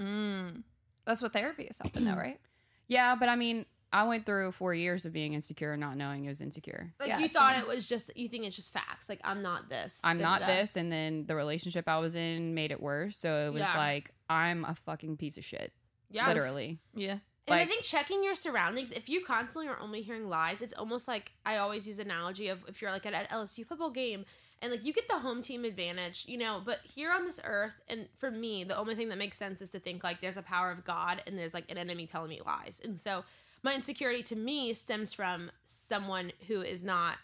Mm. 0.00 0.62
That's 1.04 1.20
what 1.20 1.34
therapy 1.34 1.64
is 1.64 1.78
helping, 1.78 2.04
though, 2.06 2.14
right? 2.16 2.40
Yeah, 2.88 3.14
but 3.14 3.28
I 3.28 3.36
mean, 3.36 3.66
I 3.92 4.04
went 4.04 4.24
through 4.24 4.52
four 4.52 4.72
years 4.72 5.04
of 5.04 5.12
being 5.12 5.34
insecure 5.34 5.72
and 5.72 5.80
not 5.82 5.98
knowing 5.98 6.24
it 6.24 6.28
was 6.28 6.40
insecure. 6.40 6.94
like 6.98 7.10
Yeah, 7.10 7.18
you 7.18 7.28
thought 7.28 7.52
same. 7.56 7.62
it 7.64 7.68
was 7.68 7.86
just, 7.86 8.10
you 8.16 8.26
think 8.26 8.46
it's 8.46 8.56
just 8.56 8.72
facts. 8.72 9.06
Like 9.10 9.20
I'm 9.22 9.42
not 9.42 9.68
this. 9.68 10.00
I'm 10.02 10.16
not 10.16 10.40
da-da-da. 10.40 10.60
this, 10.60 10.76
and 10.76 10.90
then 10.90 11.26
the 11.26 11.34
relationship 11.36 11.86
I 11.88 11.98
was 11.98 12.14
in 12.14 12.54
made 12.54 12.70
it 12.70 12.80
worse. 12.80 13.18
So 13.18 13.46
it 13.48 13.52
was 13.52 13.60
Yeah. 13.60 13.76
like 13.76 14.10
I'm 14.30 14.64
a 14.64 14.74
fucking 14.74 15.18
piece 15.18 15.36
of 15.36 15.44
shit, 15.44 15.74
Yeah. 16.10 16.26
literally. 16.26 16.78
Yeah. 16.94 17.18
And 17.48 17.56
I 17.60 17.66
think 17.66 17.82
checking 17.82 18.24
your 18.24 18.34
surroundings, 18.36 18.92
if 18.92 19.08
you 19.10 19.24
constantly 19.26 19.68
are 19.68 19.78
only 19.78 20.00
hearing 20.00 20.28
lies, 20.28 20.62
it's 20.62 20.72
almost 20.72 21.06
like 21.08 21.32
I 21.44 21.58
always 21.58 21.86
use 21.86 21.98
analogy 21.98 22.48
of 22.48 22.64
if 22.68 22.80
you're 22.80 22.92
like 22.92 23.04
at 23.04 23.12
an 23.14 23.26
LSU 23.30 23.66
football 23.66 23.90
game 23.90 24.24
and 24.62 24.70
like 24.70 24.84
you 24.86 24.92
get 24.94 25.06
the 25.08 25.18
home 25.18 25.42
team 25.42 25.64
advantage, 25.66 26.24
you 26.26 26.38
know, 26.38 26.62
but 26.64 26.78
here 26.94 27.12
on 27.12 27.26
this 27.26 27.38
earth, 27.44 27.74
and 27.88 28.08
for 28.16 28.30
me, 28.30 28.64
the 28.64 28.76
only 28.78 28.94
thing 28.94 29.10
that 29.10 29.18
makes 29.18 29.36
sense 29.36 29.60
is 29.60 29.68
to 29.70 29.78
think 29.78 30.02
like 30.02 30.20
there's 30.22 30.38
a 30.38 30.42
power 30.42 30.70
of 30.70 30.84
God 30.84 31.22
and 31.26 31.36
there's 31.36 31.52
like 31.52 31.70
an 31.70 31.76
enemy 31.76 32.06
telling 32.06 32.30
me 32.30 32.40
lies. 32.46 32.80
And 32.82 32.98
so 32.98 33.24
my 33.62 33.74
insecurity 33.74 34.22
to 34.24 34.36
me 34.36 34.72
stems 34.72 35.12
from 35.12 35.50
someone 35.64 36.32
who 36.48 36.62
is 36.62 36.82
not 36.82 37.18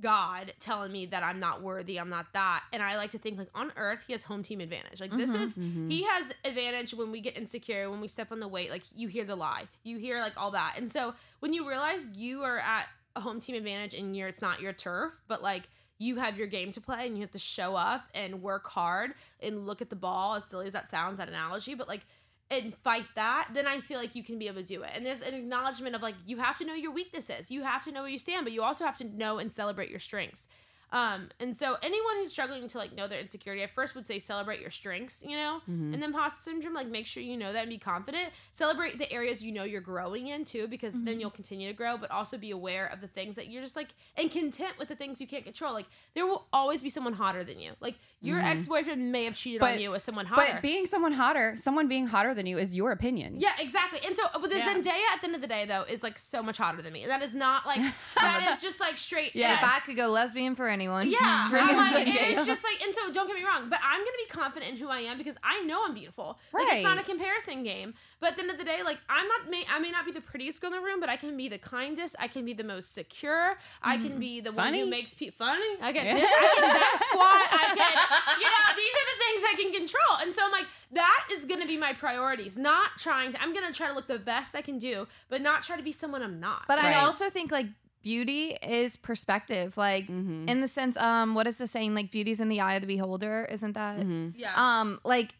God 0.00 0.52
telling 0.58 0.90
me 0.90 1.06
that 1.06 1.22
I'm 1.22 1.38
not 1.38 1.62
worthy, 1.62 1.98
I'm 2.00 2.08
not 2.10 2.26
that. 2.32 2.64
And 2.72 2.82
I 2.82 2.96
like 2.96 3.12
to 3.12 3.18
think 3.18 3.38
like 3.38 3.50
on 3.54 3.70
earth, 3.76 4.04
he 4.08 4.12
has 4.12 4.24
home 4.24 4.42
team 4.42 4.60
advantage. 4.60 5.00
Like 5.00 5.12
this 5.12 5.30
Mhm. 5.30 5.40
is 5.42 5.56
Mhm. 5.56 5.90
he 5.90 6.02
has 6.02 6.32
advantage 6.44 6.94
when 6.94 7.12
we 7.12 7.20
get 7.20 7.36
insecure 7.36 7.88
when 7.88 8.00
we 8.00 8.08
step 8.08 8.32
on 8.32 8.40
the 8.40 8.48
weight 8.48 8.70
like 8.70 8.82
you 8.92 9.06
hear 9.06 9.24
the 9.24 9.36
lie 9.36 9.68
you 9.84 9.98
hear 9.98 10.20
like 10.20 10.32
all 10.36 10.50
that 10.50 10.74
and 10.76 10.90
so 10.90 11.14
when 11.40 11.52
you 11.54 11.68
realize 11.68 12.08
you 12.12 12.42
are 12.42 12.58
at 12.58 12.88
a 13.14 13.20
home 13.20 13.38
team 13.38 13.54
advantage 13.54 13.94
and 13.94 14.16
you're 14.16 14.26
it's 14.26 14.42
not 14.42 14.60
your 14.60 14.72
turf 14.72 15.12
but 15.28 15.42
like 15.42 15.68
you 15.98 16.16
have 16.16 16.36
your 16.36 16.46
game 16.46 16.72
to 16.72 16.80
play 16.80 17.06
and 17.06 17.16
you 17.16 17.22
have 17.22 17.30
to 17.30 17.38
show 17.38 17.74
up 17.76 18.08
and 18.14 18.42
work 18.42 18.66
hard 18.68 19.14
and 19.40 19.66
look 19.66 19.80
at 19.80 19.90
the 19.90 19.96
ball 19.96 20.34
as 20.34 20.44
silly 20.44 20.66
as 20.66 20.72
that 20.72 20.88
sounds 20.88 21.18
that 21.18 21.28
analogy 21.28 21.74
but 21.74 21.88
like 21.88 22.04
and 22.50 22.74
fight 22.84 23.06
that 23.14 23.48
then 23.54 23.66
i 23.66 23.80
feel 23.80 23.98
like 23.98 24.14
you 24.14 24.22
can 24.22 24.38
be 24.38 24.46
able 24.46 24.60
to 24.60 24.66
do 24.66 24.82
it. 24.82 24.90
And 24.94 25.04
there's 25.04 25.22
an 25.22 25.34
acknowledgement 25.34 25.94
of 25.94 26.02
like 26.02 26.14
you 26.26 26.38
have 26.38 26.58
to 26.58 26.64
know 26.64 26.74
your 26.74 26.92
weaknesses. 26.92 27.50
You 27.50 27.62
have 27.62 27.84
to 27.84 27.92
know 27.92 28.02
where 28.02 28.10
you 28.10 28.18
stand 28.18 28.44
but 28.44 28.52
you 28.52 28.62
also 28.62 28.84
have 28.84 28.98
to 28.98 29.04
know 29.04 29.38
and 29.38 29.50
celebrate 29.52 29.90
your 29.90 30.00
strengths 30.00 30.48
Um, 30.92 31.28
and 31.40 31.56
so 31.56 31.76
anyone 31.82 32.16
who's 32.16 32.30
struggling 32.30 32.68
to 32.68 32.78
like 32.78 32.94
know 32.94 33.08
their 33.08 33.20
insecurity, 33.20 33.62
I 33.64 33.66
first 33.66 33.94
would 33.94 34.06
say 34.06 34.18
celebrate 34.18 34.60
your 34.60 34.70
strengths, 34.70 35.22
you 35.26 35.36
know, 35.36 35.60
Mhm. 35.68 35.92
and 35.92 35.94
then 35.94 36.04
imposter 36.04 36.40
syndrome, 36.42 36.74
like 36.74 36.86
make 36.86 37.06
sure 37.06 37.22
you 37.22 37.36
know 37.36 37.52
that 37.52 37.62
and 37.62 37.70
be 37.70 37.78
confident. 37.78 38.32
Celebrate 38.52 38.98
the 38.98 39.10
areas 39.12 39.42
you 39.42 39.50
know 39.50 39.64
you're 39.64 39.80
growing 39.80 40.28
in 40.28 40.44
too, 40.44 40.68
because 40.68 40.92
then 40.94 41.16
Mhm. 41.16 41.20
you'll 41.20 41.30
continue 41.30 41.66
to 41.68 41.74
grow, 41.74 41.96
but 41.96 42.10
also 42.10 42.38
be 42.38 42.50
aware 42.52 42.86
of 42.86 43.00
the 43.00 43.08
things 43.08 43.34
that 43.36 43.48
you're 43.48 43.62
just 43.62 43.74
like 43.76 43.88
and 44.16 44.30
content 44.30 44.78
with 44.78 44.88
the 44.88 44.94
things 44.96 45.20
you 45.20 45.26
can't 45.26 45.44
control. 45.44 45.72
Like 45.72 45.86
there 46.14 46.26
will 46.26 46.46
always 46.52 46.82
be 46.82 46.90
someone 46.90 47.14
hotter 47.14 47.42
than 47.42 47.58
you. 47.58 47.72
Like 47.80 47.98
your 48.20 48.38
Mhm. 48.40 48.44
ex 48.44 48.66
boyfriend 48.68 49.10
may 49.10 49.24
have 49.24 49.34
cheated 49.36 49.60
But- 49.60 49.72
on 49.74 49.80
you 49.80 49.90
with 49.90 50.02
someone 50.02 50.26
hotter. 50.26 50.52
But 50.54 50.62
being 50.62 50.86
someone 50.86 51.12
hotter, 51.12 51.56
someone 51.56 51.88
being 51.88 52.06
hotter 52.06 52.34
than 52.34 52.46
you 52.46 52.58
is 52.58 52.74
your 52.76 52.92
opinion. 52.92 53.40
Yeah, 53.40 53.52
exactly. 53.58 54.00
And 54.06 54.14
so, 54.16 54.22
but 54.34 54.48
the 54.50 54.58
Yeah. 54.58 54.68
Zendaya 54.74 55.12
at 55.12 55.20
the 55.20 55.26
end 55.26 55.34
of 55.34 55.40
the 55.40 55.46
day, 55.48 55.64
though, 55.64 55.82
is 55.82 56.02
like 56.02 56.18
so 56.18 56.42
much 56.42 56.58
hotter 56.58 56.80
than 56.82 56.92
me. 56.92 57.06
That 57.06 57.22
is 57.22 57.34
not 57.34 57.66
like 57.66 57.80
that 58.14 58.52
is 58.52 58.62
just 58.62 58.78
like 58.80 58.96
straight. 58.98 59.34
Yeah. 59.34 59.54
If. 59.54 59.64
I 59.64 59.80
could 59.80 59.96
go 59.96 60.08
lesbian 60.08 60.54
for 60.54 60.68
anyone. 60.74 61.08
Yeah, 61.10 61.48
Freaking 61.50 61.74
I'm 61.74 61.76
like, 61.76 62.06
Zendaya. 62.06 62.14
it 62.14 62.38
is 62.38 62.46
just 62.46 62.64
like, 62.70 62.82
and 62.82 62.94
so 62.94 63.10
don't 63.12 63.26
get 63.26 63.36
me 63.36 63.44
wrong, 63.44 63.68
but 63.70 63.78
I'm 63.82 64.00
gonna 64.00 64.10
be 64.18 64.28
confident 64.28 64.72
in 64.72 64.78
who 64.78 64.88
I 64.88 65.00
am 65.00 65.16
because 65.16 65.36
I 65.42 65.62
know 65.62 65.82
I'm 65.86 65.94
beautiful. 65.94 66.38
Like 66.52 66.66
it's 66.72 66.82
not 66.84 66.98
a 66.98 67.02
comparison 67.02 67.62
game. 67.62 67.94
But 68.20 68.30
at 68.30 68.36
the 68.36 68.42
end 68.42 68.50
of 68.50 68.58
the 68.58 68.64
day, 68.64 68.82
like 68.84 68.98
I'm 69.08 69.26
not, 69.28 69.50
may, 69.50 69.64
I 69.70 69.78
may 69.78 69.90
not 69.90 70.04
be 70.04 70.12
the 70.12 70.20
prettiest 70.20 70.60
girl 70.60 70.72
in 70.72 70.80
the 70.80 70.84
room, 70.84 71.00
but 71.00 71.08
I 71.08 71.16
can 71.16 71.36
be 71.36 71.48
the 71.48 71.58
kindest. 71.58 72.16
I 72.18 72.28
can 72.28 72.44
be 72.44 72.52
the 72.52 72.64
most 72.64 72.94
secure. 72.94 73.56
I 73.82 73.96
can 73.96 74.10
mm-hmm. 74.10 74.18
be 74.18 74.40
the 74.40 74.52
one 74.52 74.74
who 74.74 74.86
makes 74.86 75.14
people 75.14 75.46
funny. 75.46 75.62
I 75.80 75.92
can, 75.92 76.06
Yeah. 76.06 76.24
I 76.24 76.52
can 76.54 76.74
back 76.74 77.04
squat. 77.10 77.48
I 77.50 77.66
can, 77.74 78.40
you 78.40 78.46
know, 78.46 78.64
these 78.76 78.94
are 79.00 79.08
the 79.12 79.18
things 79.24 79.42
I 79.46 79.54
can 79.56 79.72
control. 79.72 80.18
And 80.20 80.34
so 80.34 80.42
I'm 80.44 80.52
like, 80.52 80.66
that 80.92 81.28
is 81.32 81.44
gonna 81.44 81.66
be 81.66 81.76
my 81.76 81.92
priorities. 81.92 82.56
Not 82.56 82.98
trying 82.98 83.32
to. 83.32 83.42
I'm 83.42 83.54
gonna 83.54 83.72
try 83.72 83.88
to 83.88 83.94
look 83.94 84.06
the 84.06 84.18
best 84.18 84.54
I 84.54 84.62
can 84.62 84.78
do, 84.78 85.06
but 85.28 85.40
not 85.40 85.62
try 85.62 85.76
to 85.76 85.82
be 85.82 85.92
someone 85.92 86.22
I'm 86.22 86.40
not. 86.40 86.64
But 86.66 86.78
I 86.78 86.94
also 86.94 87.30
think 87.30 87.50
like 87.50 87.66
beauty 88.04 88.56
is 88.62 88.96
perspective. 88.96 89.76
Like 89.76 90.06
Mhm. 90.06 90.48
in 90.48 90.60
the 90.60 90.68
sense, 90.68 90.96
um, 90.98 91.34
what 91.34 91.48
is 91.48 91.58
the 91.58 91.66
saying? 91.66 91.94
Like 91.96 92.12
beauty's 92.12 92.40
in 92.40 92.48
the 92.48 92.60
eye 92.60 92.74
of 92.74 92.82
the 92.82 92.86
beholder, 92.86 93.46
isn't 93.50 93.72
that? 93.72 93.98
Mhm. 93.98 94.34
yeah. 94.36 94.52
Um, 94.54 95.00
like 95.04 95.34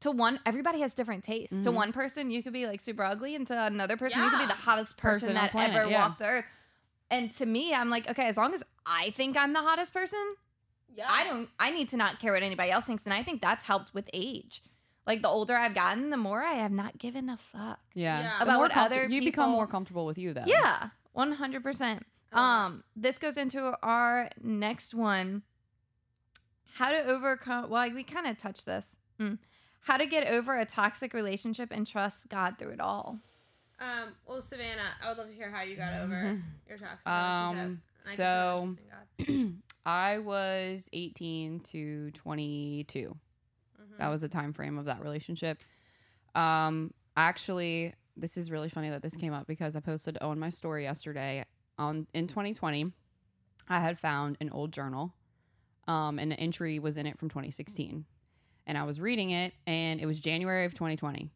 to 0.00 0.10
one, 0.10 0.40
everybody 0.46 0.80
has 0.80 0.94
different 0.94 1.22
tastes. 1.22 1.58
To 1.60 1.70
Mhm. 1.70 1.74
one 1.74 1.92
person, 1.92 2.30
you 2.30 2.42
could 2.42 2.52
be 2.52 2.66
like 2.66 2.80
super 2.80 3.02
ugly, 3.04 3.34
and 3.36 3.46
to 3.48 3.62
another 3.64 3.96
person, 3.96 4.22
you 4.22 4.30
could 4.30 4.38
be 4.40 4.46
the 4.46 4.52
hottest 4.54 4.96
person, 4.96 5.28
Person 5.28 5.34
that 5.34 5.50
planet, 5.52 5.76
ever 5.76 5.90
yeah. 5.90 6.06
walked 6.08 6.18
the 6.20 6.26
earth. 6.26 6.44
And 7.10 7.32
to 7.34 7.46
me, 7.46 7.72
I'm 7.74 7.90
like, 7.90 8.08
okay, 8.10 8.26
as 8.26 8.36
long 8.36 8.52
as 8.54 8.62
I 8.86 9.10
think 9.10 9.36
I'm 9.36 9.52
the 9.52 9.62
hottest 9.62 9.92
person, 9.92 10.36
yeah. 10.94 11.06
I 11.10 11.24
don't. 11.24 11.48
I 11.58 11.70
need 11.70 11.88
to 11.90 11.96
not 11.96 12.18
care 12.20 12.32
what 12.32 12.42
anybody 12.42 12.70
else 12.70 12.86
thinks, 12.86 13.04
and 13.04 13.12
I 13.14 13.22
think 13.22 13.40
that's 13.42 13.64
helped 13.64 13.92
with 13.94 14.08
age. 14.12 14.62
Like 15.06 15.22
the 15.22 15.28
older 15.28 15.56
I've 15.56 15.74
gotten, 15.74 16.10
the 16.10 16.16
more 16.18 16.42
I 16.42 16.52
have 16.52 16.70
not 16.70 16.98
given 16.98 17.28
a 17.30 17.36
fuck. 17.38 17.80
Yeah. 17.94 18.20
Yeah. 18.20 18.36
The 18.38 18.42
About 18.44 18.52
more 18.54 18.62
what 18.64 18.72
comfort- 18.72 18.92
other 18.94 19.08
you 19.08 19.20
become 19.22 19.50
more 19.50 19.66
comfortable 19.66 20.04
with 20.06 20.18
you 20.18 20.34
though. 20.34 20.44
Yeah, 20.46 20.90
one 21.12 21.32
hundred 21.32 21.62
percent. 21.62 22.04
Oh. 22.32 22.40
Um, 22.40 22.84
this 22.94 23.18
goes 23.18 23.36
into 23.36 23.72
our 23.82 24.28
next 24.42 24.94
one. 24.94 25.42
How 26.74 26.90
to 26.92 27.04
overcome? 27.06 27.70
Well, 27.70 27.90
we 27.92 28.04
kind 28.04 28.26
of 28.26 28.36
touched 28.36 28.66
this. 28.66 28.96
Mm. 29.18 29.38
How 29.82 29.96
to 29.96 30.06
get 30.06 30.28
over 30.28 30.58
a 30.58 30.66
toxic 30.66 31.12
relationship 31.14 31.70
and 31.72 31.86
trust 31.86 32.28
God 32.28 32.58
through 32.58 32.70
it 32.72 32.80
all. 32.80 33.18
Um, 33.80 34.10
well, 34.26 34.42
Savannah, 34.42 34.82
I 35.02 35.08
would 35.08 35.18
love 35.18 35.28
to 35.28 35.34
hear 35.34 35.50
how 35.50 35.62
you 35.62 35.76
got 35.76 35.94
over 35.94 36.14
Mhm. 36.14 36.42
your 36.68 36.78
toxic 36.78 37.06
Um, 37.06 37.56
relationship. 37.56 37.82
And 38.00 38.08
I 38.10 38.14
so- 38.14 38.76
can 38.76 38.76
tell 38.76 39.24
trusting 39.26 39.62
I 39.86 40.18
was 40.18 40.88
18 40.92 41.60
to 41.60 42.10
22. 42.10 43.08
God. 43.08 43.86
Mhm. 43.88 43.98
That 43.98 44.08
was 44.08 44.20
the 44.20 44.28
time 44.28 44.52
frame 44.52 44.78
of 44.78 44.84
that 44.84 45.00
relationship. 45.02 45.62
Um, 46.34 46.92
actually, 47.16 47.94
this 48.20 48.36
is 48.36 48.50
really 48.50 48.68
funny 48.68 48.90
that 48.90 49.02
this 49.02 49.16
came 49.16 49.32
up 49.32 49.46
because 49.46 49.76
I 49.76 49.80
posted 49.80 50.18
on 50.18 50.38
my 50.38 50.50
story 50.50 50.84
yesterday. 50.84 51.44
On 51.78 52.06
in 52.12 52.26
2020, 52.26 52.92
I 53.68 53.80
had 53.80 53.98
found 53.98 54.36
an 54.40 54.50
old 54.50 54.72
journal, 54.72 55.14
um, 55.86 56.18
and 56.18 56.30
the 56.32 56.38
entry 56.40 56.78
was 56.78 56.96
in 56.96 57.06
it 57.06 57.18
from 57.18 57.28
2016, 57.28 58.04
and 58.66 58.78
I 58.78 58.82
was 58.84 59.00
reading 59.00 59.30
it, 59.30 59.52
and 59.66 60.00
it 60.00 60.06
was 60.06 60.18
January 60.20 60.64
of 60.64 60.74
2020. 60.74 61.30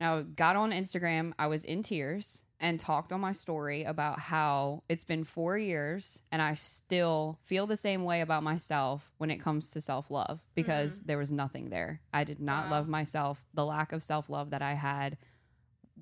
Now, 0.00 0.18
I 0.18 0.22
got 0.22 0.56
on 0.56 0.70
Instagram, 0.70 1.32
I 1.38 1.48
was 1.48 1.64
in 1.64 1.82
tears 1.82 2.44
and 2.60 2.78
talked 2.78 3.12
on 3.12 3.20
my 3.20 3.32
story 3.32 3.82
about 3.84 4.18
how 4.20 4.82
it's 4.88 5.04
been 5.04 5.24
four 5.24 5.58
years 5.58 6.22
and 6.32 6.40
I 6.42 6.54
still 6.54 7.38
feel 7.42 7.66
the 7.66 7.76
same 7.76 8.04
way 8.04 8.20
about 8.20 8.42
myself 8.44 9.12
when 9.18 9.30
it 9.30 9.38
comes 9.38 9.70
to 9.72 9.80
self 9.80 10.10
love 10.10 10.40
because 10.54 11.02
there 11.02 11.18
was 11.18 11.32
nothing 11.32 11.70
there. 11.70 12.00
I 12.12 12.22
did 12.24 12.40
not 12.40 12.64
Wow. 12.66 12.70
love 12.70 12.88
myself. 12.88 13.44
The 13.54 13.64
lack 13.66 13.92
of 13.92 14.02
self 14.02 14.28
love 14.30 14.50
that 14.50 14.62
I 14.62 14.74
had 14.74 15.18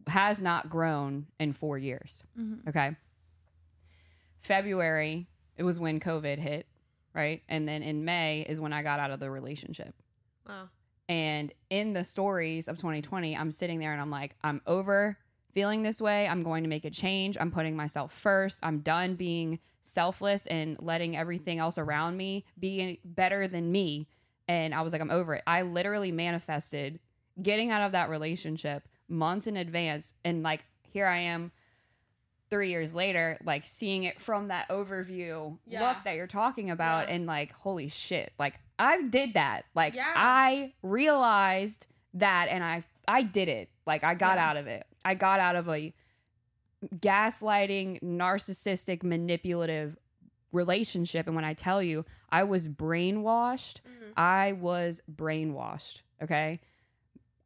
has 0.07 0.41
not 0.41 0.69
grown 0.69 1.27
in 1.41 1.53
four 1.53 1.79
years. 1.79 2.25
Mhm. 2.39 2.67
Okay. 2.69 2.97
February, 4.41 5.27
it 5.57 5.63
was 5.65 5.81
when 5.81 5.99
COVID 6.01 6.39
hit, 6.39 6.67
right? 7.15 7.43
And 7.49 7.67
then 7.69 7.83
in 7.83 8.05
May 8.05 8.43
is 8.49 8.61
when 8.61 8.73
I 8.73 8.83
got 8.83 9.01
out 9.01 9.11
of 9.11 9.21
the 9.21 9.31
relationship. 9.31 9.95
Wow. 10.49 10.69
And 11.09 11.53
in 11.71 11.93
the 11.93 12.05
stories 12.05 12.69
of 12.69 12.79
2020, 12.79 13.37
I'm 13.37 13.51
sitting 13.51 13.79
there 13.79 13.93
and 13.93 14.01
I'm 14.01 14.11
like, 14.11 14.37
I'm 14.43 14.61
over 14.67 15.19
feeling 15.53 15.83
this 15.83 16.01
way. 16.01 16.29
I'm 16.29 16.43
going 16.43 16.63
to 16.65 16.69
make 16.69 16.85
a 16.85 16.91
change. 16.91 17.37
I'm 17.41 17.51
putting 17.51 17.77
myself 17.77 18.13
first. 18.13 18.61
I'm 18.63 18.81
done 18.81 19.15
being 19.15 19.59
selfless 19.83 20.47
and 20.49 20.77
letting 20.83 21.17
everything 21.17 21.59
else 21.59 21.79
around 21.79 22.17
me 22.17 22.45
be 22.59 23.01
better 23.05 23.49
than 23.49 23.71
me. 23.73 24.09
And 24.49 24.75
I 24.75 24.83
was 24.83 24.93
like, 24.93 25.01
I'm 25.01 25.11
over 25.11 25.35
it. 25.35 25.43
I 25.47 25.63
literally 25.63 26.13
manifested 26.13 27.01
getting 27.41 27.71
out 27.71 27.83
of 27.83 27.93
that 27.93 28.11
relationship 28.11 28.89
months 29.09 29.47
in 29.47 29.57
advance. 29.57 30.15
And 30.25 30.43
like, 30.43 30.65
here 30.83 31.07
I 31.07 31.19
am 31.19 31.53
three 32.51 32.71
years 32.71 32.95
later, 32.95 33.39
like 33.45 33.67
seeing 33.67 34.05
it 34.05 34.21
from 34.21 34.49
that 34.49 34.69
overview 34.69 35.59
Yeah. 35.67 35.89
look 35.89 35.99
that 36.05 36.15
you're 36.17 36.27
talking 36.27 36.71
about. 36.71 37.09
Yeah. 37.09 37.15
And 37.15 37.27
like, 37.27 37.53
holy 37.53 37.89
shit, 37.89 38.33
like 38.39 38.55
I 38.79 39.03
did 39.03 39.35
that. 39.35 39.65
Like, 39.75 39.95
Yeah. 39.95 40.13
I 40.15 40.75
realized 40.83 41.87
that 42.15 42.49
and 42.49 42.63
I, 42.63 42.85
I 43.09 43.23
did 43.23 43.49
it. 43.49 43.69
Like, 43.87 44.05
I 44.05 44.15
got 44.15 44.39
out 44.39 44.57
of 44.57 44.67
it. 44.67 44.87
I 45.05 45.15
got 45.15 45.41
out 45.41 45.57
of 45.57 45.69
a 45.69 45.93
gaslighting, 46.95 48.03
narcissistic, 48.03 49.03
manipulative 49.03 49.97
relationship. 50.53 51.27
And 51.27 51.35
when 51.35 51.45
I 51.45 51.55
tell 51.55 51.83
you, 51.83 52.05
I 52.31 52.45
was 52.45 52.69
brainwashed, 52.69 53.81
Mhm. 53.81 54.13
I 54.17 54.53
was 54.53 55.01
brainwashed. 55.13 56.03
Okay. 56.23 56.61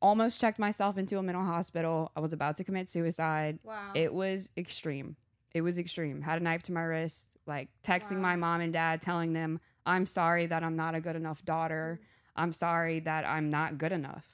Almost 0.03 0.41
checked 0.41 0.59
myself 0.59 0.97
into 0.97 1.19
a 1.19 1.23
mental 1.23 1.45
hospital. 1.45 2.11
I 2.17 2.21
was 2.21 2.33
about 2.33 2.57
to 2.57 2.65
commit 2.65 2.89
suicide. 2.89 3.59
Wow. 3.63 3.93
It 3.95 4.13
was 4.15 4.51
extreme. 4.57 5.17
It 5.53 5.61
was 5.63 5.79
extreme. 5.79 6.23
Had 6.23 6.41
a 6.41 6.45
knife 6.45 6.63
to 6.65 6.73
my 6.73 6.83
wrist, 6.83 7.37
like 7.47 7.69
texting 7.83 8.17
Wow. 8.17 8.23
my 8.23 8.37
mom 8.37 8.61
and 8.63 8.73
dad, 8.73 9.03
telling 9.03 9.33
them, 9.35 9.61
I'm 9.85 10.07
sorry 10.07 10.47
that 10.47 10.63
I'm 10.63 10.77
not 10.77 10.95
a 10.95 11.01
good 11.01 11.17
enough 11.17 11.45
daughter. 11.45 12.01
I'm 12.37 12.53
sorry 12.53 13.01
that 13.01 13.27
I'm 13.27 13.51
not 13.51 13.77
good 13.77 13.93
enough. 13.93 14.25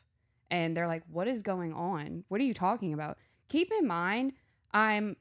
And 0.50 0.76
they're 0.76 0.86
like, 0.86 1.02
What 1.10 1.26
is 1.26 1.42
going 1.42 1.72
on? 1.72 2.24
What 2.28 2.40
are 2.40 2.44
you 2.44 2.54
talking 2.54 2.92
about? 2.92 3.18
Keep 3.48 3.72
in 3.80 3.86
mind, 3.86 4.32
I'm 4.72 5.16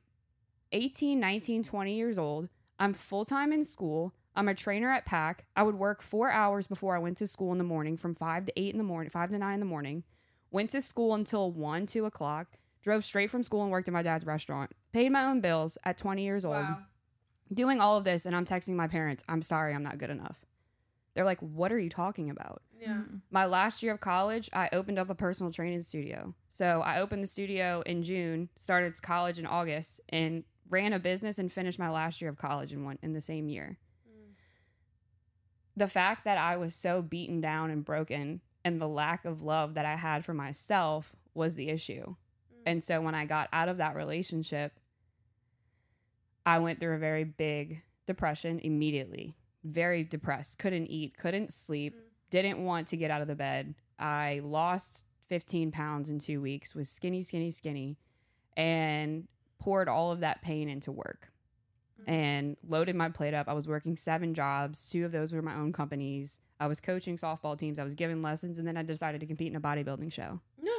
18, 0.72 1.20
19, 1.20 1.64
20 1.64 1.96
years 1.96 2.18
old. 2.18 2.50
I'm 2.78 2.94
full 2.94 3.26
time 3.26 3.52
in 3.54 3.64
school. 3.64 4.14
I'm 4.36 4.50
a 4.50 4.54
trainer 4.54 4.92
at 4.92 5.06
PAC. 5.06 5.46
I 5.56 5.64
would 5.64 5.76
work 5.76 6.02
four 6.02 6.30
hours 6.30 6.68
before 6.68 6.96
I 6.96 7.00
went 7.00 7.18
to 7.18 7.28
school 7.28 7.52
in 7.54 7.58
the 7.58 7.64
morning 7.64 7.96
from 7.96 8.14
five 8.16 8.46
to 8.46 8.54
eight 8.60 8.74
in 8.74 8.78
the 8.78 8.84
morning, 8.84 9.10
five 9.10 9.30
to 9.32 9.38
nine 9.40 9.54
in 9.56 9.60
the 9.62 9.66
morning. 9.66 10.04
Went 10.56 10.70
to 10.70 10.82
school 10.82 11.14
until 11.14 11.52
one, 11.52 11.86
two 11.86 12.06
o'clock. 12.06 12.48
Drove 12.82 13.04
straight 13.04 13.30
from 13.30 13.44
school 13.44 13.64
and 13.64 13.72
worked 13.74 13.90
at 13.90 13.94
my 13.94 14.02
dad's 14.02 14.26
restaurant. 14.26 14.72
Paid 14.94 15.12
my 15.12 15.26
own 15.26 15.42
bills 15.42 15.78
at 15.84 15.98
20 15.98 16.24
years 16.24 16.46
old 16.46 16.56
wow. 16.56 16.84
doing 17.54 17.82
all 17.82 17.98
of 17.98 18.06
this 18.06 18.26
and 18.26 18.34
I'm 18.34 18.46
texting 18.46 18.76
my 18.76 18.88
parents, 18.88 19.22
I'm 19.28 19.42
sorry, 19.42 19.74
I'm 19.74 19.84
not 19.84 19.98
good 19.98 20.10
enough. 20.10 20.46
They're 21.14 21.26
like, 21.26 21.42
what 21.42 21.74
are 21.74 21.80
you 21.80 21.90
talking 21.90 22.30
about? 22.30 22.62
Yeah. 22.80 23.02
Mhm. 23.02 23.20
My 23.32 23.46
last 23.46 23.84
year 23.84 23.92
of 23.92 24.00
college, 24.00 24.50
I 24.54 24.70
opened 24.72 24.98
up 24.98 25.10
a 25.10 25.16
personal 25.16 25.52
training 25.52 25.82
studio. 25.82 26.34
So 26.48 26.82
I 26.86 27.02
opened 27.02 27.22
the 27.22 27.28
studio 27.28 27.84
in 27.86 28.02
June, 28.02 28.48
started 28.56 29.02
college 29.02 29.38
in 29.38 29.46
August, 29.46 30.00
and 30.08 30.46
ran 30.70 30.94
a 30.94 31.00
business 31.00 31.38
and 31.38 31.52
finished 31.52 31.80
my 31.80 31.90
last 31.90 32.22
year 32.22 32.32
of 32.32 32.38
college 32.38 32.72
in 32.72 32.86
one 32.86 32.98
in 33.02 33.12
the 33.12 33.20
same 33.20 33.50
year. 33.50 33.78
Mm. 34.08 34.36
The 35.76 35.88
fact 35.88 36.24
that 36.24 36.38
I 36.38 36.56
was 36.56 36.76
so 36.76 37.02
beaten 37.02 37.42
down 37.42 37.72
and 37.72 37.84
broken 37.84 38.40
and 38.66 38.82
the 38.82 38.88
lack 38.88 39.24
of 39.24 39.44
love 39.44 39.76
that 39.76 39.86
I 39.86 39.96
had 39.96 40.26
for 40.26 40.34
myself 40.34 41.16
was 41.34 41.56
the 41.56 41.70
issue. 41.70 42.04
Mm. 42.04 42.16
And 42.66 42.84
so 42.84 43.00
when 43.00 43.16
I 43.16 43.26
got 43.26 43.48
out 43.54 43.70
of 43.70 43.78
that 43.78 43.96
relationship, 43.96 44.74
I 46.46 46.60
went 46.60 46.80
through 46.80 46.96
a 46.96 47.00
very 47.00 47.24
big 47.24 47.84
depression 48.08 48.60
immediately. 48.60 49.36
Very 49.64 50.04
depressed, 50.04 50.58
couldn't 50.58 50.88
eat, 50.88 51.16
couldn't 51.18 51.54
sleep, 51.54 51.96
Mm. 51.96 52.00
didn't 52.32 52.66
want 52.66 52.88
to 52.90 52.98
get 52.98 53.12
out 53.12 53.22
of 53.22 53.28
the 53.28 53.36
bed. 53.36 53.76
I 53.98 54.42
lost 54.44 55.06
15 55.30 55.72
pounds 55.72 56.10
in 56.10 56.20
two 56.20 56.42
weeks, 56.42 56.76
was 56.76 56.90
skinny, 56.90 57.22
skinny, 57.22 57.52
skinny, 57.52 57.98
and 58.58 59.28
poured 59.60 59.88
all 59.88 60.12
of 60.12 60.20
that 60.20 60.42
pain 60.42 60.70
into 60.70 60.92
work. 60.92 61.32
And 62.08 62.58
loaded 62.68 62.96
my 62.96 63.10
plate 63.10 63.34
up. 63.34 63.48
I 63.48 63.54
was 63.54 63.68
working 63.68 63.96
seven 63.96 64.34
jobs, 64.34 64.90
two 64.90 65.06
of 65.06 65.12
those 65.12 65.34
were 65.34 65.42
my 65.42 65.56
own 65.56 65.74
companies. 65.74 66.40
I 66.60 66.68
was 66.68 66.80
coaching 66.80 67.18
softball 67.18 67.58
teams, 67.58 67.80
I 67.80 67.84
was 67.84 67.96
giving 67.96 68.22
lessons, 68.22 68.60
and 68.60 68.68
then 68.68 68.78
I 68.78 68.84
decided 68.84 69.22
to 69.22 69.28
compete 69.28 69.52
in 69.52 69.56
a 69.56 69.62
bodybuilding 69.62 70.12
show. 70.12 70.40
No. 70.62 70.72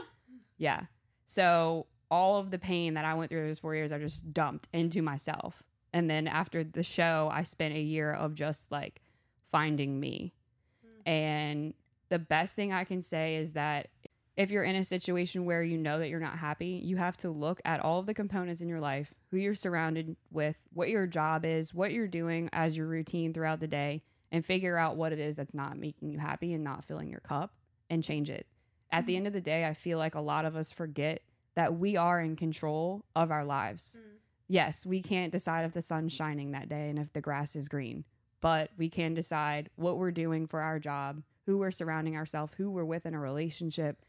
Yeah. 0.58 0.82
So 1.26 1.86
all 2.10 2.38
of 2.38 2.50
the 2.50 2.58
pain 2.58 2.94
that 2.94 3.04
I 3.04 3.14
went 3.14 3.30
through 3.30 3.46
those 3.46 3.58
four 3.58 3.74
years, 3.74 3.92
I 3.92 3.98
just 3.98 4.32
dumped 4.32 4.68
into 4.72 5.02
myself. 5.02 5.62
And 5.92 6.08
then 6.10 6.28
after 6.28 6.62
the 6.62 6.82
show, 6.82 7.28
I 7.32 7.42
spent 7.42 7.74
a 7.74 7.80
year 7.80 8.12
of 8.12 8.34
just 8.34 8.70
like 8.70 9.02
finding 9.50 9.98
me. 9.98 10.34
Hmm. 10.82 11.08
And 11.08 11.74
the 12.08 12.18
best 12.18 12.54
thing 12.54 12.72
I 12.72 12.84
can 12.84 13.02
say 13.02 13.36
is 13.36 13.54
that 13.54 13.88
if 14.36 14.50
you're 14.50 14.64
in 14.64 14.76
a 14.76 14.84
situation 14.84 15.46
where 15.46 15.62
you 15.62 15.78
know 15.78 15.98
that 15.98 16.08
you're 16.08 16.20
not 16.20 16.38
happy, 16.38 16.80
you 16.84 16.96
have 16.96 17.16
to 17.18 17.30
look 17.30 17.60
at 17.64 17.80
all 17.80 18.00
of 18.00 18.06
the 18.06 18.14
components 18.14 18.60
in 18.60 18.68
your 18.68 18.80
life, 18.80 19.14
who 19.30 19.38
you're 19.38 19.54
surrounded 19.54 20.16
with, 20.30 20.56
what 20.72 20.90
your 20.90 21.06
job 21.06 21.44
is, 21.44 21.72
what 21.72 21.92
you're 21.92 22.06
doing 22.06 22.50
as 22.52 22.76
your 22.76 22.86
routine 22.86 23.32
throughout 23.32 23.60
the 23.60 23.66
day, 23.66 24.02
and 24.30 24.44
figure 24.44 24.76
out 24.76 24.96
what 24.96 25.12
it 25.12 25.18
is 25.18 25.36
that's 25.36 25.54
not 25.54 25.78
making 25.78 26.10
you 26.10 26.18
happy 26.18 26.52
and 26.52 26.62
not 26.62 26.84
filling 26.84 27.08
your 27.08 27.20
cup 27.20 27.54
and 27.88 28.04
change 28.04 28.28
it. 28.28 28.46
At 28.92 29.06
the 29.06 29.12
mm-hmm. 29.12 29.18
end 29.18 29.26
of 29.28 29.32
the 29.32 29.40
day, 29.40 29.64
I 29.64 29.72
feel 29.72 29.98
like 29.98 30.14
a 30.14 30.20
lot 30.20 30.44
of 30.44 30.54
us 30.54 30.70
forget 30.70 31.22
that 31.54 31.78
we 31.78 31.96
are 31.96 32.20
in 32.20 32.36
control 32.36 33.04
of 33.14 33.30
our 33.30 33.44
lives. 33.44 33.96
Mm. 33.98 34.18
Yes, 34.48 34.84
we 34.84 35.00
can't 35.00 35.32
decide 35.32 35.64
if 35.64 35.72
the 35.72 35.82
sun's 35.82 36.12
shining 36.12 36.52
that 36.52 36.68
day 36.68 36.90
and 36.90 36.98
if 36.98 37.12
the 37.12 37.20
grass 37.20 37.56
is 37.56 37.68
green, 37.68 38.04
but 38.40 38.70
we 38.76 38.88
can 38.88 39.14
decide 39.14 39.70
what 39.76 39.96
we're 39.96 40.12
doing 40.12 40.46
for 40.46 40.60
our 40.60 40.78
job, 40.78 41.22
who 41.46 41.58
we're 41.58 41.70
surrounding 41.70 42.16
ourselves, 42.16 42.52
who 42.56 42.70
we're 42.70 42.84
with 42.84 43.06
in 43.06 43.14
a 43.14 43.18
relationship, 43.18 44.04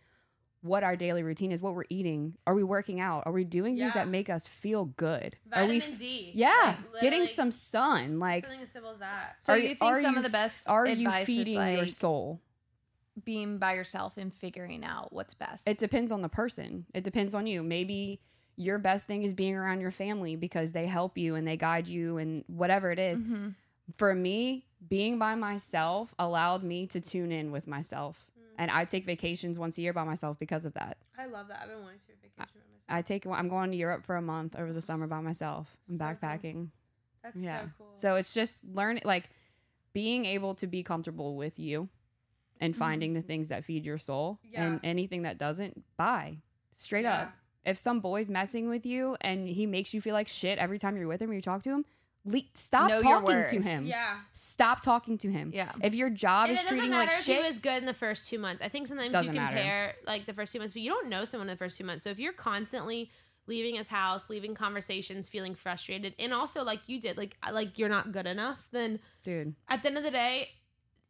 what 0.67 0.83
our 0.83 0.95
daily 0.95 1.23
routine 1.23 1.51
is, 1.51 1.61
what 1.61 1.73
we're 1.75 1.83
eating. 1.89 2.35
Are 2.45 2.53
we 2.53 2.63
working 2.63 2.99
out? 2.99 3.23
Are 3.25 3.31
we 3.31 3.43
doing 3.43 3.77
things 3.77 3.91
Yeah. 3.95 4.03
that 4.03 4.07
make 4.07 4.29
us 4.29 4.45
feel 4.47 4.85
good? 4.85 5.37
Vitamin 5.47 5.65
are 5.65 5.69
we 5.69 5.77
f- 5.77 5.97
D. 5.99 6.31
Yeah, 6.35 6.75
Like, 6.93 7.01
getting 7.01 7.25
some 7.25 7.51
sun. 7.51 8.19
Like, 8.19 8.43
something 8.45 8.61
as 8.61 8.71
simple 8.71 8.91
as 8.91 8.99
that. 8.99 9.37
So 9.41 9.53
are 9.53 9.57
you 9.57 9.69
think 9.69 9.81
are 9.81 10.01
some 10.01 10.13
you 10.13 10.17
of 10.17 10.23
the 10.23 10.29
best 10.29 10.67
are 10.69 10.85
you 10.85 10.93
advice 11.07 11.21
is, 11.21 11.25
feeding 11.25 11.55
your 11.75 11.87
soul? 11.87 12.41
being 13.23 13.57
by 13.57 13.73
yourself 13.73 14.17
and 14.17 14.31
figuring 14.33 14.83
out 14.83 15.11
what's 15.11 15.33
best. 15.33 15.67
It 15.67 15.79
depends 15.79 16.11
on 16.11 16.21
the 16.21 16.29
person. 16.29 16.85
It 16.93 17.03
depends 17.03 17.33
on 17.33 17.47
you. 17.47 17.63
Maybe 17.63 18.21
your 18.57 18.77
best 18.77 19.07
thing 19.07 19.23
is 19.23 19.33
being 19.33 19.55
around 19.55 19.81
your 19.81 19.89
family 19.91 20.35
because 20.35 20.71
they 20.71 20.85
help 20.85 21.17
you 21.17 21.33
and 21.35 21.47
they 21.47 21.57
guide 21.57 21.87
you 21.87 22.17
and 22.17 22.43
whatever 22.47 22.91
it 22.91 22.99
is. 22.99 23.21
Mhm. 23.21 23.55
For 23.97 24.13
me, 24.13 24.65
being 24.87 25.17
by 25.17 25.33
myself 25.35 26.13
allowed 26.19 26.61
me 26.63 26.85
to 26.87 27.01
tune 27.01 27.31
in 27.31 27.51
with 27.51 27.65
myself. 27.65 28.27
And 28.57 28.71
I 28.71 28.85
take 28.85 29.05
vacations 29.05 29.59
once 29.59 29.77
a 29.77 29.81
year 29.81 29.93
by 29.93 30.03
myself 30.03 30.39
because 30.39 30.65
of 30.65 30.73
that. 30.73 30.97
I 31.17 31.27
love 31.27 31.47
that. 31.49 31.59
I've 31.61 31.69
been 31.69 31.81
wanting 31.81 31.99
to 31.99 32.07
vacation 32.07 32.31
by 32.37 32.43
myself. 32.43 32.63
I 32.89 33.01
take 33.01 33.25
I'm 33.27 33.49
going 33.49 33.71
to 33.71 33.77
Europe 33.77 34.05
for 34.05 34.15
a 34.15 34.21
month 34.21 34.55
over 34.57 34.73
the 34.73 34.81
summer 34.81 35.07
by 35.07 35.19
myself. 35.21 35.67
I'm 35.89 35.97
So 35.97 36.03
cool. 36.05 36.07
backpacking. 36.15 36.67
That's 37.23 37.37
yeah. 37.37 37.61
so 37.61 37.69
cool. 37.77 37.87
So 37.93 38.15
it's 38.15 38.33
just 38.33 38.63
learning 38.65 39.03
like 39.05 39.29
being 39.93 40.25
able 40.25 40.55
to 40.55 40.67
be 40.67 40.83
comfortable 40.83 41.35
with 41.35 41.59
you 41.59 41.89
and 42.59 42.75
finding 42.75 43.13
the 43.13 43.21
things 43.21 43.49
that 43.49 43.63
feed 43.65 43.85
your 43.85 43.97
soul 43.97 44.39
Mm-hmm. 44.45 44.53
Yeah. 44.53 44.63
and 44.65 44.79
anything 44.83 45.21
that 45.23 45.37
doesn't, 45.37 45.83
bye. 45.97 46.37
Straight 46.73 47.03
Yeah. 47.03 47.21
up. 47.23 47.33
If 47.65 47.77
some 47.77 47.99
boy's 47.99 48.29
messing 48.29 48.69
with 48.69 48.85
you 48.85 49.17
and 49.21 49.47
he 49.47 49.65
makes 49.65 49.93
you 49.93 49.99
feel 50.01 50.13
like 50.13 50.27
shit 50.29 50.57
every 50.57 50.79
time 50.79 50.95
you're 50.97 51.07
with 51.07 51.21
him 51.21 51.29
or 51.29 51.33
you 51.33 51.41
talk 51.41 51.61
to 51.63 51.69
him, 51.69 51.85
le- 52.27 52.41
stop 52.53 52.89
Know 52.89 53.01
talking 53.01 53.45
to 53.49 53.61
him. 53.61 53.85
yeah. 53.85 54.17
Stop 54.33 54.81
talking 54.81 55.17
to 55.19 55.31
him. 55.31 55.51
Yeah. 55.53 55.71
If 55.81 55.95
your 55.95 56.09
job 56.09 56.49
And 56.49 56.57
is 56.57 56.59
it 56.59 56.63
doesn't 56.63 56.77
treating 56.77 56.91
you 56.91 56.97
matter 56.97 57.11
like 57.11 57.19
if 57.19 57.25
shit, 57.25 57.41
he 57.41 57.47
was 57.47 57.59
good 57.59 57.77
in 57.79 57.85
the 57.85 57.93
first 57.93 58.27
two 58.29 58.37
months. 58.39 58.61
I 58.61 58.67
think 58.67 58.87
sometimes 58.87 59.11
Doesn't 59.11 59.33
you 59.33 59.39
matter. 59.39 59.55
compare 59.55 59.93
like 60.05 60.25
the 60.25 60.33
first 60.33 60.53
two 60.53 60.59
months, 60.59 60.73
but 60.73 60.81
you 60.81 60.89
don't 60.89 61.09
know 61.09 61.25
someone 61.25 61.47
in 61.47 61.53
the 61.53 61.57
first 61.57 61.77
two 61.77 61.83
months. 61.83 62.03
So 62.03 62.09
if 62.09 62.19
you're 62.19 62.33
constantly 62.33 63.09
leaving 63.47 63.75
his 63.75 63.87
house, 63.87 64.29
leaving 64.29 64.53
conversations, 64.55 65.29
feeling 65.29 65.55
frustrated, 65.55 66.13
and 66.19 66.33
also 66.33 66.63
like 66.63 66.81
you 66.87 66.99
did, 66.99 67.17
like 67.17 67.37
like 67.51 67.79
you're 67.79 67.89
not 67.89 68.11
good 68.11 68.27
enough, 68.27 68.59
then 68.71 68.99
dude, 69.23 69.55
at 69.69 69.81
the 69.81 69.87
end 69.87 69.97
of 69.97 70.03
the 70.03 70.11
day, 70.11 70.49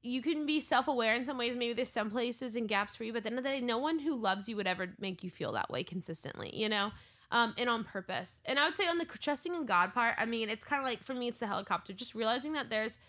you 0.04 0.22
can 0.22 0.46
be 0.46 0.60
self 0.60 0.88
aware 0.88 1.16
in 1.16 1.26
some 1.26 1.38
ways. 1.38 1.56
Maybe 1.58 1.74
there's 1.74 1.90
some 1.90 2.12
places 2.12 2.56
and 2.56 2.68
gaps 2.70 2.96
for 2.96 3.04
you, 3.04 3.12
but 3.12 3.18
at 3.18 3.24
the 3.24 3.30
end 3.32 3.38
of 3.40 3.44
the 3.44 3.50
day, 3.50 3.60
no 3.60 3.80
one 3.80 3.98
who 4.00 4.16
loves 4.16 4.48
you 4.48 4.56
would 4.56 4.68
ever 4.68 4.94
make 5.00 5.24
you 5.24 5.32
feel 5.32 5.52
that 5.54 5.70
way 5.72 5.84
consistently, 5.84 6.52
you 6.56 6.70
know? 6.70 6.92
Um, 7.30 7.54
and 7.58 7.70
on 7.70 7.84
purpose. 7.84 8.40
And 8.46 8.58
I 8.58 8.64
would 8.66 8.78
say 8.78 8.88
on 8.88 9.00
the 9.00 9.06
trusting 9.06 9.54
in 9.54 9.66
God 9.66 9.94
part, 9.94 10.16
I 10.18 10.26
mean, 10.26 10.50
it's 10.50 10.64
kind 10.64 10.82
of 10.82 10.88
like 10.88 11.04
for 11.04 11.14
me, 11.14 11.28
it's 11.28 11.40
the 11.40 11.48
helicopter, 11.48 11.92
just 11.92 12.16
realizing 12.16 12.54
that 12.54 12.70
there's 12.70 13.00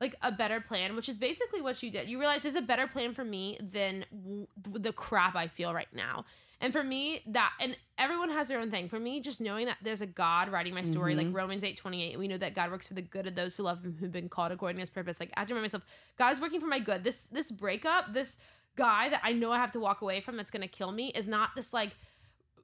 like 0.00 0.14
a 0.22 0.30
better 0.30 0.60
plan, 0.60 0.94
which 0.94 1.08
is 1.08 1.18
basically 1.18 1.60
what 1.60 1.82
you 1.82 1.90
did. 1.90 2.08
You 2.08 2.20
realize 2.20 2.42
there's 2.42 2.54
a 2.54 2.62
better 2.62 2.86
plan 2.86 3.14
for 3.14 3.24
me 3.24 3.58
than 3.60 4.04
w- 4.12 4.46
the 4.62 4.92
crap 4.92 5.34
I 5.34 5.48
feel 5.48 5.74
right 5.74 5.92
now. 5.92 6.24
And 6.60 6.72
for 6.72 6.84
me, 6.84 7.22
that 7.26 7.52
and 7.60 7.76
everyone 7.98 8.30
has 8.30 8.48
their 8.48 8.60
own 8.60 8.70
thing. 8.70 8.88
For 8.88 9.00
me, 9.00 9.20
just 9.20 9.40
knowing 9.40 9.66
that 9.66 9.78
there's 9.82 10.00
a 10.00 10.06
God 10.06 10.50
writing 10.50 10.72
my 10.72 10.82
story, 10.82 11.14
like 11.16 11.26
Romans 11.32 11.64
eight 11.64 11.76
twenty 11.76 12.02
eight, 12.04 12.12
and 12.12 12.20
we 12.20 12.28
know 12.28 12.38
that 12.38 12.54
God 12.54 12.70
works 12.70 12.88
for 12.88 12.94
the 12.94 13.02
good 13.02 13.26
of 13.26 13.34
those 13.34 13.56
who 13.56 13.64
love 13.64 13.84
Him, 13.84 13.96
who've 13.98 14.12
been 14.12 14.28
called 14.28 14.52
according 14.52 14.76
to 14.76 14.82
His 14.82 14.90
purpose. 14.90 15.18
Like 15.20 15.32
I 15.36 15.40
have 15.40 15.48
to 15.48 15.54
remind 15.54 15.64
myself, 15.64 15.84
God 16.16 16.32
is 16.32 16.40
working 16.40 16.60
for 16.60 16.68
my 16.68 16.78
good. 16.78 17.02
This 17.02 17.26
this 17.26 17.50
breakup, 17.50 18.14
this 18.14 18.38
guy 18.76 19.08
that 19.08 19.20
I 19.24 19.32
know 19.32 19.52
I 19.52 19.58
have 19.58 19.72
to 19.72 19.80
walk 19.80 20.00
away 20.00 20.20
from, 20.20 20.36
that's 20.36 20.50
gonna 20.50 20.68
kill 20.68 20.92
me, 20.92 21.08
is 21.08 21.26
not 21.26 21.50
this 21.56 21.72
like 21.72 21.96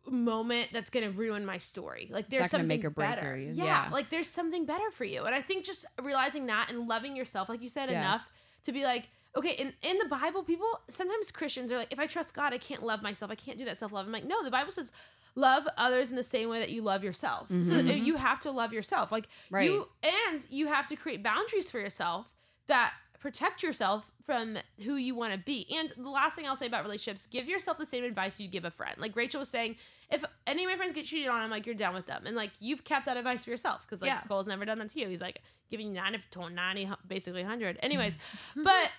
moment 0.09 0.69
that's 0.73 0.91
gonna 0.91 1.11
ruin 1.11 1.45
my 1.45 1.59
story. 1.59 2.09
Like 2.11 2.29
there's 2.31 2.43
not 2.43 2.51
something 2.51 2.69
make 2.69 2.85
or 2.85 2.91
break 2.91 3.11
better. 3.11 3.37
you. 3.37 3.53
Yeah, 3.55 3.65
Yeah. 3.65 3.89
like 3.93 4.11
there's 4.11 4.29
something 4.29 4.65
better 4.67 4.91
for 4.93 5.05
you. 5.05 5.25
And 5.25 5.35
I 5.35 5.41
think 5.43 5.65
just 5.65 5.85
realizing 6.03 6.47
that 6.47 6.71
and 6.71 6.89
loving 6.89 7.17
yourself, 7.17 7.49
like 7.49 7.63
you 7.63 7.69
said, 7.69 7.91
Yes. 7.91 8.05
enough 8.05 8.31
to 8.65 8.73
be 8.73 8.85
like, 8.85 9.09
okay, 9.37 9.53
in, 9.53 9.73
in 9.83 9.99
the 9.99 10.07
Bible, 10.07 10.43
people 10.43 10.69
sometimes 10.89 11.31
Christians 11.31 11.71
are 11.71 11.79
like, 11.79 11.93
if 11.93 11.99
I 12.01 12.07
trust 12.07 12.35
God, 12.35 12.53
I 12.53 12.59
can't 12.59 12.83
love 12.85 13.03
myself. 13.03 13.31
I 13.31 13.35
can't 13.35 13.59
do 13.59 13.65
that 13.67 13.77
self 13.77 13.93
love. 13.93 14.07
I'm 14.07 14.13
like, 14.13 14.25
no, 14.25 14.43
the 14.43 14.51
Bible 14.51 14.73
says 14.73 14.93
love 15.37 15.69
others 15.77 16.11
in 16.11 16.17
the 16.17 16.23
same 16.25 16.49
way 16.49 16.59
that 16.59 16.71
you 16.71 16.83
love 16.83 17.05
yourself. 17.05 17.49
So 17.49 17.55
mm-hmm. 17.55 17.73
Uh, 17.73 17.93
mm-hmm. 17.93 18.05
you 18.05 18.17
have 18.17 18.41
to 18.41 18.51
love 18.51 18.73
yourself. 18.73 19.13
Like 19.13 19.29
Right. 19.51 19.71
you 19.71 19.89
and 20.03 20.47
you 20.51 20.67
have 20.67 20.87
to 20.89 20.97
create 20.97 21.23
boundaries 21.23 21.71
for 21.71 21.79
yourself 21.79 22.27
that 22.67 22.93
protect 23.21 23.63
yourself 23.63 24.11
from 24.31 24.57
who 24.85 24.95
you 24.95 25.17
want 25.17 25.33
to 25.33 25.39
be. 25.41 25.67
And 25.77 25.93
the 25.97 26.09
last 26.09 26.37
thing 26.37 26.47
I'll 26.47 26.55
say 26.55 26.69
about 26.69 26.85
relationships, 26.85 27.27
give 27.27 27.49
yourself 27.49 27.79
the 27.79 27.85
same 27.85 28.05
advice 28.05 28.39
you 28.39 28.47
give 28.47 28.65
a 28.65 28.71
friend. 28.71 28.95
Like 28.97 29.17
Rachel 29.17 29.41
was 29.41 29.49
saying, 29.49 29.75
if 30.09 30.25
any 30.47 30.63
of 30.63 30.71
my 30.71 30.77
friends 30.77 30.93
get 30.93 31.05
cheated 31.05 31.29
on, 31.29 31.41
I'm 31.41 31.51
like, 31.51 31.67
you're 31.67 31.75
down 31.75 31.95
with 31.95 32.07
them. 32.07 32.23
And 32.27 32.37
like, 32.37 32.53
you've 32.61 32.85
kept 32.85 33.07
that 33.07 33.17
advice 33.17 33.43
for 33.43 33.51
yourself 33.51 33.83
because 33.83 34.03
like 34.03 34.09
Yeah. 34.09 34.21
Cole's 34.29 34.47
never 34.47 34.65
done 34.65 34.79
that 34.79 34.91
to 34.91 35.01
you. 35.01 35.09
He's 35.09 35.21
like 35.21 35.41
giving 35.69 35.89
you 35.89 35.95
90 35.95 36.21
to 36.31 36.49
90, 36.49 36.91
basically 37.09 37.43
100. 37.43 37.81
Anyways, 37.83 38.19
but 38.57 38.91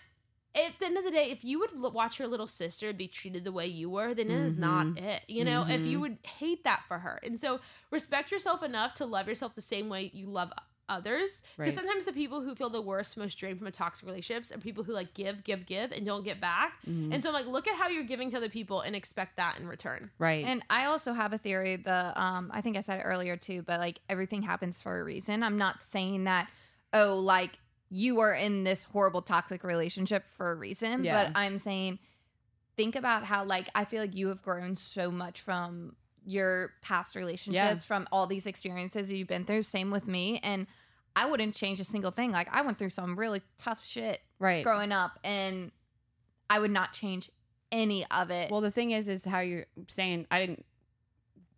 at 0.53 0.73
the 0.79 0.85
end 0.85 0.97
of 0.97 1.05
the 1.05 1.11
day, 1.11 1.29
if 1.31 1.45
you 1.45 1.59
would 1.59 1.93
watch 1.93 2.19
your 2.19 2.27
little 2.27 2.45
sister 2.45 2.91
be 2.91 3.07
treated 3.07 3.45
the 3.45 3.53
way 3.53 3.67
you 3.67 3.89
were, 3.89 4.13
then 4.13 4.29
it 4.29 4.37
is 4.37 4.57
not 4.57 4.85
mm-hmm. 4.85 5.05
it. 5.05 5.21
You 5.29 5.45
know, 5.45 5.65
if 5.65 5.85
you 5.85 5.93
mm-hmm. 5.93 6.01
would 6.01 6.17
hate 6.23 6.65
that 6.65 6.83
for 6.89 6.99
her. 6.99 7.21
And 7.23 7.39
so 7.39 7.61
respect 7.89 8.31
yourself 8.31 8.63
enough 8.63 8.95
to 8.95 9.05
love 9.05 9.29
yourself 9.29 9.55
the 9.55 9.61
same 9.61 9.87
way 9.87 10.11
you 10.13 10.25
love 10.25 10.51
others. 10.91 11.41
Because 11.57 11.57
Right. 11.57 11.73
sometimes 11.73 12.05
the 12.05 12.13
people 12.13 12.41
who 12.41 12.53
feel 12.55 12.69
the 12.69 12.81
worst, 12.81 13.15
most 13.17 13.35
drained 13.35 13.57
from 13.57 13.67
a 13.67 13.71
toxic 13.71 14.05
relationships 14.05 14.51
are 14.51 14.57
people 14.57 14.83
who 14.83 14.93
like 14.93 15.13
give, 15.13 15.43
give, 15.43 15.65
give 15.65 15.91
and 15.91 16.05
don't 16.05 16.23
get 16.23 16.39
back. 16.41 16.73
And 16.85 17.21
so 17.23 17.29
I'm 17.29 17.33
like, 17.33 17.47
look 17.47 17.67
at 17.67 17.75
how 17.77 17.87
you're 17.89 18.03
giving 18.03 18.29
to 18.31 18.37
other 18.37 18.49
people 18.49 18.81
and 18.81 18.95
expect 18.95 19.37
that 19.37 19.59
in 19.59 19.67
return. 19.67 20.11
right? 20.19 20.45
And 20.45 20.63
I 20.69 20.85
also 20.85 21.13
have 21.13 21.33
a 21.33 21.37
theory. 21.37 21.77
The 21.77 22.13
um, 22.21 22.51
I 22.53 22.61
think 22.61 22.77
I 22.77 22.81
said 22.81 22.99
it 22.99 23.03
earlier 23.03 23.37
too, 23.37 23.61
but 23.63 23.79
like 23.79 23.99
everything 24.09 24.41
happens 24.43 24.81
for 24.81 24.99
a 24.99 25.03
reason. 25.03 25.41
I'm 25.43 25.57
not 25.57 25.81
saying 25.81 26.25
that. 26.25 26.49
Oh, 26.93 27.15
like 27.17 27.57
you 27.89 28.19
are 28.19 28.33
in 28.33 28.63
this 28.63 28.83
horrible 28.83 29.21
toxic 29.21 29.63
relationship 29.63 30.25
for 30.37 30.51
a 30.51 30.55
reason, 30.55 31.03
Yeah. 31.03 31.25
but 31.25 31.37
I'm 31.37 31.57
saying 31.57 31.99
think 32.77 32.95
about 32.95 33.23
how 33.25 33.43
like 33.45 33.69
I 33.75 33.85
feel 33.85 34.01
like 34.01 34.15
you 34.15 34.27
have 34.29 34.41
grown 34.41 34.75
so 34.75 35.11
much 35.11 35.41
from 35.41 35.95
your 36.25 36.71
past 36.81 37.15
relationships, 37.15 37.83
from 37.83 38.07
all 38.11 38.27
these 38.27 38.45
experiences 38.45 39.11
you've 39.11 39.27
been 39.27 39.43
through. 39.45 39.63
Same 39.63 39.89
with 39.91 40.07
me, 40.07 40.39
and 40.43 40.67
I 41.15 41.29
wouldn't 41.29 41.55
change 41.55 41.79
a 41.79 41.83
single 41.83 42.11
thing. 42.11 42.31
Like 42.31 42.47
I 42.55 42.61
went 42.61 42.77
through 42.77 42.89
some 42.91 43.17
really 43.17 43.41
tough 43.57 43.85
shit 43.85 44.19
right. 44.39 44.63
growing 44.63 44.91
up, 44.91 45.19
and 45.23 45.71
I 46.49 46.59
would 46.59 46.71
not 46.71 46.93
change 46.93 47.29
any 47.71 48.05
of 48.11 48.31
it. 48.31 48.51
Well, 48.51 48.61
the 48.61 48.71
thing 48.71 48.91
is, 48.91 49.09
is 49.09 49.25
how 49.25 49.39
you're 49.39 49.65
saying. 49.87 50.27
I 50.31 50.39
didn't 50.39 50.65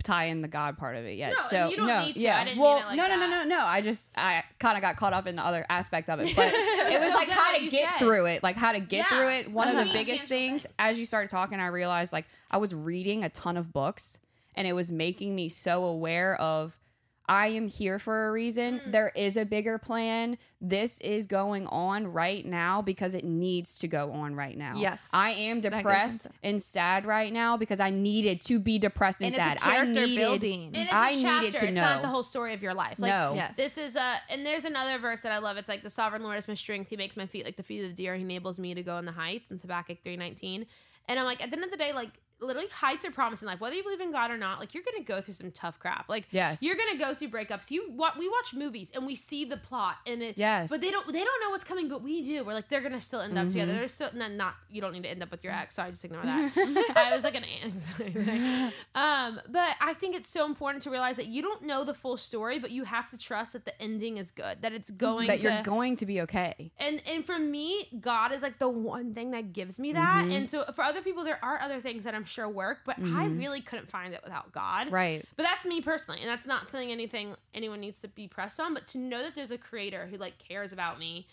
tie 0.04 0.26
in 0.26 0.42
the 0.42 0.48
God 0.48 0.78
part 0.78 0.96
of 0.96 1.06
it 1.06 1.16
yet. 1.18 1.34
No, 1.40 1.46
so 1.48 1.70
you 1.70 1.78
don't 1.78 1.88
no, 1.88 2.06
need 2.06 2.14
to. 2.16 2.20
yeah. 2.20 2.40
I 2.40 2.44
didn't 2.44 2.60
well, 2.60 2.76
mean 2.76 2.84
it 2.84 2.88
like 2.88 2.98
no, 2.98 3.08
no, 3.08 3.16
no, 3.16 3.30
that. 3.30 3.48
no, 3.48 3.58
no. 3.58 3.66
I 3.66 3.82
just 3.82 4.12
I 4.18 4.44
kind 4.60 4.76
of 4.78 4.82
got 4.82 4.98
caught 4.98 5.14
up 5.14 5.28
in 5.28 5.36
the 5.36 5.46
other 5.46 5.66
aspect 5.70 6.10
of 6.10 6.20
it, 6.20 6.36
but 6.36 6.48
it 6.54 7.00
was 7.00 7.10
So 7.12 7.16
like 7.16 7.30
how 7.30 7.56
to 7.58 7.68
get 7.70 7.90
said. 7.92 8.00
through 8.00 8.26
it, 8.26 8.44
like 8.44 8.56
how 8.58 8.72
to 8.74 8.80
get 8.80 9.06
Yeah. 9.10 9.10
through 9.10 9.30
it. 9.30 9.52
One 9.52 9.68
of 9.70 9.76
the 9.88 9.94
biggest 9.94 10.26
things, 10.28 10.64
things. 10.64 10.76
as 10.78 11.00
you 11.00 11.06
started 11.06 11.30
talking, 11.30 11.60
I 11.60 11.68
realized 11.68 12.12
like 12.12 12.26
I 12.52 12.58
was 12.58 12.76
reading 12.76 13.24
a 13.24 13.30
ton 13.30 13.56
of 13.58 13.72
books, 13.72 14.20
and 14.56 14.68
it 14.68 14.74
was 14.74 14.92
making 14.92 15.36
me 15.36 15.50
so 15.50 15.86
aware 15.86 16.36
of. 16.36 16.78
I 17.26 17.48
am 17.48 17.68
here 17.68 18.00
for 18.00 18.28
a 18.28 18.32
reason. 18.32 18.80
Mm. 18.80 18.92
There 18.92 19.12
is 19.16 19.38
a 19.38 19.46
bigger 19.46 19.78
plan. 19.78 20.38
This 20.60 21.00
is 21.00 21.26
going 21.26 21.68
on 21.68 22.08
right 22.08 22.46
now 22.46 22.82
because 22.82 23.16
it 23.16 23.24
needs 23.24 23.80
to 23.80 23.88
go 23.88 24.12
on 24.12 24.36
right 24.36 24.58
now. 24.58 24.76
Yes. 24.76 25.10
I 25.14 25.32
am 25.32 25.62
depressed 25.62 26.28
and 26.44 26.62
sad 26.62 27.06
right 27.06 27.32
now 27.32 27.56
because 27.56 27.80
I 27.80 27.92
needed 27.92 28.42
to 28.42 28.60
be 28.60 28.78
depressed 28.78 29.22
and, 29.22 29.28
and 29.28 29.36
sad. 29.36 29.54
it's 29.54 29.64
a 29.64 29.66
character 29.66 30.00
I 30.02 30.06
needed, 30.06 30.18
building. 30.18 30.66
And 30.74 30.84
it's 30.84 30.94
I 30.94 31.10
a 31.12 31.16
needed 31.16 31.28
chapter. 31.28 31.60
to 31.60 31.66
it's 31.68 31.76
know. 31.76 31.82
not 31.82 32.02
the 32.02 32.10
whole 32.10 32.24
story 32.24 32.54
of 32.54 32.62
your 32.62 32.74
life. 32.74 32.96
Like, 33.00 33.10
no. 33.10 33.34
Yes. 33.36 33.56
This 33.56 33.78
is 33.78 33.96
a, 33.96 34.16
and 34.30 34.46
there's 34.46 34.66
another 34.66 35.00
verse 35.00 35.22
that 35.22 35.32
I 35.32 35.38
love. 35.38 35.56
It's 35.58 35.70
like 35.70 35.84
the 35.84 35.90
sovereign 35.90 36.24
Lord 36.24 36.38
is 36.38 36.48
my 36.48 36.56
strength. 36.56 36.90
He 36.90 36.98
makes 36.98 37.16
my 37.16 37.26
feet 37.26 37.46
like 37.46 37.56
the 37.56 37.64
feet 37.64 37.84
of 37.84 37.90
the 37.90 37.96
deer. 37.96 38.16
He 38.16 38.22
enables 38.22 38.60
me 38.60 38.74
to 38.74 38.84
go 38.84 38.98
in 38.98 39.06
the 39.06 39.12
heights. 39.14 39.50
In 39.50 39.58
Habakkuk 39.58 40.04
three 40.04 40.18
nineteen, 40.18 40.66
and 41.08 41.20
I'm 41.20 41.26
like, 41.26 41.44
at 41.44 41.52
the 41.52 41.58
end 41.58 41.66
of 41.66 41.72
the 41.72 41.78
day, 41.78 41.94
like, 41.94 42.12
literally 42.44 42.70
heights 42.70 43.06
are 43.06 43.12
promised 43.12 43.44
in 43.44 43.48
life. 43.48 43.60
Whether 43.60 43.76
you 43.76 43.84
believe 43.84 44.02
in 44.02 44.12
God 44.12 44.32
or 44.32 44.38
not, 44.38 44.60
like 44.60 44.74
you're 44.74 44.84
gonna 44.84 45.04
go 45.04 45.22
through 45.22 45.34
some 45.34 45.52
tough 45.52 45.80
crap. 45.80 46.10
Like 46.10 46.28
Yes. 46.32 46.62
you're 46.62 46.76
gonna 46.76 46.98
go 46.98 47.14
through 47.14 47.30
breakups. 47.30 47.72
You 47.72 47.92
what 47.92 48.18
we 48.18 48.28
watch 48.28 48.54
movies 48.54 48.92
and 48.94 49.06
we 49.06 49.16
see 49.16 49.46
the 49.46 49.58
plot 49.58 49.98
and 50.06 50.22
it. 50.22 50.38
Yes. 50.38 50.70
But 50.70 50.82
they 50.82 50.92
don't 50.92 51.06
they 51.12 51.24
don't 51.24 51.42
know 51.42 51.50
what's 51.50 51.64
coming, 51.64 51.88
but 51.88 52.02
we 52.02 52.22
do. 52.22 52.44
We're 52.44 52.54
like 52.54 52.70
they're 52.70 52.82
gonna 52.82 53.02
still 53.02 53.22
end 53.22 53.38
up 53.38 53.44
mm-hmm. 53.44 53.50
together. 53.50 53.74
They're 53.74 53.88
still 53.88 54.10
not, 54.14 54.32
not 54.32 54.56
you 54.70 54.82
don't 54.82 54.94
need 54.94 55.04
to 55.04 55.10
end 55.10 55.24
up 55.24 55.32
with 55.32 55.44
your 55.44 55.54
ex. 55.54 55.76
so 55.76 55.84
I 55.84 55.92
just 55.92 56.06
ignore 56.06 56.24
that. 56.24 56.94
I 56.96 57.14
was 57.14 57.24
like 57.24 57.36
an 57.36 57.44
ant. 57.44 58.74
um, 58.96 59.42
but 59.50 59.76
I 59.82 59.94
think 59.94 60.16
it's 60.16 60.30
so 60.30 60.46
important 60.46 60.84
to 60.84 60.90
realize 60.90 61.18
that 61.18 61.28
you 61.28 61.42
don't 61.42 61.64
know 61.64 61.84
the 61.84 61.94
full 61.94 62.18
story, 62.18 62.60
but 62.60 62.72
you 62.72 62.84
have 62.84 63.10
to 63.10 63.18
trust 63.18 63.54
that 63.54 63.66
the 63.66 63.82
ending 63.82 64.18
is 64.18 64.32
good. 64.32 64.62
That 64.62 64.74
it's 64.74 64.92
mm-hmm. 64.92 64.98
going 64.98 65.28
that 65.28 65.42
to 65.42 65.50
you're 65.50 65.64
going 65.64 65.96
to 65.98 66.06
be 66.06 66.22
okay. 66.22 66.72
and 66.78 67.02
and 67.08 67.26
for 67.26 67.40
me 67.40 67.88
god 68.00 68.32
is 68.32 68.42
like 68.42 68.60
the 68.60 68.70
one 68.70 69.14
thing 69.14 69.32
that 69.32 69.54
gives 69.54 69.80
me 69.80 69.94
that 69.94 70.24
mm-hmm. 70.24 70.32
and 70.32 70.50
so 70.50 70.64
for 70.76 70.84
other 70.84 71.02
people 71.02 71.24
there 71.24 71.40
are 71.44 71.60
other 71.60 71.80
things 71.80 72.04
that 72.04 72.14
i'm 72.14 72.26
sure 72.34 72.50
work 72.50 72.80
but 72.86 72.98
i 72.98 73.02
mm-hmm. 73.02 73.38
really 73.38 73.62
couldn't 73.62 73.90
find 73.90 74.14
it 74.14 74.22
without 74.24 74.52
god 74.52 74.92
Right. 74.92 75.24
but 75.38 75.44
that's 75.44 75.66
me 75.66 75.82
personally 75.82 76.20
and 76.22 76.30
that's 76.30 76.46
not 76.46 76.70
saying 76.70 76.92
anything 76.92 77.36
anyone 77.54 77.80
needs 77.80 78.00
to 78.02 78.08
be 78.08 78.28
pressed 78.28 78.60
on 78.60 78.74
but 78.74 78.88
to 78.88 78.98
know 78.98 79.22
that 79.22 79.36
there's 79.36 79.52
a 79.52 79.58
creator 79.58 80.08
who 80.10 80.18
like 80.18 80.38
cares 80.40 80.74
about 80.74 81.00
me 81.00 81.28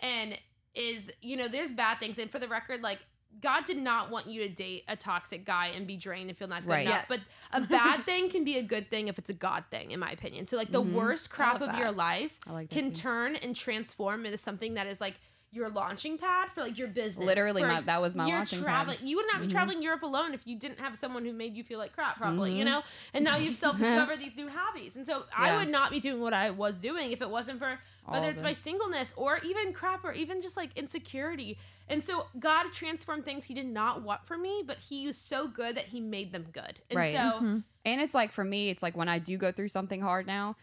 and 0.00 0.38
is 0.74 1.12
you 1.22 1.36
know 1.36 1.48
there's 1.48 1.72
bad 1.72 1.98
things 1.98 2.18
and 2.18 2.30
for 2.30 2.38
the 2.38 2.48
record 2.48 2.82
like 2.82 2.98
God 3.40 3.64
did 3.64 3.76
not 3.76 4.10
want 4.10 4.26
you 4.26 4.42
to 4.42 4.48
date 4.48 4.84
a 4.88 4.96
toxic 4.96 5.44
guy 5.44 5.68
and 5.68 5.86
be 5.86 5.96
drained 5.96 6.30
and 6.30 6.38
feel 6.38 6.48
not 6.48 6.64
good 6.64 6.72
Right. 6.72 6.86
enough. 6.86 7.06
Yes. 7.10 7.26
But 7.52 7.62
a 7.62 7.66
bad 7.66 8.06
thing 8.06 8.30
can 8.30 8.44
be 8.44 8.56
a 8.56 8.62
good 8.62 8.88
thing 8.88 9.08
if 9.08 9.18
it's 9.18 9.30
a 9.30 9.34
God 9.34 9.64
thing, 9.70 9.90
in 9.90 10.00
my 10.00 10.10
opinion. 10.10 10.46
So 10.46 10.56
like 10.56 10.72
the 10.72 10.82
mm-hmm. 10.82 10.94
worst 10.94 11.30
crap 11.30 11.60
love 11.60 11.70
of 11.70 11.78
your 11.78 11.92
life 11.92 12.36
like 12.46 12.70
can 12.70 12.92
too. 12.92 13.02
turn 13.02 13.36
and 13.36 13.54
transform 13.54 14.24
into 14.24 14.38
something 14.38 14.74
that 14.74 14.86
is 14.86 15.00
like 15.00 15.16
your 15.52 15.70
launching 15.70 16.18
pad 16.18 16.48
for 16.54 16.62
like 16.62 16.76
your 16.76 16.88
business. 16.88 17.26
Literally, 17.26 17.62
my- 17.62 17.80
that 17.80 18.00
was 18.00 18.14
my 18.14 18.26
launching 18.26 18.58
pad. 18.58 18.66
traveling. 18.66 18.98
You 19.02 19.16
would 19.16 19.26
not 19.26 19.40
be 19.40 19.46
mm-hmm. 19.46 19.56
traveling 19.56 19.82
Europe 19.82 20.02
alone 20.02 20.34
if 20.34 20.40
you 20.44 20.58
didn't 20.58 20.80
have 20.80 20.98
someone 20.98 21.24
who 21.24 21.32
made 21.32 21.56
you 21.56 21.64
feel 21.64 21.78
like 21.78 21.92
crap, 21.92 22.18
probably. 22.18 22.52
You 22.52 22.64
mm-hmm. 22.64 22.74
know. 22.74 22.82
And 23.14 23.24
now 23.24 23.36
you've 23.36 23.56
self-discovered 23.64 24.18
these 24.18 24.36
new 24.36 24.48
hobbies, 24.48 24.96
and 24.96 25.06
so 25.06 25.24
I 25.36 25.56
would 25.56 25.70
not 25.70 25.90
be 25.90 26.00
doing 26.00 26.20
what 26.20 26.34
I 26.34 26.50
was 26.50 26.78
doing 26.78 27.12
if 27.12 27.22
it 27.22 27.30
wasn't 27.30 27.58
for 27.58 27.78
whether 28.08 28.30
it's 28.30 28.42
my 28.42 28.52
singleness 28.52 29.12
or 29.16 29.38
even 29.38 29.72
crap 29.72 30.04
or 30.04 30.12
even 30.12 30.40
just 30.40 30.56
like 30.56 30.70
insecurity. 30.76 31.58
And 31.88 32.04
so 32.04 32.26
God 32.38 32.72
transformed 32.72 33.24
things 33.24 33.44
He 33.46 33.54
did 33.54 33.66
not 33.66 34.02
want 34.02 34.24
for 34.24 34.36
me, 34.36 34.62
but 34.64 34.78
He 34.78 35.06
was 35.06 35.16
so 35.16 35.48
good 35.48 35.76
that 35.76 35.86
He 35.86 36.00
made 36.00 36.32
them 36.32 36.46
good. 36.52 36.80
And 36.90 36.98
Right. 36.98 37.14
so. 37.14 37.20
Mm-hmm. 37.20 37.58
And 37.84 38.00
it's 38.00 38.14
like 38.14 38.32
for 38.32 38.44
me, 38.44 38.70
it's 38.70 38.82
like 38.82 38.96
when 38.96 39.08
I 39.08 39.18
do 39.18 39.36
go 39.36 39.52
through 39.52 39.68
something 39.68 40.00
hard 40.00 40.26
now, 40.26 40.56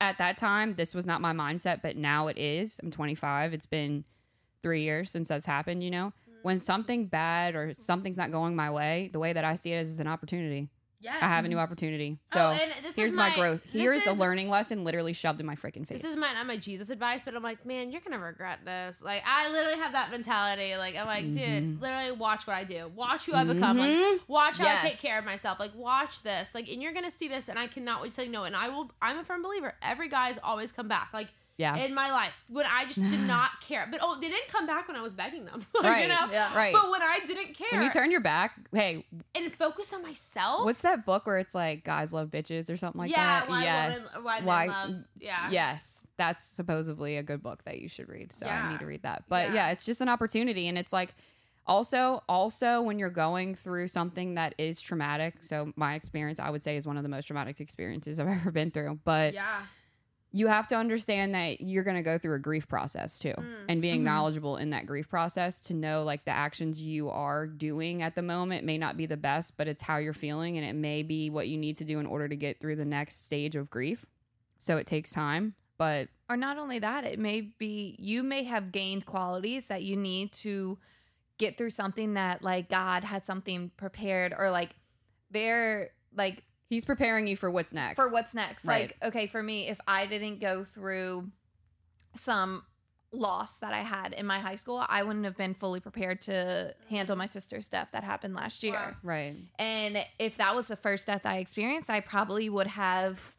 at 0.00 0.18
that 0.18 0.38
time, 0.38 0.74
this 0.74 0.92
was 0.92 1.06
not 1.06 1.20
my 1.20 1.32
mindset, 1.32 1.82
but 1.82 1.96
now 1.96 2.26
it 2.28 2.38
is. 2.38 2.80
I'm 2.82 2.90
25. 2.90 3.52
It's 3.52 3.66
been 3.66 4.04
three 4.62 4.82
years 4.82 5.10
since 5.10 5.28
that's 5.28 5.46
happened, 5.46 5.82
you 5.82 5.90
know? 5.90 6.12
When 6.42 6.58
something 6.58 7.06
bad 7.06 7.56
or 7.56 7.74
something's 7.74 8.16
not 8.16 8.30
going 8.30 8.54
my 8.54 8.70
way, 8.70 9.10
the 9.12 9.18
way 9.18 9.32
that 9.32 9.44
I 9.44 9.56
see 9.56 9.72
it 9.72 9.80
is, 9.80 9.88
is 9.90 10.00
an 10.00 10.06
opportunity. 10.06 10.70
Yes. 11.00 11.18
I 11.22 11.28
have 11.28 11.44
a 11.44 11.48
new 11.48 11.58
opportunity. 11.58 12.18
So 12.26 12.40
Oh, 12.40 12.50
and 12.50 12.72
this 12.82 12.90
is 12.90 12.96
here's 12.96 13.14
my, 13.14 13.28
my- 13.28 13.34
growth. 13.36 13.62
Here's 13.70 14.04
a 14.06 14.12
learning 14.14 14.48
lesson 14.48 14.82
literally 14.82 15.12
shoved 15.12 15.38
in 15.38 15.46
my 15.46 15.54
freaking 15.54 15.86
face. 15.86 16.02
This 16.02 16.10
is 16.10 16.16
my 16.16 16.32
not 16.32 16.44
my 16.48 16.56
Jesus 16.56 16.90
advice, 16.90 17.22
but 17.24 17.36
I'm 17.36 17.42
like, 17.42 17.64
man, 17.64 17.92
you're 17.92 18.00
gonna 18.00 18.18
regret 18.18 18.60
this. 18.64 19.00
Like, 19.00 19.22
I 19.24 19.48
literally 19.52 19.78
have 19.78 19.92
that 19.92 20.10
mentality. 20.10 20.76
Like, 20.76 20.96
I'm 20.96 21.06
like, 21.06 21.24
Mm-hmm. 21.26 21.68
dude, 21.74 21.80
literally 21.80 22.10
watch 22.12 22.48
what 22.48 22.56
I 22.56 22.64
do. 22.64 22.90
Watch 22.96 23.26
who 23.26 23.34
I 23.34 23.44
become. 23.44 23.78
Like, 23.78 24.20
watch 24.26 24.58
how 24.58 24.66
I 24.66 24.76
take 24.78 24.98
care 25.00 25.20
of 25.20 25.24
myself. 25.24 25.60
Like, 25.60 25.74
watch 25.76 26.22
this. 26.24 26.52
Like, 26.52 26.68
and 26.68 26.82
you're 26.82 26.92
gonna 26.92 27.12
see 27.12 27.28
this, 27.28 27.48
and 27.48 27.60
I 27.60 27.68
cannot 27.68 28.02
wait 28.02 28.08
to 28.08 28.14
say 28.14 28.26
no. 28.26 28.42
And 28.42 28.56
I 28.56 28.68
will. 28.68 28.90
I'm 29.00 29.18
a 29.18 29.24
firm 29.24 29.42
believer. 29.42 29.74
Every 29.82 30.08
guy's 30.08 30.38
always 30.42 30.72
come 30.72 30.88
back. 30.88 31.10
Like. 31.12 31.28
Yeah. 31.58 31.76
In 31.76 31.92
my 31.92 32.10
life, 32.12 32.32
when 32.48 32.64
I 32.66 32.84
just 32.84 33.00
did 33.00 33.20
not 33.26 33.60
care, 33.60 33.86
but 33.90 33.98
oh, 34.00 34.16
they 34.20 34.28
didn't 34.28 34.46
come 34.48 34.66
back 34.66 34.86
when 34.88 34.96
I 34.96 35.02
was 35.02 35.12
begging 35.14 35.44
them, 35.44 35.66
Right, 35.82 36.02
You 36.02 36.08
know, 36.08 36.26
yeah. 36.30 36.56
right. 36.56 36.72
But 36.72 36.88
when 36.90 37.02
I 37.02 37.18
didn't 37.26 37.54
care 37.54 37.68
when 37.72 37.82
you 37.82 37.90
turn 37.90 38.10
your 38.12 38.20
back, 38.20 38.52
hey, 38.72 39.04
and 39.34 39.52
focus 39.54 39.92
on 39.92 40.02
myself, 40.02 40.64
what's 40.64 40.80
that 40.82 41.04
book 41.04 41.26
where 41.26 41.38
it's 41.38 41.54
like 41.56 41.82
guys 41.84 42.12
love 42.12 42.30
bitches 42.30 42.72
or 42.72 42.76
something 42.76 43.00
like 43.00 43.10
yeah, 43.10 43.40
that? 43.40 43.48
why 43.48 43.62
yes. 43.64 43.98
women, 43.98 44.24
why, 44.24 44.36
men 44.36 44.46
Why- 44.46 44.66
love, 44.66 44.94
yeah, 45.18 45.50
Yes, 45.50 46.06
that's 46.16 46.44
supposedly 46.44 47.16
a 47.16 47.22
good 47.24 47.42
book 47.42 47.64
that 47.64 47.80
you 47.80 47.88
should 47.88 48.08
read. 48.08 48.30
So 48.32 48.46
I 48.46 48.70
need 48.70 48.78
to 48.78 48.86
read 48.86 49.02
that. 49.02 49.24
But 49.28 49.48
Yeah. 49.48 49.54
yeah. 49.54 49.70
it's 49.70 49.84
just 49.84 50.00
an 50.00 50.08
opportunity 50.08 50.68
and 50.68 50.78
it's 50.78 50.92
like 50.92 51.14
also 51.66 52.22
also 52.28 52.80
when 52.82 52.98
you're 52.98 53.10
going 53.10 53.54
through 53.54 53.88
something 53.88 54.34
that 54.36 54.54
is 54.58 54.80
traumatic. 54.80 55.34
So 55.40 55.72
my 55.76 55.94
experience 55.96 56.38
I 56.40 56.50
would 56.50 56.62
say 56.62 56.76
is 56.76 56.86
one 56.86 56.96
of 56.96 57.02
the 57.02 57.08
most 57.08 57.26
traumatic 57.26 57.60
experiences 57.60 58.18
I've 58.20 58.28
ever 58.40 58.50
been 58.52 58.70
through. 58.70 59.00
But 59.04 59.34
yeah. 59.34 59.62
You 60.30 60.46
have 60.48 60.66
to 60.68 60.74
understand 60.76 61.34
that 61.34 61.60
you're 61.62 61.84
going 61.84 61.96
to 61.96 62.02
go 62.02 62.18
through 62.18 62.34
a 62.34 62.38
grief 62.38 62.68
process 62.68 63.18
too 63.18 63.32
Mm. 63.36 63.44
and 63.68 63.80
being 63.82 64.00
Mhm. 64.02 64.04
knowledgeable 64.04 64.56
in 64.58 64.70
that 64.70 64.84
grief 64.86 65.08
process 65.08 65.58
to 65.60 65.74
know 65.74 66.02
like 66.04 66.24
the 66.24 66.30
actions 66.30 66.80
you 66.82 67.08
are 67.08 67.46
doing 67.46 68.02
at 68.02 68.14
the 68.14 68.20
moment 68.22 68.64
may 68.66 68.76
not 68.76 68.96
be 68.98 69.06
the 69.06 69.16
best 69.16 69.56
but 69.56 69.66
it's 69.68 69.82
how 69.82 69.96
you're 69.96 70.12
feeling 70.12 70.58
and 70.58 70.66
it 70.66 70.74
may 70.74 71.02
be 71.02 71.30
what 71.30 71.48
you 71.48 71.56
need 71.56 71.76
to 71.76 71.84
do 71.84 71.98
in 71.98 72.04
order 72.06 72.28
to 72.28 72.36
get 72.36 72.60
through 72.60 72.76
the 72.76 72.84
next 72.84 73.24
stage 73.24 73.56
of 73.56 73.70
grief 73.70 74.04
so 74.58 74.76
it 74.76 74.86
takes 74.86 75.10
time 75.12 75.54
but 75.78 76.08
Or 76.28 76.36
not 76.36 76.58
only 76.58 76.78
that, 76.80 77.04
it 77.04 77.18
may 77.20 77.40
be 77.40 77.94
you 77.98 78.22
may 78.24 78.42
have 78.42 78.70
gained 78.72 79.06
qualities 79.06 79.66
that 79.66 79.82
you 79.84 79.96
need 79.96 80.32
to 80.32 80.76
get 81.38 81.56
through 81.56 81.70
something 81.70 82.14
that 82.14 82.42
like 82.42 82.68
God 82.68 83.04
had 83.04 83.24
something 83.24 83.70
prepared 83.76 84.34
or 84.36 84.50
like 84.50 84.74
they're 85.30 85.90
like 86.14 86.42
he's 86.68 86.84
preparing 86.84 87.26
you 87.26 87.36
for 87.36 87.50
what's 87.50 87.72
next 87.72 87.96
for 87.96 88.10
what's 88.10 88.34
next. 88.34 88.64
Right. 88.64 88.94
Like, 89.02 89.08
okay, 89.08 89.26
for 89.26 89.42
me, 89.42 89.68
if 89.68 89.80
I 89.86 90.06
didn't 90.06 90.40
go 90.40 90.64
through 90.64 91.30
some 92.16 92.62
loss 93.10 93.58
that 93.58 93.72
I 93.72 93.80
had 93.80 94.12
in 94.12 94.26
my 94.26 94.38
high 94.38 94.56
school, 94.56 94.84
I 94.86 95.02
wouldn't 95.02 95.24
have 95.24 95.36
been 95.36 95.54
fully 95.54 95.80
prepared 95.80 96.20
to 96.22 96.74
handle 96.90 97.16
my 97.16 97.26
sister's 97.26 97.68
death 97.68 97.88
that 97.92 98.04
happened 98.04 98.34
last 98.34 98.62
year. 98.62 98.74
Wow. 98.74 98.96
right 99.02 99.36
And 99.58 100.04
if 100.18 100.36
that 100.36 100.54
was 100.54 100.68
the 100.68 100.76
first 100.76 101.06
death 101.06 101.24
I 101.24 101.38
experienced, 101.38 101.88
I 101.88 102.00
probably 102.00 102.50
would 102.50 102.66
have 102.66 103.34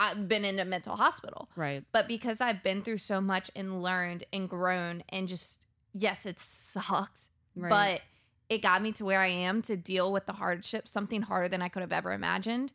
uh, 0.00 0.14
been 0.14 0.44
in 0.44 0.58
a 0.58 0.64
mental 0.64 0.96
hospital. 0.96 1.50
right 1.54 1.84
But 1.92 2.08
because 2.08 2.40
I've 2.40 2.62
been 2.62 2.82
through 2.82 2.98
so 2.98 3.20
much 3.20 3.50
and 3.54 3.82
learned 3.82 4.24
and 4.32 4.48
grown 4.48 5.04
and 5.10 5.28
just, 5.28 5.66
yes, 5.92 6.24
it 6.24 6.38
sucked, 6.38 7.28
right 7.54 7.68
but 7.68 8.00
it 8.48 8.62
got 8.62 8.82
me 8.82 8.92
to 8.92 9.04
where 9.04 9.20
I 9.20 9.28
am 9.28 9.62
to 9.62 9.76
deal 9.76 10.12
with 10.12 10.26
the 10.26 10.32
hardship, 10.34 10.86
something 10.88 11.22
harder 11.22 11.48
than 11.48 11.62
I 11.62 11.68
could 11.68 11.82
have 11.82 11.92
ever 11.92 12.12
imagined. 12.12 12.72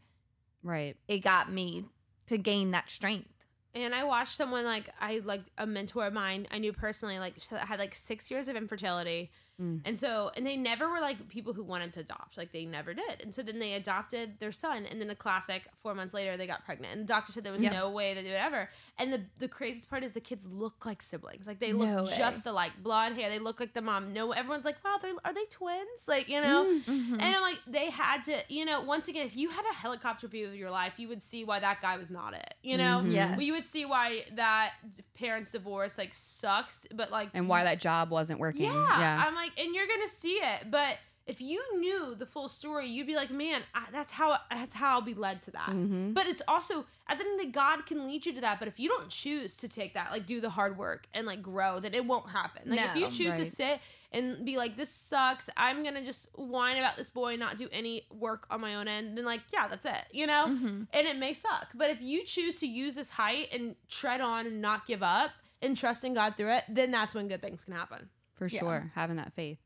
right 0.63 0.97
It 1.07 1.19
got 1.19 1.51
me 1.51 1.85
to 2.27 2.37
gain 2.37 2.71
that 2.71 2.89
strength. 2.89 3.29
And 3.73 3.93
I 3.93 4.03
watched 4.03 4.35
someone 4.35 4.65
like 4.65 4.89
I 4.99 5.21
like 5.23 5.43
a 5.57 5.67
mentor 5.67 6.07
of 6.07 6.13
mine 6.13 6.47
I 6.51 6.57
knew 6.57 6.73
personally 6.73 7.19
like 7.19 7.35
so 7.37 7.57
had 7.57 7.79
like 7.79 7.95
six 7.95 8.31
years 8.31 8.47
of 8.47 8.55
infertility, 8.55 9.31
Mm. 9.59 9.81
and 9.85 9.97
so 9.97 10.29
and 10.37 10.45
they 10.45 10.55
never 10.55 10.87
were 10.87 10.99
like 10.99 11.29
people 11.29 11.51
who 11.51 11.63
wanted 11.63 11.91
to 11.93 12.01
adopt 12.01 12.37
like 12.37 12.51
they 12.51 12.63
never 12.65 12.93
did, 12.93 13.21
and 13.23 13.33
so 13.33 13.41
then 13.41 13.57
they 13.57 13.73
adopted 13.73 14.39
their 14.39 14.51
son, 14.51 14.85
and 14.85 15.01
then 15.01 15.07
the 15.07 15.15
classic 15.15 15.63
four 15.81 15.95
months 15.95 16.13
later 16.13 16.37
they 16.37 16.45
got 16.45 16.63
pregnant, 16.63 16.93
and 16.93 17.01
the 17.03 17.07
doctor 17.07 17.31
said 17.31 17.43
there 17.43 17.51
was 17.53 17.63
Yeah. 17.63 17.71
no 17.71 17.89
way 17.89 18.13
that 18.13 18.23
they 18.23 18.29
would 18.29 18.37
ever. 18.39 18.69
And 18.99 19.11
the 19.11 19.21
the 19.39 19.47
craziest 19.47 19.89
part 19.89 20.03
is 20.03 20.13
the 20.13 20.21
kids 20.21 20.45
look 20.45 20.85
like 20.85 21.01
siblings, 21.01 21.47
like 21.47 21.59
they 21.59 21.73
look 21.73 21.87
No 21.89 22.03
way. 22.03 22.13
just 22.17 22.45
alike, 22.45 22.73
blonde 22.83 23.15
hair, 23.15 23.29
they 23.29 23.39
look 23.39 23.59
like 23.59 23.73
the 23.73 23.81
mom. 23.81 24.13
No, 24.13 24.31
everyone's 24.31 24.63
like, 24.65 24.77
wow, 24.85 24.97
they 25.01 25.11
are 25.25 25.33
they 25.33 25.45
twins? 25.49 26.07
Like 26.07 26.29
you 26.29 26.39
know. 26.39 26.65
Mm-hmm. 26.87 27.13
And 27.13 27.23
I'm 27.23 27.41
like, 27.41 27.59
they 27.65 27.89
had 27.89 28.23
to, 28.25 28.37
you 28.49 28.63
know, 28.63 28.81
once 28.81 29.07
again, 29.07 29.25
if 29.25 29.35
you 29.35 29.49
had 29.49 29.65
a 29.71 29.73
helicopter 29.73 30.27
view 30.27 30.45
of 30.47 30.55
your 30.55 30.69
life, 30.69 30.93
you 30.97 31.07
would 31.07 31.23
see 31.23 31.43
why 31.45 31.59
that 31.59 31.81
guy 31.81 31.97
was 31.97 32.11
not 32.11 32.33
it, 32.35 32.53
you 32.61 32.77
know? 32.77 33.01
Mhm. 33.03 33.11
Yes. 33.11 33.37
Well, 33.37 33.45
you 33.45 33.53
would 33.53 33.65
see 33.65 33.85
why 33.85 34.23
that 34.35 34.73
parents' 35.15 35.51
divorce, 35.51 35.97
like, 35.97 36.13
sucks, 36.13 36.85
but, 36.93 37.11
like, 37.11 37.29
and 37.33 37.49
why 37.49 37.63
that 37.63 37.79
job 37.79 38.11
wasn't 38.11 38.39
working 38.39 38.65
yeah, 38.65 38.99
yeah 38.99 39.23
I'm 39.25 39.33
like, 39.35 39.46
and 39.57 39.73
you're 39.75 39.87
gonna 39.87 40.07
see 40.07 40.33
it, 40.35 40.69
but 40.71 40.97
if 41.25 41.41
you 41.41 41.61
knew 41.77 42.15
the 42.15 42.25
full 42.25 42.47
story, 42.47 42.87
you'd 42.87 43.05
be 43.05 43.15
like, 43.17 43.29
man, 43.29 43.61
I, 43.75 43.83
that's 43.91 44.13
how 44.13 44.37
that's 44.49 44.73
how 44.73 44.91
I'll 44.91 45.01
be 45.01 45.13
led 45.13 45.41
to 45.43 45.51
that. 45.51 45.69
Mhm. 45.69 46.13
But 46.13 46.25
it's 46.25 46.41
also 46.47 46.85
at 47.09 47.17
the 47.17 47.25
end 47.25 47.33
of 47.33 47.39
the 47.39 47.45
day, 47.47 47.51
God 47.51 47.85
can 47.85 48.07
lead 48.07 48.25
you 48.25 48.31
to 48.33 48.41
that. 48.41 48.59
But 48.59 48.69
if 48.69 48.79
you 48.79 48.87
don't 48.87 49.09
choose 49.09 49.57
to 49.57 49.67
take 49.67 49.93
that, 49.95 50.11
like 50.11 50.25
do 50.25 50.39
the 50.39 50.49
hard 50.51 50.77
work 50.77 51.07
and 51.13 51.27
like 51.27 51.41
grow, 51.41 51.79
then 51.79 51.93
it 51.93 52.05
won't 52.05 52.29
happen. 52.29 52.69
Like 52.69 52.79
if 52.79 52.95
you 52.95 53.01
No, 53.07 53.11
choose 53.11 53.35
to 53.35 53.45
sit 53.45 53.81
and 54.13 54.45
be 54.45 54.55
like, 54.55 54.77
this 54.77 54.89
sucks, 54.89 55.49
I'm 55.57 55.83
gonna 55.83 56.05
just 56.05 56.29
whine 56.35 56.77
about 56.77 56.95
this 56.95 57.09
boy 57.09 57.31
and 57.31 57.41
not 57.41 57.57
do 57.57 57.67
any 57.73 58.03
work 58.09 58.47
on 58.49 58.61
my 58.61 58.75
own 58.75 58.87
end, 58.87 59.17
then 59.17 59.25
like, 59.25 59.41
yeah, 59.51 59.67
that's 59.67 59.85
it, 59.85 60.05
you 60.13 60.27
know. 60.27 60.45
Mhm. 60.47 60.87
And 60.93 61.07
it 61.07 61.17
may 61.17 61.33
suck, 61.33 61.67
but 61.75 61.89
if 61.89 62.01
you 62.01 62.23
choose 62.23 62.57
to 62.59 62.67
use 62.67 62.95
this 62.95 63.09
height 63.09 63.49
and 63.51 63.75
tread 63.89 64.21
on 64.21 64.45
and 64.47 64.61
not 64.61 64.87
give 64.87 65.03
up 65.03 65.31
and 65.61 65.75
trust 65.75 66.05
in 66.05 66.13
God 66.13 66.37
through 66.37 66.51
it, 66.53 66.63
then 66.69 66.89
that's 66.91 67.13
when 67.13 67.27
good 67.27 67.41
things 67.41 67.65
can 67.65 67.73
happen. 67.73 68.09
For 68.37 68.47
Yeah. 68.47 68.59
sure 68.59 68.91
having 68.95 69.17
that 69.17 69.33
faith 69.33 69.59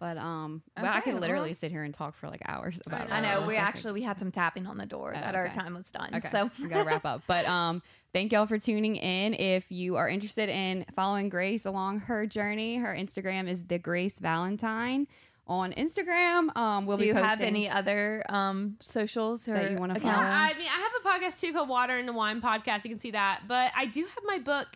but 0.00 0.16
um 0.16 0.62
but 0.76 0.84
i 0.84 1.00
could 1.00 1.14
literally 1.14 1.48
well- 1.48 1.54
sit 1.54 1.70
here 1.72 1.82
and 1.82 1.92
talk 1.92 2.14
for 2.14 2.28
like 2.28 2.40
hours 2.46 2.80
about 2.86 3.08
know. 3.08 3.14
I 3.16 3.20
know 3.20 3.40
we 3.46 3.54
like 3.54 3.58
a- 3.58 3.66
actually 3.66 3.92
we 3.94 4.02
had 4.02 4.18
some 4.18 4.30
tapping 4.30 4.66
on 4.66 4.78
the 4.78 4.86
door 4.86 5.12
Oh, 5.16 5.20
that 5.20 5.34
our 5.34 5.48
time 5.48 5.74
was 5.74 5.90
done. 5.90 6.14
Okay, 6.14 6.28
So 6.28 6.50
we 6.62 6.68
gotta 6.68 6.84
wrap 6.84 7.04
up. 7.04 7.22
But 7.26 7.46
um, 7.46 7.82
thank 8.12 8.30
y'all 8.32 8.46
for 8.46 8.58
tuning 8.58 8.94
in. 8.96 9.34
If 9.34 9.72
you 9.72 9.96
are 9.96 10.08
interested 10.08 10.48
in 10.48 10.84
following 10.94 11.28
Grace 11.28 11.66
along 11.66 12.00
her 12.00 12.26
journey, 12.26 12.76
her 12.76 12.94
Instagram 12.94 13.48
is 13.48 13.64
the 13.64 13.78
Grace 13.78 14.18
Valentine. 14.20 15.08
On 15.48 15.72
Instagram, 15.72 16.54
um, 16.56 16.84
we'll 16.86 16.98
do 16.98 17.02
be 17.04 17.08
you 17.08 17.14
have 17.14 17.40
any 17.40 17.68
other 17.70 18.22
um 18.28 18.76
socials 18.80 19.48
or 19.48 19.54
That 19.54 19.70
you 19.72 19.78
wanna 19.78 19.98
follow? 19.98 20.12
I 20.14 20.52
mean, 20.58 20.68
I 20.68 20.78
have 20.78 20.92
a 21.02 21.08
podcast 21.26 21.40
too 21.40 21.52
called 21.52 21.68
Water 21.70 21.96
and 21.96 22.06
the 22.06 22.12
Wine 22.12 22.40
Podcast. 22.40 22.84
You 22.84 22.90
can 22.90 22.98
see 23.00 23.10
that. 23.12 23.42
But 23.48 23.72
I 23.74 23.86
do 23.86 24.02
have 24.02 24.24
my 24.26 24.38
book, 24.38 24.68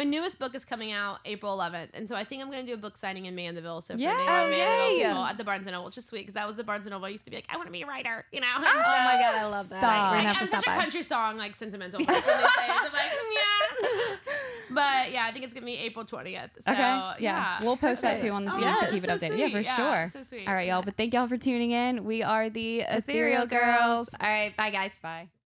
my 0.00 0.04
newest 0.04 0.38
book 0.38 0.54
is 0.54 0.64
coming 0.64 0.92
out 0.92 1.18
April 1.26 1.54
11th, 1.58 1.88
and 1.92 2.08
so 2.08 2.16
I 2.16 2.24
think 2.24 2.42
I'm 2.42 2.50
gonna 2.50 2.62
do 2.62 2.72
a 2.72 2.78
book 2.78 2.96
signing 2.96 3.26
in 3.26 3.34
Mandeville. 3.34 3.82
So 3.82 3.92
for 3.94 4.00
Yay. 4.00 4.06
the 4.08 4.14
Oh, 4.14 4.24
Mandeville 4.26 4.96
yay. 4.96 5.04
people 5.08 5.24
at 5.24 5.36
the 5.36 5.44
Barnes 5.44 5.66
and 5.66 5.74
Noble, 5.74 5.84
which 5.86 5.98
is 5.98 6.06
sweet 6.06 6.20
because 6.22 6.34
that 6.34 6.46
was 6.46 6.56
the 6.56 6.64
Barnes 6.64 6.86
and 6.86 6.92
Noble. 6.92 7.04
I 7.04 7.10
used 7.10 7.26
to 7.26 7.30
be 7.30 7.36
like, 7.36 7.44
I 7.50 7.56
want 7.58 7.66
to 7.68 7.72
be 7.72 7.82
a 7.82 7.86
writer, 7.86 8.24
you 8.32 8.40
know. 8.40 8.46
Oh 8.56 8.60
my 8.60 9.18
god, 9.20 9.34
I 9.34 9.44
love 9.46 9.68
that. 9.68 9.78
Stop. 9.78 10.12
We're 10.12 10.18
I, 10.18 10.22
have 10.22 10.36
I'm 10.36 10.40
to 10.40 10.46
stop 10.46 10.60
such 10.64 10.72
a 10.72 10.76
by. 10.76 10.82
country 10.82 11.02
song 11.02 11.36
like 11.36 11.54
sentimental 11.54 11.98
person 12.06 12.22
these 12.24 12.24
days. 12.24 12.78
I'm 12.78 12.92
like, 12.92 13.10
mm, 13.10 13.34
yeah. 13.34 14.16
But 14.72 15.10
yeah, 15.12 15.26
I 15.26 15.32
think 15.32 15.44
it's 15.44 15.52
gonna 15.52 15.66
be 15.66 15.76
April 15.78 16.04
20th. 16.04 16.50
So, 16.60 16.70
okay. 16.72 16.80
Yeah. 16.80 17.14
yeah. 17.18 17.62
We'll 17.62 17.76
post 17.76 18.02
that 18.02 18.20
too 18.20 18.30
on 18.30 18.44
the 18.44 18.52
Oh, 18.52 18.54
feed 18.56 18.62
yeah, 18.62 18.76
to 18.76 18.90
keep 18.92 19.02
it 19.04 19.08
so 19.08 19.16
updated. 19.18 19.38
Yeah, 19.38 19.48
for. 19.48 19.60
Yeah, 19.60 19.76
sure. 19.76 20.10
so 20.12 20.22
sweet. 20.22 20.46
All 20.48 20.54
right, 20.54 20.68
y'all. 20.68 20.82
But 20.82 20.96
thank 20.96 21.12
y'all 21.12 21.26
for 21.28 21.36
tuning 21.36 21.72
in. 21.72 22.04
We 22.04 22.22
are 22.22 22.48
the 22.48 22.80
Ethereal, 22.82 23.42
Ethereal 23.42 23.46
Girls. 23.46 24.10
girls. 24.10 24.14
All 24.20 24.28
right, 24.30 24.56
bye 24.56 24.70
guys. 24.70 24.92
Bye. 25.02 25.30